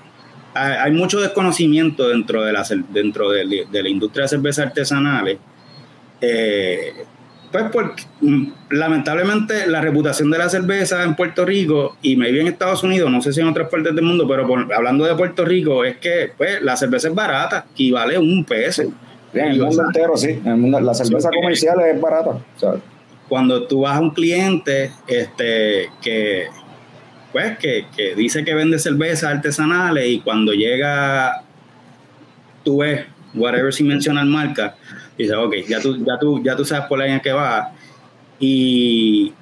hay 0.55 0.91
mucho 0.91 1.21
desconocimiento 1.21 2.09
dentro 2.09 2.43
de 2.43 2.53
la, 2.53 2.67
dentro 2.89 3.31
de, 3.31 3.67
la 3.71 3.89
industria 3.89 4.25
de 4.25 4.29
cervezas 4.29 4.67
artesanales. 4.67 5.39
Eh, 6.21 7.05
pues 7.53 7.65
porque 7.73 8.05
mm, 8.21 8.47
lamentablemente 8.71 9.67
la 9.67 9.81
reputación 9.81 10.31
de 10.31 10.39
la 10.39 10.49
cerveza 10.49 11.03
en 11.03 11.17
Puerto 11.17 11.45
Rico 11.45 11.97
y 12.01 12.17
maybe 12.17 12.41
en 12.41 12.47
Estados 12.47 12.83
Unidos, 12.85 13.11
no 13.11 13.21
sé 13.21 13.33
si 13.33 13.41
en 13.41 13.49
otras 13.49 13.69
partes 13.69 13.95
del 13.95 14.05
mundo, 14.05 14.27
pero 14.29 14.47
hablando 14.75 15.05
de 15.05 15.15
Puerto 15.17 15.45
Rico, 15.45 15.85
es 15.85 15.97
que 15.97 16.33
pues, 16.37 16.63
la 16.63 16.77
cerveza 16.77 17.09
es 17.09 17.15
barata 17.15 17.67
y 17.77 17.91
vale 17.91 18.19
un 18.19 18.45
peso. 18.45 18.83
en 19.35 19.47
el 19.47 19.61
mundo 19.61 19.83
entero, 19.85 20.17
sí. 20.17 20.41
la 20.45 20.95
cerveza 20.95 21.31
comercial 21.31 21.81
es 21.81 22.01
barata. 22.01 22.39
Cuando 23.29 23.67
tú 23.67 23.83
vas 23.83 23.97
a 23.97 24.01
un 24.01 24.11
cliente 24.11 24.93
este, 25.07 25.89
que, 26.01 26.47
pues, 27.33 27.59
que, 27.59 27.87
que 27.97 28.15
dice 28.15 28.45
que 28.45 28.55
vende 28.55 28.79
cervezas 28.79 29.35
artesanales 29.35 30.07
y 30.07 30.21
cuando 30.21 30.53
llega, 30.53 31.43
tú 32.65 32.79
ves, 32.79 33.07
whatever 33.35 33.73
si 33.73 33.85
mencionan 33.85 34.29
marca, 34.29 34.77
y 35.21 35.25
dices, 35.25 35.37
ok, 35.37 35.55
ya 35.69 35.81
tú, 35.81 35.97
ya 36.05 36.19
tú, 36.19 36.43
ya 36.43 36.57
tú 36.57 36.65
sabes 36.65 36.87
por 36.87 36.99
la 36.99 37.05
línea 37.05 37.21
que 37.21 37.33
va. 37.33 37.73
Y 38.39 39.35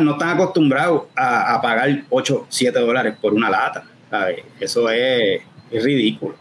no 0.00 0.12
están 0.12 0.30
acostumbrados 0.30 1.04
a, 1.14 1.60
pagar 1.62 2.04
8, 2.10 2.46
7 2.48 2.80
dólares 2.80 3.14
por 3.20 3.32
una 3.32 3.48
lata. 3.48 3.84
Eso 4.58 4.90
es, 4.90 5.40
ridículo. 5.70 6.34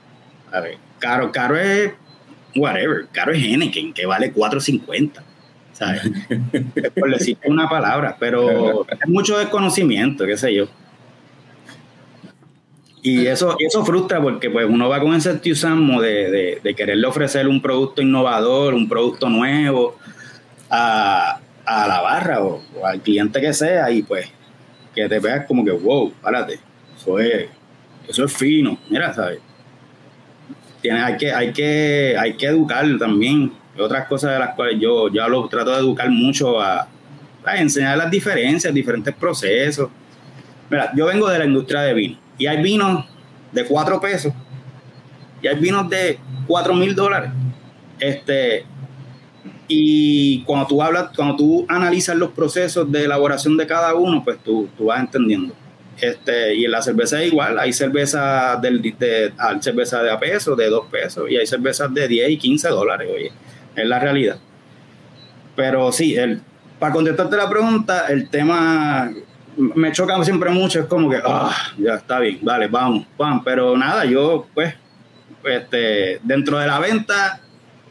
Caro, 0.97 1.31
caro 1.31 1.55
es 1.55 1.93
whatever. 2.55 3.05
Caro 3.11 3.31
es 3.31 3.43
Henneken, 3.43 3.93
que 3.93 4.07
vale 4.07 4.33
4.50. 4.33 5.21
¿sabes? 5.73 6.01
por 6.99 7.11
decir 7.11 7.37
una 7.45 7.69
palabra, 7.69 8.15
pero 8.19 8.87
es 8.89 9.07
mucho 9.07 9.37
desconocimiento, 9.37 10.25
qué 10.25 10.37
sé 10.37 10.53
yo. 10.53 10.67
Y 13.05 13.27
eso, 13.27 13.57
eso 13.59 13.83
frustra 13.83 14.21
porque 14.21 14.49
pues 14.49 14.65
uno 14.65 14.87
va 14.87 15.01
con 15.01 15.13
ese 15.13 15.31
entusiasmo 15.31 16.01
de, 16.01 16.61
de, 16.63 16.73
quererle 16.73 17.05
ofrecer 17.05 17.49
un 17.49 17.61
producto 17.61 18.01
innovador, 18.01 18.73
un 18.73 18.87
producto 18.87 19.27
nuevo 19.27 19.97
a, 20.69 21.37
la 21.67 22.01
barra 22.01 22.41
o, 22.41 22.63
al 22.81 23.01
cliente 23.01 23.41
que 23.41 23.51
sea 23.53 23.91
y 23.91 24.03
pues 24.03 24.31
que 24.95 25.09
te 25.09 25.19
veas 25.19 25.45
como 25.45 25.65
que, 25.65 25.71
wow, 25.71 26.13
párate, 26.21 26.61
eso 26.95 27.19
es, 27.19 27.49
eso 28.07 28.23
es 28.23 28.31
fino, 28.31 28.77
mira, 28.89 29.13
¿sabes? 29.13 29.39
Tiene, 30.81 31.01
hay, 31.01 31.17
que, 31.17 31.33
hay, 31.33 31.51
que, 31.51 32.15
hay 32.17 32.37
que 32.37 32.45
educar 32.45 32.85
también. 32.97 33.51
Otras 33.77 34.07
cosas 34.07 34.31
de 34.31 34.39
las 34.39 34.55
cuales 34.55 34.79
yo, 34.79 35.11
yo 35.11 35.27
lo 35.27 35.49
trato 35.49 35.71
de 35.71 35.79
educar 35.79 36.09
mucho 36.09 36.61
a, 36.61 36.87
a 37.43 37.57
enseñar 37.57 37.97
las 37.97 38.09
diferencias, 38.09 38.73
diferentes 38.73 39.13
procesos. 39.13 39.89
Mira, 40.69 40.93
yo 40.95 41.07
vengo 41.07 41.27
de 41.27 41.39
la 41.39 41.45
industria 41.45 41.81
de 41.81 41.93
vino 41.93 42.22
y 42.37 42.47
hay 42.47 42.61
vinos 42.61 43.05
de 43.51 43.65
4 43.65 43.99
pesos 43.99 44.33
y 45.41 45.47
hay 45.47 45.59
vinos 45.59 45.89
de 45.89 46.17
4 46.47 46.73
mil 46.73 46.95
dólares. 46.95 47.31
Este, 47.99 48.65
y 49.67 50.43
cuando 50.43 50.67
tú 50.67 50.81
hablas, 50.81 51.09
cuando 51.15 51.35
tú 51.35 51.65
analizas 51.67 52.15
los 52.15 52.31
procesos 52.31 52.91
de 52.91 53.05
elaboración 53.05 53.57
de 53.57 53.67
cada 53.67 53.93
uno, 53.93 54.23
pues 54.23 54.39
tú, 54.43 54.69
tú 54.77 54.85
vas 54.85 54.99
entendiendo. 54.99 55.53
Este, 55.99 56.55
y 56.55 56.65
en 56.65 56.71
la 56.71 56.81
cerveza 56.81 57.21
es 57.21 57.31
igual, 57.31 57.59
hay 57.59 57.71
cerveza 57.71 58.57
del, 58.57 58.81
de, 58.81 59.31
hay 59.37 59.61
cerveza 59.61 60.01
de 60.01 60.11
a 60.11 60.19
peso, 60.19 60.55
de 60.55 60.67
2 60.67 60.87
pesos, 60.91 61.29
y 61.29 61.37
hay 61.37 61.45
cervezas 61.45 61.93
de 61.93 62.07
10 62.07 62.31
y 62.31 62.37
15 62.37 62.69
dólares, 62.69 63.09
oye, 63.13 63.31
es 63.75 63.85
la 63.85 63.99
realidad. 63.99 64.37
Pero 65.55 65.91
sí, 65.91 66.15
el, 66.15 66.41
para 66.79 66.93
contestarte 66.93 67.37
la 67.37 67.47
pregunta, 67.47 68.07
el 68.07 68.29
tema 68.29 69.13
me 69.57 69.91
choca 69.91 70.21
siempre 70.23 70.49
mucho, 70.49 70.79
es 70.79 70.85
como 70.85 71.09
que, 71.09 71.19
ah, 71.23 71.55
ya 71.77 71.95
está 71.95 72.19
bien, 72.19 72.39
vale, 72.41 72.67
vamos, 72.67 73.05
vamos, 73.17 73.41
pero 73.45 73.77
nada, 73.77 74.05
yo 74.05 74.47
pues, 74.53 74.73
este, 75.43 76.19
dentro 76.23 76.57
de 76.59 76.67
la 76.67 76.79
venta, 76.79 77.39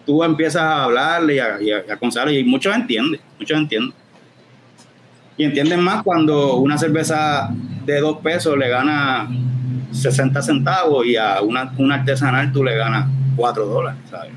tú 0.05 0.25
empiezas 0.25 0.63
a 0.63 0.85
hablarle 0.85 1.37
y 1.37 1.39
a, 1.39 1.63
y 1.63 1.73
aconsejarle, 1.73 2.39
y 2.39 2.45
muchos 2.45 2.75
entienden, 2.75 3.21
muchos 3.39 3.57
entienden. 3.57 3.95
Y 5.37 5.45
entienden 5.45 5.81
más 5.81 6.03
cuando 6.03 6.57
una 6.57 6.77
cerveza 6.77 7.49
de 7.87 8.01
dos 8.01 8.19
pesos 8.19 8.57
le 8.59 8.69
gana 8.69 9.29
60 9.91 10.43
centavos 10.43 11.07
y 11.07 11.17
a 11.17 11.41
una, 11.41 11.73
una 11.79 11.97
artesanal 11.97 12.53
tú 12.53 12.63
le 12.63 12.77
ganas 12.77 13.09
4 13.37 13.67
dólares, 13.67 14.01
¿sabes? 14.11 14.33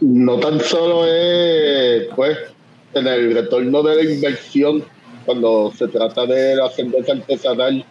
no, 0.00 0.36
tan 0.38 0.60
solo 0.60 1.06
es, 1.06 2.06
pues, 2.14 2.53
en 3.00 3.06
el 3.06 3.34
retorno 3.34 3.82
de 3.82 3.96
la 3.96 4.10
inversión 4.10 4.84
cuando 5.24 5.72
se 5.76 5.88
trata 5.88 6.26
de 6.26 6.56
la 6.56 6.68
cerveza 6.70 7.12
artesanal. 7.12 7.84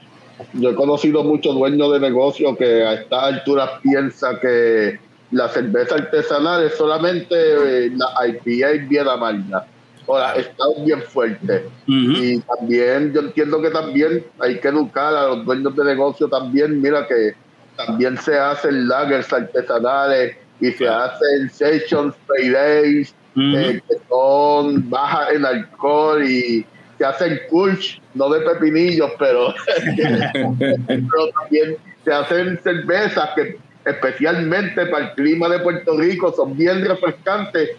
Yo 0.53 0.69
he 0.71 0.75
conocido 0.75 1.23
muchos 1.23 1.55
dueños 1.55 1.93
de 1.93 1.99
negocios 1.99 2.57
que 2.57 2.83
a 2.83 2.93
estas 2.93 3.23
alturas 3.23 3.69
piensan 3.81 4.39
que 4.39 4.99
la 5.31 5.49
cerveza 5.49 5.95
artesanal 5.95 6.63
es 6.65 6.75
solamente 6.75 7.35
eh, 7.35 7.91
la 7.95 8.27
IPA 8.27 8.87
bien 8.87 9.07
amarga 9.07 9.67
la 10.07 10.35
está 10.35 10.63
bien 10.83 11.01
fuerte. 11.01 11.65
Y 11.87 12.39
también 12.39 13.13
yo 13.13 13.21
entiendo 13.21 13.61
que 13.61 13.69
también 13.69 14.25
hay 14.39 14.59
que 14.59 14.67
educar 14.67 15.15
a 15.15 15.27
los 15.27 15.45
dueños 15.45 15.75
de 15.75 15.85
negocio 15.85 16.27
también. 16.27 16.81
Mira 16.81 17.07
que 17.07 17.33
también 17.77 18.17
se 18.17 18.37
hacen 18.37 18.87
lagers 18.87 19.31
artesanales 19.31 20.35
y 20.59 20.71
se 20.71 20.87
hacen 20.87 21.49
sessions, 21.49 22.15
paydays 22.27 23.13
eh, 23.35 23.81
que 23.87 23.95
son 24.09 24.89
bajas 24.89 25.31
en 25.33 25.45
alcohol 25.45 26.23
y 26.23 26.65
que 26.97 27.05
hacen 27.05 27.39
kulch, 27.49 28.01
no 28.13 28.29
de 28.29 28.41
pepinillos, 28.41 29.11
pero, 29.17 29.53
también 31.39 31.77
se 32.03 32.13
hacen 32.13 32.59
cervezas 32.63 33.29
que 33.35 33.57
especialmente 33.85 34.85
para 34.85 35.05
el 35.09 35.11
clima 35.13 35.49
de 35.49 35.59
Puerto 35.59 35.97
Rico 35.97 36.33
son 36.35 36.55
bien 36.55 36.85
refrescantes, 36.85 37.71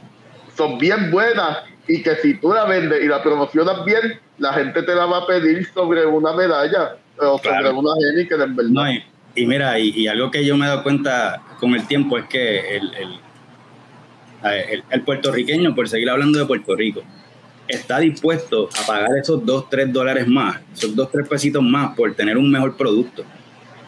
son 0.57 0.79
bien 0.79 1.11
buenas 1.11 1.59
y 1.87 2.03
que 2.03 2.17
si 2.17 2.35
tú 2.35 2.53
la 2.53 2.65
vendes 2.65 3.03
y 3.03 3.07
la 3.07 3.23
promocionas 3.23 3.85
bien, 3.85 4.19
la 4.39 4.53
gente 4.53 4.83
te 4.83 4.95
la 4.95 5.07
va 5.07 5.19
a 5.19 5.27
pedir 5.27 5.67
sobre 5.73 6.05
una 6.07 6.33
medalla 6.33 6.97
o 7.19 7.39
sobre 7.39 7.71
una 7.71 7.91
que 8.29 8.35
en 8.35 8.57
verdad. 8.57 8.91
y, 9.35 9.47
mira, 9.47 9.79
y, 9.79 10.07
algo 10.07 10.31
que 10.31 10.45
yo 10.45 10.57
me 10.57 10.67
he 10.67 10.69
dado 10.69 10.83
cuenta 10.83 11.43
con 11.61 11.75
el 11.75 11.87
tiempo 11.87 12.19
es 12.19 12.25
que 12.27 12.77
el 12.77 12.95
el, 12.95 13.19
puertorriqueño, 15.05 15.75
por 15.75 15.89
seguir 15.89 16.11
hablando 16.11 16.39
de 16.39 16.47
Puerto 16.47 16.75
Rico, 16.77 17.03
está 17.67 17.99
dispuesto 17.99 18.69
a 18.83 18.87
pagar 18.87 19.11
esos 19.21 19.45
2, 19.45 19.71
3 19.71 19.93
dólares 19.93 20.27
más, 20.29 20.61
esos 20.75 20.95
2, 20.95 21.11
3 21.11 21.29
pesitos 21.29 21.63
más 21.63 21.97
por 21.97 22.15
tener 22.15 22.37
un 22.37 22.51
mejor 22.51 22.77
producto. 22.77 23.25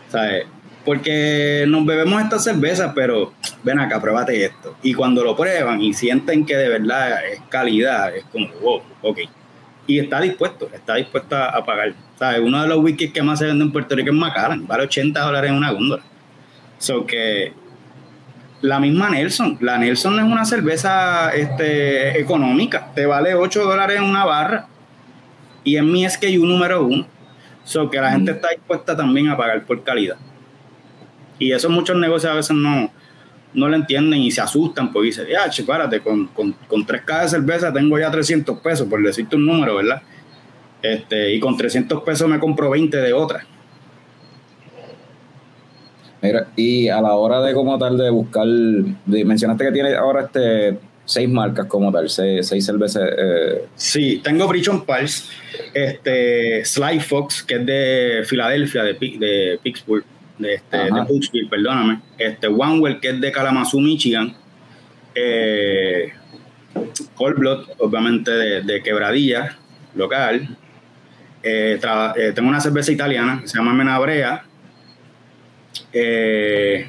¿Sabes? 0.08 0.46
Porque 0.84 1.64
nos 1.66 1.84
bebemos 1.84 2.22
esta 2.22 2.38
cerveza, 2.38 2.94
pero 2.94 3.34
ven 3.64 3.80
acá, 3.80 4.00
pruébate 4.00 4.44
esto. 4.44 4.76
Y 4.82 4.94
cuando 4.94 5.24
lo 5.24 5.34
prueban 5.36 5.80
y 5.80 5.92
sienten 5.92 6.46
que 6.46 6.56
de 6.56 6.68
verdad 6.68 7.26
es 7.26 7.40
calidad, 7.48 8.14
es 8.14 8.24
como, 8.26 8.48
wow, 8.62 8.82
ok. 9.02 9.18
Y 9.88 9.98
está 9.98 10.20
dispuesto, 10.20 10.70
está 10.72 10.94
dispuesto 10.94 11.36
a 11.36 11.64
pagar. 11.64 11.92
¿Sabes? 12.18 12.40
Uno 12.40 12.62
de 12.62 12.68
los 12.68 12.78
wikis 12.78 13.12
que 13.12 13.22
más 13.22 13.40
se 13.40 13.46
vende 13.46 13.64
en 13.64 13.72
Puerto 13.72 13.94
Rico 13.94 14.10
es 14.10 14.16
Macallan, 14.16 14.66
vale 14.66 14.84
80 14.84 15.20
dólares 15.20 15.50
en 15.50 15.56
una 15.56 15.72
góndola. 15.72 16.02
So 16.78 17.04
que 17.04 17.52
la 18.62 18.80
misma 18.80 19.10
Nelson. 19.10 19.58
La 19.60 19.78
Nelson 19.78 20.18
es 20.18 20.24
una 20.24 20.44
cerveza 20.44 21.30
este, 21.30 22.18
económica. 22.20 22.92
Te 22.94 23.06
vale 23.06 23.34
8 23.34 23.64
dólares 23.64 23.98
en 23.98 24.04
una 24.04 24.24
barra. 24.24 24.66
Y 25.64 25.76
en 25.76 25.90
mi 25.90 26.08
SKU 26.08 26.46
número 26.46 26.84
uno. 26.84 27.06
So 27.64 27.90
que 27.90 28.00
la 28.00 28.12
gente 28.12 28.32
mm. 28.32 28.34
está 28.36 28.48
dispuesta 28.50 28.96
también 28.96 29.28
a 29.28 29.36
pagar 29.36 29.64
por 29.64 29.82
calidad. 29.82 30.16
Y 31.38 31.52
eso 31.52 31.68
muchos 31.68 31.96
negocios 31.96 32.32
a 32.32 32.36
veces 32.36 32.56
no, 32.56 32.90
no 33.52 33.68
lo 33.68 33.76
entienden 33.76 34.20
y 34.20 34.30
se 34.30 34.40
asustan 34.40 34.92
porque 34.92 35.06
dicen, 35.06 35.26
ya, 35.28 35.50
párate, 35.64 36.00
con, 36.00 36.28
con, 36.28 36.52
con 36.68 36.86
3 36.86 37.02
de 37.22 37.28
cerveza 37.28 37.72
tengo 37.72 37.98
ya 37.98 38.10
300 38.10 38.60
pesos, 38.60 38.86
por 38.88 39.02
decirte 39.02 39.36
un 39.36 39.46
número, 39.46 39.76
¿verdad? 39.76 40.02
Este, 40.82 41.34
y 41.34 41.40
con 41.40 41.56
300 41.56 42.02
pesos 42.02 42.28
me 42.28 42.38
compro 42.38 42.70
20 42.70 42.96
de 42.96 43.12
otra. 43.12 43.44
Mira, 46.26 46.48
y 46.56 46.88
a 46.88 47.00
la 47.00 47.14
hora 47.14 47.40
de 47.40 47.54
como 47.54 47.78
tal 47.78 47.96
de 47.96 48.10
buscar, 48.10 48.46
mencionaste 49.06 49.64
que 49.64 49.72
tiene 49.72 49.94
ahora 49.94 50.22
este 50.22 50.78
seis 51.04 51.28
marcas 51.28 51.66
como 51.66 51.92
tal, 51.92 52.10
seis, 52.10 52.48
cervezas. 52.64 53.08
Eh. 53.16 53.64
Sí, 53.76 54.20
tengo 54.24 54.48
Brichon 54.48 54.84
Pals, 54.84 55.30
este, 55.72 56.64
Sly 56.64 56.98
Fox, 57.00 57.44
que 57.44 57.54
es 57.54 57.66
de 57.66 58.22
Filadelfia, 58.24 58.82
de, 58.82 58.94
de 58.94 59.60
Pittsburgh, 59.62 60.04
de, 60.38 60.54
este, 60.54 60.76
de 60.78 61.46
perdóname. 61.48 62.00
Este, 62.18 62.48
One 62.48 62.98
que 63.00 63.10
es 63.10 63.20
de 63.20 63.30
Kalamazoo, 63.30 63.80
Michigan. 63.80 64.34
Eh, 65.14 66.12
Cold 67.14 67.38
Blood, 67.38 67.66
obviamente 67.78 68.30
de, 68.30 68.62
de 68.62 68.82
Quebradilla, 68.82 69.56
local. 69.94 70.56
Eh, 71.42 71.78
eh, 72.16 72.32
tengo 72.34 72.48
una 72.48 72.60
cerveza 72.60 72.90
italiana 72.90 73.38
que 73.40 73.48
se 73.48 73.56
llama 73.56 73.72
Menabrea. 73.72 74.44
Eh, 75.92 76.88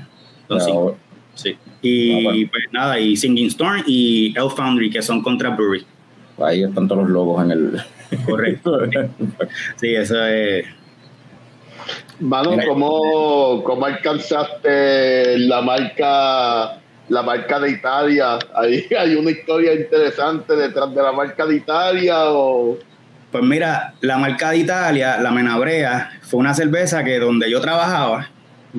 sí. 1.36 1.58
Y 1.82 2.46
pues 2.46 2.64
nada, 2.72 3.00
y 3.00 3.16
Singing 3.16 3.48
Storm 3.48 3.84
y 3.86 4.34
El 4.38 4.50
Foundry, 4.50 4.90
que 4.90 5.02
son 5.02 5.22
contra 5.22 5.50
Brewery. 5.52 5.86
Ahí 6.40 6.64
están 6.64 6.88
todos 6.88 7.04
los 7.04 7.12
logos 7.12 7.44
en 7.44 7.52
el. 7.52 7.82
Correcto. 8.26 8.80
sí, 9.76 9.96
eso 9.96 10.26
es. 10.26 10.66
Mano, 12.20 12.56
¿cómo, 12.68 13.64
¿cómo 13.64 13.86
alcanzaste 13.86 15.38
la 15.40 15.62
marca 15.62 16.82
la 17.10 17.24
marca 17.24 17.60
de 17.60 17.72
Italia? 17.72 18.40
¿Hay, 18.56 18.86
¿Hay 19.00 19.16
una 19.16 19.32
historia 19.32 19.74
interesante 19.74 20.56
detrás 20.56 20.94
de 20.94 21.02
la 21.02 21.12
marca 21.12 21.46
de 21.46 21.56
Italia 21.56 22.16
o...? 22.32 22.78
Pues 23.32 23.44
mira, 23.44 23.94
la 24.02 24.18
marca 24.18 24.52
de 24.52 24.58
Italia, 24.60 25.18
la 25.20 25.32
Menabrea, 25.32 26.12
fue 26.22 26.40
una 26.40 26.54
cerveza 26.54 27.04
que 27.04 27.20
donde 27.20 27.52
yo 27.52 27.60
trabajaba, 27.60 28.30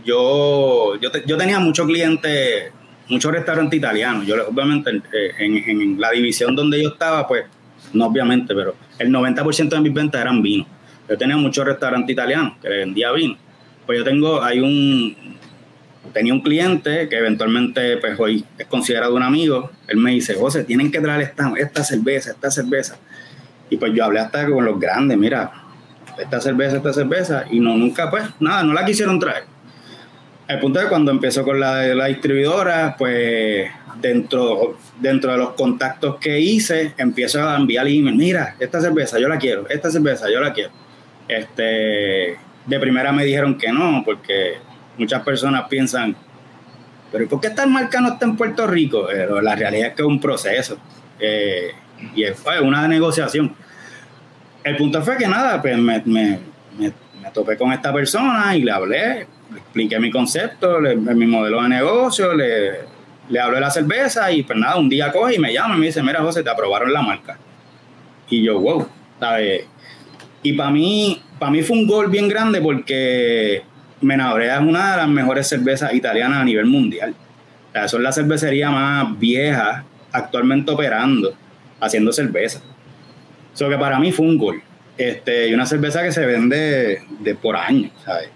yo, 0.04 0.96
yo, 1.00 1.36
tenía 1.36 1.58
muchos 1.58 1.86
clientes, 1.86 2.72
muchos 3.08 3.32
restaurantes 3.32 3.78
italianos. 3.78 4.26
Yo, 4.26 4.36
obviamente, 4.48 5.02
en, 5.38 6.00
la 6.00 6.10
división 6.10 6.54
donde 6.54 6.82
yo 6.82 6.90
estaba, 6.90 7.26
pues, 7.26 7.44
no 7.92 8.06
obviamente, 8.06 8.54
pero 8.54 8.74
el 8.98 9.10
90% 9.10 9.68
de 9.68 9.80
mis 9.80 9.92
ventas 9.92 10.20
eran 10.20 10.42
vino. 10.42 10.66
Yo 11.08 11.16
tenía 11.16 11.36
muchos 11.36 11.64
restaurantes 11.64 12.12
italianos 12.12 12.54
que 12.60 12.68
le 12.68 12.78
vendía 12.78 13.12
vino. 13.12 13.36
Pues 13.86 13.98
yo 13.98 14.04
tengo, 14.04 14.42
hay 14.42 14.60
un, 14.60 15.16
tenía 16.12 16.34
un 16.34 16.42
cliente 16.42 17.08
que 17.08 17.16
eventualmente, 17.16 17.96
pues 17.96 18.18
hoy 18.20 18.44
es 18.58 18.66
considerado 18.66 19.14
un 19.14 19.22
amigo. 19.22 19.70
Él 19.86 19.96
me 19.96 20.10
dice, 20.10 20.34
José, 20.34 20.64
tienen 20.64 20.90
que 20.90 21.00
traer 21.00 21.22
esta, 21.22 21.50
esta 21.56 21.82
cerveza, 21.82 22.32
esta 22.32 22.50
cerveza. 22.50 22.98
Y 23.70 23.78
pues 23.78 23.92
yo 23.94 24.04
hablé 24.04 24.20
hasta 24.20 24.46
con 24.46 24.64
los 24.64 24.78
grandes, 24.78 25.16
mira, 25.16 25.50
esta 26.18 26.40
cerveza, 26.40 26.76
esta 26.78 26.92
cerveza, 26.92 27.44
y 27.50 27.60
no, 27.60 27.76
nunca, 27.76 28.10
pues, 28.10 28.24
nada, 28.40 28.62
no 28.62 28.72
la 28.72 28.84
quisieron 28.84 29.18
traer. 29.18 29.44
El 30.48 30.58
punto 30.60 30.78
es 30.78 30.86
que 30.86 30.88
cuando 30.88 31.10
empezó 31.10 31.44
con 31.44 31.60
la, 31.60 31.82
la 31.94 32.06
distribuidora, 32.06 32.96
pues 32.96 33.70
dentro, 34.00 34.78
dentro 34.98 35.32
de 35.32 35.38
los 35.38 35.50
contactos 35.50 36.16
que 36.16 36.40
hice, 36.40 36.94
empiezo 36.96 37.46
a 37.46 37.56
enviar 37.56 37.86
email, 37.86 38.16
mira, 38.16 38.56
esta 38.58 38.80
cerveza 38.80 39.18
yo 39.18 39.28
la 39.28 39.36
quiero, 39.36 39.68
esta 39.68 39.90
cerveza 39.90 40.30
yo 40.30 40.40
la 40.40 40.54
quiero. 40.54 40.70
Este, 41.28 42.38
de 42.64 42.80
primera 42.80 43.12
me 43.12 43.24
dijeron 43.24 43.58
que 43.58 43.70
no, 43.70 44.02
porque 44.04 44.54
muchas 44.96 45.22
personas 45.22 45.68
piensan, 45.68 46.16
pero 47.12 47.28
¿por 47.28 47.40
qué 47.40 47.48
esta 47.48 47.66
marca 47.66 48.00
no 48.00 48.14
está 48.14 48.24
en 48.24 48.36
Puerto 48.36 48.66
Rico? 48.66 49.06
Pero 49.06 49.42
la 49.42 49.54
realidad 49.54 49.88
es 49.88 49.94
que 49.94 50.02
es 50.02 50.08
un 50.08 50.20
proceso. 50.20 50.78
Eh, 51.20 51.72
y 52.14 52.24
fue 52.26 52.60
una 52.60 52.86
negociación. 52.88 53.54
El 54.64 54.76
punto 54.76 55.02
fue 55.02 55.16
que 55.16 55.26
nada, 55.26 55.60
pues 55.60 55.76
me, 55.76 56.02
topé 57.32 57.56
con 57.56 57.72
esta 57.72 57.92
persona 57.92 58.56
y 58.56 58.62
le 58.62 58.70
hablé, 58.70 59.26
le 59.52 59.58
expliqué 59.58 59.98
mi 59.98 60.10
concepto, 60.10 60.80
mi 60.80 61.26
modelo 61.26 61.62
de 61.62 61.68
negocio, 61.68 62.34
le, 62.34 62.80
le 63.28 63.40
hablé 63.40 63.56
de 63.56 63.60
la 63.60 63.70
cerveza 63.70 64.30
y 64.30 64.42
pues 64.42 64.58
nada, 64.58 64.76
un 64.76 64.88
día 64.88 65.12
coge 65.12 65.36
y 65.36 65.38
me 65.38 65.52
llama 65.52 65.76
y 65.76 65.78
me 65.78 65.86
dice, 65.86 66.02
mira 66.02 66.20
José, 66.20 66.42
te 66.42 66.50
aprobaron 66.50 66.92
la 66.92 67.02
marca. 67.02 67.38
Y 68.28 68.42
yo, 68.42 68.60
wow, 68.60 68.88
¿sabes? 69.18 69.64
Y 70.42 70.52
para 70.52 70.70
mí, 70.70 71.22
para 71.38 71.50
mí 71.50 71.62
fue 71.62 71.76
un 71.76 71.86
gol 71.86 72.08
bien 72.08 72.28
grande 72.28 72.60
porque 72.60 73.62
Menabrea 74.00 74.56
es 74.56 74.60
una 74.60 74.92
de 74.92 74.96
las 74.98 75.08
mejores 75.08 75.48
cervezas 75.48 75.92
italianas 75.92 76.38
a 76.38 76.44
nivel 76.44 76.66
mundial. 76.66 77.14
O 77.70 77.72
sea, 77.72 77.88
son 77.88 78.02
la 78.02 78.12
cervecería 78.12 78.70
más 78.70 79.18
vieja 79.18 79.84
actualmente 80.12 80.70
operando 80.70 81.34
haciendo 81.80 82.12
cerveza. 82.12 82.60
Eso 83.54 83.68
que 83.68 83.76
para 83.76 83.98
mí 83.98 84.12
fue 84.12 84.26
un 84.26 84.38
gol. 84.38 84.62
Este, 84.98 85.48
y 85.48 85.54
una 85.54 85.64
cerveza 85.64 86.02
que 86.02 86.12
se 86.12 86.26
vende 86.26 87.02
de 87.20 87.34
por 87.34 87.56
años, 87.56 87.92
¿sabes? 88.04 88.30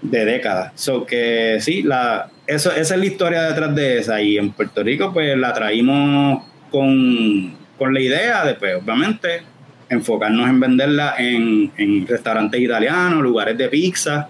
De 0.00 0.24
décadas. 0.24 0.72
So 0.76 1.04
que 1.04 1.58
sí, 1.60 1.82
la, 1.82 2.30
eso, 2.46 2.70
esa 2.70 2.94
es 2.94 3.00
la 3.00 3.06
historia 3.06 3.42
detrás 3.42 3.74
de 3.74 3.98
esa. 3.98 4.22
Y 4.22 4.38
en 4.38 4.52
Puerto 4.52 4.82
Rico, 4.82 5.12
pues 5.12 5.36
la 5.36 5.52
traímos 5.52 6.44
con, 6.70 7.56
con 7.76 7.92
la 7.92 8.00
idea 8.00 8.44
de, 8.44 8.54
pues, 8.54 8.76
obviamente, 8.76 9.42
enfocarnos 9.88 10.48
en 10.48 10.60
venderla 10.60 11.16
en, 11.18 11.72
en 11.76 12.06
restaurantes 12.06 12.60
italianos, 12.60 13.22
lugares 13.22 13.58
de 13.58 13.68
pizza. 13.68 14.28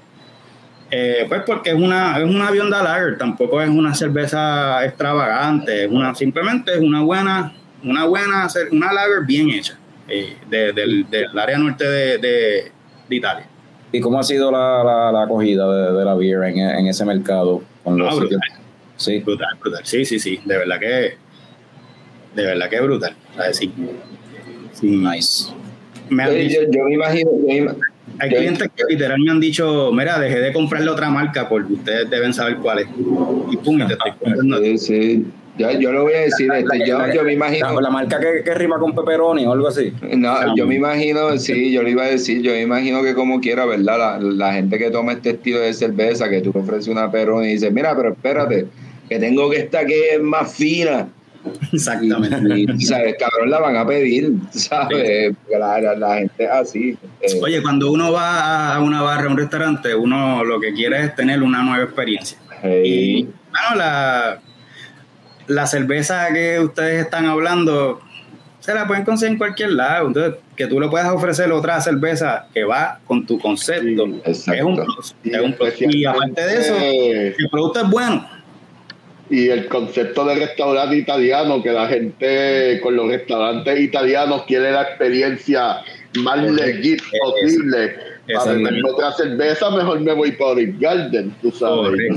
Eh, 0.90 1.26
pues 1.28 1.42
porque 1.44 1.70
es 1.70 1.76
una, 1.76 2.16
es 2.16 2.24
una 2.24 2.50
Bionda 2.50 2.82
Lager, 2.82 3.18
tampoco 3.18 3.60
es 3.60 3.68
una 3.68 3.92
cerveza 3.94 4.84
extravagante, 4.84 5.84
es 5.84 5.90
una, 5.90 6.14
simplemente 6.14 6.72
es 6.72 6.80
una 6.80 7.00
buena 7.00 7.52
una 7.82 8.04
buena, 8.04 8.48
una 8.72 8.92
lager 8.92 9.24
bien 9.26 9.50
hecha 9.50 9.78
eh, 10.08 10.36
del, 10.48 11.06
área 11.38 11.58
norte 11.58 11.84
de, 11.84 12.72
Italia. 13.08 13.46
¿Y 13.92 14.00
cómo 14.00 14.18
ha 14.18 14.22
sido 14.22 14.50
la, 14.50 15.12
la, 15.12 15.22
acogida 15.22 15.92
de, 15.92 16.04
la 16.04 16.14
beer 16.14 16.42
en, 16.44 16.86
ese 16.86 17.04
mercado? 17.04 17.62
Con 17.84 17.98
los 17.98 18.16
brutal. 18.16 18.40
Sí. 18.96 19.20
brutal, 19.20 19.56
brutal. 19.60 19.80
Sí, 19.84 20.04
sí, 20.04 20.18
sí. 20.18 20.40
De 20.44 20.58
verdad 20.58 20.80
que, 20.80 21.16
de 22.34 22.46
verdad 22.46 22.68
que 22.68 22.76
es 22.76 22.82
brutal. 22.82 23.14
Sí. 23.52 23.72
Nice. 24.82 25.52
Me 26.08 26.22
han 26.24 26.34
dicho, 26.34 26.60
yo, 26.70 26.84
me 26.84 26.94
imagino. 26.94 27.30
hay 28.18 28.28
clientes 28.28 28.70
que 28.74 28.84
literal 28.88 29.18
me 29.20 29.30
han 29.30 29.40
dicho, 29.40 29.90
mira, 29.92 30.18
dejé 30.18 30.40
de 30.40 30.52
comprarle 30.52 30.90
otra 30.90 31.10
marca 31.10 31.48
porque 31.48 31.72
ustedes 31.72 32.10
deben 32.10 32.34
saber 32.34 32.56
cuál 32.56 32.80
es. 32.80 32.88
Y 33.50 33.56
pum, 33.56 33.80
y 33.80 33.86
te 33.86 33.94
estoy 33.94 34.12
comprando. 34.12 34.58
Sí, 34.58 34.78
sí. 34.78 35.26
Yo, 35.58 35.70
yo 35.72 35.92
lo 35.92 36.02
voy 36.02 36.12
a 36.12 36.20
decir, 36.20 36.50
este, 36.52 36.86
yo, 36.86 36.98
yo, 37.12 37.24
me 37.24 37.32
imagino. 37.32 37.80
La, 37.80 37.90
marca 37.90 38.20
que, 38.20 38.42
que, 38.44 38.54
rima 38.54 38.78
con 38.78 38.94
pepperoni 38.94 39.46
o 39.46 39.52
algo 39.52 39.68
así. 39.68 39.92
No, 40.16 40.54
yo 40.54 40.66
me 40.66 40.74
imagino, 40.74 41.36
sí, 41.38 41.72
yo 41.72 41.82
le 41.82 41.90
iba 41.90 42.04
a 42.04 42.08
decir, 42.08 42.42
yo 42.42 42.52
me 42.52 42.62
imagino 42.62 43.02
que 43.02 43.14
como 43.14 43.40
quiera, 43.40 43.64
¿verdad? 43.64 43.98
La, 43.98 44.18
la 44.18 44.52
gente 44.52 44.78
que 44.78 44.90
toma 44.90 45.12
este 45.12 45.30
estilo 45.30 45.60
de 45.60 45.72
cerveza, 45.72 46.28
que 46.28 46.42
tú 46.42 46.52
ofreces 46.54 46.88
una 46.88 47.10
pepperoni 47.10 47.48
y 47.48 47.52
dices, 47.52 47.72
mira, 47.72 47.96
pero 47.96 48.12
espérate, 48.12 48.66
que 49.08 49.18
tengo 49.18 49.48
que 49.48 49.58
esta 49.58 49.86
que 49.86 50.14
es 50.14 50.20
más 50.20 50.54
fina. 50.54 51.08
Exactamente. 51.72 52.58
Y, 52.58 52.80
¿sabes? 52.80 53.16
Cabrón, 53.18 53.50
la 53.50 53.60
van 53.60 53.76
a 53.76 53.86
pedir, 53.86 54.32
¿sabes? 54.50 55.34
La, 55.50 55.94
la, 55.94 56.16
gente 56.16 56.44
es 56.44 56.50
así. 56.50 56.98
Eh. 57.20 57.40
Oye, 57.42 57.62
cuando 57.62 57.90
uno 57.90 58.12
va 58.12 58.74
a 58.74 58.80
una 58.80 59.02
barra, 59.02 59.28
a 59.28 59.30
un 59.30 59.38
restaurante, 59.38 59.94
uno 59.94 60.44
lo 60.44 60.60
que 60.60 60.72
quiere 60.72 61.04
es 61.04 61.14
tener 61.14 61.42
una 61.42 61.62
nueva 61.62 61.84
experiencia. 61.84 62.38
Y, 62.62 63.24
bueno, 63.24 63.76
la 63.76 64.40
la 65.46 65.66
cerveza 65.66 66.28
que 66.32 66.60
ustedes 66.60 67.04
están 67.04 67.26
hablando 67.26 68.00
se 68.60 68.74
la 68.74 68.86
pueden 68.86 69.04
conseguir 69.04 69.34
en 69.34 69.38
cualquier 69.38 69.70
lado. 69.70 70.08
Entonces, 70.08 70.40
que 70.56 70.66
tú 70.66 70.80
le 70.80 70.88
puedas 70.88 71.08
ofrecer 71.12 71.52
otra 71.52 71.80
cerveza 71.80 72.48
que 72.52 72.64
va 72.64 72.98
con 73.06 73.24
tu 73.24 73.38
concepto 73.38 74.06
es 74.24 74.46
un, 74.48 74.82
es 75.60 75.80
Y 75.80 76.04
aparte 76.04 76.44
de 76.44 76.58
eso, 76.58 76.76
el 76.80 77.48
producto 77.48 77.82
es 77.82 77.90
bueno. 77.90 78.28
Y 79.30 79.48
el 79.48 79.68
concepto 79.68 80.24
de 80.24 80.36
restaurante 80.36 80.96
italiano, 80.96 81.62
que 81.62 81.72
la 81.72 81.88
gente 81.88 82.80
con 82.82 82.96
los 82.96 83.08
restaurantes 83.08 83.80
italianos 83.80 84.42
quiere 84.46 84.72
la 84.72 84.82
experiencia 84.82 85.82
más 86.14 86.42
legit 86.42 87.02
posible 87.20 88.05
para 88.34 88.52
beber 88.52 88.84
otra 88.84 89.12
cerveza, 89.12 89.70
mejor 89.70 90.00
me 90.00 90.12
voy 90.12 90.32
por 90.32 90.58
el 90.58 90.76
Garden, 90.78 91.34
tú 91.42 91.50
sabes. 91.50 92.00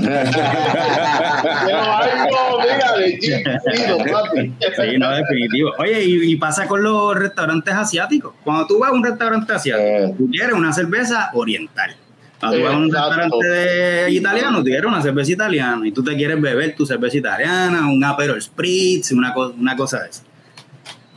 Sí, 4.76 4.98
no, 4.98 5.10
definitivo. 5.10 5.70
Oye, 5.78 6.02
y, 6.04 6.36
pasa 6.36 6.66
con 6.66 6.82
los 6.82 7.14
restaurantes 7.14 7.74
asiáticos. 7.74 8.34
Cuando 8.44 8.66
tú 8.66 8.78
vas 8.78 8.90
a 8.90 8.92
un 8.92 9.04
restaurante 9.04 9.52
asiático, 9.52 9.88
eh. 9.88 10.14
tú 10.16 10.28
quieres 10.30 10.52
una 10.52 10.72
cerveza 10.72 11.30
oriental. 11.34 11.94
Cuando 12.38 12.58
tú 12.58 12.64
vas 12.64 12.74
a 12.74 12.76
un 12.76 12.92
restaurante 12.92 14.10
italiano, 14.10 14.58
tú 14.58 14.64
quieres 14.64 14.86
una 14.86 15.02
cerveza 15.02 15.32
italiana. 15.32 15.86
Y 15.86 15.92
tú 15.92 16.02
te 16.02 16.16
quieres 16.16 16.40
beber 16.40 16.74
tu 16.74 16.86
cerveza 16.86 17.16
italiana, 17.18 17.88
un 17.88 18.02
Aperol 18.04 18.40
Spritz, 18.40 19.12
una, 19.12 19.34
una 19.36 19.76
cosa 19.76 20.02
de 20.02 20.08
esa. 20.10 20.22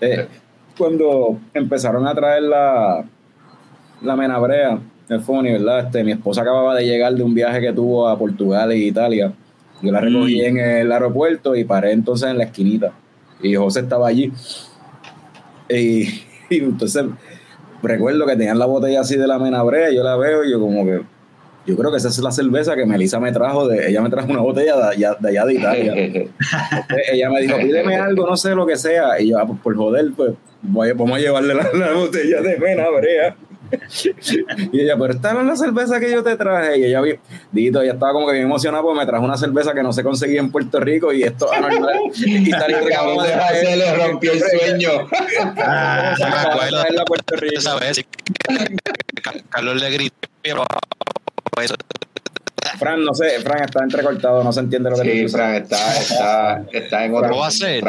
Eh, 0.02 0.28
cuando 0.78 1.40
empezaron 1.54 2.08
a 2.08 2.14
traer 2.16 2.44
la, 2.44 3.06
la 4.04 4.16
menabrea, 4.16 4.80
es 5.10 5.22
funny, 5.24 5.52
¿verdad? 5.52 5.80
Este, 5.88 6.04
mi 6.04 6.12
esposa 6.12 6.42
acababa 6.42 6.76
de 6.76 6.86
llegar 6.86 7.14
de 7.14 7.24
un 7.24 7.34
viaje 7.34 7.62
que 7.62 7.74
tuvo 7.74 8.08
a 8.08 8.18
Portugal 8.18 8.72
e 8.72 8.78
Italia. 8.78 9.34
Yo 9.82 9.92
la 9.92 10.00
recogí 10.00 10.42
en 10.42 10.58
el 10.58 10.92
aeropuerto 10.92 11.56
y 11.56 11.66
paré 11.66 11.92
entonces 11.92 12.30
en 12.30 12.38
la 12.38 12.46
esquinita. 12.46 12.94
Y 13.42 13.56
José 13.56 13.82
estaba 13.82 14.08
allí. 14.08 14.32
Y, 15.70 16.04
y 16.50 16.60
entonces 16.60 17.06
recuerdo 17.82 18.26
que 18.26 18.36
tenían 18.36 18.60
la 18.60 18.66
botella 18.66 19.02
así 19.02 19.18
de 19.18 19.28
la 19.28 19.38
menabrea, 19.38 19.92
yo 19.92 20.04
la 20.04 20.16
veo 20.16 20.44
y 20.44 20.52
yo 20.52 20.60
como 20.60 20.86
que, 20.86 21.02
yo 21.66 21.76
creo 21.76 21.92
que 21.92 21.98
esa 21.98 22.10
es 22.10 22.18
la 22.20 22.32
cerveza 22.32 22.76
que 22.76 22.86
Melissa 22.86 23.20
me 23.20 23.32
trajo, 23.32 23.68
de, 23.68 23.90
ella 23.90 24.02
me 24.02 24.10
trajo 24.10 24.32
una 24.32 24.42
botella 24.42 24.76
de 24.78 24.84
allá 24.84 25.18
de, 25.20 25.30
allá 25.30 25.46
de 25.46 25.54
Italia. 25.54 25.94
Entonces, 25.96 26.32
ella 27.12 27.30
me 27.30 27.42
dijo, 27.42 27.58
pídeme 27.58 27.96
algo, 27.96 28.26
no 28.26 28.38
sé 28.38 28.56
lo 28.56 28.66
que 28.66 28.78
sea. 28.78 29.20
Y 29.20 29.30
yo, 29.30 29.40
ah, 29.40 29.46
pues 29.46 29.60
por 29.60 29.76
joder, 29.76 30.12
pues 30.16 30.34
voy, 30.62 30.92
vamos 30.94 31.18
a 31.18 31.20
llevarle 31.20 31.54
la, 31.54 31.70
la 31.74 31.94
botella 31.94 32.42
de 32.42 32.58
menabrea. 32.58 33.36
Y 34.72 34.82
ella, 34.82 34.96
pero 34.98 35.14
esta 35.14 35.34
no 35.34 35.42
es 35.42 35.48
la 35.48 35.56
cerveza 35.56 36.00
que 36.00 36.12
yo 36.12 36.24
te 36.24 36.36
traje. 36.36 36.80
Y 36.80 36.86
ella, 36.86 37.02
Dito, 37.52 37.82
ella 37.82 37.94
estaba 37.94 38.14
como 38.14 38.28
que 38.28 38.34
bien 38.34 38.46
emocionada 38.46 38.84
porque 38.84 39.00
me 39.00 39.06
trajo 39.06 39.26
una 39.26 39.38
cerveza 39.38 39.74
que 39.74 39.84
no 39.84 39.94
se 39.94 40.04
conseguía 40.04 40.40
en 40.40 40.52
Puerto 40.52 40.80
Rico 40.80 41.12
y 41.14 41.24
esto 41.24 41.52
anormal. 41.52 42.00
y 42.16 42.50
tal 42.50 42.72
y 42.72 43.66
se 43.66 43.78
le 43.78 43.96
rompió 43.96 44.32
el 44.34 44.40
sueño. 44.40 44.90
Ah, 45.58 46.16
Puerto 47.06 47.36
Rico. 47.36 47.62
¿Sabes? 47.62 48.06
Carlos 49.50 49.82
le 49.82 49.90
gritó. 49.92 50.28
Fran, 52.80 53.04
no 53.04 53.14
sé, 53.14 53.40
Fran 53.42 53.64
está 53.64 53.84
entrecortado, 53.84 54.44
no 54.44 54.52
se 54.52 54.62
entiende 54.62 54.90
lo 54.90 54.98
que 54.98 55.28
sí. 55.28 55.28
Fran 55.28 55.56
está, 55.56 55.98
está, 55.98 56.66
está 56.72 57.06
en 57.06 57.14
otra. 57.14 57.30
¿Cómo 57.30 57.42
va 57.42 57.48
a 57.48 57.52
ser? 57.52 57.84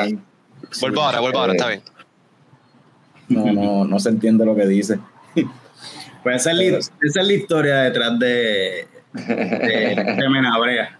Vuelvo 0.80 1.02
ahora, 1.02 1.20
vuelvo 1.20 1.38
ahora, 1.38 1.52
está 1.52 1.68
bien. 1.68 1.82
No, 3.28 3.52
no, 3.52 3.84
no 3.84 3.98
se 3.98 4.10
entiende 4.10 4.44
lo 4.44 4.54
que 4.54 4.66
dice. 4.66 4.98
Pues 6.24 6.36
esa 6.36 6.52
es, 6.52 6.90
la, 7.14 7.22
la 7.22 7.32
historia 7.34 7.76
detrás 7.82 8.18
de, 8.18 8.86
de, 9.12 10.16
de 10.18 10.28
Menabrea. 10.30 10.98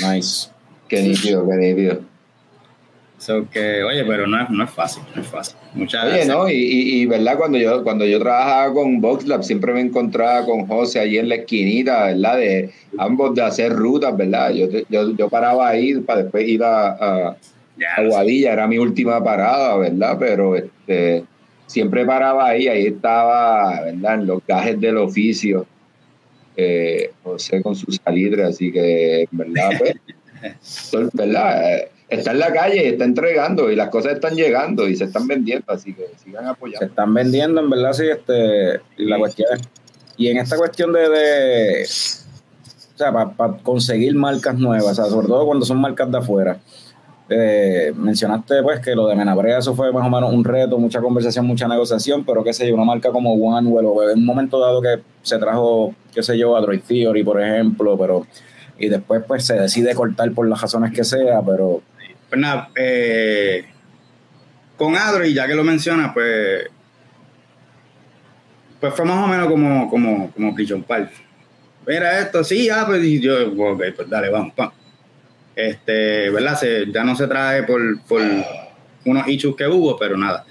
Nice. 0.00 0.48
Qué 0.88 1.02
nítido, 1.02 1.44
qué 1.48 1.56
nítido. 1.56 2.00
So 3.18 3.48
que, 3.50 3.82
oye, 3.82 4.04
pero 4.04 4.28
no 4.28 4.40
es, 4.40 4.50
no 4.50 4.62
es 4.62 4.70
fácil, 4.70 5.02
no 5.16 5.22
es 5.22 5.26
fácil. 5.26 5.56
Muchas 5.74 6.04
oye, 6.04 6.26
¿no? 6.26 6.48
Y, 6.48 6.54
y, 6.54 7.02
y, 7.02 7.06
verdad, 7.06 7.36
cuando 7.36 7.58
yo, 7.58 7.82
cuando 7.82 8.06
yo 8.06 8.20
trabajaba 8.20 8.72
con 8.72 9.00
VoxLab, 9.00 9.42
siempre 9.42 9.72
me 9.72 9.80
encontraba 9.80 10.44
con 10.46 10.66
José 10.68 11.00
allí 11.00 11.18
en 11.18 11.28
la 11.28 11.36
esquinita, 11.36 12.04
¿verdad? 12.04 12.36
De 12.36 12.70
ambos 12.98 13.34
de 13.34 13.42
hacer 13.42 13.72
rutas, 13.72 14.16
¿verdad? 14.16 14.52
Yo, 14.52 14.68
yo, 14.88 15.16
yo 15.16 15.28
paraba 15.28 15.70
ahí 15.70 15.94
para 16.00 16.22
después 16.22 16.46
ir 16.46 16.62
a, 16.62 16.88
a, 16.90 17.36
a 17.96 18.02
Guadilla, 18.06 18.52
era 18.52 18.68
mi 18.68 18.78
última 18.78 19.24
parada, 19.24 19.76
¿verdad? 19.76 20.16
Pero 20.20 20.54
este 20.54 21.24
siempre 21.66 22.04
paraba 22.04 22.48
ahí, 22.48 22.68
ahí 22.68 22.86
estaba, 22.86 23.80
¿verdad? 23.82 24.14
En 24.14 24.26
los 24.26 24.46
gajes 24.46 24.80
del 24.80 24.98
oficio, 24.98 25.66
eh, 26.56 27.10
José 27.22 27.62
con 27.62 27.74
su 27.74 27.90
salitre, 27.92 28.44
así 28.44 28.72
que, 28.72 29.28
¿verdad? 29.30 29.70
Pues, 29.78 31.10
¿verdad? 31.12 31.88
Está 32.08 32.32
en 32.32 32.38
la 32.38 32.52
calle, 32.52 32.88
está 32.88 33.04
entregando 33.04 33.70
y 33.70 33.76
las 33.76 33.88
cosas 33.88 34.14
están 34.14 34.36
llegando 34.36 34.88
y 34.88 34.94
se 34.94 35.04
están 35.04 35.26
vendiendo, 35.26 35.72
así 35.72 35.94
que 35.94 36.06
sigan 36.22 36.46
apoyando. 36.46 36.80
Se 36.80 36.90
están 36.90 37.14
vendiendo, 37.14 37.60
en 37.60 37.70
verdad, 37.70 37.92
sí, 37.92 38.04
este, 38.06 38.80
y 38.98 39.06
la 39.06 39.18
cuestión 39.18 39.48
y 40.16 40.28
en 40.28 40.38
esta 40.38 40.56
cuestión 40.56 40.92
de, 40.92 41.08
de 41.08 41.82
o 42.94 42.98
sea, 42.98 43.12
para 43.12 43.56
conseguir 43.58 44.14
marcas 44.14 44.56
nuevas, 44.56 44.92
o 44.92 44.94
sea, 44.94 45.04
sobre 45.06 45.26
todo 45.26 45.46
cuando 45.46 45.66
son 45.66 45.80
marcas 45.80 46.10
de 46.10 46.18
afuera, 46.18 46.58
eh, 47.28 47.92
mencionaste 47.96 48.62
pues 48.62 48.80
que 48.80 48.94
lo 48.94 49.06
de 49.06 49.16
Menabrea 49.16 49.58
eso 49.58 49.74
fue 49.74 49.90
más 49.92 50.06
o 50.06 50.10
menos 50.10 50.32
un 50.32 50.44
reto, 50.44 50.78
mucha 50.78 51.00
conversación, 51.00 51.46
mucha 51.46 51.66
negociación, 51.66 52.24
pero 52.24 52.44
qué 52.44 52.52
sé 52.52 52.68
yo, 52.68 52.74
una 52.74 52.84
marca 52.84 53.10
como 53.10 53.32
OneWell 53.32 53.86
o 53.86 54.10
en 54.10 54.18
un 54.18 54.26
momento 54.26 54.58
dado 54.58 54.82
que 54.82 55.00
se 55.22 55.38
trajo, 55.38 55.94
qué 56.12 56.22
sé 56.22 56.36
yo, 56.36 56.54
Android 56.56 56.80
Theory, 56.86 57.24
por 57.24 57.40
ejemplo, 57.40 57.96
pero 57.98 58.26
y 58.78 58.88
después 58.88 59.22
pues 59.26 59.46
se 59.46 59.54
decide 59.54 59.94
cortar 59.94 60.32
por 60.32 60.48
las 60.48 60.60
razones 60.60 60.92
que 60.92 61.04
sea, 61.04 61.40
pero... 61.42 61.80
Pues 62.28 62.40
nada, 62.40 62.70
eh, 62.74 63.64
con 64.76 64.96
Android, 64.96 65.34
ya 65.34 65.46
que 65.46 65.54
lo 65.54 65.64
menciona, 65.64 66.12
pues 66.12 66.68
pues 68.80 68.92
fue 68.92 69.06
más 69.06 69.24
o 69.24 69.26
menos 69.26 69.48
como, 69.48 69.88
como, 69.88 70.30
como 70.32 70.54
Prison 70.54 70.82
Park. 70.82 71.10
Mira 71.86 72.18
esto, 72.18 72.44
sí, 72.44 72.68
ah, 72.68 72.84
pues 72.86 73.02
yo, 73.20 73.50
ok, 73.50 73.82
pues 73.96 74.10
dale, 74.10 74.28
vamos, 74.28 74.52
vamos 74.54 74.83
este, 75.56 76.30
¿verdad? 76.30 76.58
Se, 76.58 76.90
ya 76.90 77.04
no 77.04 77.14
se 77.16 77.26
trae 77.26 77.62
por, 77.62 78.00
por 78.02 78.22
unos 79.04 79.28
issues 79.28 79.56
que 79.56 79.66
hubo, 79.66 79.96
pero 79.98 80.16
nada. 80.16 80.44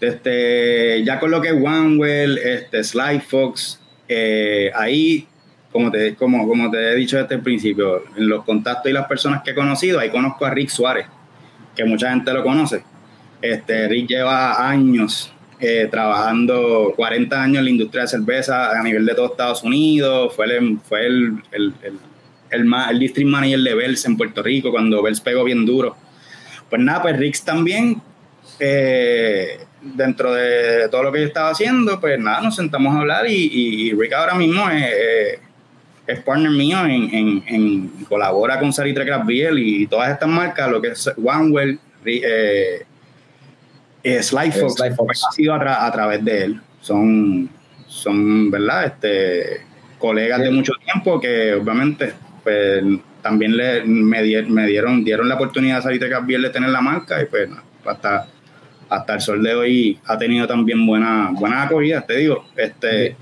Este, 0.00 1.02
ya 1.04 1.18
con 1.18 1.30
lo 1.30 1.40
que 1.40 1.52
OneWell, 1.52 2.38
este, 2.38 2.84
Slyfox, 2.84 3.80
eh, 4.08 4.70
ahí, 4.74 5.26
como 5.72 5.90
te, 5.90 6.14
como, 6.14 6.46
como 6.46 6.70
te 6.70 6.92
he 6.92 6.94
dicho 6.94 7.16
desde 7.16 7.36
el 7.36 7.42
principio, 7.42 8.04
en 8.16 8.28
los 8.28 8.44
contactos 8.44 8.90
y 8.90 8.92
las 8.92 9.06
personas 9.06 9.42
que 9.42 9.52
he 9.52 9.54
conocido, 9.54 9.98
ahí 9.98 10.10
conozco 10.10 10.44
a 10.44 10.50
Rick 10.50 10.68
Suárez, 10.68 11.06
que 11.74 11.84
mucha 11.84 12.10
gente 12.10 12.32
lo 12.32 12.42
conoce. 12.42 12.82
Este, 13.40 13.88
Rick 13.88 14.08
lleva 14.08 14.68
años 14.68 15.32
eh, 15.60 15.88
trabajando 15.90 16.92
40 16.96 17.42
años 17.42 17.58
en 17.58 17.64
la 17.64 17.70
industria 17.70 18.02
de 18.02 18.08
cerveza 18.08 18.78
a 18.78 18.82
nivel 18.82 19.06
de 19.06 19.14
todo 19.14 19.26
Estados 19.26 19.62
Unidos, 19.62 20.34
fue 20.34 20.46
el, 20.46 20.78
fue 20.80 21.06
el, 21.06 21.42
el, 21.52 21.72
el 21.82 21.98
el, 22.54 22.70
el 22.90 22.98
district 22.98 23.28
manager 23.28 23.60
de 23.60 23.74
Bells 23.74 24.04
en 24.06 24.16
Puerto 24.16 24.42
Rico, 24.42 24.70
cuando 24.70 25.02
Bells 25.02 25.20
pegó 25.20 25.44
bien 25.44 25.64
duro. 25.64 25.96
Pues 26.70 26.80
nada, 26.80 27.02
pues 27.02 27.16
Rix 27.18 27.44
también, 27.44 28.00
eh, 28.58 29.58
dentro 29.80 30.32
de 30.32 30.88
todo 30.88 31.04
lo 31.04 31.12
que 31.12 31.20
yo 31.20 31.26
estaba 31.26 31.50
haciendo, 31.50 32.00
pues 32.00 32.18
nada, 32.18 32.40
nos 32.40 32.56
sentamos 32.56 32.94
a 32.94 33.00
hablar 33.00 33.26
y, 33.28 33.92
Rick 33.92 34.12
ahora 34.14 34.34
mismo 34.34 34.68
es, 34.70 35.38
es 36.06 36.20
partner 36.20 36.50
mío 36.50 36.84
en, 36.84 37.42
en, 37.46 37.88
colabora 38.08 38.58
con 38.58 38.72
Salitre 38.72 39.04
Craft 39.04 39.26
Beer 39.26 39.58
y 39.58 39.86
todas 39.86 40.10
estas 40.10 40.28
marcas, 40.28 40.70
lo 40.70 40.80
que 40.80 40.88
es 40.88 41.10
OneWell, 41.22 41.78
eh, 42.04 42.84
eh, 44.02 44.22
Slyfox, 44.22 44.74
pues, 44.96 45.24
ha 45.24 45.32
sido 45.32 45.54
a, 45.54 45.90
través 45.92 46.24
de 46.24 46.44
él. 46.44 46.60
Son, 46.80 47.48
son 47.86 48.50
¿verdad? 48.50 48.84
Este, 48.86 49.62
colegas 49.98 50.40
de 50.40 50.50
mucho 50.50 50.72
tiempo 50.84 51.18
que 51.18 51.54
obviamente 51.54 52.12
pues 52.44 52.84
también 53.22 53.56
le, 53.56 53.82
me, 53.84 54.22
dieron, 54.22 55.02
dieron 55.02 55.28
la 55.28 55.34
oportunidad 55.34 55.76
de 55.76 55.82
salir 55.82 56.00
de 56.00 56.08
Gabriel 56.08 56.42
de 56.42 56.50
tener 56.50 56.70
la 56.70 56.80
marca 56.80 57.20
y 57.22 57.24
pues 57.24 57.48
hasta, 57.86 58.26
hasta 58.88 59.14
el 59.14 59.20
sol 59.20 59.42
de 59.42 59.54
hoy 59.54 59.98
ha 60.06 60.18
tenido 60.18 60.46
también 60.46 60.86
buena, 60.86 61.30
buena 61.32 61.62
acogida, 61.62 62.02
te 62.02 62.18
digo. 62.18 62.44
Este, 62.54 63.16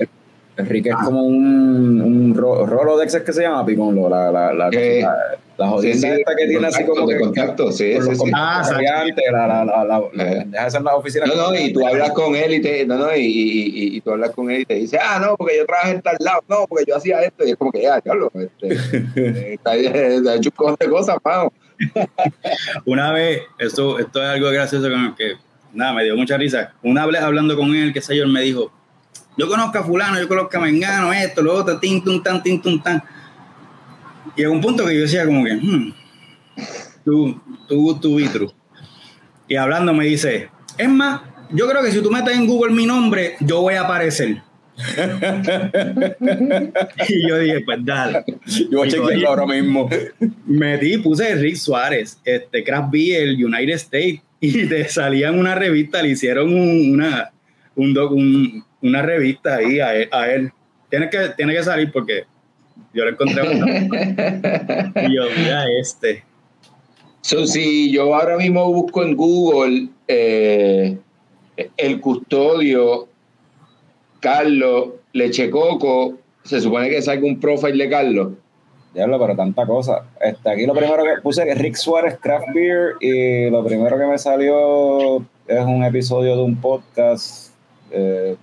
Enrique 0.57 0.91
es 0.91 0.97
como 0.97 1.23
un, 1.23 2.01
un 2.01 2.35
Rolodex 2.35 3.21
que 3.21 3.33
se 3.33 3.43
llama 3.43 3.65
Picón, 3.65 3.97
la, 4.11 4.31
la, 4.31 4.53
la, 4.53 4.69
eh, 4.73 5.03
la, 5.03 5.39
la 5.59 5.69
jodida 5.69 6.15
esta 6.17 6.35
que 6.37 6.47
tiene 6.47 6.67
así 6.67 6.85
como 6.85 7.07
de 7.07 7.21
contacto, 7.21 7.73
sí, 7.73 7.95
sí, 8.01 8.17
sí. 8.17 8.31
Ah, 8.35 8.63
la, 8.71 9.47
la, 9.47 9.65
la, 9.65 9.85
la, 9.85 10.25
eh. 10.25 10.45
deja 10.47 10.79
en 10.79 10.85
la 10.85 10.97
oficina. 10.97 11.27
No, 11.27 11.35
no, 11.35 11.55
y 11.55 11.73
tú 11.73 11.87
hablas 11.87 12.11
con 12.13 12.35
él 12.35 12.55
y 12.55 12.63
te, 12.63 12.87
no, 12.87 12.97
no, 12.97 13.15
y, 13.15 13.21
y, 13.21 13.97
y, 13.97 14.01
tú 14.01 14.13
hablas 14.13 14.31
con 14.31 14.51
él 14.51 14.63
y 14.63 14.65
te 14.65 14.75
dice, 14.75 14.99
ah, 14.99 15.19
no, 15.21 15.37
porque 15.37 15.59
yo 15.59 15.67
trabajé 15.67 15.91
en 15.91 16.03
tal 16.03 16.17
lado, 16.21 16.43
no, 16.49 16.67
porque 16.67 16.85
yo 16.89 16.97
hacía 16.97 17.21
esto, 17.23 17.47
y 17.47 17.51
es 17.51 17.57
como 17.57 17.71
que, 17.71 17.83
ya, 17.83 18.01
Carlos, 18.01 18.31
este, 18.35 19.55
está, 19.55 19.75
está 19.75 20.35
hecho 20.35 20.51
un 20.59 20.77
de 20.79 20.89
cosas, 20.89 21.17
vamos. 21.23 21.53
Una 22.87 23.13
vez, 23.13 23.43
esto, 23.59 23.99
esto 23.99 24.23
es 24.23 24.29
algo 24.29 24.51
gracioso 24.51 24.89
que, 25.17 25.35
nada, 25.73 25.93
me 25.93 26.05
dio 26.05 26.17
mucha 26.17 26.37
risa. 26.37 26.73
Una 26.83 27.07
vez 27.07 27.21
hablando 27.21 27.57
con 27.57 27.75
él, 27.75 27.93
qué 27.93 28.01
sé 28.01 28.17
yo, 28.17 28.25
él 28.25 28.33
me 28.33 28.43
dijo, 28.43 28.73
yo 29.37 29.49
conozco 29.49 29.79
a 29.79 29.85
fulano, 29.85 30.19
yo 30.19 30.29
conozco 30.29 30.57
a 30.57 30.61
Mengano, 30.61 31.13
esto, 31.13 31.43
lo 31.43 31.55
otro, 31.55 31.79
tin, 31.79 32.03
tum, 32.05 32.23
tan, 32.23 32.43
tin, 32.43 32.61
tum, 32.61 32.83
tan. 32.83 33.03
Y 34.37 34.45
a 34.45 34.51
un 34.51 34.61
punto 34.61 34.87
que 34.87 34.95
yo 34.95 35.01
decía 35.03 35.27
como 35.27 35.45
que, 35.45 35.55
hmm, 35.55 35.93
tú, 37.05 37.41
tú, 37.69 37.99
tú, 38.01 38.17
Vitru. 38.17 38.53
Y 39.49 39.57
hablando 39.57 39.93
me 39.93 40.07
dice, 40.07 40.49
es 40.79 40.89
más, 40.89 41.21
yo 41.51 41.69
creo 41.69 41.83
que 41.83 41.93
si 41.93 42.01
tú 42.01 42.11
metes 42.11 42.35
en 42.35 42.47
Google 42.47 42.73
mi 42.73 42.87
nombre, 42.87 43.37
yo 43.41 43.61
voy 43.61 43.75
a 43.75 43.83
aparecer. 43.83 44.41
y 47.09 47.29
yo 47.29 47.39
dije, 47.39 47.61
pues 47.61 47.85
dale. 47.85 48.25
Yo 48.71 48.79
voy 48.79 48.89
a 48.89 48.91
chequearlo 48.91 49.29
ahora 49.29 49.45
mismo. 49.47 49.91
Metí, 50.47 50.97
puse 50.99 51.35
Rick 51.35 51.57
Suárez, 51.57 52.19
este, 52.25 52.65
Craft 52.65 52.91
Beer, 52.91 53.35
United 53.35 53.75
States, 53.75 54.23
y 54.41 54.65
te 54.67 54.89
salían 54.89 55.39
una 55.39 55.55
revista, 55.55 56.01
le 56.03 56.09
hicieron 56.11 56.55
una, 56.55 57.33
un, 57.77 57.99
un, 57.99 58.65
una 58.81 59.03
revista 59.03 59.57
ahí 59.57 59.79
a 59.81 60.33
él. 60.33 60.51
Tiene, 60.89 61.11
que, 61.11 61.19
tiene 61.37 61.55
que 61.55 61.63
salir 61.63 61.93
porque 61.93 62.25
yo 62.95 63.05
lo 63.05 63.11
encontré. 63.11 63.43
y 65.07 65.15
yo, 65.15 65.23
mira 65.37 65.65
este. 65.81 66.25
So, 67.23 67.47
si 67.47 67.93
yo 67.93 68.15
ahora 68.15 68.37
mismo 68.37 68.73
busco 68.73 69.03
en 69.03 69.17
Google 69.17 69.89
eh, 70.09 70.99
el 71.77 72.01
custodio 72.01 73.09
Carlos 74.21 74.91
Lechecoco, 75.13 76.19
se 76.45 76.61
supone 76.61 76.89
que 76.89 77.01
salga 77.01 77.27
un 77.27 77.39
profile 77.39 77.85
de 77.85 77.91
Carlos. 77.91 78.33
Diablo, 78.95 79.19
pero 79.19 79.37
tanta 79.37 79.67
cosa. 79.67 80.05
Este, 80.21 80.51
aquí 80.51 80.67
lo 80.67 80.75
primero 80.75 81.03
que 81.05 81.23
puse 81.23 81.45
que 81.45 81.53
es 81.53 81.59
Rick 81.59 81.77
Suárez 81.77 82.19
Craft 82.21 82.49
Beer 82.53 82.95
y 83.01 83.49
lo 83.49 83.65
primero 83.65 83.99
que 83.99 84.05
me 84.05 84.19
salió 84.19 85.19
es 85.47 85.65
un 85.65 85.83
episodio 85.85 86.37
de 86.37 86.43
un 86.43 86.57
podcast. 86.61 87.53
Eh, 87.91 88.37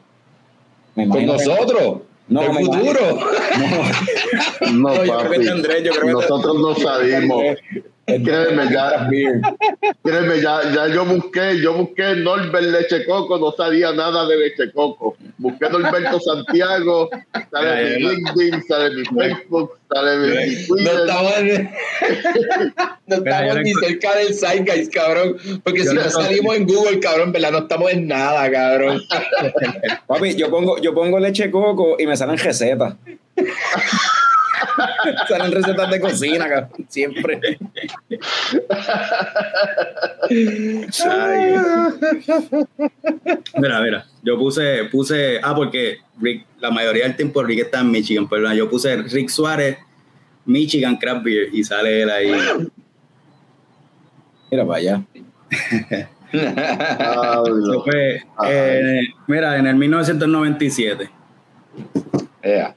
Me 0.95 1.07
Con 1.07 1.25
nosotros. 1.25 2.01
No, 2.29 2.41
el 2.43 2.65
futuro. 2.65 2.99
No, 3.59 4.71
No, 4.71 4.95
No, 4.95 5.05
yo 5.05 5.17
creo 5.17 5.31
que 5.31 5.37
papi. 5.37 5.45
tendré, 5.45 5.83
yo 5.83 5.91
creo 5.93 6.05
que 6.05 6.11
Nosotros 6.13 6.55
no 6.59 6.75
salimos. 6.75 7.43
Créeme, 8.23 8.69
ya, 8.71 9.09
créeme, 10.03 10.41
ya, 10.41 10.61
ya 10.73 10.87
yo 10.87 11.05
busqué, 11.05 11.59
yo 11.61 11.73
busqué 11.73 12.15
Norbert 12.15 12.65
Leche 12.65 13.05
Coco, 13.05 13.37
no 13.37 13.51
sabía 13.51 13.91
nada 13.91 14.25
de 14.27 14.37
Leche 14.37 14.71
Coco. 14.73 15.15
Busqué 15.37 15.69
Norberto 15.69 16.19
Santiago, 16.25 17.09
sale 17.51 17.99
mi 17.99 18.07
LinkedIn, 18.07 18.63
sale 18.67 18.95
mi 18.95 19.05
Facebook, 19.05 19.77
sale 19.93 20.17
mi, 20.17 20.27
mi 20.27 20.83
No 20.83 20.91
Twitter. 20.91 20.99
estamos, 22.01 22.99
no 23.07 23.15
estamos 23.15 23.55
ni 23.63 23.73
cerca 23.73 24.15
del 24.15 24.33
Zeitgeist, 24.33 24.93
cabrón. 24.93 25.37
Porque 25.63 25.83
si 25.83 25.95
no 25.95 26.09
salimos 26.09 26.55
en 26.55 26.65
Google, 26.65 26.99
cabrón, 26.99 27.31
¿verdad? 27.31 27.51
No 27.51 27.59
estamos 27.59 27.91
en 27.91 28.07
nada, 28.07 28.51
cabrón. 28.51 29.01
Papi, 30.07 30.35
yo 30.35 30.49
pongo, 30.49 30.79
yo 30.79 30.93
pongo 30.93 31.19
leche 31.19 31.51
coco 31.51 31.95
y 31.99 32.07
me 32.07 32.17
salen 32.17 32.37
recetas. 32.37 32.95
salen 35.27 35.51
recetas 35.51 35.89
de 35.89 35.99
cocina, 35.99 36.49
cabrón, 36.49 36.85
siempre. 36.87 37.39
Ay, 41.05 41.55
mira, 43.57 43.81
mira, 43.81 44.05
yo 44.23 44.37
puse, 44.37 44.85
puse, 44.85 45.39
ah, 45.41 45.55
porque 45.55 45.99
Rick, 46.19 46.45
la 46.59 46.71
mayoría 46.71 47.03
del 47.03 47.15
tiempo 47.15 47.43
Rick 47.43 47.59
está 47.59 47.79
en 47.81 47.91
Michigan, 47.91 48.27
pero 48.27 48.51
yo 48.53 48.69
puse 48.69 48.97
Rick 48.97 49.29
Suárez, 49.29 49.77
Michigan 50.45 50.97
Craft 50.97 51.23
Beer, 51.23 51.49
y 51.53 51.63
sale 51.63 52.01
él 52.03 52.09
ahí. 52.09 52.31
Mira 54.51 54.65
para 54.65 54.79
allá. 54.79 55.03
Eh, 58.47 59.01
mira, 59.27 59.57
en 59.57 59.67
el 59.67 59.75
1997, 59.75 61.09
Ea. 62.41 62.75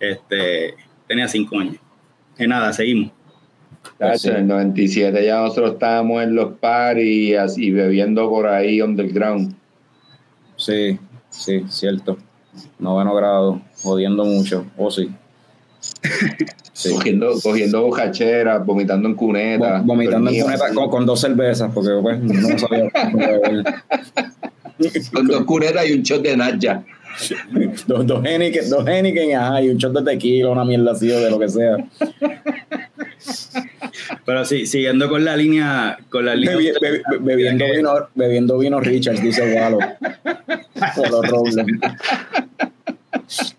Este, 0.00 0.74
tenía 1.06 1.28
cinco 1.28 1.58
años. 1.58 1.76
Y 2.38 2.46
nada, 2.46 2.72
seguimos. 2.72 3.12
En 4.00 4.36
el 4.36 4.46
97 4.46 5.24
ya 5.24 5.40
nosotros 5.40 5.72
estábamos 5.72 6.22
en 6.22 6.34
los 6.34 6.54
parties 6.58 7.38
así 7.38 7.70
bebiendo 7.70 8.28
por 8.28 8.46
ahí 8.46 8.80
underground. 8.82 9.54
Sí, 10.56 10.98
sí, 11.30 11.64
cierto. 11.68 12.18
Noveno 12.78 13.14
grado, 13.14 13.60
jodiendo 13.82 14.24
mucho. 14.24 14.66
Oh, 14.76 14.90
sí. 14.90 15.08
Sí. 16.78 16.90
Cogiendo, 16.94 17.32
cogiendo 17.42 17.82
bocacheras, 17.82 18.64
vomitando 18.64 19.08
en 19.08 19.16
cuneta. 19.16 19.80
Vo- 19.80 19.86
Vomitando 19.86 20.30
en 20.30 20.40
cuneta 20.42 20.72
con, 20.72 20.88
con 20.90 21.06
dos 21.06 21.20
cervezas, 21.20 21.72
porque 21.74 21.90
pues 22.00 22.20
no 22.22 22.56
sabía. 22.56 22.88
Con 25.12 25.26
dos 25.26 25.42
cunetas 25.44 25.88
y 25.88 25.92
un 25.94 26.02
shot 26.02 26.22
de 26.22 26.36
Nacha. 26.36 26.84
dos, 27.86 28.06
dos 28.06 28.24
Heineken, 28.24 28.70
dos 28.70 28.86
Heineken, 28.86 29.34
ajá, 29.36 29.62
y 29.62 29.70
un 29.70 29.76
shot 29.78 29.92
de 29.92 30.12
tequila, 30.12 30.50
una 30.50 30.64
mierda 30.64 30.92
así 30.92 31.10
o 31.10 31.20
de 31.20 31.30
lo 31.30 31.38
que 31.38 31.48
sea. 31.48 31.76
Pero 34.24 34.44
sí, 34.44 34.66
siguiendo 34.66 35.08
con 35.08 35.24
la 35.24 35.36
línea, 35.36 35.98
con 36.10 36.24
la 36.26 36.34
línea. 36.34 36.56
Bebi- 36.56 36.72
bebi- 36.80 37.02
bebiendo, 37.20 37.64
vino, 37.74 37.92
bebiendo 38.14 38.58
vino 38.58 38.80
Richards, 38.80 39.22
dice 39.22 39.52
Galo. 39.54 39.78
Por 40.94 41.10
los 41.10 41.28
Robles. 41.28 41.56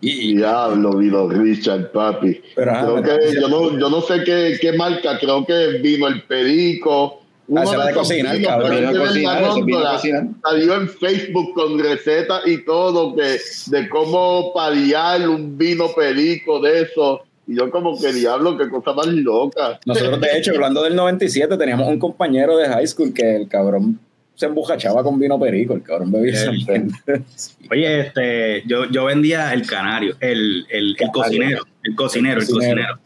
Y, 0.02 0.36
Diablo, 0.38 0.98
vino 0.98 1.28
Richard, 1.30 1.92
papi. 1.92 2.42
Pero, 2.56 2.72
ajá, 2.72 2.82
creo 2.86 2.96
me- 2.98 3.04
que, 3.04 3.34
yo, 3.42 3.48
no, 3.50 3.78
yo 3.80 3.90
no 3.90 4.02
sé 4.02 4.24
qué, 4.24 4.58
qué 4.62 4.74
marca, 4.74 5.18
creo 5.20 5.46
que 5.46 5.80
vino 5.84 6.08
el 6.08 6.24
Perico. 6.24 7.22
Ah, 7.56 7.64
ese 7.64 7.76
era 7.76 7.86
de 7.88 7.94
cocinar, 7.94 8.42
cabrón. 8.42 8.98
cocinar. 8.98 10.28
Salió 10.44 10.76
en 10.76 10.90
Facebook 10.90 11.54
con 11.54 11.80
recetas 11.80 12.42
y 12.46 12.64
todo 12.64 13.16
que, 13.16 13.38
de 13.68 13.90
cómo 13.90 14.54
paliar 14.54 15.28
un 15.28 15.58
vino 15.58 15.88
perico 15.96 16.60
de 16.60 16.84
eso. 16.84 17.24
Y 17.48 17.58
yo 17.58 17.72
como 17.72 18.00
que 18.00 18.14
diablo, 18.14 18.58
qué 18.58 18.70
cosa 18.70 18.94
más 18.94 19.08
loca. 19.08 19.80
nosotros, 19.86 20.22
de 20.22 20.38
hecho, 20.38 20.52
hablando 20.52 20.84
del 20.84 20.96
97, 20.96 21.58
teníamos 21.58 21.88
un 21.88 21.98
compañero 21.98 22.56
de 22.58 22.68
high 22.68 22.86
school 22.88 23.14
que 23.14 23.36
el 23.36 23.48
cabrón 23.48 24.00
se 24.36 24.46
embujachaba 24.46 25.04
con 25.04 25.20
vino 25.20 25.38
perico, 25.38 25.74
el 25.74 25.82
cabrón 25.82 26.12
bebía. 26.12 26.34
Oye, 27.72 28.00
este, 28.00 28.64
yo, 28.66 28.86
yo 28.86 29.06
vendía 29.06 29.54
el 29.54 29.68
canario, 29.68 30.16
el, 30.22 30.66
el, 30.70 30.96
el 30.98 31.12
cocinero, 31.12 31.64
el 31.84 31.96
cocinero, 31.96 32.40
el 32.40 32.48
Cocinero. 32.48 32.98
cocinero. 32.98 33.00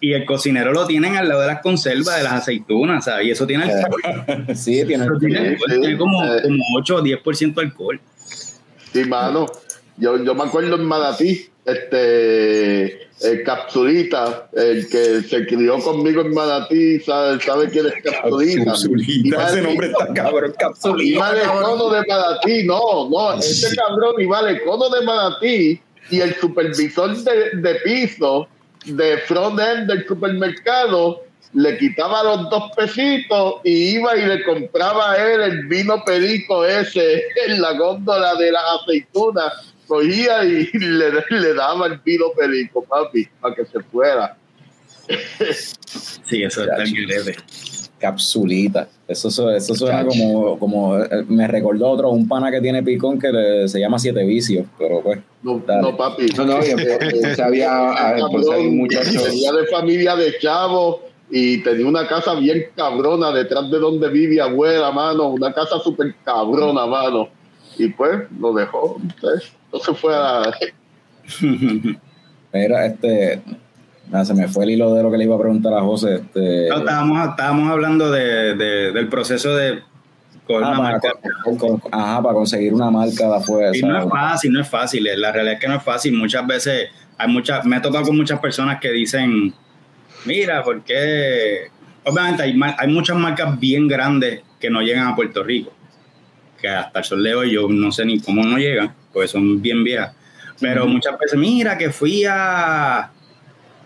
Y 0.00 0.12
el 0.14 0.24
cocinero 0.24 0.72
lo 0.72 0.86
tienen 0.86 1.16
al 1.16 1.28
lado 1.28 1.42
de 1.42 1.46
las 1.48 1.60
conservas 1.60 2.16
de 2.16 2.22
las 2.22 2.32
aceitunas, 2.32 3.04
¿sabes? 3.04 3.26
Y 3.26 3.30
eso 3.32 3.46
tiene 3.46 3.66
Eh, 3.66 3.72
alcohol. 3.72 4.46
sí, 4.56 4.84
tiene. 4.86 5.02
Alcohol, 5.04 5.20
sí. 5.20 5.26
tiene 5.80 5.96
como, 5.98 6.24
Eh. 6.24 6.42
como 6.42 6.62
8 6.78 6.96
o 6.96 7.02
10% 7.02 7.60
de 7.60 7.66
alcohol. 7.66 8.00
Sí, 8.92 9.04
mano. 9.04 9.46
Yo, 9.98 10.22
yo 10.24 10.34
me 10.34 10.44
acuerdo 10.44 10.76
en 10.76 10.84
Manatí, 10.84 11.46
este, 11.66 13.02
el 13.22 13.42
Capsulita, 13.44 14.48
el 14.54 14.88
que 14.88 15.20
se 15.22 15.46
crió 15.46 15.78
conmigo 15.80 16.22
en 16.22 16.32
Manatí, 16.32 17.00
sabe, 17.00 17.38
sabe 17.40 17.68
quién 17.68 17.86
es 17.86 17.94
Capsulita. 18.02 18.64
Capsulita, 18.64 19.48
ese 19.48 19.62
nombre 19.62 19.88
está 19.88 20.12
cabrón, 20.14 20.54
capsulita. 20.58 21.16
Iba 21.16 21.34
de 21.34 21.42
cono 21.42 21.90
de 21.90 22.02
Manatí, 22.06 22.62
no, 22.64 23.08
no, 23.10 23.34
ese 23.34 23.76
cabrón 23.76 24.14
iba 24.18 24.42
de 24.44 24.62
cono 24.62 24.88
de 24.88 25.04
Manatí 25.04 25.80
y 26.10 26.20
el 26.20 26.34
supervisor 26.36 27.14
de, 27.16 27.50
de 27.60 27.74
piso 27.84 28.48
de 28.84 29.18
front 29.18 29.60
end 29.60 29.88
del 29.88 30.06
supermercado 30.06 31.22
le 31.52 31.76
quitaba 31.78 32.22
los 32.22 32.48
dos 32.48 32.70
pesitos 32.76 33.56
y 33.64 33.96
iba 33.96 34.16
y 34.16 34.24
le 34.24 34.44
compraba 34.44 35.12
a 35.12 35.16
él 35.16 35.40
el 35.40 35.66
vino 35.66 36.04
perico 36.04 36.64
ese 36.64 37.24
en 37.46 37.60
la 37.60 37.72
góndola 37.72 38.34
de 38.36 38.52
las 38.52 38.62
aceitunas. 38.80 39.74
Cogía 39.86 40.44
y 40.44 40.70
le, 40.72 41.10
le 41.30 41.54
daba 41.54 41.88
el 41.88 41.98
vino 41.98 42.26
perico, 42.36 42.84
papi, 42.84 43.26
para 43.40 43.54
que 43.56 43.64
se 43.64 43.80
fuera. 43.80 44.36
Sí, 46.24 46.44
eso 46.44 46.62
está 46.62 46.84
en 46.84 46.92
greve. 48.00 48.12
Capsulita. 48.12 48.88
Eso, 49.06 49.28
eso 49.50 49.74
suena 49.74 50.04
como, 50.06 50.58
como. 50.58 50.98
eh, 50.98 51.24
Me 51.28 51.46
recordó 51.46 51.88
otro, 51.90 52.10
un 52.10 52.26
pana 52.28 52.50
que 52.50 52.60
tiene 52.60 52.82
picón 52.82 53.18
que 53.18 53.30
le- 53.32 53.68
se 53.68 53.78
llama 53.80 53.98
Siete 53.98 54.24
Vicios, 54.24 54.66
pero 54.78 55.02
pues. 55.02 55.18
No, 55.42 55.62
no 55.82 55.96
papi. 55.96 56.26
No, 56.36 56.44
no, 56.46 56.58
y 56.64 56.70
había, 57.40 57.90
ah, 57.90 58.16
pues. 58.30 58.46
Venía 58.48 59.52
de 59.52 59.66
familia 59.70 60.16
de 60.16 60.38
chavos 60.38 61.00
y 61.30 61.62
tenía 61.62 61.86
una 61.86 62.06
casa 62.08 62.34
bien 62.34 62.64
cabrona 62.74 63.30
detrás 63.32 63.70
de 63.70 63.78
donde 63.78 64.08
vive 64.08 64.40
abuela, 64.40 64.90
mano. 64.90 65.28
Una 65.28 65.52
casa 65.52 65.78
súper 65.78 66.14
cabrona, 66.24 66.86
mano. 66.86 67.28
Y 67.78 67.88
pues 67.88 68.22
lo 68.38 68.52
dejó. 68.52 68.96
Entonces, 69.02 69.52
entonces 69.66 69.98
fue 69.98 70.14
a. 70.14 70.52
Era 72.52 72.86
este. 72.86 73.42
Nada, 74.10 74.24
se 74.24 74.34
me 74.34 74.48
fue 74.48 74.64
el 74.64 74.70
hilo 74.70 74.94
de 74.94 75.02
lo 75.02 75.10
que 75.10 75.16
le 75.18 75.24
iba 75.24 75.36
a 75.36 75.38
preguntar 75.38 75.72
a 75.74 75.80
José. 75.80 76.16
Este, 76.16 76.68
No, 76.68 76.78
estábamos, 76.78 77.28
estábamos 77.30 77.70
hablando 77.70 78.10
de, 78.10 78.54
de- 78.54 78.92
del 78.92 79.08
proceso 79.08 79.54
de 79.56 79.80
con 80.46 80.64
ah, 80.64 80.68
una 80.70 80.78
para, 80.78 80.90
marca. 80.92 81.12
con- 81.44 81.56
con- 81.56 81.82
ajá, 81.92 82.22
para 82.22 82.34
conseguir 82.34 82.74
una 82.74 82.90
marca 82.90 83.28
de 83.28 83.36
afuera. 83.36 83.76
Y 83.76 83.82
no 83.82 83.98
es 83.98 84.08
fácil, 84.10 84.52
no 84.52 84.60
es 84.60 84.68
fácil. 84.68 85.04
La 85.20 85.30
realidad 85.32 85.54
es 85.54 85.60
que 85.60 85.68
no 85.68 85.76
es 85.76 85.82
fácil. 85.82 86.12
Muchas 86.14 86.44
veces 86.46 86.88
hay 87.18 87.28
muchas, 87.28 87.64
me 87.64 87.76
he 87.76 87.80
tocado 87.80 88.04
con 88.06 88.16
muchas 88.16 88.40
personas 88.40 88.80
que 88.80 88.90
dicen, 88.90 89.54
mira, 90.24 90.62
¿por 90.64 90.82
qué? 90.82 91.68
Obviamente 92.04 92.42
hay, 92.42 92.58
hay 92.78 92.88
muchas 92.92 93.16
marcas 93.16 93.60
bien 93.60 93.86
grandes 93.86 94.42
que 94.58 94.70
no 94.70 94.80
llegan 94.82 95.06
a 95.06 95.14
Puerto 95.14 95.44
Rico. 95.44 95.72
Que 96.60 96.68
hasta 96.68 96.98
el 96.98 97.04
sol 97.04 97.22
de 97.22 97.34
hoy 97.34 97.52
yo 97.52 97.68
no 97.68 97.92
sé 97.92 98.04
ni 98.04 98.18
cómo 98.20 98.42
no 98.42 98.58
llegan, 98.58 98.92
porque 99.12 99.28
son 99.28 99.62
bien 99.62 99.84
viejas. 99.84 100.14
Pero 100.60 100.86
muchas 100.86 101.18
veces, 101.18 101.38
mira, 101.38 101.78
que 101.78 101.90
fui 101.90 102.24
a 102.28 103.10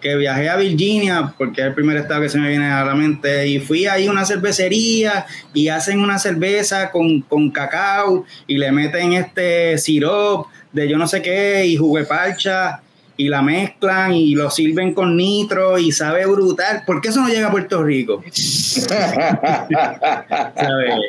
que 0.04 0.16
viajé 0.16 0.50
a 0.50 0.56
Virginia, 0.56 1.32
porque 1.38 1.62
es 1.62 1.68
el 1.68 1.72
primer 1.72 1.96
estado 1.96 2.20
que 2.20 2.28
se 2.28 2.36
me 2.38 2.50
viene 2.50 2.70
a 2.70 2.84
la 2.84 2.94
mente, 2.94 3.48
y 3.48 3.58
fui 3.58 3.86
ahí 3.86 4.06
a 4.06 4.10
una 4.10 4.26
cervecería 4.26 5.24
y 5.54 5.68
hacen 5.68 5.98
una 5.98 6.18
cerveza 6.18 6.90
con, 6.90 7.22
con 7.22 7.50
cacao 7.50 8.26
y 8.46 8.58
le 8.58 8.70
meten 8.70 9.14
este 9.14 9.78
sirop 9.78 10.48
de 10.72 10.86
yo 10.86 10.98
no 10.98 11.08
sé 11.08 11.22
qué 11.22 11.64
y 11.64 11.76
jugo 11.78 11.96
de 11.96 12.04
parcha 12.04 12.82
y 13.16 13.28
la 13.28 13.40
mezclan 13.40 14.12
y 14.12 14.34
lo 14.34 14.50
sirven 14.50 14.92
con 14.92 15.16
nitro 15.16 15.78
y 15.78 15.90
sabe 15.90 16.26
brutal. 16.26 16.82
¿Por 16.84 17.00
qué 17.00 17.08
eso 17.08 17.22
no 17.22 17.28
llega 17.28 17.48
a 17.48 17.50
Puerto 17.50 17.82
Rico? 17.82 18.22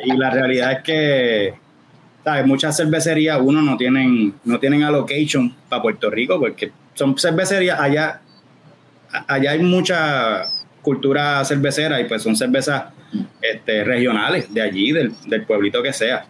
Y 0.04 0.16
la 0.16 0.30
realidad 0.30 0.72
es 0.72 0.82
que 0.82 1.54
¿sabes? 2.24 2.46
muchas 2.46 2.74
cervecerías, 2.74 3.38
uno 3.42 3.60
no 3.60 3.76
tienen, 3.76 4.32
no 4.44 4.58
tienen 4.58 4.84
allocation 4.84 5.54
para 5.68 5.82
Puerto 5.82 6.08
Rico 6.08 6.40
porque 6.40 6.72
son 6.94 7.18
cervecerías 7.18 7.78
allá, 7.78 8.20
allá 9.28 9.52
hay 9.52 9.60
mucha 9.60 10.44
cultura 10.82 11.44
cervecera 11.44 12.00
y 12.00 12.04
pues 12.04 12.22
son 12.22 12.36
cervezas 12.36 12.84
este, 13.42 13.82
regionales 13.84 14.52
de 14.52 14.62
allí, 14.62 14.92
del, 14.92 15.12
del 15.26 15.44
pueblito 15.44 15.82
que 15.82 15.92
sea. 15.92 16.26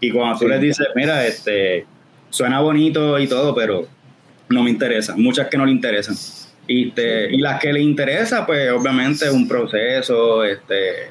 Y 0.00 0.10
cuando 0.10 0.38
tú 0.38 0.44
Sí. 0.46 0.50
les 0.50 0.60
dices, 0.60 0.86
mira, 0.96 1.24
este, 1.26 1.86
suena 2.30 2.60
bonito 2.60 3.18
y 3.18 3.26
todo, 3.26 3.54
pero 3.54 3.86
no 4.48 4.62
me 4.62 4.70
interesa, 4.70 5.14
muchas 5.16 5.48
que 5.48 5.56
no 5.56 5.64
le 5.66 5.72
interesan. 5.72 6.16
Y, 6.66 6.90
te- 6.92 7.32
y 7.34 7.38
las 7.38 7.60
que 7.60 7.72
le 7.72 7.80
interesa, 7.80 8.44
pues 8.46 8.70
obviamente 8.72 9.30
un 9.30 9.46
proceso, 9.46 10.42
este, 10.44 11.10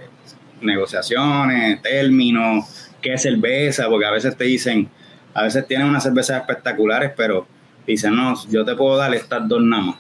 negociaciones, 0.61 1.81
términos, 1.81 2.89
qué 3.01 3.17
cerveza, 3.17 3.87
porque 3.89 4.05
a 4.05 4.11
veces 4.11 4.35
te 4.37 4.45
dicen, 4.45 4.89
A 5.35 5.41
veces 5.41 5.65
tienen 5.67 5.87
unas 5.87 6.03
cervezas 6.03 6.41
espectaculares, 6.41 7.11
pero 7.17 7.47
dicen, 7.87 8.15
no, 8.15 8.35
yo 8.51 8.63
te 8.63 8.75
puedo 8.75 8.97
dar 8.97 9.11
estas 9.15 9.47
dos 9.47 9.63
nada 9.63 9.81
más. 9.81 9.95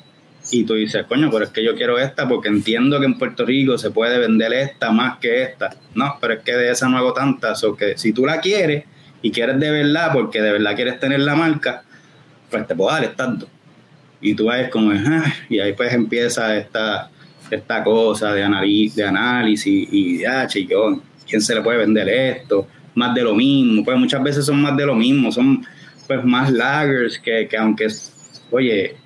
Y 0.51 0.65
tú 0.65 0.75
dices, 0.75 1.05
coño, 1.07 1.29
pero 1.31 1.45
es 1.45 1.51
que 1.51 1.63
yo 1.63 1.75
quiero 1.75 1.97
esta 1.97 2.27
porque 2.27 2.49
entiendo 2.49 2.99
que 2.99 3.05
en 3.05 3.17
Puerto 3.17 3.45
Rico 3.45 3.77
se 3.77 3.91
puede 3.91 4.19
vender 4.19 4.53
esta 4.53 4.91
más 4.91 5.17
que 5.19 5.43
esta. 5.43 5.75
No, 5.95 6.17
pero 6.19 6.33
es 6.33 6.43
que 6.43 6.53
de 6.53 6.71
esa 6.71 6.89
no 6.89 6.97
hago 6.97 7.13
tantas. 7.13 7.63
O 7.63 7.75
que 7.75 7.97
si 7.97 8.13
tú 8.13 8.25
la 8.25 8.39
quieres 8.39 8.83
y 9.21 9.31
quieres 9.31 9.59
de 9.59 9.71
verdad, 9.71 10.11
porque 10.13 10.41
de 10.41 10.51
verdad 10.51 10.75
quieres 10.75 10.99
tener 10.99 11.21
la 11.21 11.35
marca, 11.35 11.83
pues 12.49 12.67
te 12.67 12.75
puedo 12.75 12.91
dar 12.91 13.15
dos. 13.15 13.49
Y 14.21 14.35
tú 14.35 14.47
ves 14.47 14.69
como, 14.69 14.91
ah", 14.91 15.33
y 15.49 15.59
ahí 15.59 15.73
pues 15.73 15.93
empieza 15.93 16.55
esta, 16.55 17.09
esta 17.49 17.83
cosa 17.83 18.33
de, 18.33 18.43
análisis, 18.43 18.95
de 18.95 19.05
análisis 19.05 19.87
y 19.91 20.25
ah, 20.25 20.45
chico, 20.47 21.01
¿quién 21.27 21.41
se 21.41 21.55
le 21.55 21.61
puede 21.61 21.79
vender 21.79 22.07
esto? 22.09 22.67
Más 22.95 23.15
de 23.15 23.23
lo 23.23 23.33
mismo. 23.33 23.83
Pues 23.83 23.97
muchas 23.97 24.21
veces 24.21 24.45
son 24.45 24.61
más 24.61 24.75
de 24.77 24.85
lo 24.85 24.95
mismo, 24.95 25.31
son 25.31 25.65
pues 26.07 26.23
más 26.23 26.51
lagers 26.51 27.17
que, 27.19 27.47
que 27.47 27.57
aunque, 27.57 27.87
oye, 28.51 28.97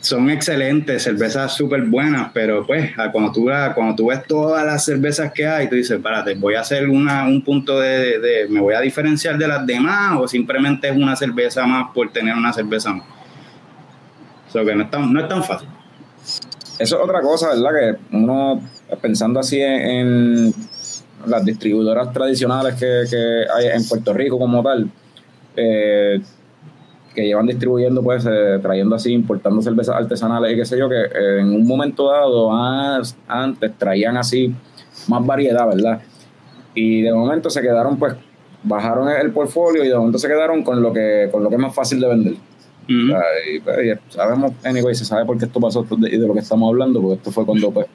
son 0.00 0.30
excelentes, 0.30 1.02
cervezas 1.02 1.54
súper 1.54 1.82
buenas, 1.82 2.30
pero 2.32 2.66
pues 2.66 2.90
cuando 3.12 3.32
tú, 3.32 3.48
cuando 3.74 3.94
tú 3.94 4.06
ves 4.06 4.22
todas 4.26 4.64
las 4.64 4.84
cervezas 4.84 5.30
que 5.32 5.46
hay, 5.46 5.68
tú 5.68 5.76
dices, 5.76 5.98
espérate, 5.98 6.34
voy 6.34 6.54
a 6.54 6.60
hacer 6.60 6.88
una, 6.88 7.26
un 7.26 7.42
punto 7.44 7.78
de, 7.78 8.46
me 8.48 8.60
voy 8.60 8.74
a 8.74 8.80
diferenciar 8.80 9.36
de 9.36 9.46
las 9.46 9.66
demás 9.66 10.18
o 10.18 10.26
simplemente 10.26 10.88
es 10.88 10.96
una 10.96 11.14
cerveza 11.16 11.66
más 11.66 11.92
por 11.94 12.10
tener 12.12 12.34
una 12.34 12.52
cerveza 12.52 12.94
más. 12.94 13.04
Eso 14.48 14.64
que 14.64 14.74
no 14.74 14.84
es 14.84 14.90
tan, 14.90 15.12
no 15.12 15.20
es 15.20 15.28
tan 15.28 15.44
fácil. 15.44 15.68
Eso 16.78 16.96
es 16.96 17.04
otra 17.04 17.20
cosa, 17.20 17.50
¿verdad? 17.50 17.70
Que 17.78 18.16
uno, 18.16 18.62
pensando 19.02 19.38
así 19.38 19.60
en, 19.60 20.52
las 21.26 21.44
distribuidoras 21.44 22.10
tradicionales 22.14 22.74
que, 22.76 23.02
que, 23.10 23.44
hay 23.54 23.66
en 23.76 23.86
Puerto 23.86 24.14
Rico 24.14 24.38
como 24.38 24.62
tal, 24.62 24.90
eh, 25.54 26.22
que 27.14 27.26
llevan 27.26 27.46
distribuyendo, 27.46 28.02
pues, 28.02 28.24
eh, 28.26 28.58
trayendo 28.62 28.94
así, 28.94 29.12
importando 29.12 29.60
cervezas 29.62 29.96
artesanales 29.96 30.52
y 30.52 30.56
qué 30.56 30.64
sé 30.64 30.78
yo, 30.78 30.88
que 30.88 30.96
eh, 30.96 31.40
en 31.40 31.52
un 31.52 31.66
momento 31.66 32.08
dado, 32.08 32.50
antes 33.26 33.72
traían 33.78 34.16
así 34.16 34.54
más 35.08 35.24
variedad, 35.26 35.66
¿verdad? 35.66 36.00
Y 36.74 37.02
de 37.02 37.12
momento 37.12 37.50
se 37.50 37.60
quedaron, 37.60 37.98
pues, 37.98 38.14
bajaron 38.62 39.08
el 39.08 39.32
portfolio 39.32 39.84
y 39.84 39.88
de 39.88 39.96
momento 39.96 40.18
se 40.18 40.28
quedaron 40.28 40.62
con 40.62 40.82
lo 40.82 40.92
que, 40.92 41.28
con 41.32 41.42
lo 41.42 41.48
que 41.48 41.56
es 41.56 41.60
más 41.60 41.74
fácil 41.74 42.00
de 42.00 42.08
vender. 42.08 42.34
y, 42.88 43.60
pues, 43.60 43.98
sabemos, 44.08 44.52
anyway, 44.64 44.94
se 44.94 45.04
sabe 45.04 45.24
por 45.24 45.38
qué 45.38 45.46
esto 45.46 45.60
pasó 45.60 45.86
y 45.90 46.16
de 46.16 46.26
lo 46.26 46.34
que 46.34 46.40
estamos 46.40 46.68
hablando, 46.68 47.00
porque 47.00 47.16
esto 47.16 47.32
fue 47.32 47.44
cuando, 47.44 47.70
pues, 47.72 47.86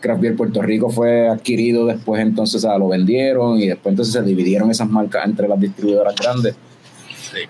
Craft 0.00 0.20
Beer 0.20 0.36
Puerto 0.36 0.62
Rico 0.62 0.88
fue 0.88 1.28
adquirido, 1.28 1.86
después 1.86 2.20
entonces 2.22 2.62
lo 2.62 2.88
vendieron 2.88 3.58
y 3.58 3.68
después 3.68 3.92
entonces 3.92 4.14
se 4.14 4.22
dividieron 4.22 4.70
esas 4.70 4.88
marcas 4.88 5.26
entre 5.26 5.46
las 5.46 5.60
distribuidoras 5.60 6.14
grandes. 6.16 6.56
Sí 7.20 7.40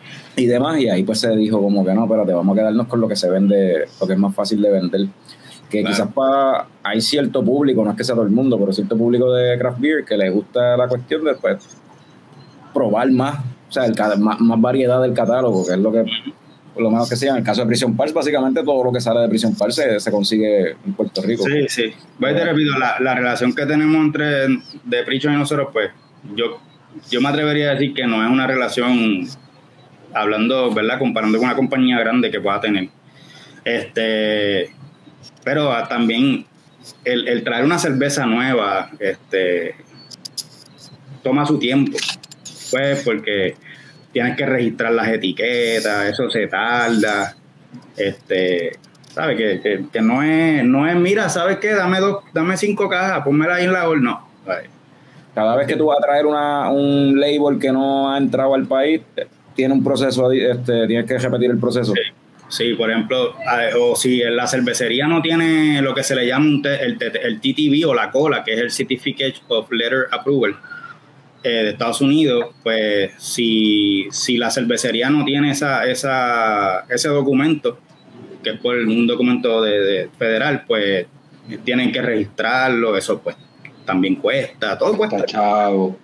y 0.40 0.46
demás, 0.46 0.80
y 0.80 0.88
ahí 0.88 1.02
pues 1.02 1.20
se 1.20 1.34
dijo 1.36 1.60
como 1.60 1.84
que 1.84 1.92
no, 1.92 2.04
espérate, 2.04 2.32
vamos 2.32 2.56
a 2.56 2.60
quedarnos 2.60 2.86
con 2.86 3.00
lo 3.00 3.08
que 3.08 3.16
se 3.16 3.28
vende, 3.30 3.86
lo 4.00 4.06
que 4.06 4.12
es 4.14 4.18
más 4.18 4.34
fácil 4.34 4.62
de 4.62 4.70
vender. 4.70 5.06
Que 5.68 5.84
quizás 5.84 6.08
para, 6.12 6.66
hay 6.82 7.00
cierto 7.00 7.44
público, 7.44 7.84
no 7.84 7.90
es 7.90 7.96
que 7.96 8.02
sea 8.02 8.16
todo 8.16 8.24
el 8.24 8.30
mundo, 8.30 8.58
pero 8.58 8.72
cierto 8.72 8.96
público 8.96 9.32
de 9.32 9.56
craft 9.56 9.78
beer 9.78 10.04
que 10.04 10.16
le 10.16 10.28
gusta 10.30 10.76
la 10.76 10.88
cuestión 10.88 11.24
de 11.24 11.34
pues, 11.34 11.58
probar 12.74 13.10
más, 13.12 13.38
o 13.68 13.72
sea, 13.72 13.84
el, 13.84 13.94
más, 14.18 14.40
más 14.40 14.60
variedad 14.60 15.00
del 15.00 15.12
catálogo, 15.12 15.64
que 15.64 15.74
es 15.74 15.78
lo 15.78 15.92
que 15.92 16.04
por 16.74 16.84
lo 16.84 16.90
menos 16.90 17.08
que 17.08 17.16
sea, 17.16 17.32
en 17.32 17.38
el 17.38 17.44
caso 17.44 17.60
de 17.60 17.66
Prison 17.66 17.96
Pars, 17.96 18.12
básicamente 18.12 18.62
todo 18.64 18.82
lo 18.82 18.92
que 18.92 19.00
sale 19.00 19.20
de 19.20 19.28
Prison 19.28 19.54
Pars 19.54 19.80
se, 19.98 20.10
consigue 20.10 20.70
en 20.70 20.92
Puerto 20.94 21.20
Rico. 21.20 21.44
Sí, 21.44 21.66
sí. 21.68 21.92
Voy 22.18 22.32
te 22.32 22.44
repito, 22.44 22.78
la, 22.78 22.96
la, 23.00 23.14
relación 23.14 23.52
que 23.52 23.66
tenemos 23.66 23.96
entre 23.96 24.46
de 24.84 25.02
Prison 25.04 25.34
y 25.34 25.36
nosotros, 25.36 25.68
pues, 25.72 25.90
yo, 26.34 26.58
yo 27.10 27.20
me 27.20 27.28
atrevería 27.28 27.70
a 27.70 27.74
decir 27.74 27.92
que 27.92 28.06
no 28.06 28.24
es 28.24 28.30
una 28.30 28.46
relación 28.46 29.26
hablando, 30.14 30.72
¿verdad? 30.72 30.98
Comparando 30.98 31.38
con 31.38 31.46
una 31.46 31.56
compañía 31.56 31.98
grande 31.98 32.30
que 32.30 32.40
pueda 32.40 32.60
tener. 32.60 32.88
Este, 33.64 34.70
pero 35.44 35.70
también 35.88 36.46
el, 37.04 37.42
traer 37.44 37.64
una 37.64 37.78
cerveza 37.78 38.26
nueva, 38.26 38.90
este, 38.98 39.74
toma 41.22 41.46
su 41.46 41.58
tiempo, 41.58 41.96
pues, 42.70 43.02
porque 43.04 43.54
tienes 44.12 44.36
que 44.36 44.46
registrar 44.46 44.92
las 44.92 45.08
etiquetas, 45.08 46.08
eso 46.08 46.30
se 46.30 46.46
tarda, 46.46 47.36
este, 47.96 48.72
¿sabes? 49.12 49.36
Que, 49.36 49.84
que, 49.92 50.00
no 50.00 50.22
es, 50.22 50.64
no 50.64 50.88
es, 50.88 50.96
mira, 50.96 51.28
¿sabes 51.28 51.58
qué? 51.58 51.74
Dame 51.74 52.00
dos, 52.00 52.24
dame 52.32 52.56
cinco 52.56 52.88
cajas, 52.88 53.22
pónmela 53.24 53.56
ahí 53.56 53.64
en 53.64 53.72
la 53.72 53.88
horno. 53.88 54.28
No. 54.46 54.54
Cada 55.34 55.54
vez 55.54 55.66
que 55.68 55.76
tú 55.76 55.86
vas 55.86 55.98
a 55.98 56.02
traer 56.02 56.26
una, 56.26 56.70
un 56.70 57.18
label 57.20 57.58
que 57.60 57.70
no 57.70 58.12
ha 58.12 58.18
entrado 58.18 58.54
al 58.54 58.66
país, 58.66 59.00
tiene 59.60 59.74
un 59.74 59.84
proceso, 59.84 60.32
este, 60.32 60.86
tienes 60.86 61.04
que 61.04 61.18
repetir 61.18 61.50
el 61.50 61.58
proceso. 61.58 61.92
Sí. 62.48 62.72
por 62.74 62.90
ejemplo, 62.90 63.34
o 63.78 63.94
si 63.94 64.20
la 64.20 64.46
cervecería 64.46 65.06
no 65.06 65.20
tiene 65.20 65.82
lo 65.82 65.94
que 65.94 66.02
se 66.02 66.16
le 66.16 66.26
llama 66.26 66.62
el, 66.64 66.98
el, 67.22 67.40
TTV 67.40 67.86
o 67.86 67.92
la 67.92 68.10
cola, 68.10 68.42
que 68.42 68.54
es 68.54 68.60
el 68.60 68.70
Certificate 68.70 69.34
of 69.48 69.70
Letter 69.70 70.06
Approval 70.10 70.56
eh, 71.44 71.48
de 71.48 71.68
Estados 71.70 72.00
Unidos, 72.00 72.46
pues 72.62 73.12
si, 73.18 74.08
si 74.10 74.38
la 74.38 74.50
cervecería 74.50 75.10
no 75.10 75.26
tiene 75.26 75.50
esa, 75.50 75.84
esa, 75.84 76.86
ese 76.88 77.08
documento, 77.08 77.78
que 78.42 78.50
es 78.50 78.60
por 78.60 78.76
un 78.76 79.06
documento 79.06 79.60
de, 79.60 80.08
federal, 80.18 80.64
pues 80.66 81.06
tienen 81.64 81.92
que 81.92 82.00
registrarlo, 82.00 82.96
eso 82.96 83.20
pues 83.20 83.36
también 83.84 84.16
cuesta, 84.16 84.78
todo 84.78 84.96
cuesta. 84.96 85.22
Chavo. 85.26 85.98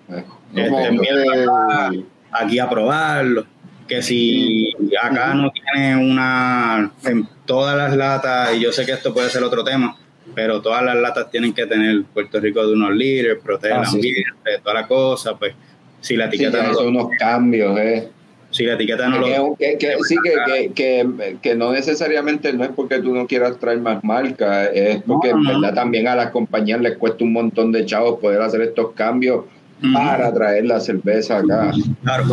Este, 0.54 2.04
aquí 2.38 2.58
a 2.58 2.68
probarlo. 2.68 3.46
Que 3.86 4.02
si 4.02 4.74
acá 5.00 5.34
no 5.34 5.52
tiene 5.52 5.96
una, 5.96 6.90
en 7.04 7.28
todas 7.44 7.76
las 7.76 7.96
latas, 7.96 8.56
y 8.56 8.60
yo 8.60 8.72
sé 8.72 8.84
que 8.84 8.92
esto 8.92 9.14
puede 9.14 9.30
ser 9.30 9.44
otro 9.44 9.62
tema, 9.62 9.96
pero 10.34 10.60
todas 10.60 10.82
las 10.82 10.96
latas 10.96 11.30
tienen 11.30 11.54
que 11.54 11.66
tener 11.66 12.02
Puerto 12.12 12.40
Rico 12.40 12.66
de 12.66 12.72
unos 12.72 12.94
líderes, 12.94 13.38
proteger 13.42 13.76
ah, 13.76 13.82
el 13.82 13.88
ambiente, 13.88 14.58
toda 14.62 14.74
la 14.74 14.88
cosa, 14.88 15.36
pues 15.36 15.54
si 16.00 16.16
la 16.16 16.26
etiqueta 16.26 16.62
no 16.62 16.74
son 16.74 16.88
unos 16.88 17.10
cambios, 17.18 17.78
eh. 17.78 18.08
Si 18.50 18.64
la 18.64 18.74
etiqueta 18.74 19.08
no 19.08 19.18
lo... 19.18 19.56
Que, 19.56 19.76
sí, 20.08 20.16
que, 20.22 20.72
que, 20.74 21.36
que, 21.42 21.54
no 21.54 21.72
necesariamente 21.72 22.52
no 22.52 22.64
es 22.64 22.70
porque 22.70 23.00
tú 23.00 23.14
no 23.14 23.26
quieras 23.26 23.58
traer 23.58 23.80
más 23.80 24.02
marcas, 24.02 24.70
es 24.72 25.02
porque 25.02 25.30
en 25.30 25.42
verdad 25.42 25.74
también 25.74 26.08
a 26.08 26.16
las 26.16 26.30
compañías 26.30 26.80
les 26.80 26.96
cuesta 26.96 27.24
un 27.24 27.32
montón 27.32 27.72
de 27.72 27.84
chavos 27.84 28.18
poder 28.18 28.40
hacer 28.40 28.62
estos 28.62 28.92
cambios 28.92 29.44
para 29.92 30.32
traer 30.32 30.66
la 30.66 30.80
cerveza 30.80 31.38
acá. 31.38 31.72
Claro. 32.02 32.26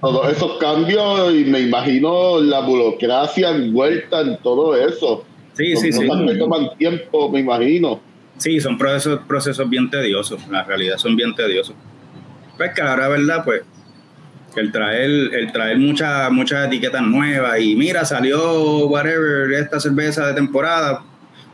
Todos 0.00 0.32
esos 0.32 0.58
cambios 0.58 1.32
y 1.32 1.44
me 1.44 1.60
imagino 1.60 2.40
la 2.40 2.60
burocracia 2.60 3.50
envuelta 3.50 4.20
en 4.20 4.36
todo 4.38 4.74
eso. 4.76 5.24
Sí, 5.52 5.76
sí, 5.76 5.92
sí. 5.92 6.08
toman 6.38 6.76
tiempo, 6.76 7.30
me 7.30 7.40
imagino. 7.40 8.00
Sí, 8.38 8.58
son 8.60 8.76
procesos, 8.76 9.20
procesos 9.28 9.68
bien 9.68 9.88
tediosos, 9.90 10.40
la 10.48 10.64
realidad 10.64 10.96
son 10.96 11.14
bien 11.14 11.34
tediosos. 11.34 11.76
Pues 12.56 12.72
que 12.74 12.82
ahora, 12.82 13.08
verdad, 13.08 13.44
pues, 13.44 13.62
el 14.56 14.72
traer, 14.72 15.10
el 15.10 15.52
traer 15.52 15.78
muchas 15.78 16.30
muchas 16.32 16.66
etiquetas 16.66 17.02
nuevas 17.02 17.60
y 17.60 17.76
mira, 17.76 18.04
salió 18.04 18.86
whatever, 18.86 19.52
esta 19.52 19.78
cerveza 19.78 20.26
de 20.26 20.34
temporada, 20.34 21.04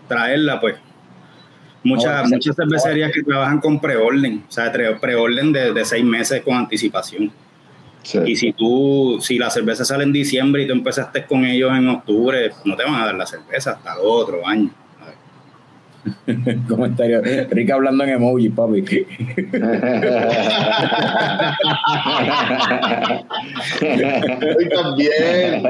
traerla, 0.09 0.61
pues, 0.61 0.77
Muchas, 1.85 2.29
muchas 2.29 2.57
cervecerías 2.57 3.13
que 3.13 3.23
trabajan 3.23 3.61
con 3.61 3.81
preorden, 3.81 4.45
o 4.49 4.53
sea, 4.53 4.73
preorden 5.01 5.53
de, 5.53 5.73
de 5.73 5.85
seis 5.85 6.05
meses 6.05 6.43
con 6.43 6.57
anticipación. 6.57 7.31
Y 8.25 8.37
si 8.37 8.53
tú, 8.53 9.19
si 9.21 9.39
la 9.39 9.51
cerveza 9.51 9.85
sale 9.85 10.05
en 10.05 10.13
diciembre 10.13 10.63
y 10.63 10.67
tú 10.67 10.73
empezaste 10.73 11.27
con 11.27 11.45
ellos 11.45 11.71
en 11.73 11.89
octubre, 11.89 12.53
no 12.65 12.77
te 12.77 12.85
van 12.85 12.95
a 12.95 13.07
dar 13.07 13.15
la 13.15 13.27
cerveza 13.27 13.73
hasta 13.73 13.95
el 13.95 14.01
otro 14.03 14.47
año. 14.47 14.71
Comentario. 16.69 17.21
Rica 17.51 17.75
hablando 17.75 18.05
en 18.05 18.11
emoji, 18.11 18.49
papi. 18.49 18.79
y 18.79 18.83
también, 24.69 25.63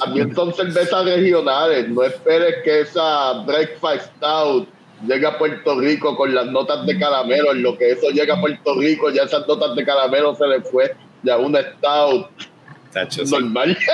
también 0.00 0.34
son 0.34 0.52
cervezas 0.54 1.04
regionales. 1.04 1.88
No 1.88 2.02
esperes 2.02 2.56
que 2.62 2.80
esa 2.80 3.44
Breakfast 3.46 4.12
Stout 4.16 4.68
llega 5.06 5.30
a 5.30 5.38
Puerto 5.38 5.78
Rico 5.78 6.16
con 6.16 6.34
las 6.34 6.46
notas 6.46 6.86
de 6.86 6.98
caramelo, 6.98 7.52
en 7.52 7.62
lo 7.62 7.76
que 7.76 7.92
eso 7.92 8.08
llega 8.10 8.34
a 8.34 8.40
Puerto 8.40 8.74
Rico, 8.78 9.10
ya 9.10 9.22
esas 9.22 9.46
notas 9.46 9.74
de 9.74 9.84
caramelo 9.84 10.34
se 10.34 10.46
le 10.46 10.60
fue 10.62 10.94
ya 11.22 11.36
un 11.36 11.56
stout 11.56 12.30
normal. 13.30 13.76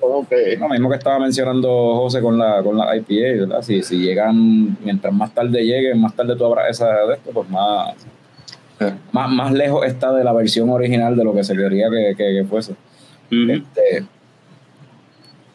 Lo 0.00 0.68
mismo 0.68 0.90
que 0.90 0.96
estaba 0.96 1.18
mencionando 1.18 1.68
José 1.96 2.20
con 2.20 2.38
la, 2.38 2.62
con 2.62 2.76
la 2.76 2.96
IPA, 2.96 3.46
¿verdad? 3.46 3.62
Si, 3.62 3.82
si 3.82 3.98
llegan, 3.98 4.76
mientras 4.82 5.12
más 5.12 5.32
tarde 5.32 5.62
lleguen, 5.64 6.00
más 6.00 6.14
tarde 6.14 6.36
tú 6.36 6.44
abras 6.44 6.70
esa 6.70 6.88
de 7.06 7.14
esto, 7.14 7.30
pues 7.32 7.48
más, 7.48 7.94
más, 9.12 9.30
más 9.30 9.52
lejos 9.52 9.86
está 9.86 10.12
de 10.12 10.24
la 10.24 10.32
versión 10.32 10.70
original 10.70 11.16
de 11.16 11.24
lo 11.24 11.34
que 11.34 11.44
se 11.44 11.54
quería 11.54 11.88
que, 11.88 12.14
que, 12.16 12.44
fuese. 12.48 12.74
este, 13.30 14.04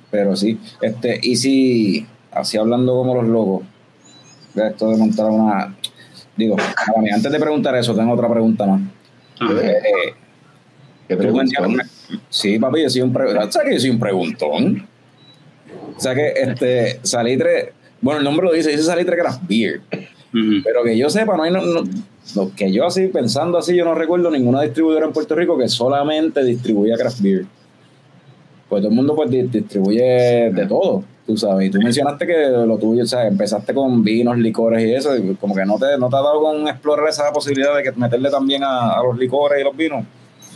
pero 0.10 0.36
sí, 0.36 0.60
este, 0.82 1.20
y 1.22 1.36
si, 1.36 2.08
así 2.32 2.58
hablando 2.58 2.94
como 2.94 3.16
los 3.16 3.28
locos, 3.28 3.68
esto 4.66 4.90
de 4.90 4.98
montar 4.98 5.26
una. 5.30 5.76
Digo, 6.36 6.56
antes 7.14 7.32
de 7.32 7.40
preguntar 7.40 7.76
eso, 7.76 7.96
tengo 7.96 8.14
otra 8.14 8.30
pregunta 8.30 8.66
más. 8.66 8.82
Eh, 9.42 9.82
Qué 11.08 11.16
Tú 11.16 11.24
me 11.24 11.30
preguntón. 11.32 11.64
entiendes. 11.66 11.92
Sí, 12.30 12.60
papi, 12.60 12.84
yo 12.84 12.90
soy 12.90 13.02
un 13.02 13.14
preguntón. 13.14 13.52
¿Sabes 13.52 13.68
que 13.70 13.74
yo 13.76 13.80
soy 13.82 13.90
un 13.92 14.00
preguntón? 14.00 14.88
O 15.96 16.00
sea 16.00 16.14
que 16.14 16.34
este 16.36 17.00
salitre, 17.04 17.74
bueno, 18.02 18.20
el 18.20 18.24
nombre 18.26 18.46
lo 18.46 18.52
dice, 18.54 18.72
dice 18.72 18.84
salitre 18.84 19.18
craft 19.18 19.42
beer. 19.48 19.82
Pero 20.64 20.84
que 20.84 20.98
yo 20.98 21.10
sepa, 21.10 21.36
no 21.38 21.44
hay, 21.44 21.52
no, 21.52 21.62
no- 21.62 21.84
no, 22.36 22.54
que 22.56 22.72
yo 22.72 22.86
así, 22.86 23.08
pensando 23.08 23.58
así, 23.58 23.76
yo 23.76 23.86
no 23.86 23.96
recuerdo 23.96 24.30
ninguna 24.30 24.62
distribuidora 24.62 25.06
en 25.06 25.14
Puerto 25.14 25.34
Rico 25.34 25.58
que 25.58 25.70
solamente 25.70 26.44
distribuya 26.44 26.98
craft 26.98 27.22
beer. 27.22 27.46
Pues 28.68 28.82
todo 28.82 28.90
el 28.90 28.96
mundo 28.96 29.16
pues 29.16 29.30
di- 29.32 29.44
distribuye 29.44 30.52
de 30.54 30.66
todo, 30.68 31.06
tú 31.28 31.38
sabes. 31.38 31.68
Y 31.68 31.70
tú 31.72 31.80
mencionaste 31.80 32.26
que 32.26 32.48
lo 32.66 32.78
tuyo, 32.78 33.04
o 33.04 33.06
sea, 33.06 33.28
empezaste 33.28 33.74
con 33.74 34.04
vinos, 34.04 34.38
licores 34.38 34.84
y 34.84 34.94
eso, 34.96 35.16
y 35.16 35.36
como 35.36 35.54
que 35.54 35.66
no 35.66 35.78
te, 35.78 35.98
no 36.00 36.10
te 36.10 36.16
ha 36.16 36.22
dado 36.22 36.42
con 36.42 36.68
explorar 36.68 37.08
esa 37.10 37.32
posibilidad 37.34 37.76
de 37.76 37.84
que 37.84 37.92
meterle 37.92 38.30
también 38.32 38.64
a, 38.64 38.94
a 38.98 39.04
los 39.04 39.18
licores 39.18 39.60
y 39.62 39.64
los 39.64 39.76
vinos. 39.76 40.06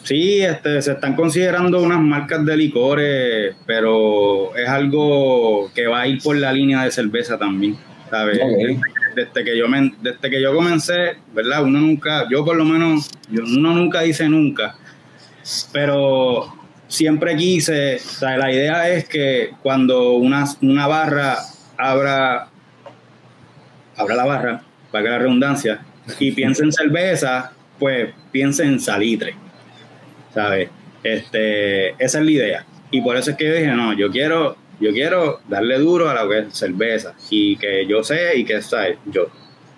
Sí, 0.04 0.42
este, 0.42 0.82
se 0.82 0.94
están 0.94 1.16
considerando 1.16 1.80
unas 1.84 2.00
marcas 2.00 2.44
de 2.44 2.58
licores, 2.58 3.56
pero 3.68 4.56
es 4.56 4.68
algo 4.68 5.70
que 5.76 5.86
va 5.86 6.02
a 6.02 6.08
ir 6.08 6.20
por 6.24 6.36
la 6.38 6.52
línea 6.52 6.84
de 6.84 6.90
cerveza 6.92 7.38
también, 7.38 7.78
¿sabes? 8.10 8.40
Desde 9.16 9.44
que 9.44 9.58
yo 9.58 9.68
me- 9.68 9.94
desde 10.02 10.30
que 10.30 10.42
yo 10.42 10.56
comencé, 10.56 11.18
¿verdad? 11.36 11.64
Uno 11.64 11.80
nunca, 11.82 12.26
yo 12.32 12.44
por 12.46 12.56
lo 12.56 12.66
menos, 12.66 13.10
yo- 13.30 13.44
uno 13.44 13.74
nunca 13.74 14.02
dice 14.02 14.28
nunca, 14.28 14.76
pero 15.72 16.46
siempre 16.92 17.36
quise, 17.36 17.96
o 17.96 18.00
sea, 18.00 18.38
la 18.38 18.52
idea 18.52 18.90
es 18.90 19.08
que 19.08 19.52
cuando 19.64 20.14
una, 20.14 20.46
una 20.62 20.88
barra 20.88 21.38
abra, 21.78 22.50
abra 23.96 24.16
la 24.16 24.26
barra, 24.26 24.62
para 24.92 25.04
que 25.04 25.10
la 25.10 25.20
redundancia, 25.20 25.82
y 26.20 26.32
piense 26.34 26.64
en 26.64 26.72
cerveza, 26.72 27.54
pues 27.80 28.14
piense 28.32 28.64
en 28.64 28.80
salitre. 28.80 29.36
¿sabes? 30.34 30.70
Este, 31.04 31.90
esa 31.92 32.20
es 32.20 32.26
la 32.26 32.32
idea. 32.32 32.66
Y 32.92 33.02
por 33.02 33.16
eso 33.18 33.32
es 33.32 33.38
que 33.38 33.48
yo 33.48 33.54
dije, 33.54 33.68
no, 33.68 33.94
yo 33.94 34.12
quiero, 34.12 34.58
yo 34.80 34.92
quiero 34.92 35.40
darle 35.48 35.78
duro 35.80 36.10
a 36.10 36.14
lo 36.14 36.30
que 36.30 36.40
es 36.40 36.54
cerveza 36.54 37.14
y 37.30 37.56
que 37.58 37.86
yo 37.88 38.04
sé 38.04 38.38
y 38.38 38.46
que 38.46 38.62
¿sabes? 38.62 38.98
yo 39.06 39.30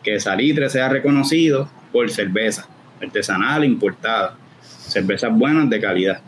que 0.03 0.19
Salitre 0.19 0.69
sea 0.69 0.89
reconocido 0.89 1.69
por 1.93 2.09
cerveza 2.11 2.67
artesanal 3.01 3.63
importada, 3.63 4.35
cervezas 4.61 5.31
buenas 5.33 5.69
de 5.69 5.79
calidad. 5.79 6.21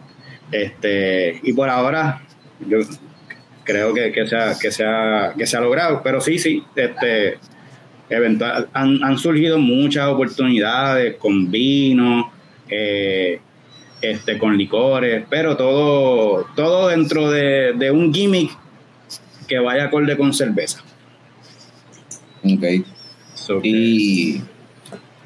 Este, 0.51 1.39
y 1.43 1.53
por 1.53 1.69
ahora 1.69 2.21
yo 2.67 2.79
creo 3.63 3.93
que, 3.93 4.11
que, 4.11 4.27
se 4.27 4.35
ha, 4.35 4.57
que, 4.57 4.71
se 4.71 4.85
ha, 4.85 5.33
que 5.37 5.45
se 5.45 5.57
ha 5.57 5.61
logrado, 5.61 6.01
pero 6.03 6.21
sí, 6.21 6.37
sí, 6.37 6.63
este, 6.75 7.39
eventual, 8.09 8.69
han, 8.73 9.03
han 9.03 9.17
surgido 9.17 9.57
muchas 9.57 10.07
oportunidades 10.07 11.15
con 11.17 11.49
vino, 11.49 12.31
eh, 12.69 13.39
este, 14.01 14.37
con 14.37 14.57
licores, 14.57 15.25
pero 15.29 15.57
todo, 15.57 16.45
todo 16.55 16.89
dentro 16.89 17.31
de, 17.31 17.73
de 17.73 17.91
un 17.91 18.13
gimmick 18.13 18.51
que 19.47 19.59
vaya 19.59 19.85
acorde 19.85 20.15
con 20.17 20.33
cerveza. 20.33 20.83
Ok. 22.43 22.85
So 23.33 23.59
Y, 23.63 24.41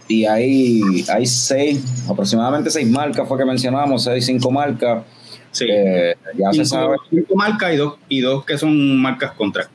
y 0.10 0.26
hay, 0.26 0.82
hay 1.08 1.26
seis, 1.26 1.82
aproximadamente 2.10 2.70
seis 2.70 2.88
marcas 2.90 3.26
fue 3.28 3.38
que 3.38 3.46
mencionamos, 3.46 4.04
seis, 4.04 4.26
cinco 4.26 4.52
marcas. 4.52 5.04
sí. 5.52 5.66
Eh, 5.70 6.16
ya 6.38 6.48
se 6.52 6.66
cinco, 6.66 6.66
sabe. 6.66 6.98
cinco 7.10 7.36
marcas 7.36 7.74
y 7.74 7.78
dos, 7.78 7.94
y 8.10 8.20
dos 8.20 8.44
que 8.44 8.58
son 8.58 8.98
marcas 9.02 9.32
contra. 9.34 9.68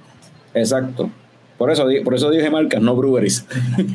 Exacto. 0.52 1.08
Por 1.56 1.70
eso, 1.70 1.86
por 2.04 2.14
eso 2.14 2.30
dije 2.30 2.50
marcas, 2.50 2.82
no 2.82 2.94
breweries. 2.96 3.46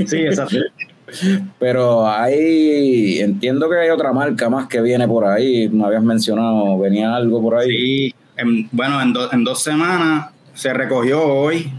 Sí, 0.08 0.18
exacto. 0.18 0.58
Pero 1.60 2.08
hay, 2.08 3.20
entiendo 3.20 3.70
que 3.70 3.78
hay 3.78 3.90
otra 3.90 4.14
marca 4.14 4.50
más 4.50 4.68
que 4.68 4.80
viene 4.82 5.08
por 5.08 5.26
ahí. 5.26 5.68
Me 5.70 5.86
habías 5.86 6.04
mencionado, 6.04 6.78
venía 6.80 7.16
algo 7.16 7.42
por 7.42 7.56
ahí. 7.56 7.70
Sí, 7.70 8.16
en- 8.38 8.70
bueno, 8.72 9.02
en, 9.02 9.12
do- 9.14 9.32
en 9.34 9.44
dos 9.44 9.62
semanas 9.64 10.28
se 10.54 10.72
recogió 10.74 11.26
hoy, 11.26 11.72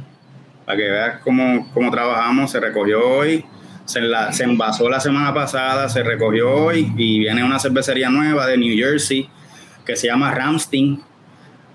para 0.67 0.77
que 0.79 0.85
veas 0.91 1.19
cómo, 1.23 1.69
cómo 1.73 1.91
trabajamos, 1.91 2.51
se 2.51 2.61
recogió 2.61 2.99
hoy, 3.09 3.45
se, 3.91 4.01
la- 4.01 4.33
se 4.33 4.45
envasó 4.45 4.89
la 4.89 5.01
semana 5.01 5.33
pasada, 5.35 5.89
se 5.89 6.03
recogió 6.03 6.51
hoy 6.55 6.93
y 6.97 7.19
viene 7.21 7.43
una 7.45 7.59
cervecería 7.59 8.09
nueva 8.11 8.47
de 8.47 8.57
New 8.57 8.77
Jersey 8.77 9.29
que 9.85 9.97
se 9.97 10.07
llama 10.07 10.31
Ramstein. 10.33 11.01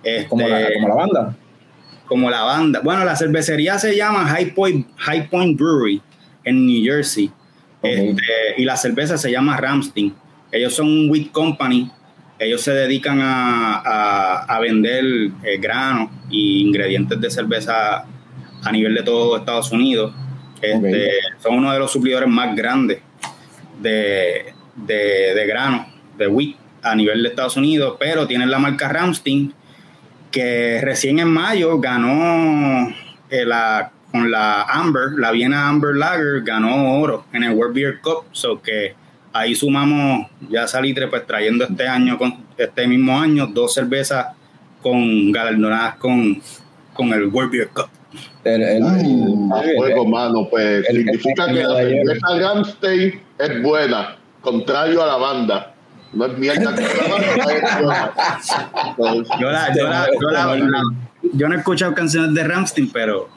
Este, 0.04 0.28
Como, 0.30 0.48
la, 0.48 0.68
como 0.74 0.88
la 0.88 0.96
banda. 0.96 1.36
como 2.08 2.30
la 2.30 2.42
banda. 2.44 2.80
Bueno, 2.84 3.04
la 3.06 3.16
cervecería 3.16 3.78
se 3.80 3.96
llama 3.96 4.26
High 4.28 4.54
Point, 4.54 4.88
High 4.98 5.30
Point 5.30 5.60
Brewery 5.60 6.02
en 6.44 6.66
New 6.66 6.84
Jersey. 6.84 7.32
Este, 7.82 8.24
y 8.58 8.64
la 8.66 8.78
cerveza 8.78 9.18
se 9.18 9.32
llama 9.32 9.58
Ramstein. 9.58 10.14
Ellos 10.52 10.74
son 10.74 10.88
un 10.88 11.10
wheat 11.10 11.32
company. 11.32 11.92
Ellos 12.40 12.62
se 12.62 12.72
dedican 12.74 13.20
a, 13.22 13.76
a- 13.78 14.44
a 14.44 14.60
vender 14.60 15.04
eh, 15.44 15.58
granos 15.60 16.10
y 16.30 16.62
ingredientes 16.68 17.20
de 17.20 17.30
cerveza 17.30 18.06
a 18.64 18.72
nivel 18.72 18.94
de 18.96 19.04
todo 19.04 19.38
Estados 19.38 19.72
Unidos. 19.72 20.14
Este, 20.74 21.12
Son 21.40 21.56
uno 21.56 21.72
de 21.72 21.80
los 21.80 21.92
suplidores 21.92 22.30
más 22.30 22.56
grandes 22.56 23.00
de, 23.82 24.54
de, 24.76 25.34
de 25.34 25.48
granos, 25.48 25.88
de 26.18 26.28
wheat, 26.28 26.56
a 26.82 26.96
nivel 26.96 27.24
de 27.24 27.30
Estados 27.30 27.58
Unidos, 27.58 27.98
pero 28.00 28.28
tienen 28.28 28.50
la 28.52 28.60
marca 28.60 28.88
Ramstein, 28.88 29.54
que 30.32 30.80
recién 30.82 31.20
en 31.20 31.30
mayo 31.30 31.80
ganó 31.80 32.94
eh, 33.30 33.46
la, 33.46 33.92
con 34.12 34.30
la 34.30 34.64
Amber, 34.64 35.14
la 35.18 35.32
Viena 35.32 35.68
Amber 35.68 35.96
Lager, 35.96 36.42
ganó 36.44 37.00
oro 37.00 37.26
en 37.34 37.44
el 37.44 37.54
World 37.54 37.76
Beer 37.76 38.00
Cup, 38.02 38.26
so 38.32 38.62
que 38.62 38.94
ahí 39.34 39.56
sumamos 39.56 40.28
ya 40.50 40.68
Salitre 40.68 41.08
pues 41.08 41.26
trayendo 41.26 41.66
este 41.66 41.88
año, 41.88 42.18
con, 42.18 42.46
este 42.58 42.88
mismo 42.88 43.20
año, 43.20 43.48
dos 43.48 43.74
cervezas 43.74 44.28
con 44.82 45.32
galardonadas 45.32 45.96
con, 45.96 46.42
con 46.94 47.12
el 47.14 47.26
World 47.28 47.52
Beer 47.52 47.70
Cup. 47.70 47.90
El, 48.44 48.62
el- 48.62 48.78
el- 48.78 48.84
A 49.54 49.62
el- 49.62 49.76
fuego, 49.78 50.06
mano, 50.06 50.48
pues 50.50 50.86
el- 50.90 50.98
significa 50.98 51.46
el- 51.46 51.56
que 51.56 51.64
la 51.64 51.82
el- 51.82 51.90
cerveza 52.08 52.28
Ramstein 52.40 53.22
es 53.40 53.64
buena, 53.64 54.16
contrario 54.42 55.04
a 55.04 55.08
la 55.08 55.18
banda. 55.18 55.72
No 56.14 56.26
es 56.28 56.38
mierda 56.38 56.74
que 56.76 56.82
la 56.82 57.14
banda 57.14 57.54
es 57.54 57.84
buena. 57.84 58.14
Pues, 58.96 59.28
Yo, 59.40 59.50
la, 59.52 59.76
yo, 59.76 59.88
la- 59.88 60.08
yo, 60.22 60.30
la- 60.32 60.56
la- 60.56 60.82
yo 61.34 61.48
no 61.50 61.56
he 61.56 61.58
escuchado 61.58 61.94
canciones 61.94 62.34
de 62.34 62.44
Ramstein, 62.44 62.90
pero 62.94 63.28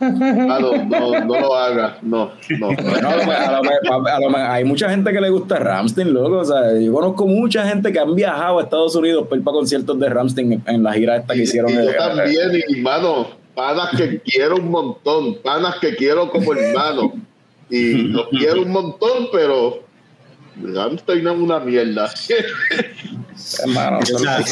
no, 0.00 1.24
no 1.24 1.40
lo 1.40 1.54
hagas, 1.56 2.02
no, 2.02 2.30
no. 2.58 2.66
Bueno, 2.82 3.08
a 3.08 3.16
lo 3.16 3.24
me- 3.26 3.34
a 3.34 3.52
lo 3.52 3.62
me- 4.00 4.10
a 4.10 4.20
lo 4.20 4.30
me- 4.30 4.38
hay 4.42 4.64
mucha 4.64 4.88
gente 4.88 5.12
que 5.12 5.20
le 5.20 5.30
gusta 5.30 5.58
Ramstein, 5.58 6.12
loco. 6.12 6.38
O 6.38 6.44
sea, 6.44 6.78
yo 6.80 6.92
conozco 6.92 7.26
mucha 7.26 7.66
gente 7.66 7.92
que 7.92 7.98
han 7.98 8.14
viajado 8.14 8.58
a 8.58 8.62
Estados 8.62 8.94
Unidos 8.96 9.26
para 9.28 9.38
ir 9.38 9.44
para 9.44 9.54
conciertos 9.56 9.98
de 9.98 10.08
Ramstein 10.08 10.52
en, 10.52 10.62
en 10.66 10.82
la 10.82 10.92
gira 10.94 11.16
esta 11.16 11.34
que 11.34 11.40
Y, 11.40 11.42
hicieron. 11.42 11.70
y 11.70 11.74
yo 11.74 11.80
eh, 11.82 11.94
también, 11.98 12.62
y 12.68 12.80
mano, 12.80 13.26
panas 13.54 13.90
que 13.96 14.20
quiero 14.20 14.56
un 14.56 14.70
montón, 14.70 15.36
panas 15.42 15.76
que 15.80 15.94
quiero 15.96 16.30
como 16.30 16.52
hermano. 16.54 17.12
Y 17.70 17.94
los 18.08 18.28
quiero 18.28 18.62
un 18.62 18.70
montón, 18.70 19.28
pero 19.32 19.82
Ramstein 20.62 21.26
es 21.26 21.32
una 21.38 21.58
mierda. 21.60 22.10
hermano, 23.64 24.00
yo, 24.06 24.18
sabía- 24.18 24.44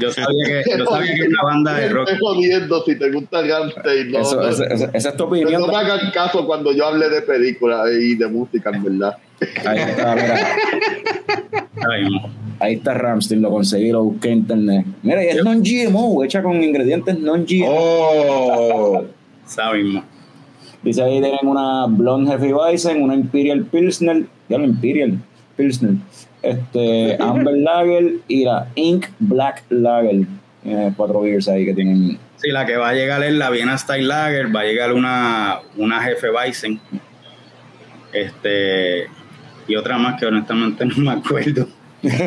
yo 0.00 0.10
sabía 0.12 0.62
que, 0.64 0.70
yo 0.78 0.84
sabía 0.84 1.14
que 1.14 1.28
una 1.28 1.42
banda 1.42 1.74
de 1.74 1.88
rock. 1.88 2.08
Estoy 2.10 2.26
jodiendo 2.26 2.84
si 2.84 2.98
te 2.98 3.10
gusta 3.10 3.42
Ramstein. 3.42 4.10
No, 4.12 4.20
eso- 4.20 4.36
no, 4.36 4.48
esa- 4.48 4.66
esa- 4.66 4.90
esa 4.92 5.08
es 5.08 5.16
tu 5.16 5.28
pero 5.30 5.42
opinión. 5.42 5.60
no 5.62 5.68
me 5.68 5.76
hagan 5.76 6.10
caso 6.10 6.46
cuando 6.46 6.72
yo 6.72 6.86
hable 6.86 7.08
de 7.08 7.22
películas 7.22 7.88
y 7.98 8.14
de 8.16 8.26
música, 8.28 8.70
en 8.70 8.82
verdad. 8.82 9.16
Ahí 9.66 9.78
está, 9.78 10.14
mira, 10.14 10.56
Ay, 11.90 12.04
no. 12.10 12.41
Ahí 12.60 12.74
está 12.74 12.94
Ramstein, 12.94 13.42
lo 13.42 13.50
conseguí, 13.50 13.90
lo 13.90 14.04
busqué 14.04 14.28
en 14.28 14.38
internet. 14.38 14.86
Mira, 15.02 15.24
y 15.24 15.28
es 15.28 15.44
non-GMO, 15.44 16.24
hecha 16.24 16.42
con 16.42 16.62
ingredientes 16.62 17.18
non-GMO. 17.18 17.66
Oh, 17.68 19.04
Sabemos. 19.46 20.04
Dice 20.82 21.02
ahí 21.02 21.20
tienen 21.20 21.46
una 21.46 21.86
Blonde 21.86 22.34
Hefeweizen, 22.34 23.02
una 23.02 23.14
Imperial 23.14 23.64
Pilsner, 23.64 24.24
ya 24.48 24.58
lo 24.58 24.64
Imperial 24.64 25.18
Pilsner, 25.56 25.94
este, 26.42 27.16
Amber 27.20 27.56
Lager 27.56 28.14
y 28.26 28.44
la 28.44 28.68
Ink 28.74 29.06
Black 29.20 29.64
Lager. 29.68 30.26
Tiene 30.62 30.92
cuatro 30.96 31.20
beers 31.20 31.48
ahí 31.48 31.64
que 31.64 31.74
tienen. 31.74 32.18
Sí, 32.36 32.50
la 32.50 32.66
que 32.66 32.76
va 32.76 32.90
a 32.90 32.94
llegar 32.94 33.22
es 33.22 33.32
la 33.32 33.50
Viena 33.50 33.78
Style 33.78 34.06
Lager, 34.06 34.54
va 34.54 34.60
a 34.60 34.64
llegar 34.64 34.92
una, 34.92 35.60
una 35.76 36.00
Jefe 36.02 36.30
Weizen. 36.30 36.80
Este, 38.12 39.06
y 39.66 39.76
otra 39.76 39.98
más 39.98 40.18
que 40.18 40.26
honestamente 40.26 40.84
no 40.86 40.96
me 40.98 41.12
acuerdo. 41.12 41.66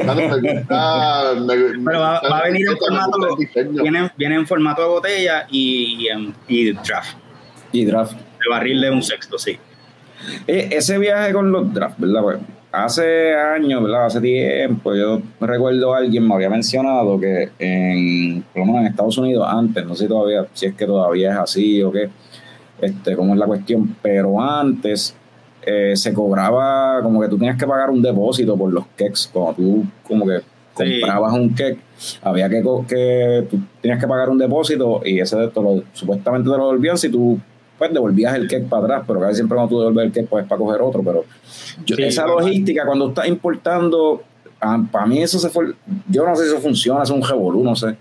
Mano, 0.05 0.21
me 0.39 0.53
gusta- 0.53 1.33
me- 1.35 1.55
me 1.55 1.85
Pero 1.85 1.99
va, 1.99 2.17
a 2.17 2.43
venir 2.43 2.67
en 2.69 2.77
formato, 2.77 3.37
viene, 3.81 4.11
viene 4.17 4.35
en 4.35 4.47
formato 4.47 4.81
de 4.83 4.87
botella 4.87 5.47
y, 5.51 6.07
y 6.47 6.71
draft. 6.73 7.17
Y 7.71 7.85
draft. 7.85 8.13
El 8.13 8.49
barril 8.49 8.81
de 8.81 8.91
un 8.91 9.03
sexto, 9.03 9.37
sí. 9.37 9.57
Eh, 10.47 10.69
ese 10.71 10.97
viaje 10.97 11.33
con 11.33 11.51
los 11.51 11.73
drafts, 11.73 11.99
¿verdad? 11.99 12.21
Pues, 12.21 12.37
hace 12.71 13.33
años, 13.35 13.83
¿verdad? 13.83 14.05
Hace 14.05 14.21
tiempo, 14.21 14.95
yo 14.95 15.21
recuerdo 15.41 15.93
a 15.93 15.97
alguien 15.97 16.27
me 16.27 16.35
había 16.35 16.49
mencionado 16.49 17.19
que 17.19 17.49
en, 17.59 18.43
por 18.53 18.59
lo 18.61 18.65
menos 18.65 18.81
en 18.81 18.87
Estados 18.87 19.17
Unidos, 19.17 19.45
antes, 19.49 19.85
no 19.85 19.95
sé 19.95 20.07
todavía, 20.07 20.45
si 20.53 20.67
es 20.67 20.73
que 20.75 20.85
todavía 20.85 21.31
es 21.33 21.37
así 21.37 21.81
o 21.83 21.91
qué, 21.91 22.09
este, 22.81 23.15
cómo 23.15 23.33
es 23.33 23.39
la 23.39 23.45
cuestión, 23.45 23.95
pero 24.01 24.41
antes 24.41 25.15
eh, 25.65 25.95
se 25.95 26.13
cobraba 26.13 27.01
como 27.01 27.21
que 27.21 27.27
tú 27.27 27.37
tenías 27.37 27.57
que 27.57 27.65
pagar 27.65 27.89
un 27.89 28.01
depósito 28.01 28.55
por 28.55 28.71
los 28.71 28.85
cakes. 28.95 29.29
Cuando 29.31 29.53
tú 29.53 29.85
como 30.07 30.25
que 30.25 30.41
comprabas 30.73 31.33
un 31.33 31.49
cake, 31.49 31.79
había 32.21 32.49
que, 32.49 32.61
que 32.87 33.47
tú 33.49 33.59
tenías 33.81 33.99
que 33.99 34.07
pagar 34.07 34.29
un 34.29 34.37
depósito 34.37 35.01
y 35.03 35.19
ese 35.19 35.47
te 35.47 35.61
lo, 35.61 35.83
supuestamente 35.93 36.49
te 36.49 36.57
lo 36.57 36.67
devolvían 36.67 36.97
si 36.97 37.09
tú 37.09 37.39
pues 37.77 37.91
devolvías 37.91 38.35
el 38.35 38.47
cake 38.47 38.69
para 38.69 38.83
atrás, 38.83 39.03
pero 39.07 39.19
casi 39.19 39.35
siempre 39.35 39.55
cuando 39.55 39.69
tú 39.69 39.79
devuelves 39.79 40.05
el 40.05 40.11
cake 40.11 40.29
pues 40.29 40.45
para 40.45 40.59
coger 40.59 40.81
otro, 40.81 41.01
pero 41.03 41.25
esa 41.97 42.27
logística 42.27 42.85
cuando 42.85 43.09
estás 43.09 43.27
importando, 43.27 44.23
ah, 44.61 44.81
para 44.91 45.05
mí 45.05 45.21
eso 45.21 45.39
se 45.39 45.49
fue, 45.49 45.73
yo 46.07 46.25
no 46.25 46.35
sé 46.35 46.43
si 46.43 46.49
eso 46.49 46.61
funciona, 46.61 47.03
es 47.03 47.09
un 47.09 47.21
revolú, 47.21 47.63
no 47.63 47.75
sé. 47.75 47.95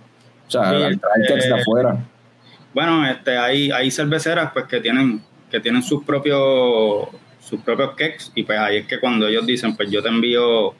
O 0.46 0.50
sea, 0.50 0.62
traer 0.70 1.00
cakes 1.00 1.48
de 1.48 1.54
afuera. 1.54 2.04
Bueno, 2.74 3.08
este, 3.08 3.36
hay, 3.36 3.70
hay 3.70 3.90
cerveceras 3.90 4.50
pues 4.52 4.66
que 4.66 4.80
tienen, 4.80 5.22
que 5.50 5.60
tienen 5.60 5.82
sus 5.82 6.04
propios 6.04 7.08
sus 7.44 7.60
propios 7.60 7.90
cakes 7.90 8.30
y 8.34 8.42
pues 8.42 8.58
ahí 8.58 8.78
es 8.78 8.86
que 8.86 8.98
cuando 8.98 9.28
ellos 9.28 9.46
dicen 9.46 9.76
pues 9.76 9.90
yo 9.90 10.02
te 10.02 10.08
envío 10.08 10.74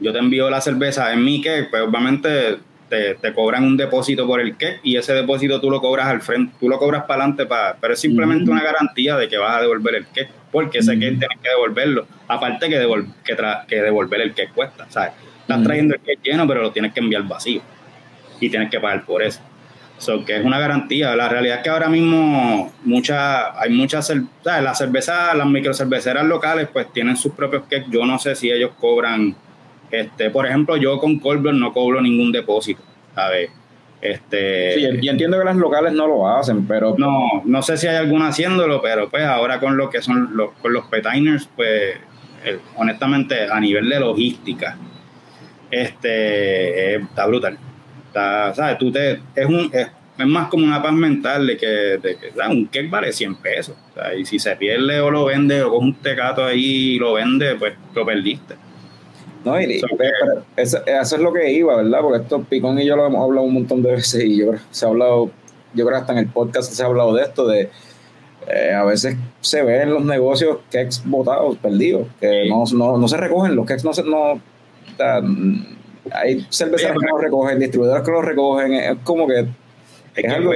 yo 0.00 0.12
te 0.12 0.18
envío 0.18 0.48
la 0.48 0.60
cerveza 0.60 1.12
en 1.12 1.24
mi 1.24 1.40
cake, 1.40 1.70
pues 1.70 1.82
obviamente 1.82 2.58
te, 2.88 3.14
te, 3.16 3.34
cobran 3.34 3.64
un 3.64 3.76
depósito 3.76 4.26
por 4.26 4.40
el 4.40 4.56
cake 4.56 4.80
y 4.82 4.96
ese 4.96 5.12
depósito 5.12 5.60
tú 5.60 5.70
lo 5.70 5.80
cobras 5.80 6.06
al 6.06 6.20
frente, 6.20 6.54
tú 6.60 6.68
lo 6.68 6.78
cobras 6.78 7.02
para 7.02 7.24
adelante, 7.24 7.46
para, 7.46 7.76
pero 7.76 7.94
es 7.94 8.00
simplemente 8.00 8.50
una 8.50 8.62
garantía 8.62 9.16
de 9.16 9.28
que 9.28 9.36
vas 9.36 9.56
a 9.56 9.60
devolver 9.60 9.96
el 9.96 10.06
cake, 10.06 10.30
porque 10.52 10.78
ese 10.78 10.92
cake 10.92 11.18
tienes 11.18 11.38
que 11.42 11.48
devolverlo, 11.48 12.06
aparte 12.28 12.68
que, 12.68 12.78
que, 13.24 13.36
que 13.66 13.82
devolver 13.82 14.20
el 14.20 14.34
cake 14.34 14.52
cuesta, 14.54 14.86
¿sabes? 14.88 15.12
Estás 15.40 15.62
trayendo 15.62 15.94
el 15.94 16.00
cake 16.00 16.20
lleno, 16.22 16.46
pero 16.46 16.62
lo 16.62 16.70
tienes 16.70 16.92
que 16.92 17.00
enviar 17.00 17.24
vacío 17.24 17.60
y 18.40 18.48
tienes 18.48 18.70
que 18.70 18.78
pagar 18.78 19.04
por 19.04 19.22
eso. 19.22 19.40
So, 19.98 20.24
que 20.24 20.36
es 20.36 20.44
una 20.44 20.60
garantía. 20.60 21.14
La 21.16 21.28
realidad 21.28 21.56
es 21.56 21.62
que 21.64 21.70
ahora 21.70 21.88
mismo 21.88 22.72
mucha, 22.84 23.60
hay 23.60 23.70
muchas, 23.70 24.12
las 24.44 24.78
cervezas, 24.78 25.34
las 25.34 25.46
microcerveceras 25.46 26.24
locales, 26.24 26.68
pues 26.72 26.92
tienen 26.92 27.16
sus 27.16 27.32
propios 27.32 27.64
cakes. 27.64 27.86
Yo 27.90 28.06
no 28.06 28.18
sé 28.18 28.36
si 28.36 28.50
ellos 28.50 28.70
cobran 28.78 29.34
este, 29.90 30.30
por 30.30 30.46
ejemplo, 30.46 30.76
yo 30.76 30.98
con 30.98 31.18
Colbert 31.18 31.56
no 31.56 31.72
cobro 31.72 32.00
ningún 32.00 32.30
depósito, 32.32 32.82
¿sabes? 33.14 33.50
Este, 34.00 34.74
sí, 34.74 34.82
yo 35.02 35.10
entiendo 35.10 35.38
que 35.38 35.44
las 35.44 35.56
locales 35.56 35.92
no 35.92 36.06
lo 36.06 36.28
hacen, 36.28 36.66
pero... 36.66 36.94
No, 36.98 37.42
no 37.44 37.62
sé 37.62 37.76
si 37.76 37.86
hay 37.86 37.96
alguna 37.96 38.28
haciéndolo, 38.28 38.80
pero 38.80 39.08
pues 39.08 39.24
ahora 39.24 39.58
con 39.58 39.76
lo 39.76 39.90
que 39.90 40.02
son 40.02 40.36
los, 40.36 40.52
con 40.60 40.72
los 40.72 40.86
petiners, 40.86 41.48
pues 41.56 41.96
eh, 42.44 42.58
honestamente 42.76 43.48
a 43.50 43.58
nivel 43.58 43.88
de 43.88 43.98
logística, 43.98 44.76
este, 45.70 46.96
está 46.96 47.26
brutal. 47.26 47.58
Está, 48.18 48.54
¿sabes? 48.54 48.78
Tú 48.78 48.90
te, 48.90 49.20
es, 49.34 49.46
un, 49.46 49.70
es, 49.72 50.26
más 50.26 50.48
como 50.48 50.64
una 50.64 50.82
paz 50.82 50.92
mental 50.92 51.46
de 51.46 51.56
que, 51.56 51.66
de 51.66 52.16
que 52.16 52.32
un 52.50 52.66
cake 52.66 52.90
vale 52.90 53.12
100 53.12 53.36
pesos. 53.36 53.76
y 54.18 54.24
si 54.24 54.40
se 54.40 54.56
pierde 54.56 55.00
o 55.00 55.10
lo 55.10 55.26
vende 55.26 55.62
o 55.62 55.70
con 55.70 55.84
un 55.84 55.94
tecato 55.94 56.44
ahí 56.44 56.94
y 56.94 56.98
lo 56.98 57.14
vende, 57.14 57.54
pues 57.54 57.74
lo 57.94 58.04
perdiste. 58.04 58.56
No, 59.44 59.60
y, 59.60 59.80
eso, 60.56 60.82
es 60.86 61.18
lo 61.18 61.32
que 61.32 61.52
iba, 61.52 61.76
¿verdad? 61.76 62.00
Porque 62.00 62.22
esto 62.22 62.42
Picón 62.42 62.80
y 62.80 62.86
yo 62.86 62.96
lo 62.96 63.06
hemos 63.06 63.22
hablado 63.22 63.46
un 63.46 63.54
montón 63.54 63.82
de 63.82 63.92
veces 63.92 64.24
y 64.24 64.38
yo 64.38 64.52
se 64.72 64.84
ha 64.84 64.88
hablado, 64.88 65.30
yo 65.74 65.86
creo 65.86 65.90
que 65.90 66.00
hasta 66.00 66.12
en 66.12 66.18
el 66.18 66.26
podcast 66.26 66.72
se 66.72 66.82
ha 66.82 66.86
hablado 66.86 67.14
de 67.14 67.22
esto, 67.22 67.46
de 67.46 67.70
eh, 68.48 68.72
a 68.74 68.82
veces 68.82 69.16
se 69.40 69.62
ven 69.62 69.82
en 69.82 69.94
los 69.94 70.04
negocios 70.04 70.58
keks 70.70 71.02
botados, 71.04 71.56
perdidos, 71.58 72.08
que 72.20 72.48
no, 72.48 72.64
no, 72.72 72.98
no, 72.98 73.06
se 73.06 73.16
recogen, 73.16 73.54
los 73.54 73.64
keks 73.64 73.84
no 73.84 73.92
se, 73.92 74.02
no, 74.02 74.40
hay 76.12 76.46
cerveceros 76.50 76.98
que 77.00 77.06
los 77.10 77.20
recogen, 77.20 77.58
distribuidores 77.58 78.04
que 78.04 78.10
los 78.10 78.24
recogen, 78.24 78.74
es 78.74 78.96
como 79.04 79.26
que 79.26 79.46
es, 80.14 80.32
algo 80.32 80.52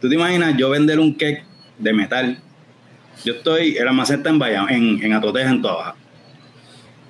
Tú 0.00 0.08
te 0.08 0.14
imaginas 0.14 0.56
yo 0.56 0.70
vender 0.70 0.98
un 0.98 1.14
cake 1.14 1.44
de 1.78 1.92
metal, 1.92 2.38
yo 3.24 3.34
estoy, 3.34 3.76
el 3.76 3.88
almacén 3.88 4.18
está 4.18 4.30
en 4.30 4.38
Bayamón, 4.38 4.70
en, 4.70 5.02
en 5.02 5.12
Atoteja, 5.12 5.50
en 5.50 5.62
toda 5.62 5.94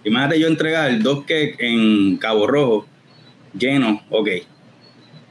Imagínate 0.05 0.41
yo 0.41 0.49
entregar 0.49 1.03
dos 1.03 1.21
cakes 1.21 1.57
en 1.59 2.17
Cabo 2.17 2.47
Rojo 2.47 2.87
llenos, 3.59 4.01
ok. 4.11 4.29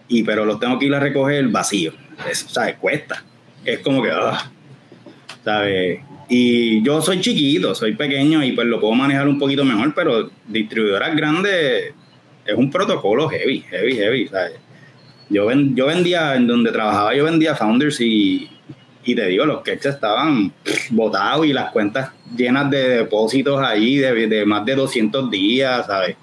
Y 0.08 0.24
pero 0.24 0.46
los 0.46 0.60
tengo 0.60 0.78
que 0.78 0.86
ir 0.86 0.96
a 0.96 1.00
recoger 1.00 1.48
vacío. 1.48 1.94
Eso, 2.30 2.48
¿sabes? 2.50 2.76
Cuesta. 2.76 3.24
Es 3.66 3.80
como 3.80 4.02
que, 4.04 4.12
ah, 4.12 4.52
¿sabes? 5.44 6.00
Y 6.30 6.84
yo 6.84 7.02
soy 7.02 7.22
chiquito, 7.22 7.74
soy 7.74 7.96
pequeño 7.96 8.44
y 8.44 8.52
pues 8.52 8.68
lo 8.68 8.80
puedo 8.80 8.94
manejar 8.94 9.28
un 9.28 9.40
poquito 9.40 9.64
mejor, 9.64 9.94
pero 9.94 10.30
distribuidoras 10.48 11.16
grandes 11.16 11.94
es 12.48 12.56
un 12.56 12.72
protocolo 12.72 13.30
heavy, 13.30 13.60
heavy, 13.70 13.96
heavy, 13.96 14.28
¿sabes? 14.28 14.54
Yo, 15.30 15.52
yo 15.52 15.88
vendía, 15.88 16.36
en 16.36 16.48
donde 16.48 16.72
trabajaba, 16.72 17.14
yo 17.14 17.26
vendía 17.26 17.54
Founders 17.56 18.00
y, 18.00 18.50
y 19.08 19.16
te 19.16 19.26
digo, 19.26 19.46
los 19.46 19.62
cakes 19.62 19.88
estaban 19.88 20.52
botados 20.90 21.46
y 21.46 21.54
las 21.54 21.72
cuentas 21.72 22.12
llenas 22.36 22.70
de 22.70 22.90
depósitos 22.90 23.58
ahí 23.62 23.98
de, 23.98 24.46
más 24.46 24.66
de 24.66 24.76
200 24.76 25.32
días, 25.32 25.86
¿sabes? 25.86 26.18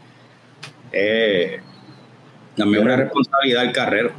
Eh, 0.92 1.60
también 2.54 2.84
una 2.84 2.96
responsabilidad 2.96 3.62
del 3.62 3.72
carrero. 3.72 4.12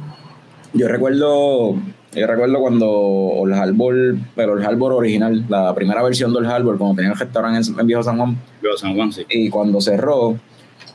Yo 0.72 0.88
recuerdo, 0.88 1.76
yo 2.12 2.26
recuerdo 2.26 2.58
cuando 2.58 3.42
el 3.46 3.54
Harbor, 3.54 4.16
pero 4.34 4.58
el 4.58 4.64
Harbor 4.66 4.94
original, 4.94 5.44
la 5.48 5.72
primera 5.72 6.02
versión 6.02 6.34
del 6.34 6.46
Harbor, 6.46 6.76
cuando 6.76 6.96
tenía 6.96 7.12
el 7.12 7.18
restaurante 7.18 7.70
en, 7.70 7.86
Viejo 7.86 8.02
San 8.02 8.18
Juan. 8.18 8.36
Viejo 8.60 8.76
San 8.76 8.96
Juan, 8.96 9.12
sí. 9.12 9.24
Y 9.30 9.48
cuando 9.48 9.80
cerró, 9.80 10.38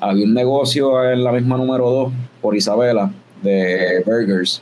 había 0.01 0.25
un 0.25 0.33
negocio 0.33 1.09
en 1.09 1.23
la 1.23 1.31
misma 1.31 1.57
número 1.57 1.89
2 1.89 2.13
por 2.41 2.55
Isabela 2.55 3.11
de 3.41 4.03
burgers. 4.05 4.61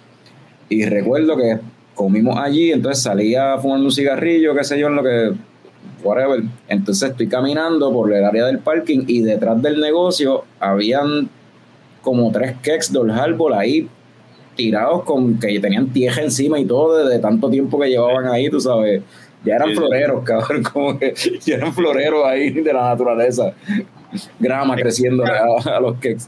Y 0.68 0.86
recuerdo 0.86 1.36
que 1.38 1.58
comimos 1.96 2.38
allí, 2.38 2.72
entonces 2.72 3.02
salía 3.02 3.58
fumando 3.58 3.86
un 3.86 3.92
cigarrillo, 3.92 4.54
qué 4.54 4.64
sé 4.64 4.80
yo, 4.80 4.88
en 4.88 4.96
lo 4.96 5.04
que, 5.04 5.34
whatever. 6.04 6.44
Entonces 6.68 7.10
estoy 7.10 7.28
caminando 7.28 7.92
por 7.92 8.14
el 8.14 8.24
área 8.24 8.46
del 8.46 8.60
parking 8.60 9.06
y 9.08 9.22
detrás 9.22 9.62
del 9.62 9.80
negocio 9.80 10.44
habían 10.60 11.30
como 12.02 12.32
tres 12.32 12.54
cakes 12.62 12.92
del 12.92 13.10
árbol 13.12 13.54
ahí 13.54 13.90
tirados 14.56 15.04
con 15.04 15.40
que 15.40 15.58
tenían 15.60 15.88
tieja 15.88 16.22
encima 16.22 16.60
y 16.60 16.66
todo 16.66 17.08
de, 17.08 17.20
tanto 17.20 17.50
tiempo 17.50 17.80
que 17.80 17.90
llevaban 17.90 18.28
ahí, 18.28 18.50
tú 18.50 18.60
sabes. 18.60 19.02
Ya 19.44 19.56
eran 19.56 19.74
floreros, 19.74 20.24
cabrón, 20.24 20.64
como 20.64 21.00
que 21.00 21.14
ya 21.46 21.56
eran 21.56 21.74
floreros 21.74 22.26
ahí 22.26 22.50
de 22.50 22.74
la 22.74 22.90
naturaleza. 22.90 23.54
Grama 24.40 24.76
creciendo 24.76 25.24
a, 25.24 25.78
a 25.78 25.80
los 25.80 25.96
cakes. 25.96 26.26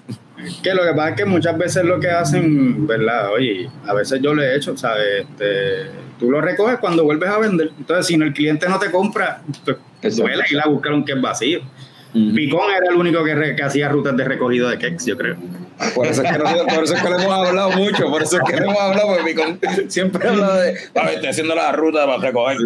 Que 0.64 0.74
lo 0.74 0.84
que 0.84 0.94
pasa 0.94 1.10
es 1.10 1.16
que 1.16 1.26
muchas 1.26 1.58
veces 1.58 1.84
lo 1.84 2.00
que 2.00 2.10
hacen, 2.10 2.88
¿verdad? 2.88 3.32
Oye, 3.34 3.70
a 3.86 3.94
veces 3.94 4.22
yo 4.22 4.34
le 4.34 4.46
he 4.46 4.56
hecho, 4.56 4.76
¿sabes? 4.76 5.22
Este, 5.22 5.92
tú 6.20 6.32
lo 6.32 6.42
recoges 6.42 6.80
cuando 6.80 7.04
vuelves 7.04 7.30
a 7.30 7.38
vender. 7.38 7.72
Entonces, 7.78 8.08
si 8.08 8.16
el 8.16 8.34
cliente 8.34 8.68
no 8.68 8.80
te 8.80 8.90
compra, 8.90 9.42
pues 10.02 10.18
duele 10.18 10.44
ir 10.50 10.60
a 10.60 10.68
buscar 10.68 10.94
un 10.94 11.04
cake 11.04 11.22
vacío. 11.22 11.62
Picón 12.14 12.72
era 12.72 12.92
el 12.92 12.96
único 12.96 13.24
que, 13.24 13.56
que, 13.56 13.64
hacía 13.64 13.90
rutas 13.90 14.18
de 14.18 14.24
recogido 14.26 14.70
de 14.70 14.78
cakes, 14.78 15.06
yo 15.06 15.18
creo. 15.18 15.38
Por 15.96 16.06
eso, 16.06 16.22
es 16.22 16.32
que 16.32 16.38
por 16.38 16.84
eso 16.84 16.96
es 16.96 17.02
que 17.02 17.10
le 17.10 17.16
hemos 17.16 17.48
hablado 17.48 17.72
mucho, 17.72 18.10
por 18.10 18.22
eso 18.22 18.38
es 18.38 18.44
que 18.44 18.60
le 18.60 18.64
hemos 18.64 18.80
hablado, 18.80 19.08
porque 19.08 19.24
Picón 19.24 19.60
siempre 19.90 20.28
habla 20.28 20.56
de, 20.58 20.78
a 20.96 21.06
ver, 21.06 21.14
estoy 21.16 21.30
haciendo 21.30 21.56
la 21.56 21.72
ruta 21.72 22.06
para 22.06 22.18
recoger. 22.18 22.58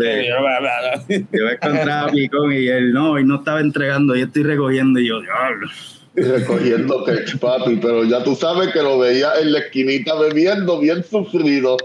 Yo 1.31 1.49
encontraba 1.49 2.07
a 2.07 2.11
Picón 2.11 2.51
y 2.53 2.67
él, 2.67 2.91
no, 2.93 3.19
y 3.19 3.23
no 3.23 3.35
estaba 3.35 3.61
entregando, 3.61 4.15
y 4.15 4.21
estoy 4.21 4.43
recogiendo, 4.43 4.99
y 4.99 5.07
yo, 5.07 5.21
diablo 5.21 5.69
recogiendo 6.15 7.03
ketchup, 7.03 7.41
papi, 7.41 7.75
pero 7.75 8.05
ya 8.05 8.23
tú 8.23 8.35
sabes 8.35 8.69
que 8.71 8.81
lo 8.81 8.97
veía 8.97 9.33
en 9.41 9.51
la 9.51 9.59
esquinita 9.59 10.15
bebiendo, 10.15 10.79
bien 10.79 11.03
sufrido. 11.03 11.77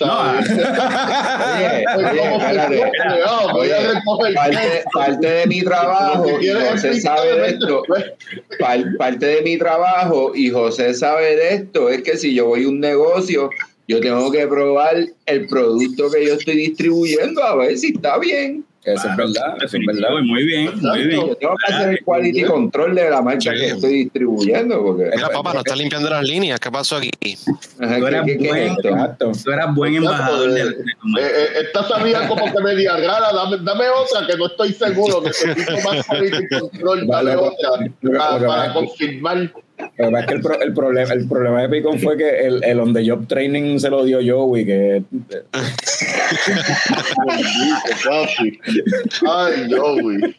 parte, 4.94 5.26
de 5.26 5.46
mi 5.46 5.62
trabajo, 5.62 6.40
y 6.40 6.48
José 6.48 7.00
sabe 7.00 7.40
de 7.40 7.48
esto, 7.48 7.82
parte 8.98 9.26
de 9.26 9.42
mi 9.42 9.58
trabajo, 9.58 10.32
y 10.34 10.50
José 10.50 10.94
sabe 10.94 11.36
de 11.36 11.54
esto, 11.54 11.90
es 11.90 12.02
que 12.02 12.16
si 12.16 12.34
yo 12.34 12.46
voy 12.46 12.64
a 12.64 12.68
un 12.68 12.80
negocio, 12.80 13.50
yo 13.88 14.00
tengo 14.00 14.30
que 14.30 14.46
probar 14.46 15.06
el 15.26 15.46
producto 15.48 16.10
que 16.10 16.26
yo 16.26 16.34
estoy 16.34 16.56
distribuyendo 16.56 17.42
a 17.42 17.56
ver 17.56 17.76
si 17.76 17.88
está 17.88 18.18
bien. 18.18 18.64
Eso 18.82 19.08
es 19.10 19.16
verdad, 19.16 19.56
eso 19.62 19.76
es 19.76 19.86
verdad. 19.86 20.08
Muy 20.24 20.44
bien, 20.44 20.80
muy 20.80 21.04
bien. 21.04 21.26
Yo 21.26 21.36
tengo 21.36 21.54
que 21.56 21.72
hacer 21.74 21.90
el 21.90 22.04
quality 22.04 22.44
control 22.44 22.94
de 22.94 23.10
la 23.10 23.20
marca 23.20 23.52
que 23.52 23.66
estoy 23.66 24.04
distribuyendo. 24.04 24.82
Porque, 24.82 25.10
Mira, 25.14 25.28
papá, 25.28 25.52
no 25.52 25.58
estás 25.58 25.76
limpiando 25.76 26.08
las 26.08 26.26
líneas. 26.26 26.58
¿Qué 26.58 26.70
pasó 26.70 26.96
aquí? 26.96 27.10
tú, 27.20 28.06
eras 28.06 28.24
buen, 28.24 28.76
tú 29.44 29.50
eras 29.50 29.74
buen 29.74 29.94
embajador 29.96 30.50
de, 30.50 30.64
de, 30.64 30.70
eh, 30.70 30.74
eh, 31.18 31.48
Esta 31.60 31.88
sabía 31.88 32.26
como 32.26 32.44
que 32.46 32.62
media 32.62 32.96
rara. 32.96 33.32
Dame, 33.34 33.58
dame 33.58 33.84
otra 33.90 34.26
que 34.26 34.36
no 34.38 34.46
estoy 34.46 34.72
seguro. 34.72 35.20
Necesito 35.24 35.72
más 35.84 36.06
quality 36.06 36.48
control. 36.48 37.06
Dame 37.06 37.36
otra 37.36 37.70
para, 38.18 38.46
para 38.46 38.72
confirmar. 38.72 39.52
Lo 39.98 40.06
que 40.06 40.10
pasa 40.12 40.20
es 40.20 40.26
que 40.26 40.34
el, 40.34 40.40
pro- 40.40 40.60
el 40.62 40.72
problema, 40.74 41.12
el 41.12 41.28
problema 41.28 41.62
de 41.62 41.68
Picón 41.68 41.98
fue 42.00 42.16
que 42.16 42.40
el, 42.46 42.62
el 42.64 42.80
on 42.80 42.92
the 42.94 43.08
job 43.08 43.26
training 43.26 43.78
se 43.78 43.90
lo 43.90 44.04
dio 44.04 44.18
Joey, 44.24 44.64
que 44.64 45.02
Papi. 47.16 48.58
Ay, 49.28 49.68
Joey. 49.70 50.36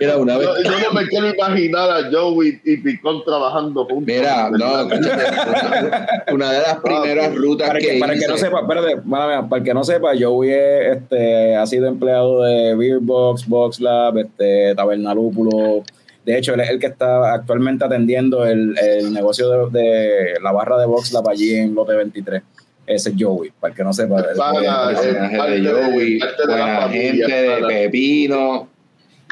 Mira, 0.00 0.16
una 0.18 0.36
vez- 0.38 0.46
Yo, 0.64 0.70
yo 0.70 0.78
no 0.80 0.92
me 0.92 1.06
quiero 1.08 1.28
imaginar 1.34 1.90
a 1.90 2.10
Joey 2.10 2.60
y 2.64 2.76
Picón 2.78 3.24
trabajando 3.24 3.84
juntos. 3.86 4.06
Mira, 4.06 4.50
no, 4.50 4.80
escúchate, 4.92 5.24
una, 5.48 6.24
una 6.32 6.52
de 6.52 6.58
las 6.60 6.76
primeras 6.78 7.34
rutas 7.34 7.68
para, 7.68 7.80
que, 7.80 7.88
que, 7.94 7.98
para 7.98 8.12
el 8.14 8.20
que 8.20 8.26
no 8.28 8.34
hice- 8.34 8.44
sepa, 8.46 8.60
espérate, 8.60 8.96
mala 9.04 9.26
mía, 9.40 9.48
para 9.48 9.60
el 9.60 9.64
que 9.64 9.74
no 9.74 9.84
sepa, 9.84 10.10
Joey 10.18 10.50
es, 10.50 10.96
este, 10.98 11.56
ha 11.56 11.66
sido 11.66 11.86
empleado 11.88 12.42
de 12.42 12.74
Beerbox, 12.74 13.46
Box 13.48 13.80
Lab, 13.80 14.18
este, 14.18 14.74
Taberna 14.74 15.14
Lúpulo. 15.14 15.82
De 16.24 16.36
hecho, 16.38 16.54
él 16.54 16.60
es 16.60 16.70
el 16.70 16.78
que 16.78 16.86
está 16.88 17.32
actualmente 17.32 17.84
atendiendo 17.84 18.44
el, 18.44 18.76
el 18.78 19.12
negocio 19.12 19.48
de, 19.70 19.78
de 19.80 20.34
la 20.42 20.52
barra 20.52 20.78
de 20.78 20.86
Box 20.86 21.12
Lab 21.12 21.28
allí 21.28 21.54
en 21.54 21.74
Lote 21.74 21.94
23. 21.94 22.42
Ese 22.86 23.10
es 23.10 23.14
Joey, 23.18 23.52
para 23.58 23.70
el 23.72 23.76
que 23.76 23.84
no 23.84 23.92
sepa. 23.92 24.22
Pana, 24.36 24.90
Él- 24.90 24.96
eh, 24.96 25.00
personaje 25.00 25.36
parte 25.38 25.60
de 25.60 25.70
Joey, 25.70 26.18
la 26.18 26.26
buena 26.46 26.80
familia, 26.80 27.26
gente, 27.28 27.42
de 27.42 27.48
pana. 27.54 27.68
Pepino, 27.68 28.48
buena 28.48 28.68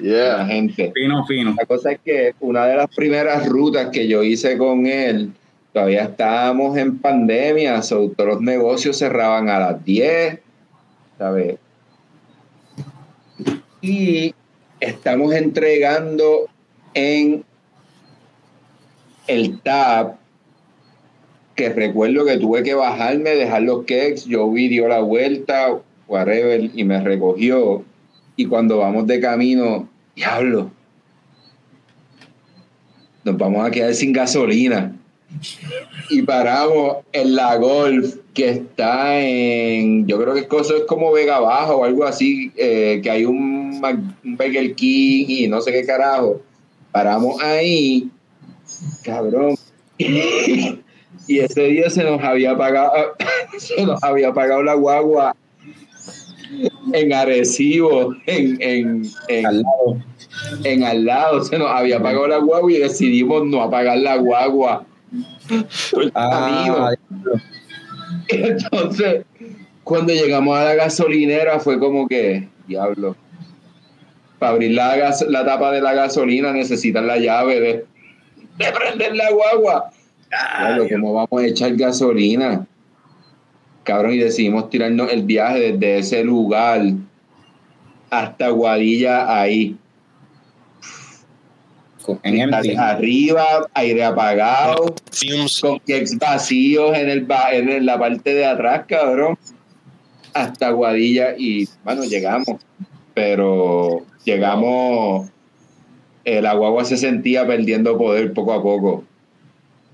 Yeah. 0.01 0.47
gente. 0.47 0.93
Fino, 0.95 1.27
fino. 1.27 1.55
La 1.59 1.67
cosa 1.67 1.91
es 1.93 1.99
que 2.05 2.33
una 2.39 2.67
de 2.67 2.77
las 2.77 2.87
primeras 2.95 3.49
rutas 3.49 3.89
que 3.91 4.07
yo 4.07 4.23
hice 4.23 4.57
con 4.57 4.87
él, 4.87 5.33
todavía 5.73 6.05
estábamos 6.05 6.77
en 6.79 6.99
pandemia, 6.99 7.83
so, 7.83 8.09
todos 8.17 8.31
los 8.35 8.41
negocios 8.41 8.97
cerraban 8.97 9.49
a 9.49 9.59
las 9.59 9.85
10, 9.85 10.39
¿sabes? 11.19 11.57
Y 13.81 14.35
estamos 14.81 15.33
entregando 15.35 16.47
en 16.95 17.45
el 19.27 19.61
TAP, 19.61 20.17
que 21.55 21.69
recuerdo 21.71 22.25
que 22.25 22.39
tuve 22.39 22.63
que 22.63 22.75
bajarme, 22.75 23.31
dejar 23.31 23.63
los 23.63 23.81
cakes, 23.81 24.25
yo 24.27 24.51
vi, 24.51 24.69
dio 24.69 24.89
la 24.89 25.01
vuelta, 25.01 25.79
whatever, 26.07 26.71
y 26.75 26.85
me 26.85 27.01
recogió. 27.01 27.85
Y 28.37 28.47
cuando 28.47 28.79
vamos 28.79 29.07
de 29.07 29.21
camino, 29.21 29.89
diablo, 30.15 30.71
nos 33.25 33.37
vamos 33.37 33.67
a 33.67 33.71
quedar 33.71 33.95
sin 33.95 34.13
gasolina. 34.13 34.95
Y 36.09 36.23
paramos 36.23 36.99
en 37.13 37.35
la 37.35 37.57
Golf, 37.57 38.17
que 38.33 38.51
está 38.51 39.21
en, 39.21 40.07
yo 40.07 40.19
creo 40.19 40.35
que 40.35 40.47
eso 40.57 40.77
es 40.77 40.85
como 40.85 41.13
Vega 41.13 41.39
Baja 41.41 41.75
o 41.75 41.85
algo 41.85 42.05
así, 42.05 42.51
eh, 42.57 43.01
que 43.03 43.11
hay 43.11 43.25
un, 43.25 43.83
un 44.25 44.37
Burger 44.37 44.75
King 44.75 45.27
y 45.29 45.49
no 45.49 45.61
sé 45.61 45.73
qué 45.73 45.85
carajo. 45.85 46.41
Paramos 46.93 47.41
ahí, 47.43 48.11
cabrón. 49.05 49.57
y 49.99 51.39
ese 51.39 51.63
día 51.63 51.91
se 51.91 52.05
nos 52.05 52.23
había 52.23 52.57
pagado, 52.57 52.93
se 53.59 53.85
nos 53.85 54.03
había 54.03 54.33
pagado 54.33 54.63
la 54.63 54.75
guagua 54.75 55.37
en 56.93 57.13
Arecibo, 57.13 58.15
en, 58.27 58.61
en, 58.61 59.03
en, 59.29 59.47
al 59.47 59.63
lado. 59.63 60.03
en 60.65 60.83
al 60.85 61.05
lado 61.05 61.45
se 61.45 61.59
nos 61.59 61.71
había 61.71 62.03
pagado 62.03 62.29
la 62.29 62.39
guagua 62.39 62.73
y 62.73 62.79
decidimos 62.79 63.47
no 63.47 63.63
apagar 63.63 63.99
la 63.99 64.17
guagua. 64.17 64.87
Ah, 66.15 66.93
Entonces, 68.29 69.25
cuando 69.85 70.13
llegamos 70.13 70.57
a 70.57 70.65
la 70.65 70.75
gasolinera 70.75 71.61
fue 71.61 71.79
como 71.79 72.07
que, 72.07 72.49
diablo, 72.67 73.17
para 74.39 74.53
abrir 74.53 74.73
la, 74.73 74.97
gas- 74.97 75.25
la 75.29 75.45
tapa 75.45 75.73
de 75.73 75.81
la 75.81 75.95
gasolina 75.95 76.53
necesitan 76.53 77.07
la 77.07 77.17
llave 77.19 77.61
de, 77.61 77.85
de 78.59 78.73
prender 78.73 79.17
la 79.17 79.31
guagua. 79.33 79.91
Diablo, 80.31 80.87
¿cómo 80.91 81.15
vamos 81.15 81.43
a 81.43 81.47
echar 81.47 81.75
gasolina? 81.77 82.67
Cabrón, 83.85 84.13
y 84.15 84.19
decidimos 84.19 84.69
tirarnos 84.69 85.11
el 85.11 85.23
viaje 85.23 85.73
desde 85.73 85.99
ese 85.99 86.23
lugar 86.25 86.83
hasta 88.11 88.49
Guadilla 88.51 89.41
ahí. 89.41 89.77
en 92.23 92.41
empty. 92.41 92.75
Arriba, 92.77 93.67
aire 93.75 94.05
apagado, 94.05 94.95
Fumes. 95.13 95.61
con 95.61 95.79
keks 95.81 96.19
vacíos 96.19 96.97
en, 96.97 97.09
el, 97.09 97.25
ba- 97.25 97.53
en 97.53 97.85
la 97.85 97.99
parte 97.99 98.35
de 98.35 98.47
atrás, 98.47 98.85
cabrón. 98.89 99.39
Hasta 100.35 100.71
Guadilla 100.71 101.35
y, 101.37 101.69
bueno, 101.85 102.05
llegamos. 102.05 102.47
Pero 103.15 104.05
llegamos, 104.25 105.29
eh, 106.25 106.41
la 106.43 106.55
guagua 106.55 106.85
se 106.85 106.97
sentía 106.97 107.47
perdiendo 107.47 107.97
poder 107.99 108.33
poco 108.33 108.53
a 108.53 108.63
poco. 108.63 109.05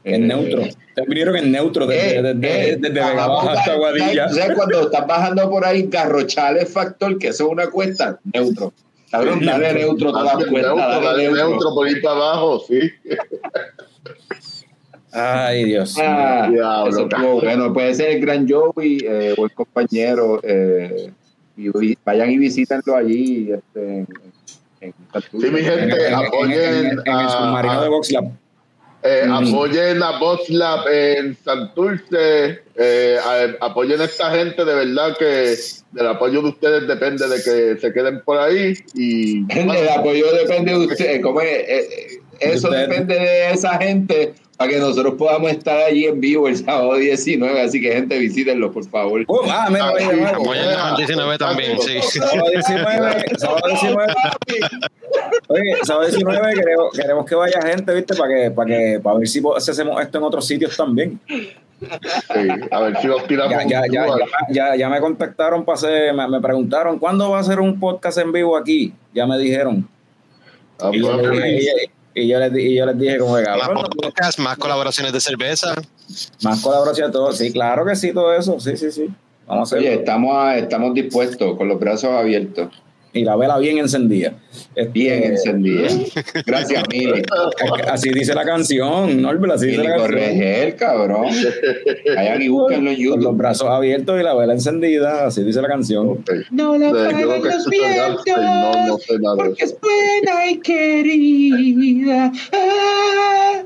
En 0.04 0.24
Eh, 0.24 0.26
neutro. 0.26 0.62
Te 0.94 1.02
vinieron 1.06 1.36
en 1.36 1.50
neutro 1.50 1.86
desde, 1.86 2.18
eh, 2.18 2.22
desde, 2.22 2.70
eh, 2.72 2.76
desde 2.76 2.94
Vega 2.94 3.14
bajamos, 3.14 3.44
Baja 3.44 3.50
hasta 3.58 3.64
¿sabes? 3.64 3.78
Guadilla. 3.78 4.28
¿sabes? 4.28 4.56
cuando 4.56 4.80
estás 4.82 5.06
bajando 5.06 5.50
por 5.50 5.64
ahí, 5.64 5.82
Garrochales 5.88 6.70
Factor, 6.72 7.18
que 7.18 7.28
eso 7.28 7.46
es 7.46 7.50
una 7.52 7.68
cuesta, 7.70 8.18
neutro. 8.32 8.72
Cabrón, 9.10 9.44
dale 9.44 9.72
neutro 9.74 10.10
todas 10.10 10.24
las 10.24 10.38
Dale 10.38 10.50
cuestas, 10.50 10.76
neutro, 10.76 10.90
dale 10.92 11.06
dale 11.06 11.22
neutro. 11.24 11.48
neutro 11.48 11.74
por 11.74 11.88
ir 11.88 12.02
para 12.02 12.14
abajo, 12.16 12.64
sí. 12.68 12.80
Ay, 15.12 15.64
Dios. 15.66 15.96
Ah, 16.00 16.48
Diablo, 16.50 16.90
eso 16.90 17.08
bueno. 17.40 17.72
Puede 17.72 17.94
ser 17.94 18.10
el 18.10 18.20
gran 18.20 18.48
Joey 18.48 18.98
eh, 19.06 19.34
el 19.36 19.52
compañero. 19.52 20.40
eh, 20.42 21.12
y, 21.56 21.96
vayan 22.04 22.30
y 22.30 22.38
visítenlo 22.38 22.96
allí. 22.96 23.52
Este, 23.52 23.80
en, 23.98 24.06
en 24.80 24.94
Sí, 25.40 25.50
mi 25.50 25.60
gente, 25.62 25.82
En, 25.84 25.92
en- 25.92 26.06
en- 26.06 26.14
apoyen 26.14 26.60
en- 26.74 26.86
en 26.86 26.98
el 26.98 27.02
a- 27.08 27.28
submarino 27.28 27.80
de. 27.82 28.30
Eh, 29.06 29.24
Mm. 29.26 29.32
Apoyen 29.34 30.02
a 30.02 30.18
Boss 30.18 30.48
Lab 30.48 30.88
en 30.88 31.36
Santurce. 31.36 32.62
Eh, 32.74 33.18
a- 33.22 33.66
apoyen 33.66 34.00
a 34.00 34.04
esta 34.04 34.30
gente, 34.30 34.64
de 34.64 34.74
verdad 34.74 35.14
que 35.18 35.54
del 35.92 36.06
apoyo 36.06 36.40
de 36.40 36.48
ustedes 36.48 36.88
depende 36.88 37.28
de 37.28 37.36
que 37.36 37.78
se 37.80 37.92
queden 37.92 38.22
por 38.22 38.38
ahí. 38.38 38.72
Y 38.94 39.44
El 39.52 39.88
apoyo 39.90 40.32
depende 40.32 40.72
de 40.72 40.86
usted. 40.86 41.20
¿cómo 41.20 41.42
es? 41.42 41.48
Eh, 41.48 41.66
eh, 41.68 42.20
eso 42.40 42.70
depende 42.70 43.14
de 43.14 43.50
esa 43.50 43.76
gente 43.76 44.32
para 44.56 44.70
que 44.70 44.78
nosotros 44.78 45.14
podamos 45.14 45.50
estar 45.50 45.76
allí 45.78 46.06
en 46.06 46.20
vivo 46.20 46.48
el 46.48 46.56
sábado 46.56 46.94
19. 46.94 47.60
Así 47.60 47.80
que, 47.80 47.92
gente, 47.92 48.18
visítenlo, 48.18 48.70
por 48.70 48.88
favor. 48.88 49.24
Oh, 49.26 49.42
ah, 49.48 49.68
mira, 49.68 49.92
el 50.90 50.96
19 50.96 51.38
también, 51.38 51.78
sí. 51.80 52.00
Sábado 52.20 52.50
19, 52.50 53.24
sábado 53.36 53.68
19. 53.68 54.14
Oye, 55.48 55.76
sábado 55.82 56.06
19 56.06 56.54
queremos, 56.54 56.92
queremos 56.94 57.26
que 57.26 57.34
vaya 57.34 57.62
gente, 57.62 57.94
¿viste? 57.94 58.14
Para 58.14 58.34
que, 58.34 58.50
para 58.50 58.66
que, 58.68 59.00
para 59.02 59.18
ver 59.18 59.28
si, 59.28 59.42
hacemos 59.56 60.00
esto 60.00 60.18
en 60.18 60.24
otros 60.24 60.46
sitios 60.46 60.76
también. 60.76 61.20
sí, 61.26 62.48
a 62.70 62.80
ver 62.80 62.96
si 63.00 63.06
nos 63.08 63.26
tiramos 63.26 63.52
Ya, 63.66 63.82
ya, 63.90 64.06
ya, 64.50 64.76
ya, 64.76 64.88
me 64.88 65.00
contactaron 65.00 65.64
para 65.64 65.76
hacer, 65.76 66.14
me, 66.14 66.28
me 66.28 66.40
preguntaron, 66.40 66.98
¿cuándo 66.98 67.30
va 67.30 67.40
a 67.40 67.44
ser 67.44 67.58
un 67.60 67.78
podcast 67.80 68.18
en 68.18 68.32
vivo 68.32 68.56
aquí? 68.56 68.92
Ya 69.12 69.26
me 69.26 69.36
dijeron. 69.36 69.86
Ah, 70.80 70.90
Y 70.92 71.00
pues, 71.00 71.14
y, 71.46 71.93
y 72.14 72.28
yo 72.28 72.38
les, 72.38 72.52
y 72.56 72.74
yo 72.76 72.86
les 72.86 72.98
dije 72.98 73.18
como 73.18 73.36
que, 73.36 73.42
Más 73.42 73.58
cabrón, 73.60 73.84
podcasts, 74.00 74.38
más 74.40 74.56
colaboraciones 74.58 75.12
de 75.12 75.20
cerveza. 75.20 75.74
más 76.42 76.60
colaboración, 76.62 77.10
todo. 77.12 77.32
Sí, 77.32 77.52
claro 77.52 77.84
que 77.84 77.96
sí, 77.96 78.12
todo 78.12 78.34
eso. 78.34 78.58
Sí, 78.60 78.76
sí, 78.76 78.90
sí. 78.90 79.08
Vamos 79.46 79.72
a 79.72 79.76
Oye, 79.76 79.94
estamos, 79.94 80.34
a- 80.36 80.56
estamos 80.58 80.94
dispuestos, 80.94 81.56
con 81.56 81.68
los 81.68 81.78
brazos 81.78 82.10
abiertos. 82.10 82.68
Y 83.14 83.22
la 83.24 83.36
vela 83.36 83.58
bien 83.58 83.78
encendida. 83.78 84.34
Este, 84.74 84.90
Bien 84.92 85.22
encendida. 85.22 85.88
Gracias, 86.44 86.82
Mili. 86.90 87.22
Así 87.88 88.10
dice 88.10 88.34
la 88.34 88.44
canción, 88.44 89.22
Norbert, 89.22 89.54
así 89.54 89.66
dice 89.66 89.78
Mili 89.78 89.88
la 89.88 89.96
canción. 89.98 90.20
Corregel, 90.20 90.74
cabrón. 90.76 91.26
Vayan 92.16 92.42
y 92.42 92.48
búsquenlo 92.48 92.90
en 92.90 92.96
Con 92.96 93.04
los 93.06 93.20
YouTube. 93.22 93.36
brazos 93.36 93.68
abiertos 93.68 94.20
y 94.20 94.24
la 94.24 94.34
vela 94.34 94.52
encendida, 94.54 95.26
así 95.26 95.44
dice 95.44 95.62
la 95.62 95.68
canción. 95.68 96.08
ok. 96.08 96.30
No 96.50 96.76
la 96.76 96.88
Eh, 96.88 97.14
que 97.16 97.24
los 97.24 97.42
Rammstein, 97.44 97.96
no, 98.36 98.86
no 98.88 98.98
sé 98.98 99.18
nada 99.20 99.36
de 99.36 99.42
porque 99.44 99.64
es 99.64 99.76
buena 99.80 100.50
y 100.50 100.58
querida. 100.58 102.32
Ah. 102.52 103.62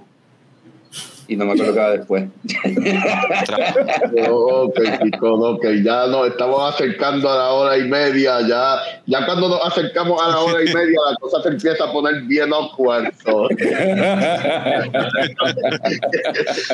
Y 1.30 1.36
no 1.36 1.44
me 1.44 1.52
acuerdo 1.52 1.74
qué 1.74 1.78
va 1.80 1.90
después. 1.90 2.24
Ok, 4.30 4.78
chicos, 5.02 5.40
ok, 5.42 5.64
ya 5.84 6.06
nos 6.06 6.28
estamos 6.28 6.74
acercando 6.74 7.30
a 7.30 7.36
la 7.36 7.50
hora 7.52 7.76
y 7.78 7.82
media, 7.88 8.40
ya, 8.46 8.76
ya 9.06 9.24
cuando 9.26 9.48
nos 9.48 9.64
acercamos 9.66 10.20
a 10.22 10.28
la 10.28 10.38
hora 10.40 10.62
y 10.62 10.66
media 10.72 10.98
la 11.10 11.16
cosa 11.20 11.42
se 11.42 11.48
empieza 11.50 11.84
a 11.84 11.92
poner 11.92 12.22
bien 12.22 12.52
awkward. 12.52 13.12
so. 13.24 13.42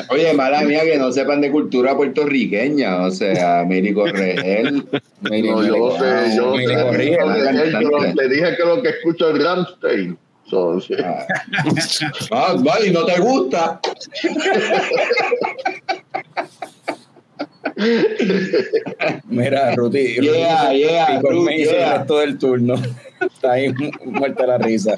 Oye, 0.09 0.33
mala 0.33 0.61
mía 0.61 0.81
que 0.83 0.97
no 0.97 1.11
sepan 1.11 1.41
de 1.41 1.51
cultura 1.51 1.95
puertorriqueña. 1.95 3.01
O 3.03 3.11
sea, 3.11 3.63
Mili 3.67 3.93
Corregel. 3.93 4.85
Mili- 5.21 5.49
No, 5.51 5.63
yo 5.63 5.97
sé, 5.99 6.35
yo 6.35 6.55
me 6.55 6.65
sé, 6.65 6.73
yo 6.73 7.25
le- 7.27 7.71
yo 7.81 7.99
le 8.15 8.29
dije 8.29 8.55
que 8.57 8.63
lo 8.65 8.81
que 8.81 8.89
escucho 8.89 9.29
es 9.35 9.43
Ramstein. 9.43 10.17
Sí. 10.81 10.95
Ah. 12.31 12.55
Vale, 12.59 12.87
y 12.87 12.91
no 12.91 13.05
te 13.05 13.19
gusta. 13.19 13.79
Mira, 19.25 19.75
Ruti. 19.75 20.21
Yeah, 20.21 20.73
yeah, 20.73 21.17
y 21.17 21.21
con 21.21 21.31
Ruth, 21.33 21.45
me 21.45 21.57
hizo 21.57 21.71
yeah. 21.71 21.93
el 21.93 21.97
resto 21.99 22.19
del 22.19 22.37
turno. 22.37 22.75
está 23.21 23.53
ahí 23.53 23.73
muerta 24.05 24.47
la 24.47 24.57
risa. 24.57 24.95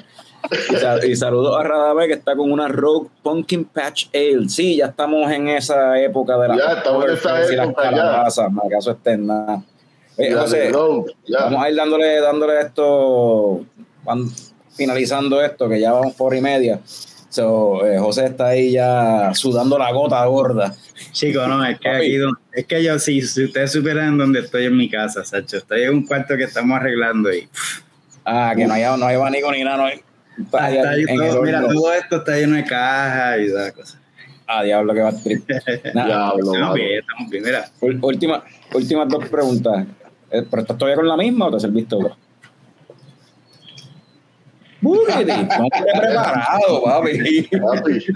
Y, 1.04 1.16
saludos 1.16 1.58
a 1.60 1.64
Radame 1.64 2.08
que 2.08 2.14
está 2.14 2.36
con 2.36 2.52
una 2.52 2.68
Rogue 2.68 3.10
Pumpkin 3.24 3.66
Patch 3.66 4.08
Ale. 4.14 4.48
Sí, 4.48 4.78
ya 4.78 4.88
estamos 4.88 5.30
en 5.32 5.50
esa 5.50 6.00
época 6.00 6.38
de 6.38 6.48
la. 6.50 6.58
Ya 6.58 6.74
estamos 6.74 7.06
en 7.06 7.12
esa 7.14 7.64
época. 7.64 7.92
Las 7.92 8.40
acaso 8.40 8.92
estén 8.92 9.28
nada. 9.28 9.64
Eh, 10.18 10.34
vamos 10.34 11.64
a 11.64 11.70
ir 11.70 11.76
dándole, 11.76 12.20
dándole 12.20 12.62
esto, 12.62 13.62
finalizando 14.78 15.42
esto, 15.42 15.68
que 15.68 15.80
ya 15.80 15.92
vamos 15.92 16.14
por 16.16 16.36
y 16.36 16.42
media. 16.42 16.80
So, 17.30 17.86
eh, 17.86 18.00
José 18.00 18.28
está 18.28 18.48
ahí 18.48 18.72
ya 18.72 19.32
sudando 19.34 19.78
la 19.78 19.92
gota 19.92 20.24
gorda. 20.26 20.74
Chico, 21.12 21.46
no, 21.48 21.64
es 21.66 21.80
que 21.80 21.90
aquí, 21.90 22.18
es 22.54 22.66
que 22.66 22.84
yo, 22.84 22.98
si, 23.00 23.22
si 23.22 23.46
ustedes 23.46 23.72
supieran 23.72 24.18
dónde 24.18 24.40
estoy 24.40 24.66
en 24.66 24.78
mi 24.78 24.90
casa, 24.90 25.24
Sacho, 25.26 25.58
estoy 25.58 25.84
en 25.84 25.90
un 25.90 26.06
cuarto 26.06 26.38
que 26.38 26.44
estamos 26.44 26.80
arreglando 26.80 27.34
y. 27.34 27.48
Ah, 28.24 28.54
que 28.56 28.66
no 28.66 28.74
hay, 28.74 28.84
no 28.98 29.06
hay 29.06 29.16
abanico 29.16 29.52
ni 29.52 29.64
nada, 29.64 29.78
no 29.78 29.86
hay. 29.86 30.02
mira, 31.44 31.68
todo 31.68 31.94
esto 31.94 32.18
está 32.18 32.38
lleno 32.38 32.56
de 32.56 32.64
cajas 32.64 33.40
y 33.40 33.46
esas 33.46 33.72
cosas. 33.74 33.98
Ah, 34.48 34.64
diablo, 34.64 34.94
que 34.94 35.02
va 35.02 35.10
a 35.10 35.24
trip. 35.24 35.46
Diablo, 35.94 36.54
estamos 36.54 36.76
bien, 36.76 37.00
estamos 37.00 37.30
bien, 37.30 37.44
mira. 37.44 37.70
Última, 37.82 38.44
últimas 38.74 39.10
dos 39.10 39.28
preguntas. 39.28 39.86
Eh, 40.32 40.46
¿Pero 40.50 40.62
estás 40.62 40.78
todavía 40.78 40.96
con 40.96 41.08
la 41.08 41.18
misma 41.18 41.48
o 41.48 41.52
te 41.52 41.60
serviste 41.60 41.96
otra? 41.96 42.16
Preparado, 44.96 46.84
papi. 46.84 47.44
papi 47.44 48.02
sí. 48.02 48.14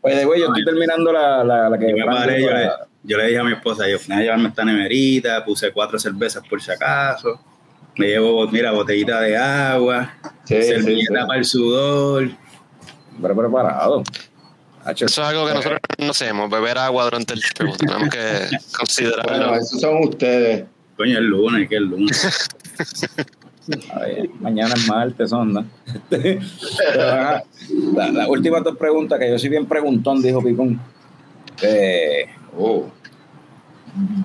Pues, 0.00 0.26
güey, 0.26 0.40
yo 0.40 0.46
estoy 0.46 0.64
terminando 0.64 1.12
la, 1.12 1.44
la, 1.44 1.68
la 1.68 1.78
que. 1.78 1.96
Yo, 1.96 2.06
paré, 2.06 2.42
yo, 2.42 2.50
le, 2.50 2.70
yo, 3.02 3.18
le, 3.18 3.26
dije 3.26 3.38
a 3.38 3.44
mi 3.44 3.52
esposa, 3.52 3.88
yo 3.88 3.98
fui 3.98 4.14
a 4.14 4.20
llevarme 4.20 4.48
esta 4.48 4.64
nemerita, 4.64 5.44
puse 5.44 5.72
cuatro 5.72 5.98
cervezas 5.98 6.42
por 6.48 6.60
si 6.62 6.70
acaso. 6.70 7.40
Me 7.96 8.08
llevo, 8.08 8.48
mira, 8.48 8.72
botellita 8.72 9.20
de 9.20 9.36
agua, 9.36 10.14
sí, 10.44 10.62
servilleta 10.62 11.20
sí, 11.20 11.26
para 11.26 11.38
el 11.38 11.44
sudor. 11.44 12.30
Pero 13.22 13.36
preparado. 13.36 14.02
Eso 14.86 15.04
es 15.06 15.18
algo 15.18 15.46
que 15.46 15.54
nosotros 15.54 15.80
no 15.98 16.10
hacemos, 16.10 16.50
beber 16.50 16.76
agua 16.76 17.04
durante 17.04 17.34
el 17.34 17.40
show. 17.40 17.74
Tenemos 17.78 18.08
que 18.10 18.48
considerarlo. 18.76 19.48
Bueno, 19.48 19.54
esos 19.56 19.80
son 19.80 20.08
ustedes. 20.08 20.64
Coño, 20.96 21.18
el 21.18 21.26
lunes, 21.26 21.68
que 21.68 21.76
el 21.76 21.84
lunes. 21.84 22.48
mañana 24.40 24.74
es 24.74 24.88
martes, 24.88 25.32
onda. 25.32 25.64
Las 26.10 28.12
la 28.12 28.28
últimas 28.28 28.62
dos 28.62 28.76
que 29.18 29.30
yo 29.30 29.38
soy 29.38 29.48
bien 29.48 29.66
preguntón, 29.66 30.22
dijo 30.22 30.42
Picón. 30.42 30.80
Eh, 31.62 32.26
oh. 32.58 32.84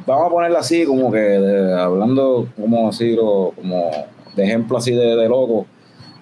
Vamos 0.06 0.28
a 0.28 0.30
ponerla 0.30 0.60
así, 0.60 0.86
como 0.86 1.12
que 1.12 1.36
hablando 1.78 2.48
como 2.60 2.90
así, 2.90 3.16
como 3.16 3.92
de 4.36 4.44
ejemplo 4.44 4.78
así 4.78 4.92
de, 4.92 5.16
de 5.16 5.30
loco. 5.30 5.68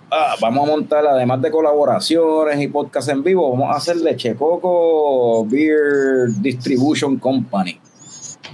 Ah, 0.09 0.35
vamos 0.39 0.67
a 0.67 0.71
montar, 0.71 1.05
además 1.05 1.41
de 1.41 1.51
colaboraciones 1.51 2.61
y 2.61 2.69
podcast 2.69 3.09
en 3.09 3.23
vivo, 3.23 3.51
vamos 3.51 3.73
a 3.73 3.77
hacer 3.77 3.97
Leche 3.97 4.35
Coco 4.35 5.45
Beer 5.45 6.29
Distribution 6.39 7.17
Company. 7.17 7.77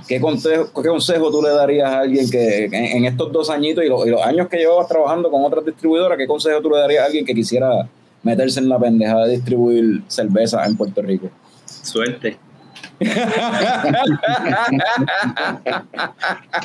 ¿Qué 0.08 0.20
consejo, 0.20 0.70
¿Qué 0.82 0.90
consejo 0.90 1.32
tú 1.32 1.42
le 1.42 1.50
darías 1.50 1.90
a 1.90 2.00
alguien 2.00 2.30
que 2.30 2.66
en, 2.66 3.06
estos 3.06 3.32
dos 3.32 3.50
añitos 3.50 3.84
y 3.84 3.88
los, 3.88 4.06
años 4.24 4.48
que 4.50 4.58
llevabas 4.58 4.88
trabajando 4.88 5.32
con 5.32 5.44
otras 5.44 5.66
distribuidoras, 5.66 6.18
qué 6.18 6.28
consejo 6.28 6.62
tú 6.62 6.70
le 6.70 6.80
darías 6.80 7.04
a 7.04 7.06
alguien 7.06 7.26
que 7.26 7.34
quisiera 7.34 7.88
meterse 8.22 8.60
en 8.60 8.70
la 8.70 8.78
pendeja 8.80 9.26
de 9.26 9.32
distribuir 9.36 10.02
cerveza 10.08 10.66
en 10.66 10.76
Puerto 10.76 11.02
Rico? 11.02 11.30
Suerte. 11.66 12.38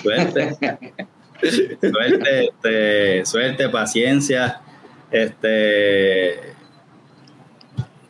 suerte. 0.03 0.57
Suerte, 1.81 2.45
este, 2.47 3.25
suerte, 3.25 3.69
paciencia. 3.69 4.61
Este, 5.11 5.47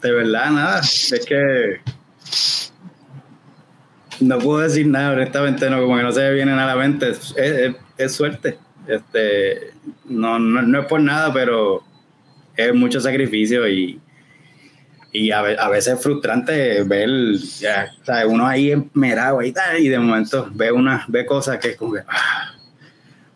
de 0.03 0.13
verdad, 0.13 0.51
nada. 0.51 0.81
Es 0.81 1.25
que 1.27 1.81
no 4.21 4.39
puedo 4.39 4.61
decir 4.61 4.87
nada, 4.87 5.13
honestamente, 5.13 5.69
no, 5.71 5.81
como 5.81 5.97
que 5.97 6.03
no 6.03 6.13
se 6.13 6.21
me 6.21 6.35
viene 6.35 6.53
a 6.53 6.67
la 6.67 6.77
mente. 6.77 7.13
Es, 7.97 8.13
suerte. 8.13 8.59
Este, 8.87 9.73
no, 10.07 10.39
no, 10.39 10.81
es 10.81 10.87
por 10.87 11.01
nada, 11.01 11.33
pero 11.33 11.83
es 12.57 12.75
mucho 12.75 13.01
sacrificio 13.01 13.69
y, 13.69 14.01
y 15.13 15.31
a, 15.31 15.43
veces 15.43 15.95
es 15.95 16.03
frustrante 16.03 16.83
ver 16.85 17.09
ya, 17.59 17.91
uno 18.27 18.47
ahí 18.47 18.73
enmerado 18.73 19.43
y, 19.43 19.55
y 19.79 19.89
de 19.89 19.99
momento 19.99 20.51
ve, 20.55 20.73
una, 20.73 21.05
ve 21.09 21.27
cosas 21.27 21.59
que 21.59 21.71
es 21.71 21.77
como 21.77 21.95
que. 21.95 22.01
Ah. 22.09 22.55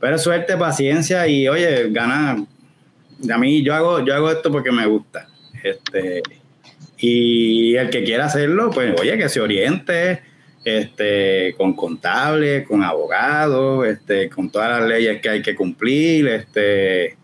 Pero 0.01 0.19
suerte, 0.19 0.57
paciencia 0.57 1.29
y 1.29 1.49
oye, 1.49 1.91
gana. 1.91 2.45
A 3.33 3.39
mí 3.39 3.63
yo 3.63 3.73
hago, 3.73 4.05
yo 4.05 4.15
hago 4.15 4.33
esto 4.33 4.51
porque 4.51 4.73
me 4.73 4.85
gusta. 4.87 5.29
Este, 5.63 6.23
y 6.97 7.77
el 7.77 7.89
que 7.89 8.03
quiera 8.03 8.25
hacerlo, 8.25 8.71
pues 8.71 9.01
oye, 9.01 9.17
que 9.17 9.29
se 9.29 9.41
oriente 9.41 10.32
este, 10.65 11.55
con 11.57 11.75
contables, 11.75 12.67
con 12.67 12.83
abogados, 12.83 13.87
este, 13.87 14.29
con 14.31 14.51
todas 14.51 14.81
las 14.81 14.89
leyes 14.89 15.21
que 15.21 15.29
hay 15.29 15.43
que 15.43 15.55
cumplir, 15.55 16.29
este, 16.29 17.17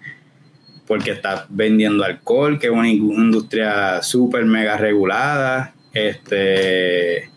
porque 0.86 1.12
está 1.12 1.46
vendiendo 1.48 2.04
alcohol, 2.04 2.58
que 2.58 2.66
es 2.66 2.72
una 2.72 2.88
industria 2.88 4.02
súper 4.02 4.44
mega 4.44 4.76
regulada, 4.76 5.74
este, 5.92 7.30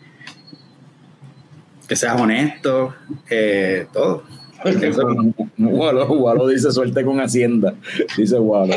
que 1.87 1.95
seas 1.95 2.19
honesto, 2.19 2.95
eh, 3.29 3.85
todo. 3.91 4.23
Gualo, 5.57 6.47
dice 6.47 6.71
suerte 6.71 7.03
con 7.03 7.19
Hacienda, 7.19 7.73
dice 8.17 8.37
Gualo. 8.37 8.73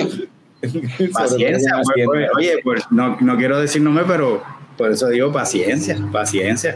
Paciencia, 1.13 1.75
pues, 1.85 2.07
pues, 2.07 2.31
oye, 2.37 2.61
pues, 2.65 2.85
no, 2.91 3.19
no 3.21 3.37
quiero 3.37 3.61
decir 3.61 3.83
nombre, 3.83 4.05
pero 4.07 4.43
por 4.77 4.91
eso 4.91 5.09
digo 5.09 5.31
paciencia, 5.31 5.97
paciencia. 6.11 6.75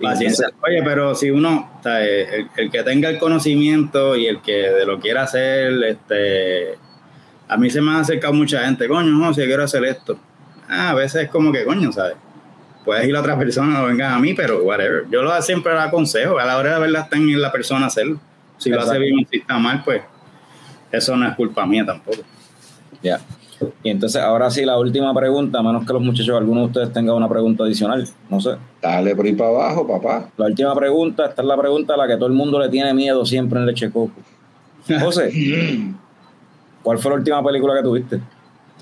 Paciencia. 0.00 0.48
Oye, 0.66 0.82
pero 0.82 1.14
si 1.14 1.30
uno, 1.30 1.80
el, 1.84 2.48
el, 2.56 2.70
que 2.70 2.82
tenga 2.82 3.08
el 3.08 3.18
conocimiento 3.18 4.16
y 4.16 4.26
el 4.26 4.40
que 4.40 4.52
de 4.52 4.86
lo 4.86 4.98
quiera 5.00 5.24
hacer, 5.24 5.72
este, 5.84 6.78
a 7.48 7.56
mí 7.56 7.68
se 7.68 7.80
me 7.80 7.92
ha 7.92 8.00
acercado 8.00 8.32
mucha 8.32 8.64
gente, 8.64 8.88
coño, 8.88 9.10
no, 9.10 9.34
si 9.34 9.42
quiero 9.42 9.64
hacer 9.64 9.84
esto. 9.84 10.18
Ah, 10.68 10.90
a 10.90 10.94
veces 10.94 11.24
es 11.24 11.30
como 11.30 11.52
que, 11.52 11.64
coño, 11.64 11.92
¿sabes? 11.92 12.16
Puedes 12.84 13.06
ir 13.06 13.16
a 13.16 13.20
otra 13.20 13.36
persona 13.38 13.82
o 13.82 13.86
vengan 13.86 14.14
a 14.14 14.18
mí, 14.18 14.34
pero 14.34 14.62
whatever. 14.62 15.04
Yo 15.10 15.22
lo 15.22 15.42
siempre 15.42 15.72
lo 15.72 15.80
aconsejo, 15.80 16.38
a 16.38 16.44
la 16.44 16.56
hora 16.56 16.74
de 16.74 16.80
verla 16.80 17.00
está 17.00 17.16
en 17.16 17.40
la 17.40 17.52
persona 17.52 17.86
hacerlo. 17.86 18.20
Si 18.56 18.70
lo 18.70 18.80
hace 18.80 18.98
bien 18.98 19.18
y 19.18 19.24
si 19.24 19.38
está 19.38 19.58
mal, 19.58 19.82
pues 19.84 20.02
eso 20.92 21.16
no 21.16 21.26
es 21.26 21.34
culpa 21.34 21.66
mía 21.66 21.84
tampoco. 21.84 22.22
Ya. 23.02 23.20
Y 23.82 23.90
entonces, 23.90 24.22
ahora 24.22 24.50
sí, 24.50 24.64
la 24.64 24.78
última 24.78 25.12
pregunta, 25.14 25.58
a 25.58 25.62
menos 25.62 25.86
que 25.86 25.92
los 25.92 26.02
muchachos, 26.02 26.36
alguno 26.36 26.60
de 26.60 26.66
ustedes 26.66 26.92
tenga 26.92 27.14
una 27.14 27.28
pregunta 27.28 27.64
adicional, 27.64 28.06
no 28.28 28.40
sé. 28.40 28.56
Dale 28.80 29.14
por 29.14 29.26
ahí 29.26 29.32
para 29.32 29.50
abajo, 29.50 29.86
papá. 29.86 30.30
La 30.36 30.46
última 30.46 30.74
pregunta, 30.74 31.26
esta 31.26 31.42
es 31.42 31.48
la 31.48 31.56
pregunta 31.56 31.94
a 31.94 31.96
la 31.96 32.06
que 32.06 32.16
todo 32.16 32.26
el 32.26 32.32
mundo 32.32 32.58
le 32.58 32.68
tiene 32.68 32.94
miedo 32.94 33.24
siempre 33.26 33.58
en 33.58 33.66
Leche 33.66 33.90
Coco. 33.90 34.12
José, 35.00 35.30
¿cuál 36.82 36.98
fue 36.98 37.10
la 37.10 37.16
última 37.18 37.44
película 37.44 37.74
que 37.74 37.82
tuviste? 37.82 38.20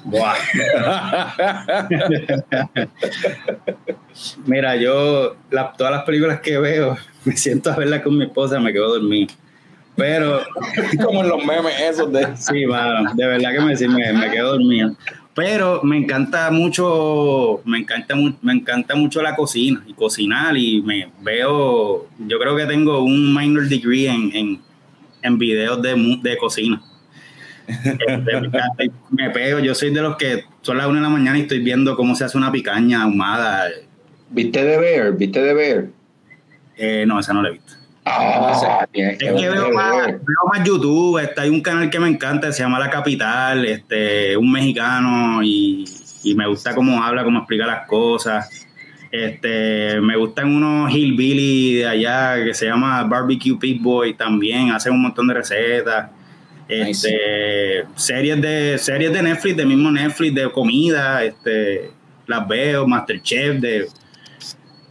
Mira, 4.46 4.76
yo 4.76 5.36
todas 5.76 5.92
las 5.92 6.04
películas 6.04 6.40
que 6.40 6.56
veo, 6.58 6.96
me 7.24 7.36
siento 7.36 7.70
a 7.70 7.76
verlas 7.76 8.02
con 8.02 8.16
mi 8.16 8.24
esposa, 8.24 8.58
me 8.60 8.72
quedo 8.72 8.94
dormido. 8.94 9.34
Pero. 9.98 10.40
Como 11.04 11.22
en 11.22 11.28
los 11.28 11.44
memes 11.44 11.74
esos 11.78 12.10
de. 12.10 12.34
Sí, 12.36 12.64
mano, 12.64 13.12
de 13.14 13.26
verdad 13.26 13.50
que 13.52 13.60
me, 13.60 13.88
me, 13.88 14.12
me 14.12 14.30
quedo 14.30 14.52
dormido. 14.52 14.96
Pero 15.34 15.82
me 15.84 15.98
encanta 15.98 16.50
mucho, 16.50 17.60
me 17.64 17.78
encanta, 17.78 18.14
me 18.42 18.52
encanta 18.52 18.96
mucho 18.96 19.22
la 19.22 19.36
cocina 19.36 19.84
y 19.86 19.92
cocinar 19.92 20.56
y 20.56 20.82
me 20.82 21.12
veo, 21.20 22.08
yo 22.18 22.38
creo 22.40 22.56
que 22.56 22.66
tengo 22.66 23.04
un 23.04 23.32
minor 23.32 23.68
degree 23.68 24.08
en, 24.08 24.34
en, 24.34 24.60
en 25.22 25.38
videos 25.38 25.80
de, 25.80 25.94
de 26.22 26.36
cocina. 26.38 26.82
Este, 27.68 28.90
me, 29.10 29.30
pego, 29.30 29.60
yo 29.60 29.74
soy 29.74 29.92
de 29.92 30.00
los 30.00 30.16
que 30.16 30.44
son 30.62 30.78
las 30.78 30.86
una 30.86 30.96
de 30.96 31.02
la 31.02 31.08
mañana 31.10 31.38
y 31.38 31.42
estoy 31.42 31.60
viendo 31.60 31.94
cómo 31.94 32.16
se 32.16 32.24
hace 32.24 32.36
una 32.36 32.50
picaña 32.50 33.02
ahumada. 33.02 33.68
¿Viste 34.30 34.64
de 34.64 34.76
Bear? 34.76 35.16
¿Viste 35.16 35.40
de 35.40 35.54
Bear? 35.54 35.86
Eh, 36.76 37.04
no, 37.06 37.20
esa 37.20 37.32
no 37.32 37.42
la 37.42 37.50
he 37.50 37.52
visto. 37.52 37.74
Ah, 38.10 38.86
es 38.92 39.18
que 39.18 39.48
veo 39.48 39.70
más, 39.72 40.64
YouTube, 40.64 41.18
este, 41.18 41.42
hay 41.42 41.50
un 41.50 41.60
canal 41.60 41.90
que 41.90 42.00
me 42.00 42.08
encanta, 42.08 42.52
se 42.52 42.62
llama 42.62 42.78
La 42.78 42.90
Capital, 42.90 43.64
este, 43.66 44.36
un 44.36 44.50
mexicano 44.50 45.42
y, 45.42 45.84
me 46.36 46.46
gusta 46.46 46.74
cómo 46.74 47.02
habla, 47.02 47.24
cómo 47.24 47.38
explica 47.38 47.66
las 47.66 47.86
cosas. 47.86 48.66
Este, 49.10 49.98
me 50.00 50.16
gustan 50.16 50.54
unos 50.54 50.92
hillbilly 50.92 51.76
de 51.76 51.88
allá 51.88 52.44
que 52.44 52.52
se 52.52 52.66
llama 52.66 53.02
Barbecue 53.04 53.58
Pig 53.58 53.80
Boy 53.80 54.14
también, 54.14 54.70
hacen 54.72 54.92
un 54.92 55.02
montón 55.02 55.28
de 55.28 55.34
recetas. 55.34 56.10
Este, 56.68 57.84
series 57.94 58.42
de 58.42 58.76
series 58.76 59.10
de 59.10 59.22
Netflix, 59.22 59.56
de 59.56 59.64
mismo 59.64 59.90
Netflix 59.90 60.34
de 60.34 60.52
comida, 60.52 61.24
este, 61.24 61.90
las 62.26 62.46
veo, 62.46 62.86
Masterchef 62.86 63.58
de 63.58 63.88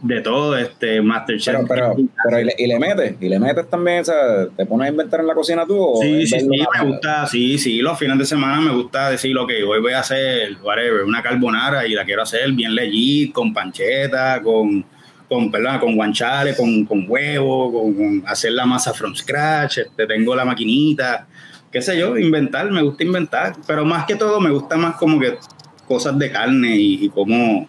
de 0.00 0.20
todo, 0.20 0.56
este 0.56 1.02
Masterchef. 1.02 1.54
Pero, 1.54 1.66
pero, 1.68 1.96
pero 2.24 2.40
y, 2.40 2.44
le, 2.44 2.54
y 2.56 2.66
le 2.66 2.78
metes, 2.78 3.16
y 3.20 3.28
le 3.28 3.38
metes 3.38 3.68
también, 3.68 4.00
o 4.00 4.04
sea, 4.04 4.46
¿te 4.56 4.64
pones 4.64 4.86
a 4.86 4.90
inventar 4.90 5.20
en 5.20 5.26
la 5.26 5.34
cocina 5.34 5.66
tú? 5.66 5.76
O 5.76 6.00
Sí, 6.00 6.26
sí, 6.26 6.40
sí, 6.40 6.48
me 6.48 6.84
gusta, 6.84 7.26
sí, 7.26 7.58
sí, 7.58 7.78
los 7.78 7.98
fines 7.98 8.18
de 8.18 8.24
semana 8.24 8.60
me 8.60 8.72
gusta 8.72 9.10
decir, 9.10 9.36
ok, 9.36 9.50
hoy 9.66 9.80
voy 9.80 9.92
a 9.92 10.00
hacer, 10.00 10.56
whatever, 10.62 11.02
una 11.02 11.22
carbonara 11.22 11.86
y 11.86 11.94
la 11.94 12.04
quiero 12.04 12.22
hacer 12.22 12.52
bien 12.52 12.74
legit, 12.74 13.32
con 13.32 13.52
pancheta, 13.52 14.40
con, 14.42 14.84
con, 15.28 15.50
perdón, 15.50 15.78
con 15.80 15.96
guanchales, 15.96 16.56
con, 16.56 16.84
con 16.84 17.04
huevo, 17.08 17.72
con, 17.72 17.94
con 17.94 18.22
hacer 18.26 18.52
la 18.52 18.66
masa 18.66 18.94
from 18.94 19.14
scratch, 19.14 19.78
este, 19.78 20.06
tengo 20.06 20.34
la 20.36 20.44
maquinita, 20.44 21.26
qué 21.72 21.82
sé 21.82 21.98
yo, 21.98 22.16
inventar, 22.16 22.70
me 22.70 22.82
gusta 22.82 23.02
inventar, 23.02 23.54
pero 23.66 23.84
más 23.84 24.06
que 24.06 24.14
todo 24.14 24.40
me 24.40 24.50
gusta 24.50 24.76
más 24.76 24.94
como 24.96 25.18
que 25.18 25.38
cosas 25.88 26.16
de 26.18 26.30
carne 26.30 26.76
y, 26.76 27.06
y 27.06 27.08
como 27.08 27.68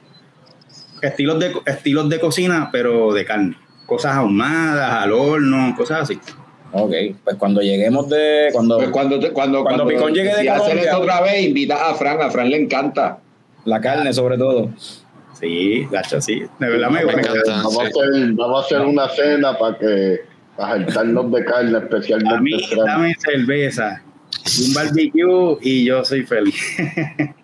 estilos 1.01 1.39
de, 1.39 1.53
estilos 1.65 2.09
de 2.09 2.19
cocina, 2.19 2.69
pero 2.71 3.13
de 3.13 3.25
carne, 3.25 3.55
cosas 3.85 4.15
ahumadas, 4.15 4.91
al 5.03 5.11
horno, 5.11 5.73
cosas 5.77 6.01
así. 6.01 6.19
Ok, 6.71 6.93
pues 7.23 7.35
cuando 7.37 7.61
lleguemos 7.61 8.07
de. 8.09 8.49
Cuando 8.53 8.77
Pues 8.77 8.89
cuando, 8.89 9.19
te- 9.19 9.31
cuando, 9.31 9.63
Cuando 9.63 9.87
Picón 9.87 10.13
llegue 10.13 10.29
de 10.35 10.41
si 10.41 10.47
hacen 10.47 10.61
Colombia- 10.61 10.83
esto 10.83 10.99
otra 11.01 11.21
vez, 11.21 11.41
invita 11.43 11.89
a 11.89 11.95
Fran, 11.95 12.21
a 12.21 12.29
Fran 12.29 12.49
le 12.49 12.57
encanta. 12.61 13.17
la 13.65 13.81
carne, 13.81 14.13
sobre 14.13 14.37
todo. 14.37 14.69
Sí, 15.39 15.87
gacho, 15.89 16.19
sí. 16.21 16.43
De 16.59 16.69
verdad 16.69 16.89
me, 16.89 17.05
Me 17.05 17.13
me 17.15 17.21
encanta. 17.21 17.51
Vamos, 17.63 17.79
a 17.79 17.83
hacer, 17.83 18.33
vamos 18.33 18.61
a 18.61 18.65
hacer 18.65 18.81
una 18.81 19.09
cena 19.09 19.57
para 19.57 19.77
que 19.79 20.17
para 20.57 20.71
saltarnos 20.83 21.31
de 21.31 21.45
carne, 21.45 21.77
A 21.77 21.79
mí, 21.79 21.85
especialmente. 21.85 22.67
Fran. 22.67 22.85
dame 22.85 23.15
cerveza, 23.17 24.03
un 24.67 24.73
barbecue 24.73 25.57
y 25.61 25.85
yo 25.85 26.03
soy 26.05 26.23
feliz. 26.23 26.55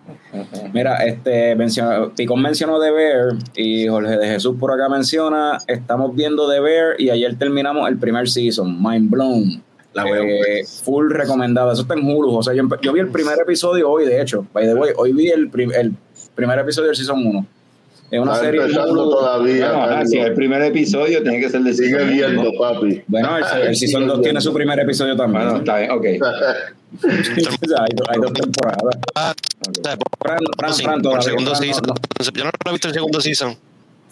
Mira, 0.74 1.06
este 1.06 1.56
menciona, 1.56 2.10
Picón 2.16 2.41
mencionó 2.41 2.80
The 2.80 2.91
Bear 2.91 3.30
y 3.56 3.88
Jorge 3.88 4.18
de 4.18 4.28
Jesús 4.28 4.56
por 4.60 4.72
acá 4.72 4.90
menciona, 4.90 5.57
estamos 5.68 6.16
viendo 6.16 6.49
The 6.49 6.60
Bear 6.60 6.95
y 6.99 7.10
ayer 7.10 7.36
terminamos 7.38 7.88
el 7.90 7.98
primer 7.98 8.30
season, 8.30 8.82
Mind 8.82 9.10
Blown. 9.10 9.64
La 9.94 10.03
veo. 10.03 10.24
Eh, 10.26 10.66
full 10.84 11.10
recomendado, 11.10 11.72
eso 11.72 11.84
está 11.84 11.94
en 11.94 12.02
Hulu, 12.06 12.36
o 12.36 12.44
sea, 12.44 12.53
yo, 12.53 12.64
vi 12.94 12.99
el 12.99 13.07
primer 13.10 13.40
episodio 13.40 13.90
hoy, 13.90 14.06
de 14.06 14.22
hecho, 14.22 14.45
by 14.53 14.66
the 14.66 14.74
way, 14.76 14.91
hoy 14.98 15.14
vi 15.14 15.30
el, 15.30 15.49
prim- 15.49 15.72
el 15.74 15.94
primer 16.36 16.60
episodio 16.60 16.88
del 16.88 16.98
season 16.98 17.26
1. 17.26 17.45
Es 18.16 18.22
una 18.22 18.32
Está 18.34 18.46
serie 18.46 18.62
empezando 18.62 19.10
todavía. 19.10 19.72
Bueno, 19.72 19.84
ajá, 19.84 20.06
si 20.06 20.18
es 20.20 20.26
el 20.28 20.34
primer 20.34 20.62
episodio, 20.62 21.22
tiene 21.24 21.40
que 21.40 21.50
ser 21.50 21.62
de 21.62 21.74
Sigue 21.74 21.90
season 22.00 22.10
viendo, 22.14 22.44
¿no? 22.44 22.52
papi. 22.60 23.04
Bueno, 23.08 23.38
el, 23.38 23.44
el 23.68 23.76
season 23.76 24.08
2 24.08 24.22
tiene 24.22 24.42
su 24.42 24.54
primer 24.54 24.80
episodio 24.80 25.16
también. 25.16 25.44
Bueno, 25.44 25.58
está 25.60 25.78
bien, 25.80 25.92
ok. 25.92 26.06
Hay, 27.04 27.44
dos- 27.62 28.08
hay 28.10 28.20
dos 28.22 28.34
temporadas. 28.34 28.96
Ah, 29.16 29.34
Fran, 30.22 30.40
Fran, 30.58 30.74
Fran, 30.76 30.94
por 30.94 31.02
todavía 31.02 31.22
segundo 31.24 31.52
Fran, 31.52 31.62
season. 31.64 31.84
no, 31.88 31.94
no, 31.94 32.32
Yo 32.32 32.44
no 32.46 32.52
lo 32.64 32.70
he 32.70 32.74
visto 32.74 32.88
el 32.88 32.94
segundo 32.94 33.22
season. 33.22 33.58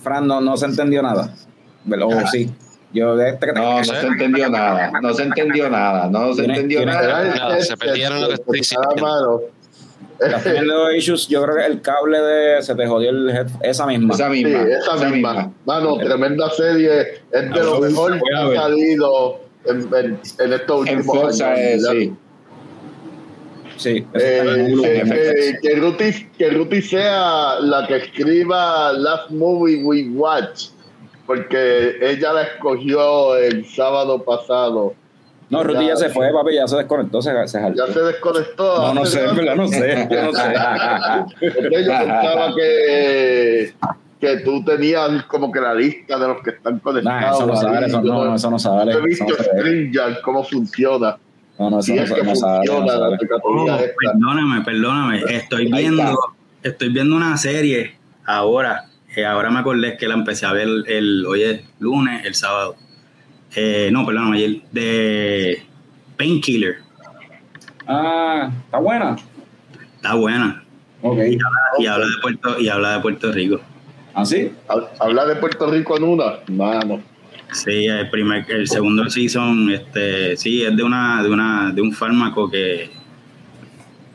Fran 0.03 0.27
no, 0.27 0.41
no 0.41 0.57
se 0.57 0.65
entendió 0.65 1.01
nada. 1.01 1.33
O 2.01 2.27
sí. 2.27 2.49
Yo 2.93 3.15
de 3.15 3.29
este 3.29 3.53
No, 3.53 3.77
no 3.77 3.83
se 3.83 4.05
entendió 4.05 4.49
nada, 4.49 4.91
no 5.01 5.13
se 5.13 5.23
entendió 5.23 5.69
nada, 5.69 6.09
no 6.09 6.33
se 6.33 6.43
entendió 6.45 6.85
nada. 6.85 7.59
Se 7.61 7.77
perdieron 7.77 8.21
lo 8.21 8.27
que 8.27 8.33
estoy 8.35 8.59
diciendo. 8.59 9.43
Estás 10.19 10.43
teniendo 10.43 10.91
issues, 10.91 11.27
yo 11.27 11.43
creo 11.43 11.55
que 11.57 11.65
el 11.65 11.81
cable 11.81 12.19
de 12.21 12.61
se 12.61 12.75
te 12.75 12.85
jodió 12.87 13.09
el 13.09 13.29
head, 13.29 13.47
esa 13.61 13.85
misma. 13.85 14.13
Esa 14.13 14.25
Sí, 14.31 14.43
misma, 14.43 14.63
esa 14.63 14.95
misma. 15.09 15.51
Mano, 15.65 15.97
tremenda 15.97 16.49
serie. 16.51 17.01
Es 17.31 17.49
de 17.51 17.63
lo 17.63 17.79
mejor 17.79 18.13
que 18.13 18.35
ha 18.35 18.61
salido 18.61 19.39
en, 19.65 19.81
en, 19.95 20.19
en 20.39 20.53
estos 20.53 20.87
En 20.87 20.97
últimos 20.97 21.41
años. 21.41 21.57
eh, 21.59 21.79
sí. 21.91 22.13
Sí, 23.75 24.05
Eh, 24.13 24.73
que, 24.81 24.81
que, 24.81 25.03
Netflix. 25.03 25.59
que 25.61 25.75
Ruti, 25.75 26.27
que 26.37 26.49
Ruti 26.51 26.81
sea 26.81 27.59
la 27.59 27.85
que 27.87 27.97
escriba 27.97 28.93
Last 28.93 29.31
Movie 29.31 29.83
We 29.83 30.09
Watch, 30.09 30.67
porque 31.25 31.97
ella 31.99 32.33
la 32.33 32.43
escogió 32.43 33.35
el 33.35 33.65
sábado 33.65 34.23
pasado. 34.23 34.93
No, 35.49 35.63
Ruti 35.63 35.85
ya 35.87 35.95
se 35.95 36.09
fue, 36.09 36.31
papi, 36.31 36.55
ya 36.55 36.67
se 36.67 36.77
desconectó, 36.77 37.21
se, 37.21 37.47
se 37.47 37.59
Ya 37.75 37.85
se 37.87 37.99
desconectó. 38.01 38.77
No, 38.81 38.93
no 38.95 39.05
sé, 39.05 39.23
en 39.25 39.35
verdad 39.35 39.55
no 39.55 39.67
sé, 39.67 40.07
yo 40.11 40.23
no 40.23 40.33
sé. 40.33 40.53
Yo 41.41 41.69
pensaba 41.69 42.53
que, 42.55 43.73
que 44.19 44.37
tú 44.37 44.63
tenías 44.63 45.23
como 45.25 45.51
que 45.51 45.59
la 45.59 45.73
lista 45.73 46.17
de 46.17 46.27
los 46.27 46.41
que 46.41 46.51
están 46.51 46.79
conectados. 46.79 47.21
Nah, 47.21 47.31
eso 47.35 47.45
no 47.47 47.55
sale, 47.55 47.85
eso 47.87 48.03
Yo 48.03 48.13
no, 48.13 48.35
eso 48.35 48.49
no 48.49 48.59
sale. 48.59 48.91
He 48.91 48.95
Eso 48.95 49.03
visto 49.03 49.25
no. 49.27 49.43
StreamYard 49.43 50.21
cómo 50.21 50.43
funciona. 50.43 51.17
No, 51.59 51.69
no, 51.69 51.79
eso 51.79 51.93
no, 51.93 52.01
es 52.01 52.11
que 52.11 52.23
no 52.23 52.35
sale. 52.35 52.65
no 52.65 52.73
funciona 52.73 52.93
sale. 52.93 53.11
la 53.11 53.17
categoría 53.17 53.75
Oh, 53.75 53.79
perdóname, 54.11 54.61
perdóname. 54.65 55.21
Estoy 55.29 55.71
viendo, 55.71 56.17
estoy 56.63 56.89
viendo 56.89 57.15
una 57.15 57.37
serie 57.37 57.95
ahora. 58.25 58.85
eh, 59.15 59.25
ahora 59.25 59.51
me 59.51 59.59
acordé 59.59 59.95
que 59.97 60.07
la 60.07 60.15
empecé 60.15 60.45
a 60.47 60.53
ver 60.53 60.63
el, 60.63 60.85
el- 60.87 61.25
hoy 61.27 61.43
es 61.43 61.61
lunes, 61.79 62.25
el 62.25 62.33
sábado. 62.33 62.75
Eh, 63.55 63.89
no, 63.91 64.05
perdóname, 64.05 64.37
ayer. 64.37 64.61
De 64.71 65.63
Painkiller. 66.17 66.77
Ah, 67.87 68.51
está 68.65 68.77
buena. 68.79 69.15
Está 69.95 70.13
buena. 70.15 70.63
Ok. 71.01 71.17
Y 71.79 71.85
habla 71.85 72.05
de 72.05 72.11
Puerto, 72.21 72.59
y 72.59 72.69
habla 72.69 72.93
de 72.95 72.99
Puerto 73.01 73.31
Rico. 73.31 73.59
¿Ah, 74.13 74.25
sí? 74.25 74.51
Hab- 74.67 74.89
Hablar 74.99 75.27
de 75.27 75.35
Puerto 75.37 75.69
Rico 75.69 75.97
en 75.97 76.03
una, 76.03 76.39
mano. 76.47 77.01
Sí, 77.51 77.85
el 77.85 78.09
primer, 78.09 78.49
el 78.49 78.67
segundo 78.67 79.09
season, 79.09 79.69
este, 79.71 80.35
sí, 80.37 80.63
es 80.63 80.75
de 80.75 80.81
una, 80.83 81.21
de 81.21 81.29
una, 81.29 81.71
de 81.71 81.81
un 81.81 81.91
fármaco 81.91 82.49
que, 82.49 82.89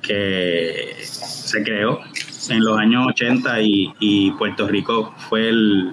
que 0.02 0.94
se 1.02 1.62
creó 1.62 2.00
en 2.50 2.64
los 2.64 2.78
años 2.78 3.06
80 3.08 3.60
y, 3.62 3.92
y 4.00 4.30
Puerto 4.32 4.66
Rico 4.66 5.14
fue 5.28 5.48
el, 5.50 5.92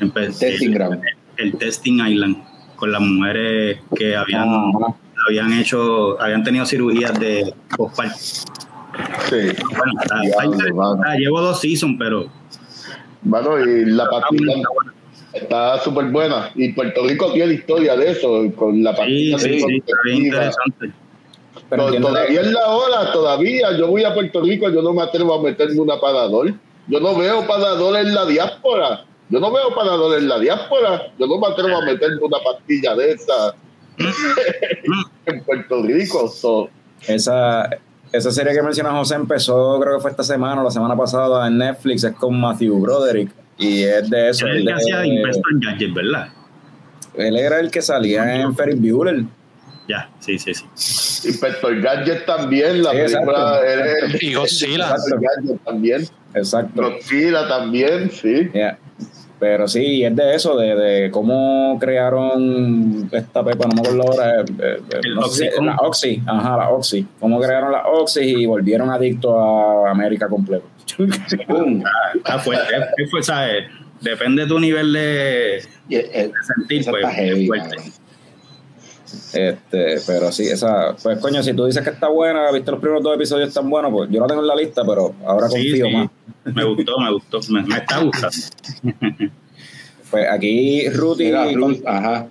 el, 0.00 0.74
ground. 0.74 1.02
el 1.38 1.56
testing 1.56 2.04
island 2.06 2.36
con 2.80 2.90
las 2.90 3.00
mujeres 3.02 3.78
que 3.94 4.16
habían, 4.16 4.48
Ajá. 4.48 4.94
habían 5.28 5.52
hecho, 5.52 6.20
habían 6.20 6.42
tenido 6.42 6.64
cirugías 6.64 7.18
de 7.20 7.54
postparto. 7.76 8.16
Sí. 8.18 9.36
Bueno, 9.36 9.92
está- 10.02 10.22
está- 10.24 10.44
está- 10.44 11.14
llevo 11.16 11.40
dos 11.42 11.60
seasons, 11.60 11.96
pero 11.98 12.26
Mano, 13.22 13.58
y 13.60 13.84
la 13.84 14.04
está 14.04 14.20
pastilla 14.20 14.52
está 14.54 15.38
está 15.74 15.78
súper 15.84 16.06
buena. 16.06 16.50
Y 16.54 16.72
Puerto 16.72 17.06
Rico 17.06 17.30
tiene 17.32 17.52
historia 17.54 17.94
de 17.96 18.10
eso, 18.12 18.50
con 18.56 18.82
la 18.82 18.92
Sí, 18.92 18.96
pastilla 18.96 19.38
sí, 19.38 19.44
sí, 19.44 19.54
está 19.54 19.66
bien 19.66 19.76
anticonceptiva. 19.76 20.16
interesante. 20.26 20.92
Pero 21.68 21.92
todavía 22.00 22.40
es 22.40 22.50
la 22.50 22.66
hora, 22.68 23.12
todavía. 23.12 23.76
Yo 23.78 23.88
voy 23.88 24.02
a 24.04 24.12
Puerto 24.14 24.40
Rico, 24.42 24.70
yo 24.70 24.82
no 24.82 24.92
me 24.92 25.02
atrevo 25.02 25.34
a 25.34 25.42
meterme 25.42 25.78
una 25.80 26.00
parador. 26.00 26.52
Yo 26.88 26.98
no 26.98 27.14
veo 27.16 27.46
parador 27.46 27.96
en 27.98 28.12
la 28.14 28.24
diáspora. 28.26 29.04
Yo 29.30 29.38
no 29.40 29.52
veo 29.52 29.74
parador 29.74 30.18
en 30.18 30.28
la 30.28 30.38
diáspora. 30.38 31.12
Yo 31.18 31.26
no 31.26 31.38
me 31.38 31.46
atrevo 31.46 31.78
a 31.78 31.84
meterme 31.84 32.18
una 32.22 32.38
pastilla 32.44 32.94
de 32.96 33.12
esa 33.12 33.54
en 35.26 35.44
Puerto 35.44 35.82
Rico. 35.82 36.28
So, 36.28 36.68
Esa, 37.06 37.68
esa 38.12 38.30
serie 38.30 38.52
que 38.52 38.62
menciona 38.62 38.90
José 38.90 39.14
empezó, 39.14 39.78
creo 39.80 39.96
que 39.96 40.02
fue 40.02 40.10
esta 40.10 40.24
semana 40.24 40.60
o 40.60 40.64
la 40.64 40.70
semana 40.70 40.96
pasada 40.96 41.46
en 41.46 41.58
Netflix, 41.58 42.04
es 42.04 42.12
con 42.14 42.40
Matthew 42.40 42.78
Broderick. 42.80 43.30
Y 43.58 43.82
es 43.82 44.08
de 44.10 44.30
eso. 44.30 44.46
Que 44.46 44.72
hacía 44.72 45.02
Gadget, 45.02 45.94
¿verdad? 45.94 46.28
él 47.14 47.36
era 47.36 47.58
el 47.60 47.70
que 47.70 47.82
salía 47.82 48.40
en 48.40 48.54
Ferris 48.56 48.80
Bueller. 48.80 49.24
Ya, 49.88 50.08
sí, 50.20 50.38
sí, 50.38 50.54
sí. 50.54 50.64
Inspector 51.28 51.80
Gadget 51.80 52.24
también, 52.24 52.82
la 52.82 52.92
Sí, 52.92 52.96
película. 52.98 53.58
exacto. 53.58 53.64
era 53.64 53.84
el- 54.06 54.22
Y 54.22 54.34
Godzilla. 54.34 54.90
Inspector 54.94 55.20
Gadget 55.20 55.64
también. 55.64 56.08
Exacto. 56.34 56.82
Godzilla 56.82 57.48
también, 57.48 58.10
sí. 58.12 58.48
Yeah. 58.54 58.78
Pero 59.40 59.66
sí, 59.66 60.04
es 60.04 60.14
de 60.14 60.34
eso, 60.34 60.54
de, 60.54 60.76
de 60.76 61.10
cómo 61.10 61.78
crearon 61.80 63.08
esta 63.10 63.42
pepa, 63.42 63.66
no 63.66 63.74
me 63.74 63.80
acuerdo 63.88 64.02
ahora. 64.12 64.40
eh, 64.42 64.44
eh, 64.58 64.78
eh, 64.90 65.00
no 65.14 65.22
sé 65.28 65.50
si- 65.50 65.64
la 65.64 65.76
Oxy, 65.76 66.22
ajá, 66.26 66.56
la 66.58 66.68
Oxy. 66.70 67.06
Cómo 67.18 67.40
crearon 67.40 67.72
la 67.72 67.86
Oxy 67.88 68.20
y 68.20 68.44
volvieron 68.46 68.90
adictos 68.90 69.34
a 69.34 69.90
América 69.90 70.28
completo. 70.28 70.66
Boom. 71.48 71.82
Está 72.14 72.38
fuerte, 72.38 72.64
es 72.98 73.10
fuerte, 73.10 73.26
¿sabes? 73.26 73.64
Depende 74.02 74.42
de 74.42 74.48
tu 74.48 74.58
nivel 74.60 74.92
de, 74.92 75.62
de 75.88 76.32
sentir, 76.56 76.84
pues, 76.90 77.02
está 77.02 77.10
heavy, 77.14 77.42
es 77.42 77.46
fuerte. 77.48 77.76
Este, 79.32 79.96
pero 80.06 80.30
sí, 80.30 80.44
esa, 80.44 80.94
pues 81.02 81.18
coño, 81.18 81.42
si 81.42 81.52
tú 81.52 81.64
dices 81.64 81.82
que 81.82 81.90
está 81.90 82.08
buena, 82.08 82.50
viste 82.52 82.70
los 82.70 82.78
primeros 82.80 83.02
dos 83.02 83.14
episodios 83.16 83.48
están 83.48 83.68
buenos, 83.68 83.90
pues 83.90 84.08
yo 84.10 84.20
la 84.20 84.26
tengo 84.26 84.40
en 84.40 84.46
la 84.46 84.54
lista, 84.54 84.82
pero 84.86 85.14
ahora 85.26 85.48
Sí, 85.48 85.54
confío 85.70 85.86
sí. 85.86 85.92
más. 85.94 86.08
Me 86.44 86.64
gustó, 86.64 86.98
me 86.98 87.12
gustó, 87.12 87.40
me, 87.50 87.62
me 87.62 87.76
está 87.76 87.98
gustando. 88.00 88.36
Pues 90.10 90.26
aquí 90.30 90.88
Ruth 90.88 91.20
y 91.20 91.24
Mira, 91.26 91.52
Ruth, 91.52 91.78
ajá. 91.86 92.28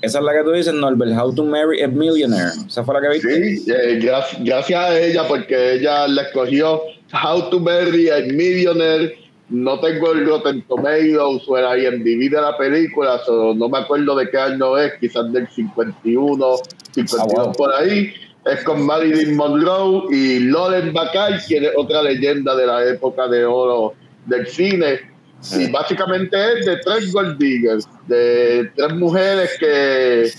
esa 0.00 0.18
es 0.18 0.24
la 0.24 0.32
que 0.32 0.44
tú 0.44 0.52
dices, 0.52 0.72
Norbert, 0.74 1.12
How 1.18 1.34
to 1.34 1.44
Marry 1.44 1.82
a 1.82 1.88
Millionaire. 1.88 2.52
Esa 2.66 2.84
fue 2.84 2.94
la 2.94 3.00
que 3.00 3.08
viste. 3.14 3.56
Sí, 3.58 3.70
eh, 3.72 3.98
gracias, 4.00 4.44
gracias 4.44 4.80
a 4.80 5.00
ella, 5.00 5.26
porque 5.26 5.72
ella 5.74 6.06
la 6.06 6.22
escogió 6.22 6.82
How 7.12 7.50
to 7.50 7.58
Marry 7.60 8.10
a 8.10 8.18
Millionaire. 8.32 9.18
No 9.48 9.78
tengo 9.80 10.12
el 10.12 10.26
Rotten 10.26 10.62
Tomatoes 10.62 11.42
o 11.46 11.56
el 11.58 11.82
IMDb 11.84 12.30
de 12.30 12.40
la 12.40 12.56
película, 12.56 13.20
so 13.24 13.54
no 13.54 13.68
me 13.68 13.78
acuerdo 13.78 14.16
de 14.16 14.28
qué 14.28 14.38
año 14.38 14.76
es, 14.76 14.92
quizás 15.00 15.32
del 15.32 15.46
51, 15.48 16.56
52 16.92 17.20
Ah, 17.20 17.42
wow. 17.44 17.52
por 17.52 17.72
ahí. 17.72 18.12
Es 18.46 18.62
con 18.62 18.86
Marilyn 18.86 19.36
Monroe 19.36 20.04
y 20.10 20.38
Lauren 20.38 20.92
Bacall, 20.92 21.40
quien 21.46 21.64
es 21.64 21.72
otra 21.76 22.02
leyenda 22.02 22.54
de 22.54 22.66
la 22.66 22.84
época 22.84 23.26
de 23.26 23.44
oro 23.44 23.94
del 24.26 24.46
cine. 24.46 25.00
Y 25.58 25.70
básicamente 25.70 26.36
es 26.52 26.66
de 26.66 26.76
tres 26.78 27.12
gold 27.12 27.38
diggers, 27.38 27.88
de 28.06 28.70
tres 28.76 28.94
mujeres 28.94 29.50
que, 29.58 30.30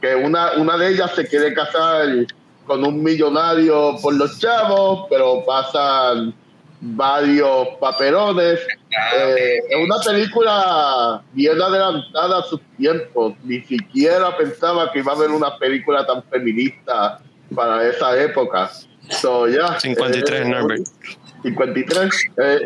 que 0.00 0.14
una, 0.14 0.52
una 0.58 0.76
de 0.76 0.90
ellas 0.90 1.12
se 1.14 1.26
quiere 1.26 1.54
casar 1.54 2.26
con 2.66 2.84
un 2.84 3.02
millonario 3.02 3.96
por 4.02 4.14
los 4.14 4.38
chavos, 4.38 5.06
pero 5.08 5.42
pasan 5.46 6.34
varios 6.80 7.68
papelones. 7.80 8.60
Eh, 9.16 9.58
es 9.70 9.76
una 9.82 9.96
película 10.04 11.22
bien 11.32 11.60
adelantada 11.60 12.40
a 12.40 12.42
sus 12.42 12.60
tiempos. 12.76 13.34
Ni 13.42 13.62
siquiera 13.62 14.36
pensaba 14.36 14.92
que 14.92 14.98
iba 14.98 15.12
a 15.12 15.16
haber 15.16 15.30
una 15.30 15.56
película 15.56 16.06
tan 16.06 16.22
feminista 16.24 17.20
para 17.54 17.88
esa 17.88 18.20
época. 18.20 18.70
So, 19.08 19.48
ya 19.48 19.78
53, 19.78 20.40
eh, 20.40 20.48
Norbert. 20.48 20.86
53. 21.42 22.10
Eh, 22.38 22.64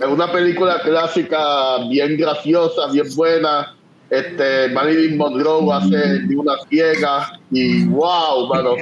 es 0.00 0.06
una 0.06 0.30
película 0.30 0.80
clásica, 0.82 1.78
bien 1.88 2.16
graciosa, 2.16 2.86
bien 2.92 3.06
buena. 3.14 3.74
Este, 4.10 4.68
Marilyn 4.68 5.18
Monroe 5.18 5.70
hace 5.72 6.20
de 6.20 6.36
una 6.36 6.54
ciega 6.68 7.38
y 7.50 7.84
wow, 7.84 8.46
mano, 8.48 8.74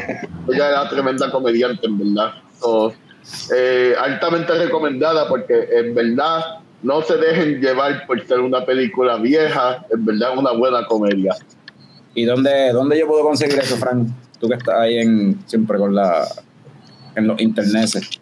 ella 0.49 0.69
era 0.69 0.89
tremenda 0.89 1.31
comediante, 1.31 1.87
en 1.87 1.99
verdad. 1.99 2.35
So, 2.61 2.93
eh, 3.55 3.95
altamente 3.99 4.53
recomendada 4.55 5.29
porque 5.29 5.69
en 5.73 5.95
verdad 5.95 6.61
no 6.83 7.03
se 7.03 7.17
dejen 7.17 7.61
llevar 7.61 8.07
por 8.07 8.25
ser 8.25 8.41
una 8.41 8.65
película 8.65 9.17
vieja, 9.17 9.85
en 9.91 10.05
verdad 10.05 10.33
es 10.33 10.39
una 10.39 10.53
buena 10.53 10.87
comedia. 10.87 11.35
¿Y 12.15 12.25
dónde, 12.25 12.73
dónde 12.73 12.99
yo 12.99 13.07
puedo 13.09 13.25
conseguir 13.25 13.59
eso, 13.59 13.77
Frank? 13.77 14.09
Tú 14.41 14.49
que 14.49 14.55
estás 14.55 14.75
ahí 14.79 14.99
en, 14.99 15.39
siempre 15.47 15.79
con 15.79 15.95
la 15.95 16.27
en 17.17 17.27
los 17.27 17.41
internets. 17.41 18.21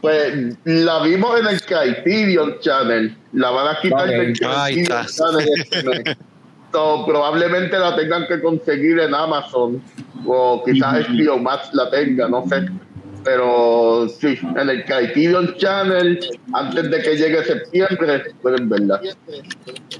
Pues 0.00 0.56
la 0.64 1.02
vimos 1.02 1.40
en 1.40 1.46
el 1.48 1.60
Criterion 1.60 2.60
Channel, 2.60 3.16
la 3.32 3.50
van 3.50 3.76
a 3.76 3.80
quitar 3.80 4.02
Ok. 4.02 4.06
del 4.06 4.32
Criterion. 4.38 5.06
Channel 5.06 5.48
este. 5.56 6.16
So, 6.70 7.06
probablemente 7.06 7.78
la 7.78 7.96
tengan 7.96 8.26
que 8.26 8.42
conseguir 8.42 8.98
en 9.00 9.14
Amazon 9.14 9.82
o 10.26 10.62
quizás 10.64 11.08
HBO 11.08 11.38
Max 11.38 11.70
la 11.72 11.88
tenga, 11.90 12.28
no 12.28 12.46
sé. 12.46 12.66
Pero 13.24 14.06
sí, 14.08 14.38
en 14.54 14.68
el 14.68 14.84
Criterion 14.84 15.54
Channel, 15.56 16.20
antes 16.52 16.90
de 16.90 17.02
que 17.02 17.16
llegue 17.16 17.42
septiembre, 17.44 18.34
pueden 18.42 18.68
verla. 18.68 19.00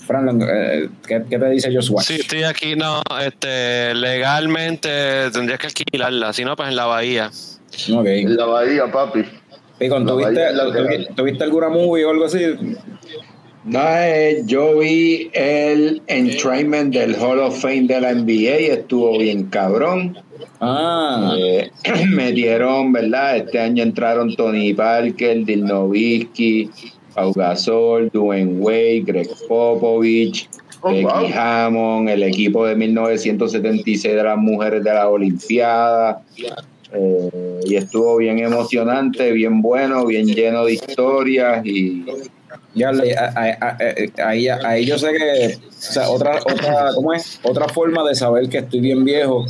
eh, 0.09 0.89
¿qué, 1.07 1.23
qué 1.29 1.39
te 1.39 1.49
dice 1.49 1.73
Joshua? 1.73 2.01
Sí, 2.03 2.15
estoy 2.15 2.43
aquí, 2.43 2.75
no, 2.75 3.01
este, 3.21 3.93
legalmente 3.95 4.89
tendrías 5.31 5.59
que 5.59 5.67
alquilarla, 5.67 6.33
si 6.33 6.43
no, 6.43 6.55
pues 6.55 6.69
en 6.69 6.75
la 6.75 6.85
bahía. 6.85 7.31
Ok. 7.93 8.05
En 8.05 8.35
la 8.37 8.45
bahía, 8.45 8.91
papi. 8.91 9.23
Picon, 9.77 10.05
La 10.05 10.11
¿tuviste, 10.11 10.41
tuviste- 10.53 11.15
tuviste 11.15 11.43
alguna 11.43 11.69
movie 11.69 12.05
o 12.05 12.11
algo 12.11 12.25
así? 12.25 12.39
No, 13.65 13.79
eh, 13.83 14.43
yo 14.45 14.77
vi 14.79 15.29
el 15.33 16.01
entrainment 16.07 16.93
del 16.93 17.15
Hall 17.15 17.39
of 17.39 17.59
Fame 17.59 17.87
de 17.87 17.99
la 17.99 18.11
NBA 18.13 18.59
y 18.61 18.65
estuvo 18.67 19.17
bien 19.17 19.45
cabrón. 19.45 20.17
Ah, 20.61 21.33
Eh, 21.37 21.71
metieron, 22.09 22.93
¿verdad? 22.93 23.37
Este 23.37 23.59
año 23.59 23.81
entraron 23.83 24.35
Tony 24.35 24.73
Parker, 24.73 25.43
Dirk 25.45 25.63
Nowitzki, 25.63 26.69
Pau 27.15 27.33
Gasol, 27.33 28.11
Dwayne 28.11 28.59
Wade, 28.59 29.03
Greg 29.05 29.29
Popovich, 29.47 30.47
Oh, 30.85 30.91
Becky 30.91 31.03
wow. 31.03 31.25
Hammond, 31.33 32.09
el 32.09 32.21
equipo 32.21 32.63
de 32.67 32.75
1976 32.75 34.15
de 34.15 34.23
las 34.23 34.37
mujeres 34.37 34.83
de 34.83 34.93
la 34.93 35.09
Olimpiada. 35.09 36.21
Eh, 36.93 37.59
y 37.65 37.75
estuvo 37.75 38.17
bien 38.17 38.37
emocionante, 38.37 39.31
bien 39.31 39.63
bueno, 39.63 40.05
bien 40.05 40.27
lleno 40.27 40.63
de 40.65 40.73
historias 40.73 41.65
y 41.65 42.05
ya 42.75 42.91
eh, 42.91 44.11
ahí 44.23 44.85
yo 44.85 44.99
sé 44.99 45.07
que, 45.11 45.57
o 45.89 45.93
sea, 45.93 46.09
otra, 46.09 46.39
otra, 46.39 46.91
¿cómo 46.95 47.13
es? 47.13 47.39
Otra 47.43 47.67
forma 47.67 48.03
de 48.07 48.15
saber 48.15 48.49
que 48.49 48.59
estoy 48.59 48.79
bien 48.79 49.03
viejo 49.03 49.45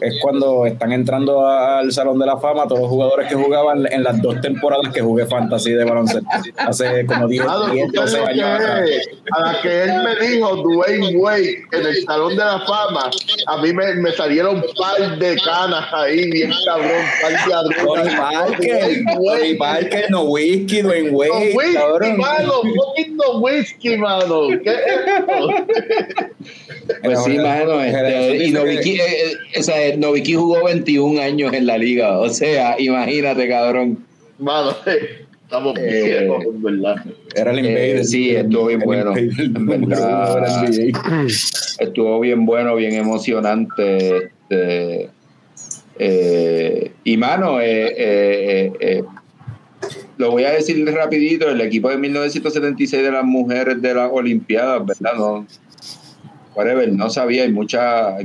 es 0.00 0.14
cuando 0.22 0.64
están 0.64 0.92
entrando 0.92 1.44
al 1.44 1.90
Salón 1.92 2.18
de 2.20 2.26
la 2.26 2.36
Fama 2.36 2.68
todos 2.68 2.82
los 2.82 2.88
jugadores 2.88 3.28
que 3.28 3.34
jugaban 3.34 3.84
en 3.90 4.04
las 4.04 4.22
dos 4.22 4.40
temporadas 4.40 4.92
que 4.92 5.00
jugué 5.00 5.26
fantasy 5.26 5.72
de 5.72 5.84
baloncesto 5.84 6.28
hace 6.56 7.04
como 7.06 7.26
10, 7.26 7.44
Ah, 7.48 7.56
lo 7.66 7.74
10 7.74 7.90
que 7.92 7.98
12 7.98 8.12
creo 8.12 8.26
años 8.28 8.60
atrás. 8.60 8.90
a 9.32 9.40
la 9.52 9.60
que 9.60 9.82
él 9.82 9.90
me 10.04 10.26
dijo 10.26 10.56
Dwayne 10.56 11.16
Wade 11.16 11.62
en 11.72 11.86
el 11.86 12.04
Salón 12.04 12.30
de 12.36 12.44
la 12.44 12.60
Fama, 12.60 13.10
a 13.48 13.56
mí 13.60 13.72
me, 13.72 13.94
me 13.96 14.12
salieron 14.12 14.56
un 14.56 14.62
par 14.78 15.18
de 15.18 15.36
canas 15.44 15.84
ahí, 15.92 16.30
bien 16.30 16.52
cabrón, 16.64 16.90
par 17.20 17.32
de 17.32 17.54
arrugas. 17.54 18.14
Parker, 18.14 19.04
Tony. 19.14 19.54
Parker, 19.54 20.06
no 20.10 20.22
whisky, 20.24 20.82
Dwayne 20.82 21.10
No 21.10 21.18
Wade, 21.18 21.54
whisky, 21.56 21.74
cabrón. 21.74 22.16
mano, 22.18 22.52
no 23.16 23.38
whisky, 23.40 23.96
mano. 23.96 24.48
¿Qué 24.62 24.70
es 24.70 25.18
esto? 25.18 25.48
Pues 27.04 27.22
sí, 27.24 27.36
mano, 27.38 27.80
este, 27.82 28.44
y 28.46 28.50
Noviki, 28.50 28.92
eh, 29.00 29.04
eh, 29.54 29.58
o 29.60 29.62
sea, 29.62 29.96
Noviki 29.96 30.34
jugó 30.34 30.64
21 30.64 31.20
años 31.20 31.52
en 31.52 31.66
la 31.66 31.78
liga, 31.78 32.18
o 32.18 32.28
sea, 32.28 32.74
imagínate, 32.80 33.48
cabrón. 33.48 34.04
Mano, 34.38 34.74
eh, 34.86 35.24
estamos 35.44 35.78
Eh, 35.78 36.02
viejos, 36.20 36.44
en 36.44 36.62
verdad. 36.62 36.96
Era 37.34 37.52
el 37.52 37.58
Eh, 37.58 37.68
invader. 37.68 38.04
sí, 38.04 38.30
estuvo 38.34 38.66
bien 38.66 38.80
bueno, 38.80 39.16
en 39.16 39.66
verdad. 39.66 40.44
Estuvo 41.78 42.20
bien 42.20 42.44
bueno, 42.46 42.74
bien 42.76 42.94
emocionante. 42.94 44.16
Este, 44.16 45.08
eh, 45.98 46.92
y 47.04 47.16
mano, 47.16 47.60
eh, 47.60 47.86
eh, 47.86 47.94
eh, 47.98 48.72
eh, 48.80 49.04
lo 50.22 50.30
voy 50.30 50.44
a 50.44 50.52
decir 50.52 50.86
rapidito, 50.86 51.48
el 51.50 51.60
equipo 51.60 51.90
de 51.90 51.98
1976 51.98 53.02
de 53.02 53.10
las 53.10 53.24
mujeres 53.24 53.82
de 53.82 53.92
las 53.92 54.08
Olimpiadas, 54.12 54.86
¿verdad? 54.86 55.14
No, 55.16 55.46
whatever, 56.54 56.92
no 56.92 57.10
sabía, 57.10 57.42
hay 57.42 57.50
mucha, 57.50 58.14
hay 58.14 58.24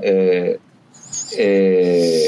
eh, 0.00 0.58
eh, 1.36 2.24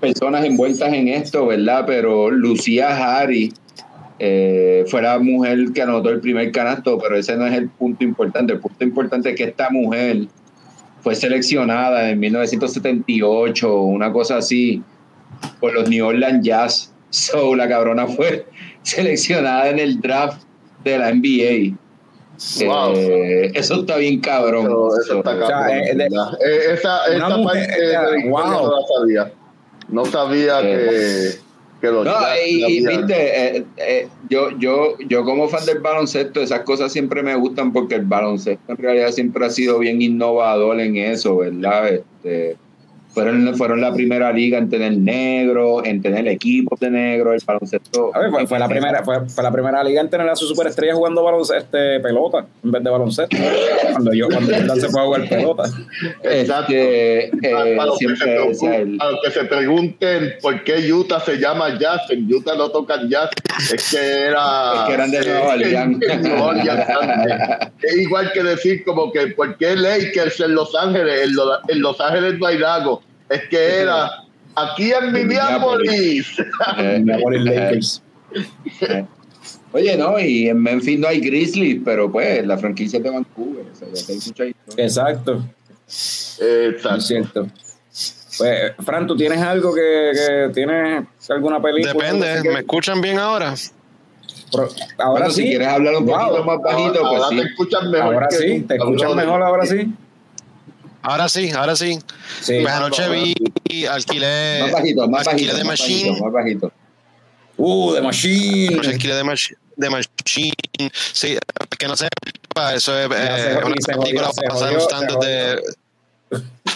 personas 0.00 0.42
envueltas 0.46 0.90
en 0.90 1.08
esto, 1.08 1.48
¿verdad? 1.48 1.84
Pero 1.86 2.30
Lucía 2.30 2.96
Harry 2.96 3.52
eh, 4.18 4.86
fue 4.88 5.02
la 5.02 5.18
mujer 5.18 5.58
que 5.74 5.82
anotó 5.82 6.08
el 6.08 6.20
primer 6.20 6.50
canasto, 6.50 6.98
pero 6.98 7.14
ese 7.16 7.36
no 7.36 7.46
es 7.46 7.52
el 7.52 7.68
punto 7.68 8.04
importante. 8.04 8.54
El 8.54 8.60
punto 8.60 8.82
importante 8.84 9.30
es 9.30 9.36
que 9.36 9.44
esta 9.44 9.68
mujer 9.68 10.28
fue 11.02 11.14
seleccionada 11.14 12.08
en 12.08 12.20
1978, 12.20 13.82
una 13.82 14.10
cosa 14.10 14.38
así, 14.38 14.82
por 15.60 15.74
los 15.74 15.90
New 15.90 16.06
Orleans 16.06 16.42
Jazz. 16.42 16.91
So, 17.12 17.54
la 17.54 17.68
cabrona 17.68 18.06
fue 18.06 18.46
seleccionada 18.82 19.68
en 19.68 19.78
el 19.78 20.00
draft 20.00 20.42
de 20.82 20.98
la 20.98 21.12
NBA. 21.12 21.76
Wow. 22.64 22.94
Eh, 22.96 23.52
eso 23.54 23.80
está 23.80 23.96
bien 23.98 24.20
cabrón. 24.20 24.64
Pero 24.64 24.88
eso 24.98 25.18
está 25.18 25.38
cabrón, 25.38 25.44
o 25.44 25.46
sea, 25.46 25.78
eh, 25.78 25.90
en 25.90 25.98
de- 25.98 26.08
verdad. 26.08 26.38
Eh, 26.44 26.72
esa 26.72 27.00
una 27.14 27.26
esa 27.26 27.36
mujer, 27.36 27.66
parte 27.68 27.84
o 27.84 27.90
sea, 27.90 28.02
de 28.02 28.10
la 28.10 28.18
historia 28.18 28.30
wow. 28.30 28.62
no 28.62 28.80
la 28.80 28.86
sabía. 28.86 29.32
No 29.88 30.04
sabía 30.06 30.62
que, 30.62 31.30
que 31.82 31.86
los 31.88 32.04
No, 32.06 32.14
y, 32.46 32.64
y, 32.64 32.86
viste, 32.86 33.58
eh, 33.58 33.64
eh, 33.76 34.08
yo, 34.30 34.50
yo, 34.58 34.96
yo 35.06 35.24
como 35.24 35.48
fan 35.48 35.66
del 35.66 35.80
baloncesto, 35.80 36.40
esas 36.40 36.60
cosas 36.60 36.90
siempre 36.90 37.22
me 37.22 37.34
gustan 37.34 37.74
porque 37.74 37.96
el 37.96 38.06
baloncesto 38.06 38.72
en 38.72 38.78
realidad 38.78 39.10
siempre 39.10 39.44
ha 39.44 39.50
sido 39.50 39.78
bien 39.80 40.00
innovador 40.00 40.80
en 40.80 40.96
eso, 40.96 41.36
¿verdad? 41.36 41.88
Este, 41.88 42.56
fueron, 43.12 43.54
fueron 43.56 43.80
la 43.80 43.92
primera 43.92 44.32
liga 44.32 44.58
en 44.58 44.68
tener 44.70 44.96
negro, 44.96 45.84
en 45.84 46.00
tener 46.02 46.26
equipos 46.28 46.78
de 46.80 46.90
negro, 46.90 47.32
el 47.32 47.42
baloncesto. 47.46 48.10
A 48.14 48.18
ver, 48.20 48.30
fue, 48.30 48.46
fue 48.46 48.58
la 48.58 48.68
primera, 48.68 49.02
fue, 49.04 49.28
fue 49.28 49.42
la 49.44 49.50
primera 49.52 49.82
liga 49.84 50.00
en 50.00 50.08
tener 50.10 50.28
a 50.28 50.36
su 50.36 50.46
superestrella 50.46 50.94
jugando 50.94 51.22
baloncesto, 51.22 51.56
este, 51.78 52.00
pelota 52.00 52.46
en 52.64 52.70
vez 52.70 52.82
de 52.82 52.90
baloncesto. 52.90 53.36
Cuando 53.92 54.12
yo, 54.14 54.28
cuando 54.28 54.52
Jordan 54.54 54.80
se 54.80 54.88
fue 54.88 55.00
a 55.00 55.04
jugar 55.04 55.28
pelota. 55.28 55.64
Exacto. 56.24 56.72
Este, 56.72 57.24
eh, 57.26 57.76
para, 57.76 57.86
los 57.86 57.98
que 57.98 58.16
se 58.16 58.76
el- 58.76 58.96
los 58.96 59.20
que 59.24 59.30
se 59.30 59.44
pregunten 59.44 60.34
por 60.40 60.64
qué 60.64 60.92
Utah 60.92 61.20
se 61.20 61.36
llama 61.38 61.78
Jazz, 61.78 62.02
en 62.10 62.32
Utah 62.32 62.54
no 62.56 62.70
tocan 62.70 63.08
Jazz, 63.08 63.30
es 63.72 63.90
que 63.90 63.98
era. 64.26 64.72
Es 64.74 64.80
que 64.88 64.92
eran 64.94 65.10
de 65.10 65.18
eh, 65.18 65.24
Nueva 65.26 65.48
Orleans. 65.52 65.98
es 67.82 67.96
igual 67.96 68.32
que 68.32 68.42
decir, 68.42 68.84
como 68.84 69.12
que 69.12 69.28
por 69.28 69.56
qué 69.56 69.76
Lakers 69.76 70.40
en 70.40 70.54
Los 70.54 70.74
Ángeles, 70.74 71.22
en, 71.28 71.34
Lo- 71.34 71.58
en 71.68 71.82
Los 71.82 72.00
Ángeles 72.00 72.38
no 72.38 72.46
hay 72.46 72.58
lago, 72.58 73.01
es 73.32 73.48
que 73.48 73.80
era 73.80 74.10
aquí 74.54 74.92
en 74.92 75.12
Minneapolis. 75.12 76.38
eh, 76.78 76.98
Minneapolis 76.98 77.40
eh, 77.40 77.44
Lakers. 77.44 78.02
eh. 78.82 79.06
Oye, 79.74 79.96
no, 79.96 80.18
y 80.18 80.48
en 80.48 80.62
Memphis 80.62 80.98
no 80.98 81.08
hay 81.08 81.20
Grizzlies, 81.20 81.80
pero 81.84 82.10
pues 82.12 82.46
la 82.46 82.58
franquicia 82.58 82.98
es 82.98 83.02
de 83.02 83.10
Vancouver, 83.10 83.64
o 83.72 83.74
sea, 83.74 83.88
ya 83.92 84.00
hay 84.08 84.14
mucha 84.16 84.44
historia. 84.44 84.54
Exacto, 84.84 85.44
Exacto. 86.40 86.94
es 86.98 87.06
cierto. 87.06 87.46
Pues, 88.38 88.72
Fran, 88.84 89.06
¿tú 89.06 89.16
tienes 89.16 89.38
algo 89.40 89.74
que, 89.74 90.12
que 90.14 90.50
tienes 90.54 91.04
alguna 91.30 91.60
película? 91.60 91.92
Depende, 91.92 92.50
¿me 92.50 92.60
escuchan 92.60 93.00
bien 93.00 93.18
ahora? 93.18 93.54
Pro- 94.50 94.68
ahora 94.98 95.10
Bueno, 95.26 95.30
sí. 95.30 95.42
si 95.42 95.48
quieres 95.48 95.68
hablar 95.68 95.94
un 95.96 96.06
Wow. 96.06 96.18
poquito 96.18 96.44
más 96.44 96.58
bajito, 96.62 97.06
ahora 97.06 97.18
pues 97.18 97.28
sí. 97.28 97.36
te 97.36 97.42
escuchan 97.48 97.90
mejor. 97.90 98.14
Ahora 98.14 98.28
que 98.28 98.36
sí, 98.36 98.60
te 98.62 98.78
brother. 98.78 99.16
mejor 99.16 99.42
ahora 99.42 99.66
sí. 99.66 99.94
Ahora 101.02 101.28
sí, 101.28 101.50
ahora 101.50 101.74
sí. 101.76 101.98
Sí. 102.40 102.60
Pues 102.62 102.72
anoche 102.72 103.08
vi, 103.08 103.86
alquilé, 103.86 104.58
Más 104.62 104.72
bajito, 104.72 105.08
más 105.08 105.26
alquilé 105.28 105.52
bajito, 105.52 105.66
más 105.68 105.80
Machine. 105.80 106.08
bajito, 106.10 106.24
más 106.24 106.32
bajito. 106.32 106.72
Uh, 107.56 107.94
The 107.94 108.00
Machine. 108.02 108.76
Tranquila 108.80 109.16
de, 109.16 109.24
Mach- 109.24 109.56
de 109.76 109.90
Machine. 109.90 110.52
Sí, 111.12 111.36
que 111.78 111.86
no 111.88 111.96
sepa, 111.96 112.74
eso 112.74 112.98
es 112.98 113.06
eh, 113.14 113.58
una 113.64 113.74
se 113.80 113.92
película 113.94 114.28
jodió, 114.28 114.42
en 114.42 114.50
jodió, 114.50 114.80
stand-up 114.80 115.22
se 115.22 115.28
de. 115.28 115.62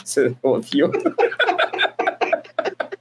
Se 0.05 0.35
jodió. 0.43 0.91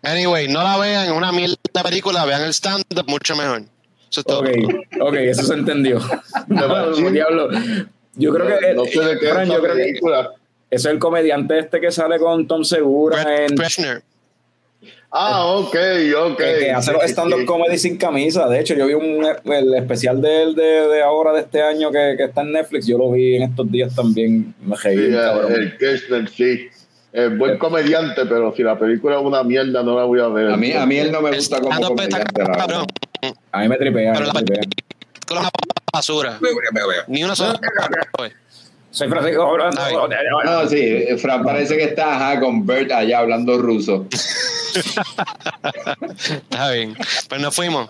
Anyway, 0.04 0.48
no 0.48 0.62
la 0.62 0.78
vean, 0.78 1.12
una 1.12 1.32
mierda 1.32 1.56
de 1.74 1.82
película, 1.84 2.26
vean 2.26 2.44
el 2.44 2.54
stand-up 2.54 3.06
mucho 3.08 3.36
mejor. 3.36 3.64
Eso 4.12 4.22
es 4.22 4.26
todo. 4.26 4.40
Ok, 4.42 4.48
ok, 5.02 5.14
eso 5.16 5.44
se 5.44 5.54
entendió. 5.56 6.00
No, 6.48 6.92
diablo. 7.12 7.50
Yo 8.14 8.34
creo 8.34 8.60
que. 8.60 8.74
no 8.76 8.86
sé 8.86 9.00
de 9.02 9.20
qué 9.20 9.28
Fran, 9.30 9.44
es 9.44 9.50
yo 9.50 9.62
creo 9.62 9.76
que 9.76 9.82
película. 9.84 10.20
ese 10.22 10.30
es 10.76 10.86
el 10.86 11.00
comediante 11.00 11.60
este 11.60 11.80
que 11.80 11.92
sale 11.92 12.20
con 12.20 12.48
Tom 12.48 12.64
Segura 12.64 13.24
Brett 13.24 13.52
en. 13.52 14.04
Ah, 15.18 15.46
ok, 15.46 15.76
ok. 16.18 16.38
que, 16.38 16.58
que 16.60 16.72
hace 16.72 16.92
los 16.92 17.04
stand-up 17.04 17.46
comedy 17.46 17.78
sin 17.78 17.96
camisa. 17.98 18.50
De 18.50 18.60
hecho, 18.60 18.74
yo 18.74 18.86
vi 18.86 18.96
un, 18.96 19.26
el 19.46 19.74
especial 19.76 20.22
de 20.22 20.44
él 20.44 20.56
de, 20.56 20.64
de 20.64 21.02
ahora, 21.02 21.32
de 21.32 21.40
este 21.40 21.62
año, 21.62 21.90
que, 21.90 22.16
que 22.18 22.26
está 22.26 22.42
en 22.42 22.52
Netflix. 22.52 22.86
Yo 22.86 22.98
lo 22.98 23.12
vi 23.12 23.38
en 23.38 23.44
estos 23.44 23.72
días 23.72 23.96
también. 23.96 24.54
Me 24.62 24.76
reí, 24.76 24.98
Sí, 24.98 25.54
el 25.54 25.78
Kirchner, 25.78 26.30
sí. 26.30 26.68
Es 27.14 27.38
buen 27.38 27.58
comediante, 27.58 28.26
pero 28.26 28.54
si 28.54 28.62
la 28.62 28.78
película 28.78 29.16
es 29.18 29.22
una 29.24 29.42
mierda, 29.42 29.84
no 29.84 29.96
la 29.98 30.04
voy 30.04 30.20
a 30.20 30.28
ver. 30.28 30.52
A 30.52 30.58
mí, 30.58 30.74
a 30.74 30.86
mí 30.86 30.98
él 30.98 31.14
no 31.14 31.22
me 31.22 31.34
gusta 31.34 31.62
como 31.62 31.80
comediante, 31.80 32.44
la. 32.44 32.86
A 33.54 33.60
mí 33.62 33.70
me 33.70 33.78
tripea, 33.78 34.14
Pero 34.14 34.34
me 34.34 34.44
tripea. 34.44 34.64
Con 35.26 35.38
una 35.38 35.50
basura. 35.94 36.40
Ni 37.08 37.24
una 37.24 37.38
sola. 37.38 37.58
Soy 38.96 39.10
Francisco 39.10 39.44
hablando. 39.44 39.82
Ay. 39.82 39.94
No, 40.46 40.68
sí, 40.70 41.06
Fran 41.18 41.44
parece 41.44 41.76
que 41.76 41.84
está 41.84 42.16
ajá, 42.16 42.40
con 42.40 42.66
Bert 42.66 42.94
allá 42.94 43.20
hablando 43.20 43.58
ruso. 43.58 44.08
Está 46.30 46.72
bien. 46.72 46.96
Pues 47.28 47.42
nos 47.42 47.54
fuimos. 47.54 47.90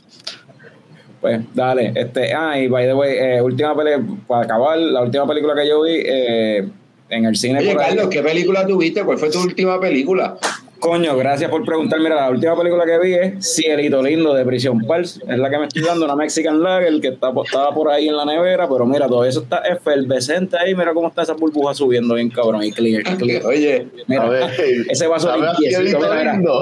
Pues 1.22 1.41
dale, 1.53 1.91
este, 1.95 2.34
ah, 2.34 2.57
y 2.57 2.68
by 2.68 2.88
the 2.88 2.94
way, 2.95 3.18
eh, 3.18 3.40
última 3.41 3.76
película, 3.76 4.18
para 4.27 4.45
acabar, 4.45 4.80
la 4.80 5.02
última 5.03 5.27
película 5.27 5.53
que 5.53 5.68
yo 5.68 5.84
vi 5.84 6.02
eh, 6.03 6.68
en 7.10 7.26
el 7.26 7.36
cine. 7.36 7.60
Oye, 7.60 7.73
por 7.73 7.84
ahí- 7.84 7.90
Carlos, 7.90 8.07
¿qué 8.10 8.23
película 8.23 8.65
tuviste? 8.65 9.03
¿Cuál 9.03 9.19
fue 9.19 9.30
tu 9.30 9.41
última 9.41 9.80
película? 9.80 10.38
Coño, 10.86 11.18
gracias 11.18 11.49
por 11.49 11.66
preguntar. 11.66 11.99
Mira, 11.99 12.16
la 12.16 12.30
última 12.30 12.56
película 12.56 12.86
que 12.86 12.99
vi 12.99 13.14
es 13.16 13.56
Cielito 13.56 14.03
Lindo 14.03 14.36
de 14.36 14.45
Prison 14.45 14.86
Pals. 14.86 15.20
Es 15.28 15.40
la 15.40 15.49
que 15.49 15.57
me 15.57 15.66
estoy 15.66 15.82
dando, 15.82 16.06
una 16.06 16.16
Mexican 16.16 16.62
Lager 16.62 17.02
que 17.02 17.07
está, 17.07 17.32
estaba 17.44 17.74
por 17.74 17.90
ahí 17.90 18.07
en 18.07 18.16
la 18.16 18.24
nevera, 18.24 18.70
pero 18.70 18.86
mira, 18.86 19.07
todo 19.07 19.26
eso 19.26 19.41
está 19.41 19.62
efervescente 19.62 20.56
ahí. 20.60 20.76
Mira 20.76 20.94
cómo 20.94 21.07
está 21.07 21.24
esa 21.24 21.34
burbuja 21.34 21.74
subiendo 21.74 22.14
bien 22.14 22.30
cabrón 22.30 22.62
y 22.62 22.72
clear, 22.72 23.02
clear. 23.18 23.44
Oye, 23.48 23.88
Mira, 24.06 24.26
A 24.26 24.30
ver, 24.30 24.52
ese 24.88 25.07
vaso 25.07 25.28
¿sabe 25.28 25.48
a 25.48 25.53
limpiecito, 25.53 25.99
mira, 25.99 26.34
lindo? 26.34 26.62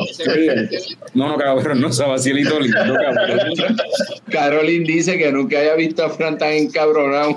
No, 1.13 1.27
no, 1.27 1.37
cabrón, 1.37 1.81
no 1.81 1.91
sabe 1.91 2.13
a 2.13 2.17
Cielito 2.17 2.57
Lindo, 2.61 2.79
cabrón. 2.79 3.75
Caroline 4.31 4.85
dice 4.85 5.17
que 5.17 5.33
nunca 5.33 5.59
había 5.59 5.75
visto 5.75 6.01
a 6.01 6.09
Fran 6.09 6.37
tan 6.37 6.53
encabronado. 6.53 7.35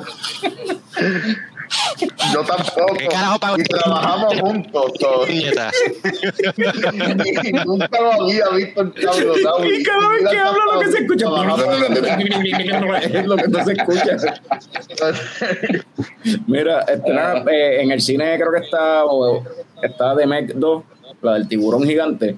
Yo 2.32 2.42
tampoco. 2.44 2.94
¿Qué 2.98 3.06
carajo 3.08 3.38
pago? 3.38 3.56
Y 3.58 3.64
trabajamos 3.64 4.40
juntos. 4.40 4.92
y 5.28 5.44
nunca 7.66 8.00
lo 8.00 8.12
había 8.12 8.48
visto 8.50 8.80
en 8.82 8.90
cabrón. 8.90 9.66
Y 9.66 9.82
cada 9.88 10.08
vez 10.08 10.22
que 10.30 10.38
habla 10.38 10.64
lo 10.74 10.80
que 10.80 10.92
se 10.92 10.98
escucha 10.98 11.26
es 13.02 13.26
lo 13.26 13.36
que 13.36 13.48
no 13.48 13.64
se 13.64 13.72
escucha. 13.72 14.16
Mira, 16.46 16.80
este, 16.82 17.12
nada, 17.12 17.44
eh, 17.50 17.82
en 17.82 17.90
el 17.90 18.00
cine 18.00 18.36
creo 18.38 18.52
que 18.52 18.60
está 18.64 19.04
o- 19.04 19.42
está 19.82 20.16
The 20.16 20.26
Meg 20.26 20.54
2, 20.54 20.82
la 21.22 21.34
del 21.34 21.48
tiburón 21.48 21.82
gigante. 21.84 22.36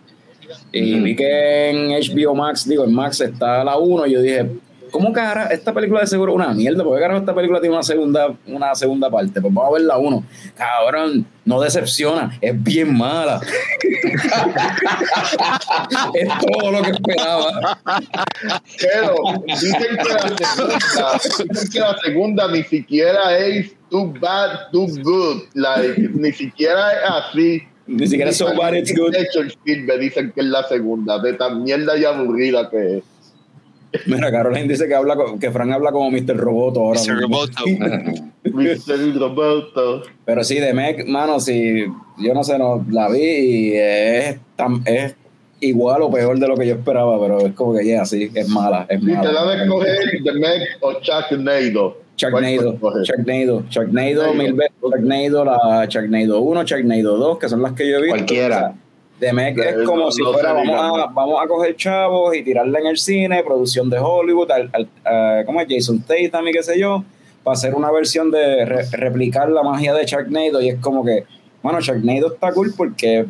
Y 0.73 0.99
vi 1.01 1.15
que 1.15 1.71
en 1.71 1.89
HBO 1.91 2.35
Max, 2.35 2.67
digo, 2.69 2.85
en 2.85 2.95
Max 2.95 3.21
está 3.21 3.63
la 3.65 3.77
1 3.77 4.07
y 4.07 4.13
yo 4.13 4.23
dije, 4.23 4.47
¿cómo 4.91 5.13
cara 5.13 5.47
esta 5.47 5.73
película 5.73 6.01
de 6.01 6.07
seguro 6.07 6.33
es 6.33 6.37
una 6.37 6.55
mierda? 6.55 6.85
¿Por 6.85 6.97
qué 6.97 7.03
carajo 7.03 7.21
esta 7.21 7.35
película 7.35 7.61
tiene 7.61 7.75
una 7.75 7.83
segunda, 7.83 8.35
una 8.47 8.75
segunda 8.75 9.11
parte? 9.11 9.41
Pues 9.41 9.53
vamos 9.53 9.71
a 9.71 9.75
ver 9.75 9.83
la 9.83 9.99
1. 9.99 10.25
Cabrón, 10.57 11.27
no 11.45 11.61
decepciona, 11.61 12.37
es 12.41 12.63
bien 12.63 12.97
mala. 12.97 13.41
es 16.15 16.29
todo 16.47 16.73
lo 16.73 16.83
que 16.83 16.91
esperaba. 16.91 17.79
Pero 18.81 19.15
dicen 19.47 19.97
que 19.97 20.09
la 20.09 20.19
segunda, 21.19 21.49
dicen 21.49 21.71
que 21.73 21.81
la 21.81 21.99
segunda 21.99 22.53
ni 22.53 22.63
siquiera 22.65 23.39
es 23.39 23.73
too 23.91 24.15
bad, 24.21 24.71
too 24.73 24.87
good. 25.03 25.43
Like, 25.55 26.11
ni 26.15 26.33
siquiera 26.33 26.93
es 26.93 27.11
así. 27.11 27.63
Ni 27.87 28.07
siquiera 28.07 28.33
so 28.33 28.55
bad 28.55 28.75
it's 28.75 28.95
good. 28.95 29.13
De 29.13 29.23
hecho, 29.23 29.41
dicen 29.65 30.33
que 30.33 30.41
es 30.41 30.47
la 30.47 30.63
segunda, 30.65 31.19
de 31.19 31.33
tan 31.33 31.63
mierda 31.63 31.97
y 31.97 32.05
aburrida 32.05 32.69
que 32.69 32.99
es. 32.99 33.05
Mira, 34.07 34.31
Caroline 34.31 34.69
dice 34.69 34.87
que 34.87 34.95
habla 34.95 35.17
con- 35.17 35.39
que 35.39 35.51
Frank 35.51 35.71
habla 35.73 35.93
como 35.93 36.11
Mr. 36.11 36.37
Roboto 36.37 36.81
ahora. 36.85 37.01
Mr. 37.01 37.21
Roboto. 37.21 37.63
Mr. 38.45 39.19
Roberto. 39.19 40.03
Pero 40.25 40.45
sí, 40.45 40.57
de 40.59 40.73
Meg, 40.73 41.07
mano, 41.09 41.41
si 41.41 41.85
yo 42.19 42.35
no 42.35 42.43
sé, 42.45 42.59
no, 42.59 42.85
la 42.91 43.09
vi 43.09 43.21
y 43.21 43.73
es, 43.77 44.39
tan- 44.57 44.83
es 44.85 45.15
igual 45.61 46.03
o 46.03 46.11
peor 46.11 46.39
de 46.39 46.47
lo 46.49 46.57
que 46.57 46.67
yo 46.67 46.75
esperaba, 46.75 47.21
pero 47.21 47.41
es 47.47 47.53
como 47.55 47.75
que 47.77 47.85
ya, 47.87 48.05
sí, 48.05 48.31
es 48.35 48.49
mala, 48.49 48.87
es 48.89 49.01
Si 49.01 49.07
te 49.07 49.13
da 49.13 49.23
mala. 49.23 49.55
de 49.57 49.63
escoger 49.65 49.99
The 50.25 50.33
Meg 50.33 50.63
o 50.81 50.93
Sharknado. 51.01 51.97
Sharknado, 52.17 52.77
¿Cuál 52.81 53.05
Sharknado, 53.05 53.63
Sharknado, 53.71 54.23
Sharknado. 54.23 54.35
mil 54.35 54.53
veces, 54.55 54.75
Sharknado, 54.83 55.45
la 55.45 55.87
Sharknado 55.89 56.41
1, 56.41 56.63
Sharknado 56.65 57.17
2, 57.17 57.39
que 57.39 57.49
son 57.49 57.63
las 57.63 57.73
que 57.75 57.89
yo 57.89 57.99
he 57.99 58.03
visto. 58.03 58.17
Cualquiera. 58.17 58.57
O 58.57 58.61
sea, 58.61 58.75
The 59.21 59.33
Meg 59.33 59.59
es 59.59 59.67
Eh, 59.75 59.85
como 59.85 60.05
no- 60.05 60.11
si 60.13 60.23
no 60.23 60.33
fuera, 60.33 60.53
vamos 60.53 61.01
a, 61.01 61.07
vamos 61.07 61.43
a 61.43 61.49
coger 61.49 61.75
chavos 61.77 62.35
y 62.37 62.43
tirarla 62.43 62.79
en 62.79 62.87
el 62.87 62.99
cine, 62.99 63.43
producción 63.43 63.91
de 63.91 63.99
Hollywood, 63.99 64.51
al, 64.51 64.71
al- 64.73 64.89
a- 65.05 65.43
¿cómo 65.45 65.61
es? 65.61 65.67
Jason 65.69 66.01
Tatum 66.03 66.47
y 66.49 66.53
qué 66.53 66.63
sé 66.63 66.79
yo, 66.79 67.03
para 67.43 67.55
hacer 67.55 67.75
una 67.75 67.91
versión 67.91 68.31
de 68.31 68.65
re- 68.65 68.85
replicar 68.93 69.49
la 69.51 69.63
magia 69.63 69.93
de 69.95 70.05
Sharknado 70.07 70.61
y 70.63 70.69
es 70.69 70.79
como 70.81 71.05
que, 71.05 71.25
bueno, 71.63 71.81
Sharknado 71.81 72.33
está 72.35 72.53
cool 72.53 72.73
porque 72.77 73.27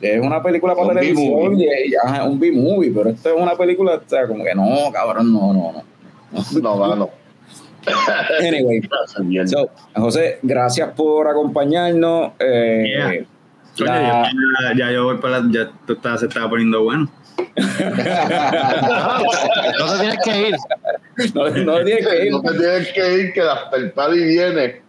es 0.00 0.20
una 0.22 0.42
película 0.42 0.74
para 0.74 0.88
Un 0.88 0.94
televisión 0.94 1.58
y, 1.60 1.64
y- 1.64 1.94
ajá, 2.04 2.24
un 2.24 2.38
B-movie, 2.38 2.90
pero 2.94 3.10
esto 3.10 3.30
es 3.30 3.42
una 3.42 3.54
película, 3.56 3.94
o 3.96 4.00
sea, 4.08 4.26
como 4.28 4.44
que 4.44 4.54
no, 4.54 4.90
cabrón, 4.92 5.32
no, 5.32 5.52
no, 5.52 5.72
no. 5.72 6.60
No, 6.62 6.76
mano. 6.76 7.10
Anyway, 8.46 8.80
Hace 9.04 9.22
mierda. 9.22 9.48
so, 9.48 9.68
José, 9.96 10.38
gracias 10.42 10.90
por 10.94 11.26
acompañarnos. 11.28 12.32
Eh, 12.38 12.84
Yeah. 12.86 13.24
Coño, 13.84 13.92
la- 13.92 14.72
ya, 14.72 14.78
ya 14.78 14.92
yo 14.92 15.04
voy 15.04 15.18
para 15.18 15.40
la, 15.40 15.48
ya 15.50 15.70
tú 15.86 15.92
estás, 15.94 16.20
se 16.20 16.26
estaba 16.26 16.48
poniendo 16.50 16.82
bueno. 16.82 17.10
No 19.78 19.92
te 19.92 19.98
tienes 20.00 20.18
que 20.24 20.48
ir. 20.48 20.54
no, 21.34 21.48
no 21.50 21.84
tienes 21.84 22.06
que 22.06 22.24
ir. 22.26 22.32
No 22.32 22.42
te 22.42 22.58
tienes 22.58 22.92
que 22.92 23.14
ir, 23.18 23.32
que 23.32 23.42
la- 23.42 23.70
el 23.74 23.92
party 23.92 24.18
viene. 24.24 24.82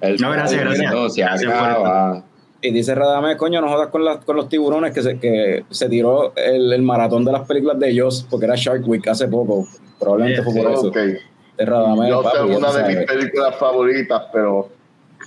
El 0.00 0.16
No, 0.20 0.30
gracias, 0.30 0.60
gracias. 0.60 0.92
No, 0.92 1.08
se 1.08 1.20
Gracias 1.22 1.52
por 1.52 1.62
acaba. 1.70 2.24
Y 2.60 2.72
dice 2.72 2.92
Radamés, 2.94 3.36
coño, 3.36 3.60
no 3.60 3.68
jodas 3.68 3.88
con, 3.88 4.04
las- 4.04 4.24
con 4.24 4.36
los 4.36 4.48
tiburones, 4.48 4.92
que 4.92 5.02
se, 5.02 5.18
que 5.18 5.64
se 5.70 5.88
tiró 5.88 6.32
el, 6.36 6.72
el 6.72 6.82
maratón 6.82 7.24
de 7.24 7.32
las 7.32 7.46
películas 7.46 7.78
de 7.78 7.98
Joss, 7.98 8.26
porque 8.28 8.46
era 8.46 8.54
Shark 8.56 8.86
Week 8.86 9.06
hace 9.08 9.28
poco. 9.28 9.66
Probablemente 10.00 10.42
fue 10.42 10.54
por 10.62 10.72
eso. 10.72 10.90
De 10.90 11.20
Radamés, 11.64 12.08
Yo 12.10 12.22
sé 12.22 12.28
papi, 12.28 12.50
ya 12.50 12.56
una 12.58 12.72
de 12.72 12.94
mis 12.96 13.06
películas 13.06 13.56
favoritas, 13.56 14.22
pero 14.32 14.68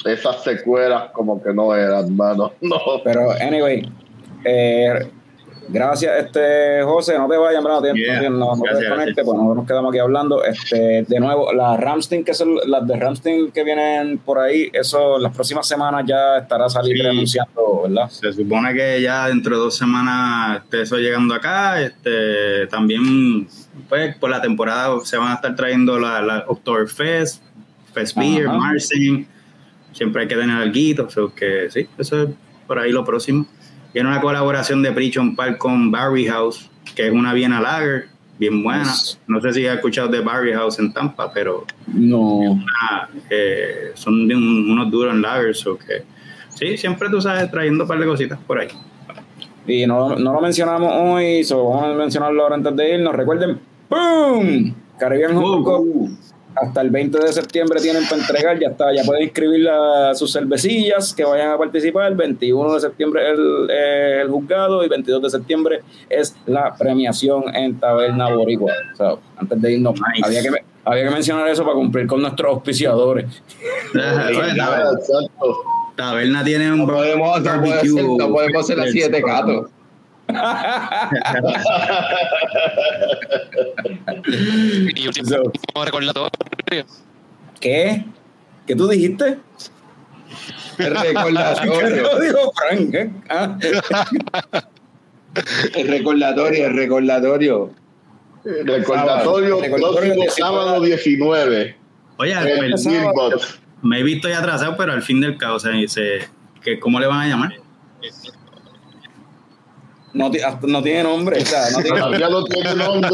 esas 0.05 0.43
secuelas 0.43 1.11
como 1.11 1.41
que 1.41 1.53
no 1.53 1.75
eran, 1.75 2.15
mano. 2.15 2.51
No. 2.61 2.77
Pero, 3.03 3.31
anyway, 3.39 3.87
eh, 4.45 5.07
gracias, 5.69 6.25
este 6.25 6.81
José, 6.83 7.17
no 7.17 7.27
te 7.29 7.37
vayas, 7.37 7.63
no 7.63 7.81
te, 7.81 7.93
Yeah. 7.93 8.15
no, 8.15 8.21
te- 8.21 8.29
no- 8.29 8.37
no 8.39 8.53
te 8.53 8.59
Gracias, 8.61 8.79
desconectes, 8.79 9.15
gracias. 9.15 9.35
pues 9.45 9.55
nos 9.57 9.67
quedamos 9.67 9.89
aquí 9.91 9.99
hablando. 9.99 10.43
Este, 10.43 11.05
de 11.07 11.19
nuevo, 11.19 11.53
las 11.53 11.79
Ramstein, 11.79 12.23
que 12.25 12.33
son 12.33 12.55
las 12.65 12.85
de 12.87 12.95
Ramstein 12.97 13.51
que 13.51 13.63
vienen 13.63 14.17
por 14.17 14.39
ahí, 14.39 14.69
eso 14.73 15.17
las 15.19 15.33
próximas 15.33 15.67
semanas 15.67 16.03
ya 16.07 16.37
estará 16.39 16.67
saliendo 16.69 17.03
Sí. 17.03 17.09
anunciando, 17.09 17.81
¿verdad? 17.83 18.09
Se 18.09 18.33
supone 18.33 18.73
que 18.73 19.01
ya 19.01 19.27
dentro 19.27 19.55
de 19.55 19.61
dos 19.63 19.77
semanas 19.77 20.63
esté 20.63 20.81
eso 20.81 20.97
llegando 20.97 21.33
acá. 21.35 21.81
Este, 21.81 22.67
también, 22.67 23.47
pues, 23.87 24.15
por 24.17 24.29
la 24.29 24.41
temporada 24.41 24.89
se 25.03 25.17
van 25.17 25.31
a 25.31 25.35
estar 25.35 25.55
trayendo 25.55 25.99
la, 25.99 26.21
la 26.21 26.43
Oktoberfest, 26.47 27.43
Fest 27.93 28.17
Beer. 28.17 28.47
Marcin. 28.47 29.27
Siempre 29.93 30.21
hay 30.23 30.27
que 30.27 30.35
tener 30.35 30.55
algo, 30.57 31.09
so 31.09 31.33
que 31.33 31.69
sí, 31.69 31.87
eso 31.97 32.23
es 32.23 32.29
por 32.67 32.79
ahí 32.79 32.91
lo 32.91 33.03
próximo. 33.03 33.45
Viene 33.93 34.07
una 34.09 34.21
colaboración 34.21 34.81
de 34.81 34.91
Prichon 34.91 35.35
Park 35.35 35.57
con 35.57 35.91
Barry 35.91 36.25
House, 36.27 36.69
que 36.95 37.07
es 37.07 37.13
una 37.13 37.33
Viena 37.33 37.59
Lager, 37.59 38.05
bien 38.39 38.63
buena. 38.63 38.91
No 39.27 39.41
sé 39.41 39.53
si 39.53 39.67
has 39.67 39.75
escuchado 39.75 40.07
de 40.07 40.21
Barry 40.21 40.53
House 40.53 40.79
en 40.79 40.93
Tampa, 40.93 41.31
pero 41.33 41.65
No. 41.87 42.63
ah, 42.89 43.07
eh, 43.29 43.91
son 43.95 44.27
de 44.27 44.35
un- 44.35 44.71
unos 44.71 44.89
duros 44.89 45.13
en 45.13 45.21
lagers, 45.21 45.67
o 45.67 45.77
que 45.77 46.03
sí, 46.49 46.77
siempre 46.77 47.09
tú 47.09 47.19
sabes 47.21 47.51
trayendo 47.51 47.83
un 47.83 47.87
par 47.89 47.99
de 47.99 48.05
cositas 48.05 48.39
por 48.47 48.59
ahí. 48.59 48.69
Y 49.67 49.85
no, 49.85 50.15
no 50.15 50.33
lo 50.33 50.41
mencionamos 50.41 50.91
hoy, 50.95 51.43
so 51.43 51.65
vamos 51.69 51.83
a 51.83 51.93
mencionarlo 51.93 52.41
ahora 52.43 52.55
antes 52.55 52.75
de 52.75 52.95
irnos. 52.95 53.13
Recuerden, 53.13 53.59
¡boom! 53.89 54.73
Caribbean. 54.97 55.35
Kong 55.35 56.09
hasta 56.55 56.81
el 56.81 56.89
20 56.89 57.17
de 57.19 57.31
septiembre 57.33 57.79
tienen 57.81 58.03
para 58.07 58.21
entregar, 58.21 58.59
ya 58.59 58.69
está, 58.69 58.93
ya 58.93 59.03
pueden 59.03 59.23
inscribir 59.23 59.61
la- 59.61 60.13
sus 60.15 60.31
cervecillas 60.33 61.13
que 61.13 61.23
vayan 61.23 61.51
a 61.51 61.57
participar. 61.57 62.07
El 62.11 62.15
21 62.17 62.73
de 62.73 62.79
septiembre 62.81 63.29
el, 63.31 63.69
el 63.69 64.27
juzgado 64.29 64.83
y 64.83 64.89
22 64.89 65.21
de 65.23 65.29
septiembre 65.29 65.81
es 66.09 66.35
la 66.45 66.75
premiación 66.75 67.43
en 67.55 67.79
Taberna 67.79 68.33
Boricua. 68.33 68.73
O 68.93 68.95
sea, 68.97 69.15
antes 69.37 69.61
de 69.61 69.73
irnos, 69.73 69.93
Nice. 69.93 70.25
había, 70.25 70.41
que, 70.41 70.49
había 70.85 71.03
que 71.05 71.09
mencionar 71.11 71.47
eso 71.47 71.63
para 71.63 71.75
cumplir 71.75 72.07
con 72.07 72.21
nuestros 72.21 72.51
auspiciadores. 72.53 73.25
Taberna 75.95 76.43
tiene 76.43 76.71
un 76.71 76.79
No 76.79 76.87
podemos, 76.87 77.41
no 77.41 77.43
podemos 77.43 77.43
barbecue 77.45 77.73
hacer, 77.91 78.03
no 78.17 78.29
podemos 78.31 78.63
hacer 78.63 78.77
las 78.77 78.91
siete 78.91 79.21
gatos. 79.21 79.69
Y 84.95 85.07
último 85.07 85.27
So- 85.29 85.51
recordatorio. 85.85 86.29
¿Qué? 87.59 88.05
¿Qué 88.67 88.75
tú 88.75 88.87
dijiste? 88.87 89.25
El 89.25 89.39
¿Qué 90.77 90.89
recordatorio, 90.89 92.03
lo 92.13 92.19
dijo 92.19 92.53
Frank? 92.55 92.93
¿eh? 92.93 93.11
Ah. 93.29 93.57
el 95.75 95.87
recordatorio, 95.87 96.65
el 96.67 96.75
recordatorio. 96.75 97.71
Recordatorio, 98.43 99.61
Recordatorio 99.61 100.13
próximo 100.15 100.23
19. 100.23 100.29
sábado 100.31 100.81
19. 100.81 101.75
Oye, 102.17 102.33
el- 102.33 102.75
me 103.83 103.99
he 103.99 104.03
visto 104.03 104.29
ya 104.29 104.39
atrasado, 104.39 104.75
pero 104.77 104.93
al 104.93 105.01
fin 105.01 105.21
del 105.21 105.37
caos, 105.37 105.63
se, 105.63 105.87
se- 105.87 106.27
que, 106.63 106.79
¿cómo 106.79 106.99
le 106.99 107.07
van 107.07 107.19
a 107.21 107.27
llamar? 107.27 107.53
No, 110.13 110.29
no 110.67 110.83
tiene 110.83 111.03
nombre. 111.03 111.41
O 111.41 111.45
sea, 111.45 111.69
no 111.71 111.81
tiene 111.81 111.99
Todavía 111.99 112.29
no 112.29 112.43
tiene 112.45 112.75
nombre. 112.75 113.09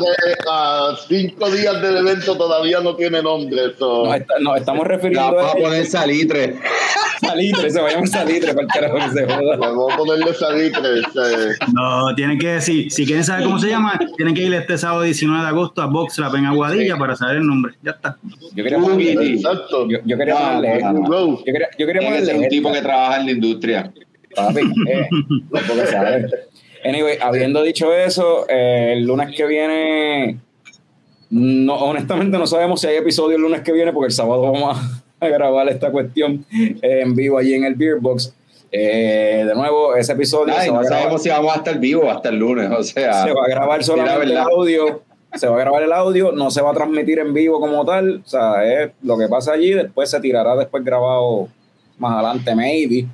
A 0.51 0.95
cinco 1.07 1.49
días 1.51 1.81
del 1.81 1.97
evento 1.97 2.35
todavía 2.37 2.79
no 2.79 2.95
tiene 2.95 3.21
nombre. 3.21 3.61
so- 3.77 4.05
Nos, 4.05 4.15
está- 4.15 4.33
nos 4.39 4.57
estamos 4.57 4.87
La 4.87 4.95
refiriendo 4.95 5.35
vamos 5.35 5.43
a 5.43 5.57
a 5.57 5.61
poner 5.61 5.85
salitre. 5.85 6.55
salitre, 7.21 7.69
se 7.71 7.81
vayamos 7.81 8.09
salitre 8.09 8.53
para 8.53 8.61
el 8.61 8.67
carajo 8.67 8.95
que 9.13 9.19
se 9.19 9.25
joda. 9.25 9.57
Vamos 9.57 9.93
a 9.93 9.97
ponerle 9.97 10.33
salitre. 10.33 11.01
No, 11.73 12.15
tienen 12.15 12.39
que 12.39 12.47
decir, 12.47 12.91
si 12.91 13.05
quieren 13.05 13.23
saber 13.23 13.45
cómo 13.45 13.59
se 13.59 13.69
llama, 13.69 13.99
tienen 14.15 14.33
que 14.33 14.41
ir 14.43 14.53
este 14.53 14.77
sábado 14.77 15.01
19 15.03 15.41
de 15.43 15.47
agosto 15.49 15.81
a 15.81 15.85
Box 15.87 16.17
La 16.19 16.31
Pen 16.31 16.45
Aguadilla 16.45 16.97
para 16.97 17.15
saber 17.15 17.37
el 17.37 17.47
nombre. 17.47 17.73
Ya 17.83 17.91
está. 17.91 18.17
Yo 18.55 18.63
quería 18.63 18.79
ponerle, 18.79 19.33
Exacto. 19.33 19.87
yo, 19.87 19.99
yo 20.03 20.17
quería 20.17 20.33
No, 20.33 20.39
ponerle, 20.55 20.81
no, 20.83 20.93
no. 20.93 21.01
Go. 21.07 21.37
yo 21.39 21.43
quería, 21.45 21.67
yo 21.77 21.85
quería 21.85 21.99
Tiene 22.01 22.17
que 22.19 22.25
ser 22.25 22.35
ponerle 22.35 22.43
un 22.43 22.49
tipo 22.49 22.71
que 22.73 22.81
trabaja 22.81 23.19
en 23.19 23.25
la 23.25 23.31
industria. 23.31 23.93
Papi, 24.35 24.59
eh, 24.61 25.07
tampoco 25.51 25.85
sabe. 25.89 26.29
Anyway, 26.83 27.17
habiendo 27.21 27.61
dicho 27.63 27.93
eso, 27.93 28.45
eh, 28.49 28.93
el 28.97 29.05
lunes 29.05 29.35
que 29.35 29.45
viene, 29.45 30.39
no, 31.29 31.75
honestamente 31.75 32.37
no 32.37 32.47
sabemos 32.47 32.81
si 32.81 32.87
hay 32.87 32.97
episodio 32.97 33.35
el 33.35 33.41
lunes 33.41 33.61
que 33.61 33.71
viene, 33.71 33.91
porque 33.93 34.07
el 34.07 34.13
sábado 34.13 34.41
vamos 34.41 34.77
a, 34.77 35.03
a 35.25 35.29
grabar 35.29 35.67
esta 35.69 35.91
cuestión 35.91 36.45
eh, 36.51 37.01
en 37.03 37.15
vivo 37.15 37.37
allí 37.37 37.53
en 37.53 37.63
el 37.63 37.75
Beer 37.75 37.97
Box. 37.99 38.33
Eh, 38.71 39.45
de 39.47 39.55
nuevo, 39.55 39.95
ese 39.95 40.11
episodio 40.11 40.53
Ay, 40.55 40.65
se, 40.65 40.71
va 40.71 40.75
no 40.75 40.79
a 40.81 40.83
grabar, 40.83 41.01
sabemos 41.01 41.23
si 41.23 41.29
vamos 41.29 41.53
a 41.53 41.57
estar 41.57 41.79
vivos 41.79 42.05
hasta 42.13 42.29
el 42.29 42.35
lunes, 42.35 42.69
o 42.69 42.83
sea. 42.83 43.23
se 43.23 43.33
va 43.33 43.45
a 43.45 43.49
grabar 43.49 43.83
solamente 43.83 44.25
el 44.25 44.37
audio. 44.37 45.01
Se 45.33 45.47
va 45.47 45.57
a 45.57 45.59
grabar 45.59 45.83
el 45.83 45.91
audio, 45.91 46.31
no 46.31 46.49
se 46.49 46.61
va 46.61 46.71
a 46.71 46.73
transmitir 46.73 47.19
en 47.19 47.33
vivo 47.33 47.59
como 47.59 47.85
tal. 47.85 48.21
O 48.25 48.27
sea, 48.27 48.63
es 48.65 48.91
lo 49.03 49.17
que 49.17 49.27
pasa 49.27 49.53
allí, 49.53 49.71
después 49.71 50.09
se 50.09 50.19
tirará 50.19 50.55
después 50.55 50.83
grabado 50.83 51.49
más 51.97 52.13
adelante, 52.13 52.55
maybe, 52.55 53.07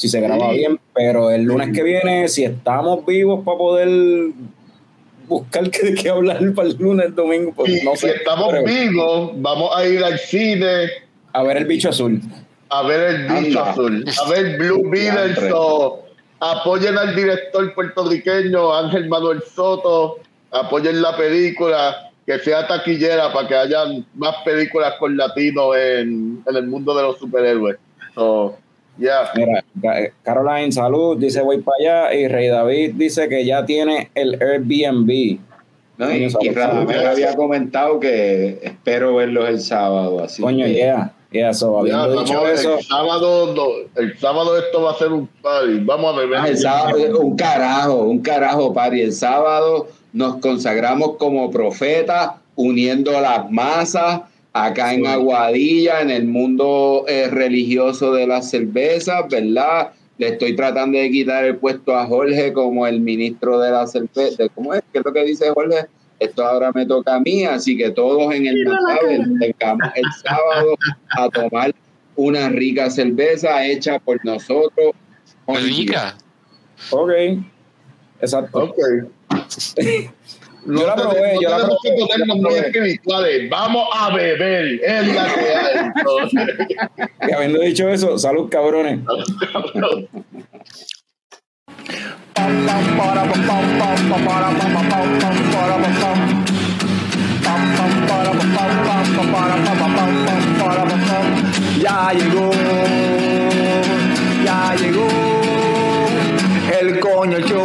si 0.00 0.08
se 0.08 0.20
graba 0.20 0.50
Sí. 0.50 0.58
bien. 0.58 0.80
Pero 0.94 1.30
el 1.30 1.42
lunes 1.42 1.70
que 1.74 1.82
viene, 1.82 2.26
si 2.28 2.44
estamos 2.44 3.04
vivos 3.04 3.44
para 3.44 3.58
poder 3.58 4.30
buscar 5.28 5.70
qué, 5.70 5.90
de 5.90 5.94
qué 5.94 6.08
hablar 6.08 6.38
para 6.54 6.68
el 6.68 6.76
lunes, 6.78 7.14
domingo, 7.14 7.52
pues 7.54 7.70
Y 7.82 7.84
no 7.84 7.92
si 7.96 8.06
sé. 8.08 8.16
estamos 8.16 8.48
pero 8.50 8.64
vivos, 8.64 9.32
vamos 9.36 9.70
a 9.76 9.86
ir 9.86 10.02
al 10.02 10.18
cine 10.18 10.86
a 11.32 11.42
ver 11.42 11.58
el 11.58 11.66
bicho 11.66 11.90
azul. 11.90 12.20
a 12.70 12.82
ver 12.82 13.14
el 13.14 13.22
bicho 13.28 13.58
Anda. 13.60 13.70
azul, 13.72 14.04
a 14.24 14.28
ver 14.30 14.56
Blue 14.58 14.88
Beatles 14.90 15.38
apoyen 16.40 16.96
al 16.96 17.14
director 17.14 17.74
puertorriqueño 17.74 18.74
Ángel 18.74 19.08
Manuel 19.08 19.42
Soto, 19.54 20.16
apoyen 20.50 21.00
la 21.02 21.16
película, 21.16 22.10
que 22.26 22.38
sea 22.38 22.66
taquillera 22.66 23.32
para 23.32 23.46
que 23.46 23.54
hayan 23.54 24.06
más 24.14 24.36
películas 24.44 24.94
con 24.98 25.16
latinos 25.16 25.76
en, 25.76 26.42
en 26.48 26.56
el 26.56 26.66
mundo 26.66 26.94
de 26.96 27.02
los 27.02 27.18
superhéroes. 27.18 27.76
So, 28.14 28.56
yeah. 29.00 29.30
Mira, 29.34 29.64
Caroline, 30.22 30.70
salud, 30.70 31.16
dice 31.18 31.42
voy 31.42 31.60
para 31.60 31.76
allá. 31.80 32.14
Y 32.14 32.28
Rey 32.28 32.48
David 32.48 32.92
dice 32.94 33.28
que 33.28 33.44
ya 33.44 33.64
tiene 33.64 34.10
el 34.14 34.40
Airbnb. 34.40 35.38
¿no? 35.98 36.10
Y, 36.14 36.28
y 36.40 36.48
Radamel 36.50 37.06
había 37.06 37.34
comentado 37.36 37.98
que 38.00 38.60
espero 38.62 39.16
verlos 39.16 39.48
el 39.48 39.60
sábado. 39.60 40.22
Así 40.22 40.42
Coño, 40.42 40.64
que- 40.66 40.74
yeah. 40.74 41.12
Yeah, 41.32 41.54
so, 41.54 41.86
Ya, 41.86 42.08
dicho 42.08 42.44
eso, 42.48 42.78
el, 42.78 42.84
sábado, 42.84 43.54
no, 43.54 43.66
el 44.02 44.18
sábado 44.18 44.58
esto 44.58 44.82
va 44.82 44.90
a 44.90 44.94
ser 44.94 45.12
un 45.12 45.28
party. 45.28 45.78
Vamos 45.84 46.12
a 46.12 46.18
beber. 46.18 46.38
Ah, 46.40 46.48
el 46.48 46.58
sábado, 46.58 47.20
un 47.20 47.36
carajo, 47.36 48.02
un 48.02 48.18
carajo, 48.20 48.72
Pari. 48.74 49.02
El 49.02 49.12
sábado 49.12 49.86
nos 50.12 50.38
consagramos 50.38 51.18
como 51.18 51.48
profetas, 51.52 52.32
uniendo 52.56 53.12
las 53.20 53.48
masas 53.48 54.22
acá 54.52 54.94
en 54.94 55.06
Aguadilla, 55.06 56.00
en 56.00 56.10
el 56.10 56.26
mundo 56.26 57.04
eh, 57.08 57.28
religioso 57.28 58.12
de 58.12 58.26
las 58.26 58.50
cervezas, 58.50 59.28
¿verdad? 59.28 59.92
Le 60.18 60.28
estoy 60.28 60.54
tratando 60.54 60.98
de 60.98 61.10
quitar 61.10 61.44
el 61.44 61.56
puesto 61.56 61.96
a 61.96 62.06
Jorge 62.06 62.52
como 62.52 62.86
el 62.86 63.00
ministro 63.00 63.58
de 63.58 63.70
la 63.70 63.86
cerveza. 63.86 64.48
¿Cómo 64.54 64.74
es? 64.74 64.82
¿Qué 64.92 64.98
es 64.98 65.04
lo 65.04 65.12
que 65.12 65.24
dice 65.24 65.50
Jorge? 65.50 65.86
Esto 66.18 66.44
ahora 66.44 66.70
me 66.74 66.84
toca 66.84 67.14
a 67.14 67.20
mí, 67.20 67.44
así 67.44 67.76
que 67.76 67.90
todos 67.90 68.34
en 68.34 68.46
el 68.46 68.64
Natal 68.64 69.38
tengamos 69.40 69.88
el 69.94 70.04
sábado 70.22 70.76
a 71.16 71.28
tomar 71.30 71.74
una 72.14 72.50
rica 72.50 72.90
cerveza 72.90 73.64
hecha 73.64 73.98
por 73.98 74.22
nosotros. 74.24 74.92
Rica. 75.46 76.16
ok. 76.90 77.10
Exacto. 78.20 78.64
Ok. 78.64 78.76
Yo 80.66 80.86
la 80.86 80.94
probé, 80.94 81.38
yo 81.40 81.48
la 81.48 81.58
probé, 81.58 81.78
yo 81.98 82.26
la 82.26 82.34
muy 82.34 82.54
espirituales. 82.54 83.50
Vamos 83.50 83.88
a 83.94 84.14
beber. 84.14 84.80
Es 84.82 85.14
la 85.14 85.24
que 85.26 85.54
hay. 85.54 85.90
Y 87.28 87.32
habiendo 87.32 87.60
dicho 87.60 87.88
eso, 87.88 88.18
salud, 88.18 88.48
cabrones. 88.50 89.00
Ya 101.80 102.12
llegó, 102.12 102.50
ya 104.44 104.74
llegó 104.76 105.08
el 106.80 107.00
coño 107.00 107.38
show, 107.40 107.64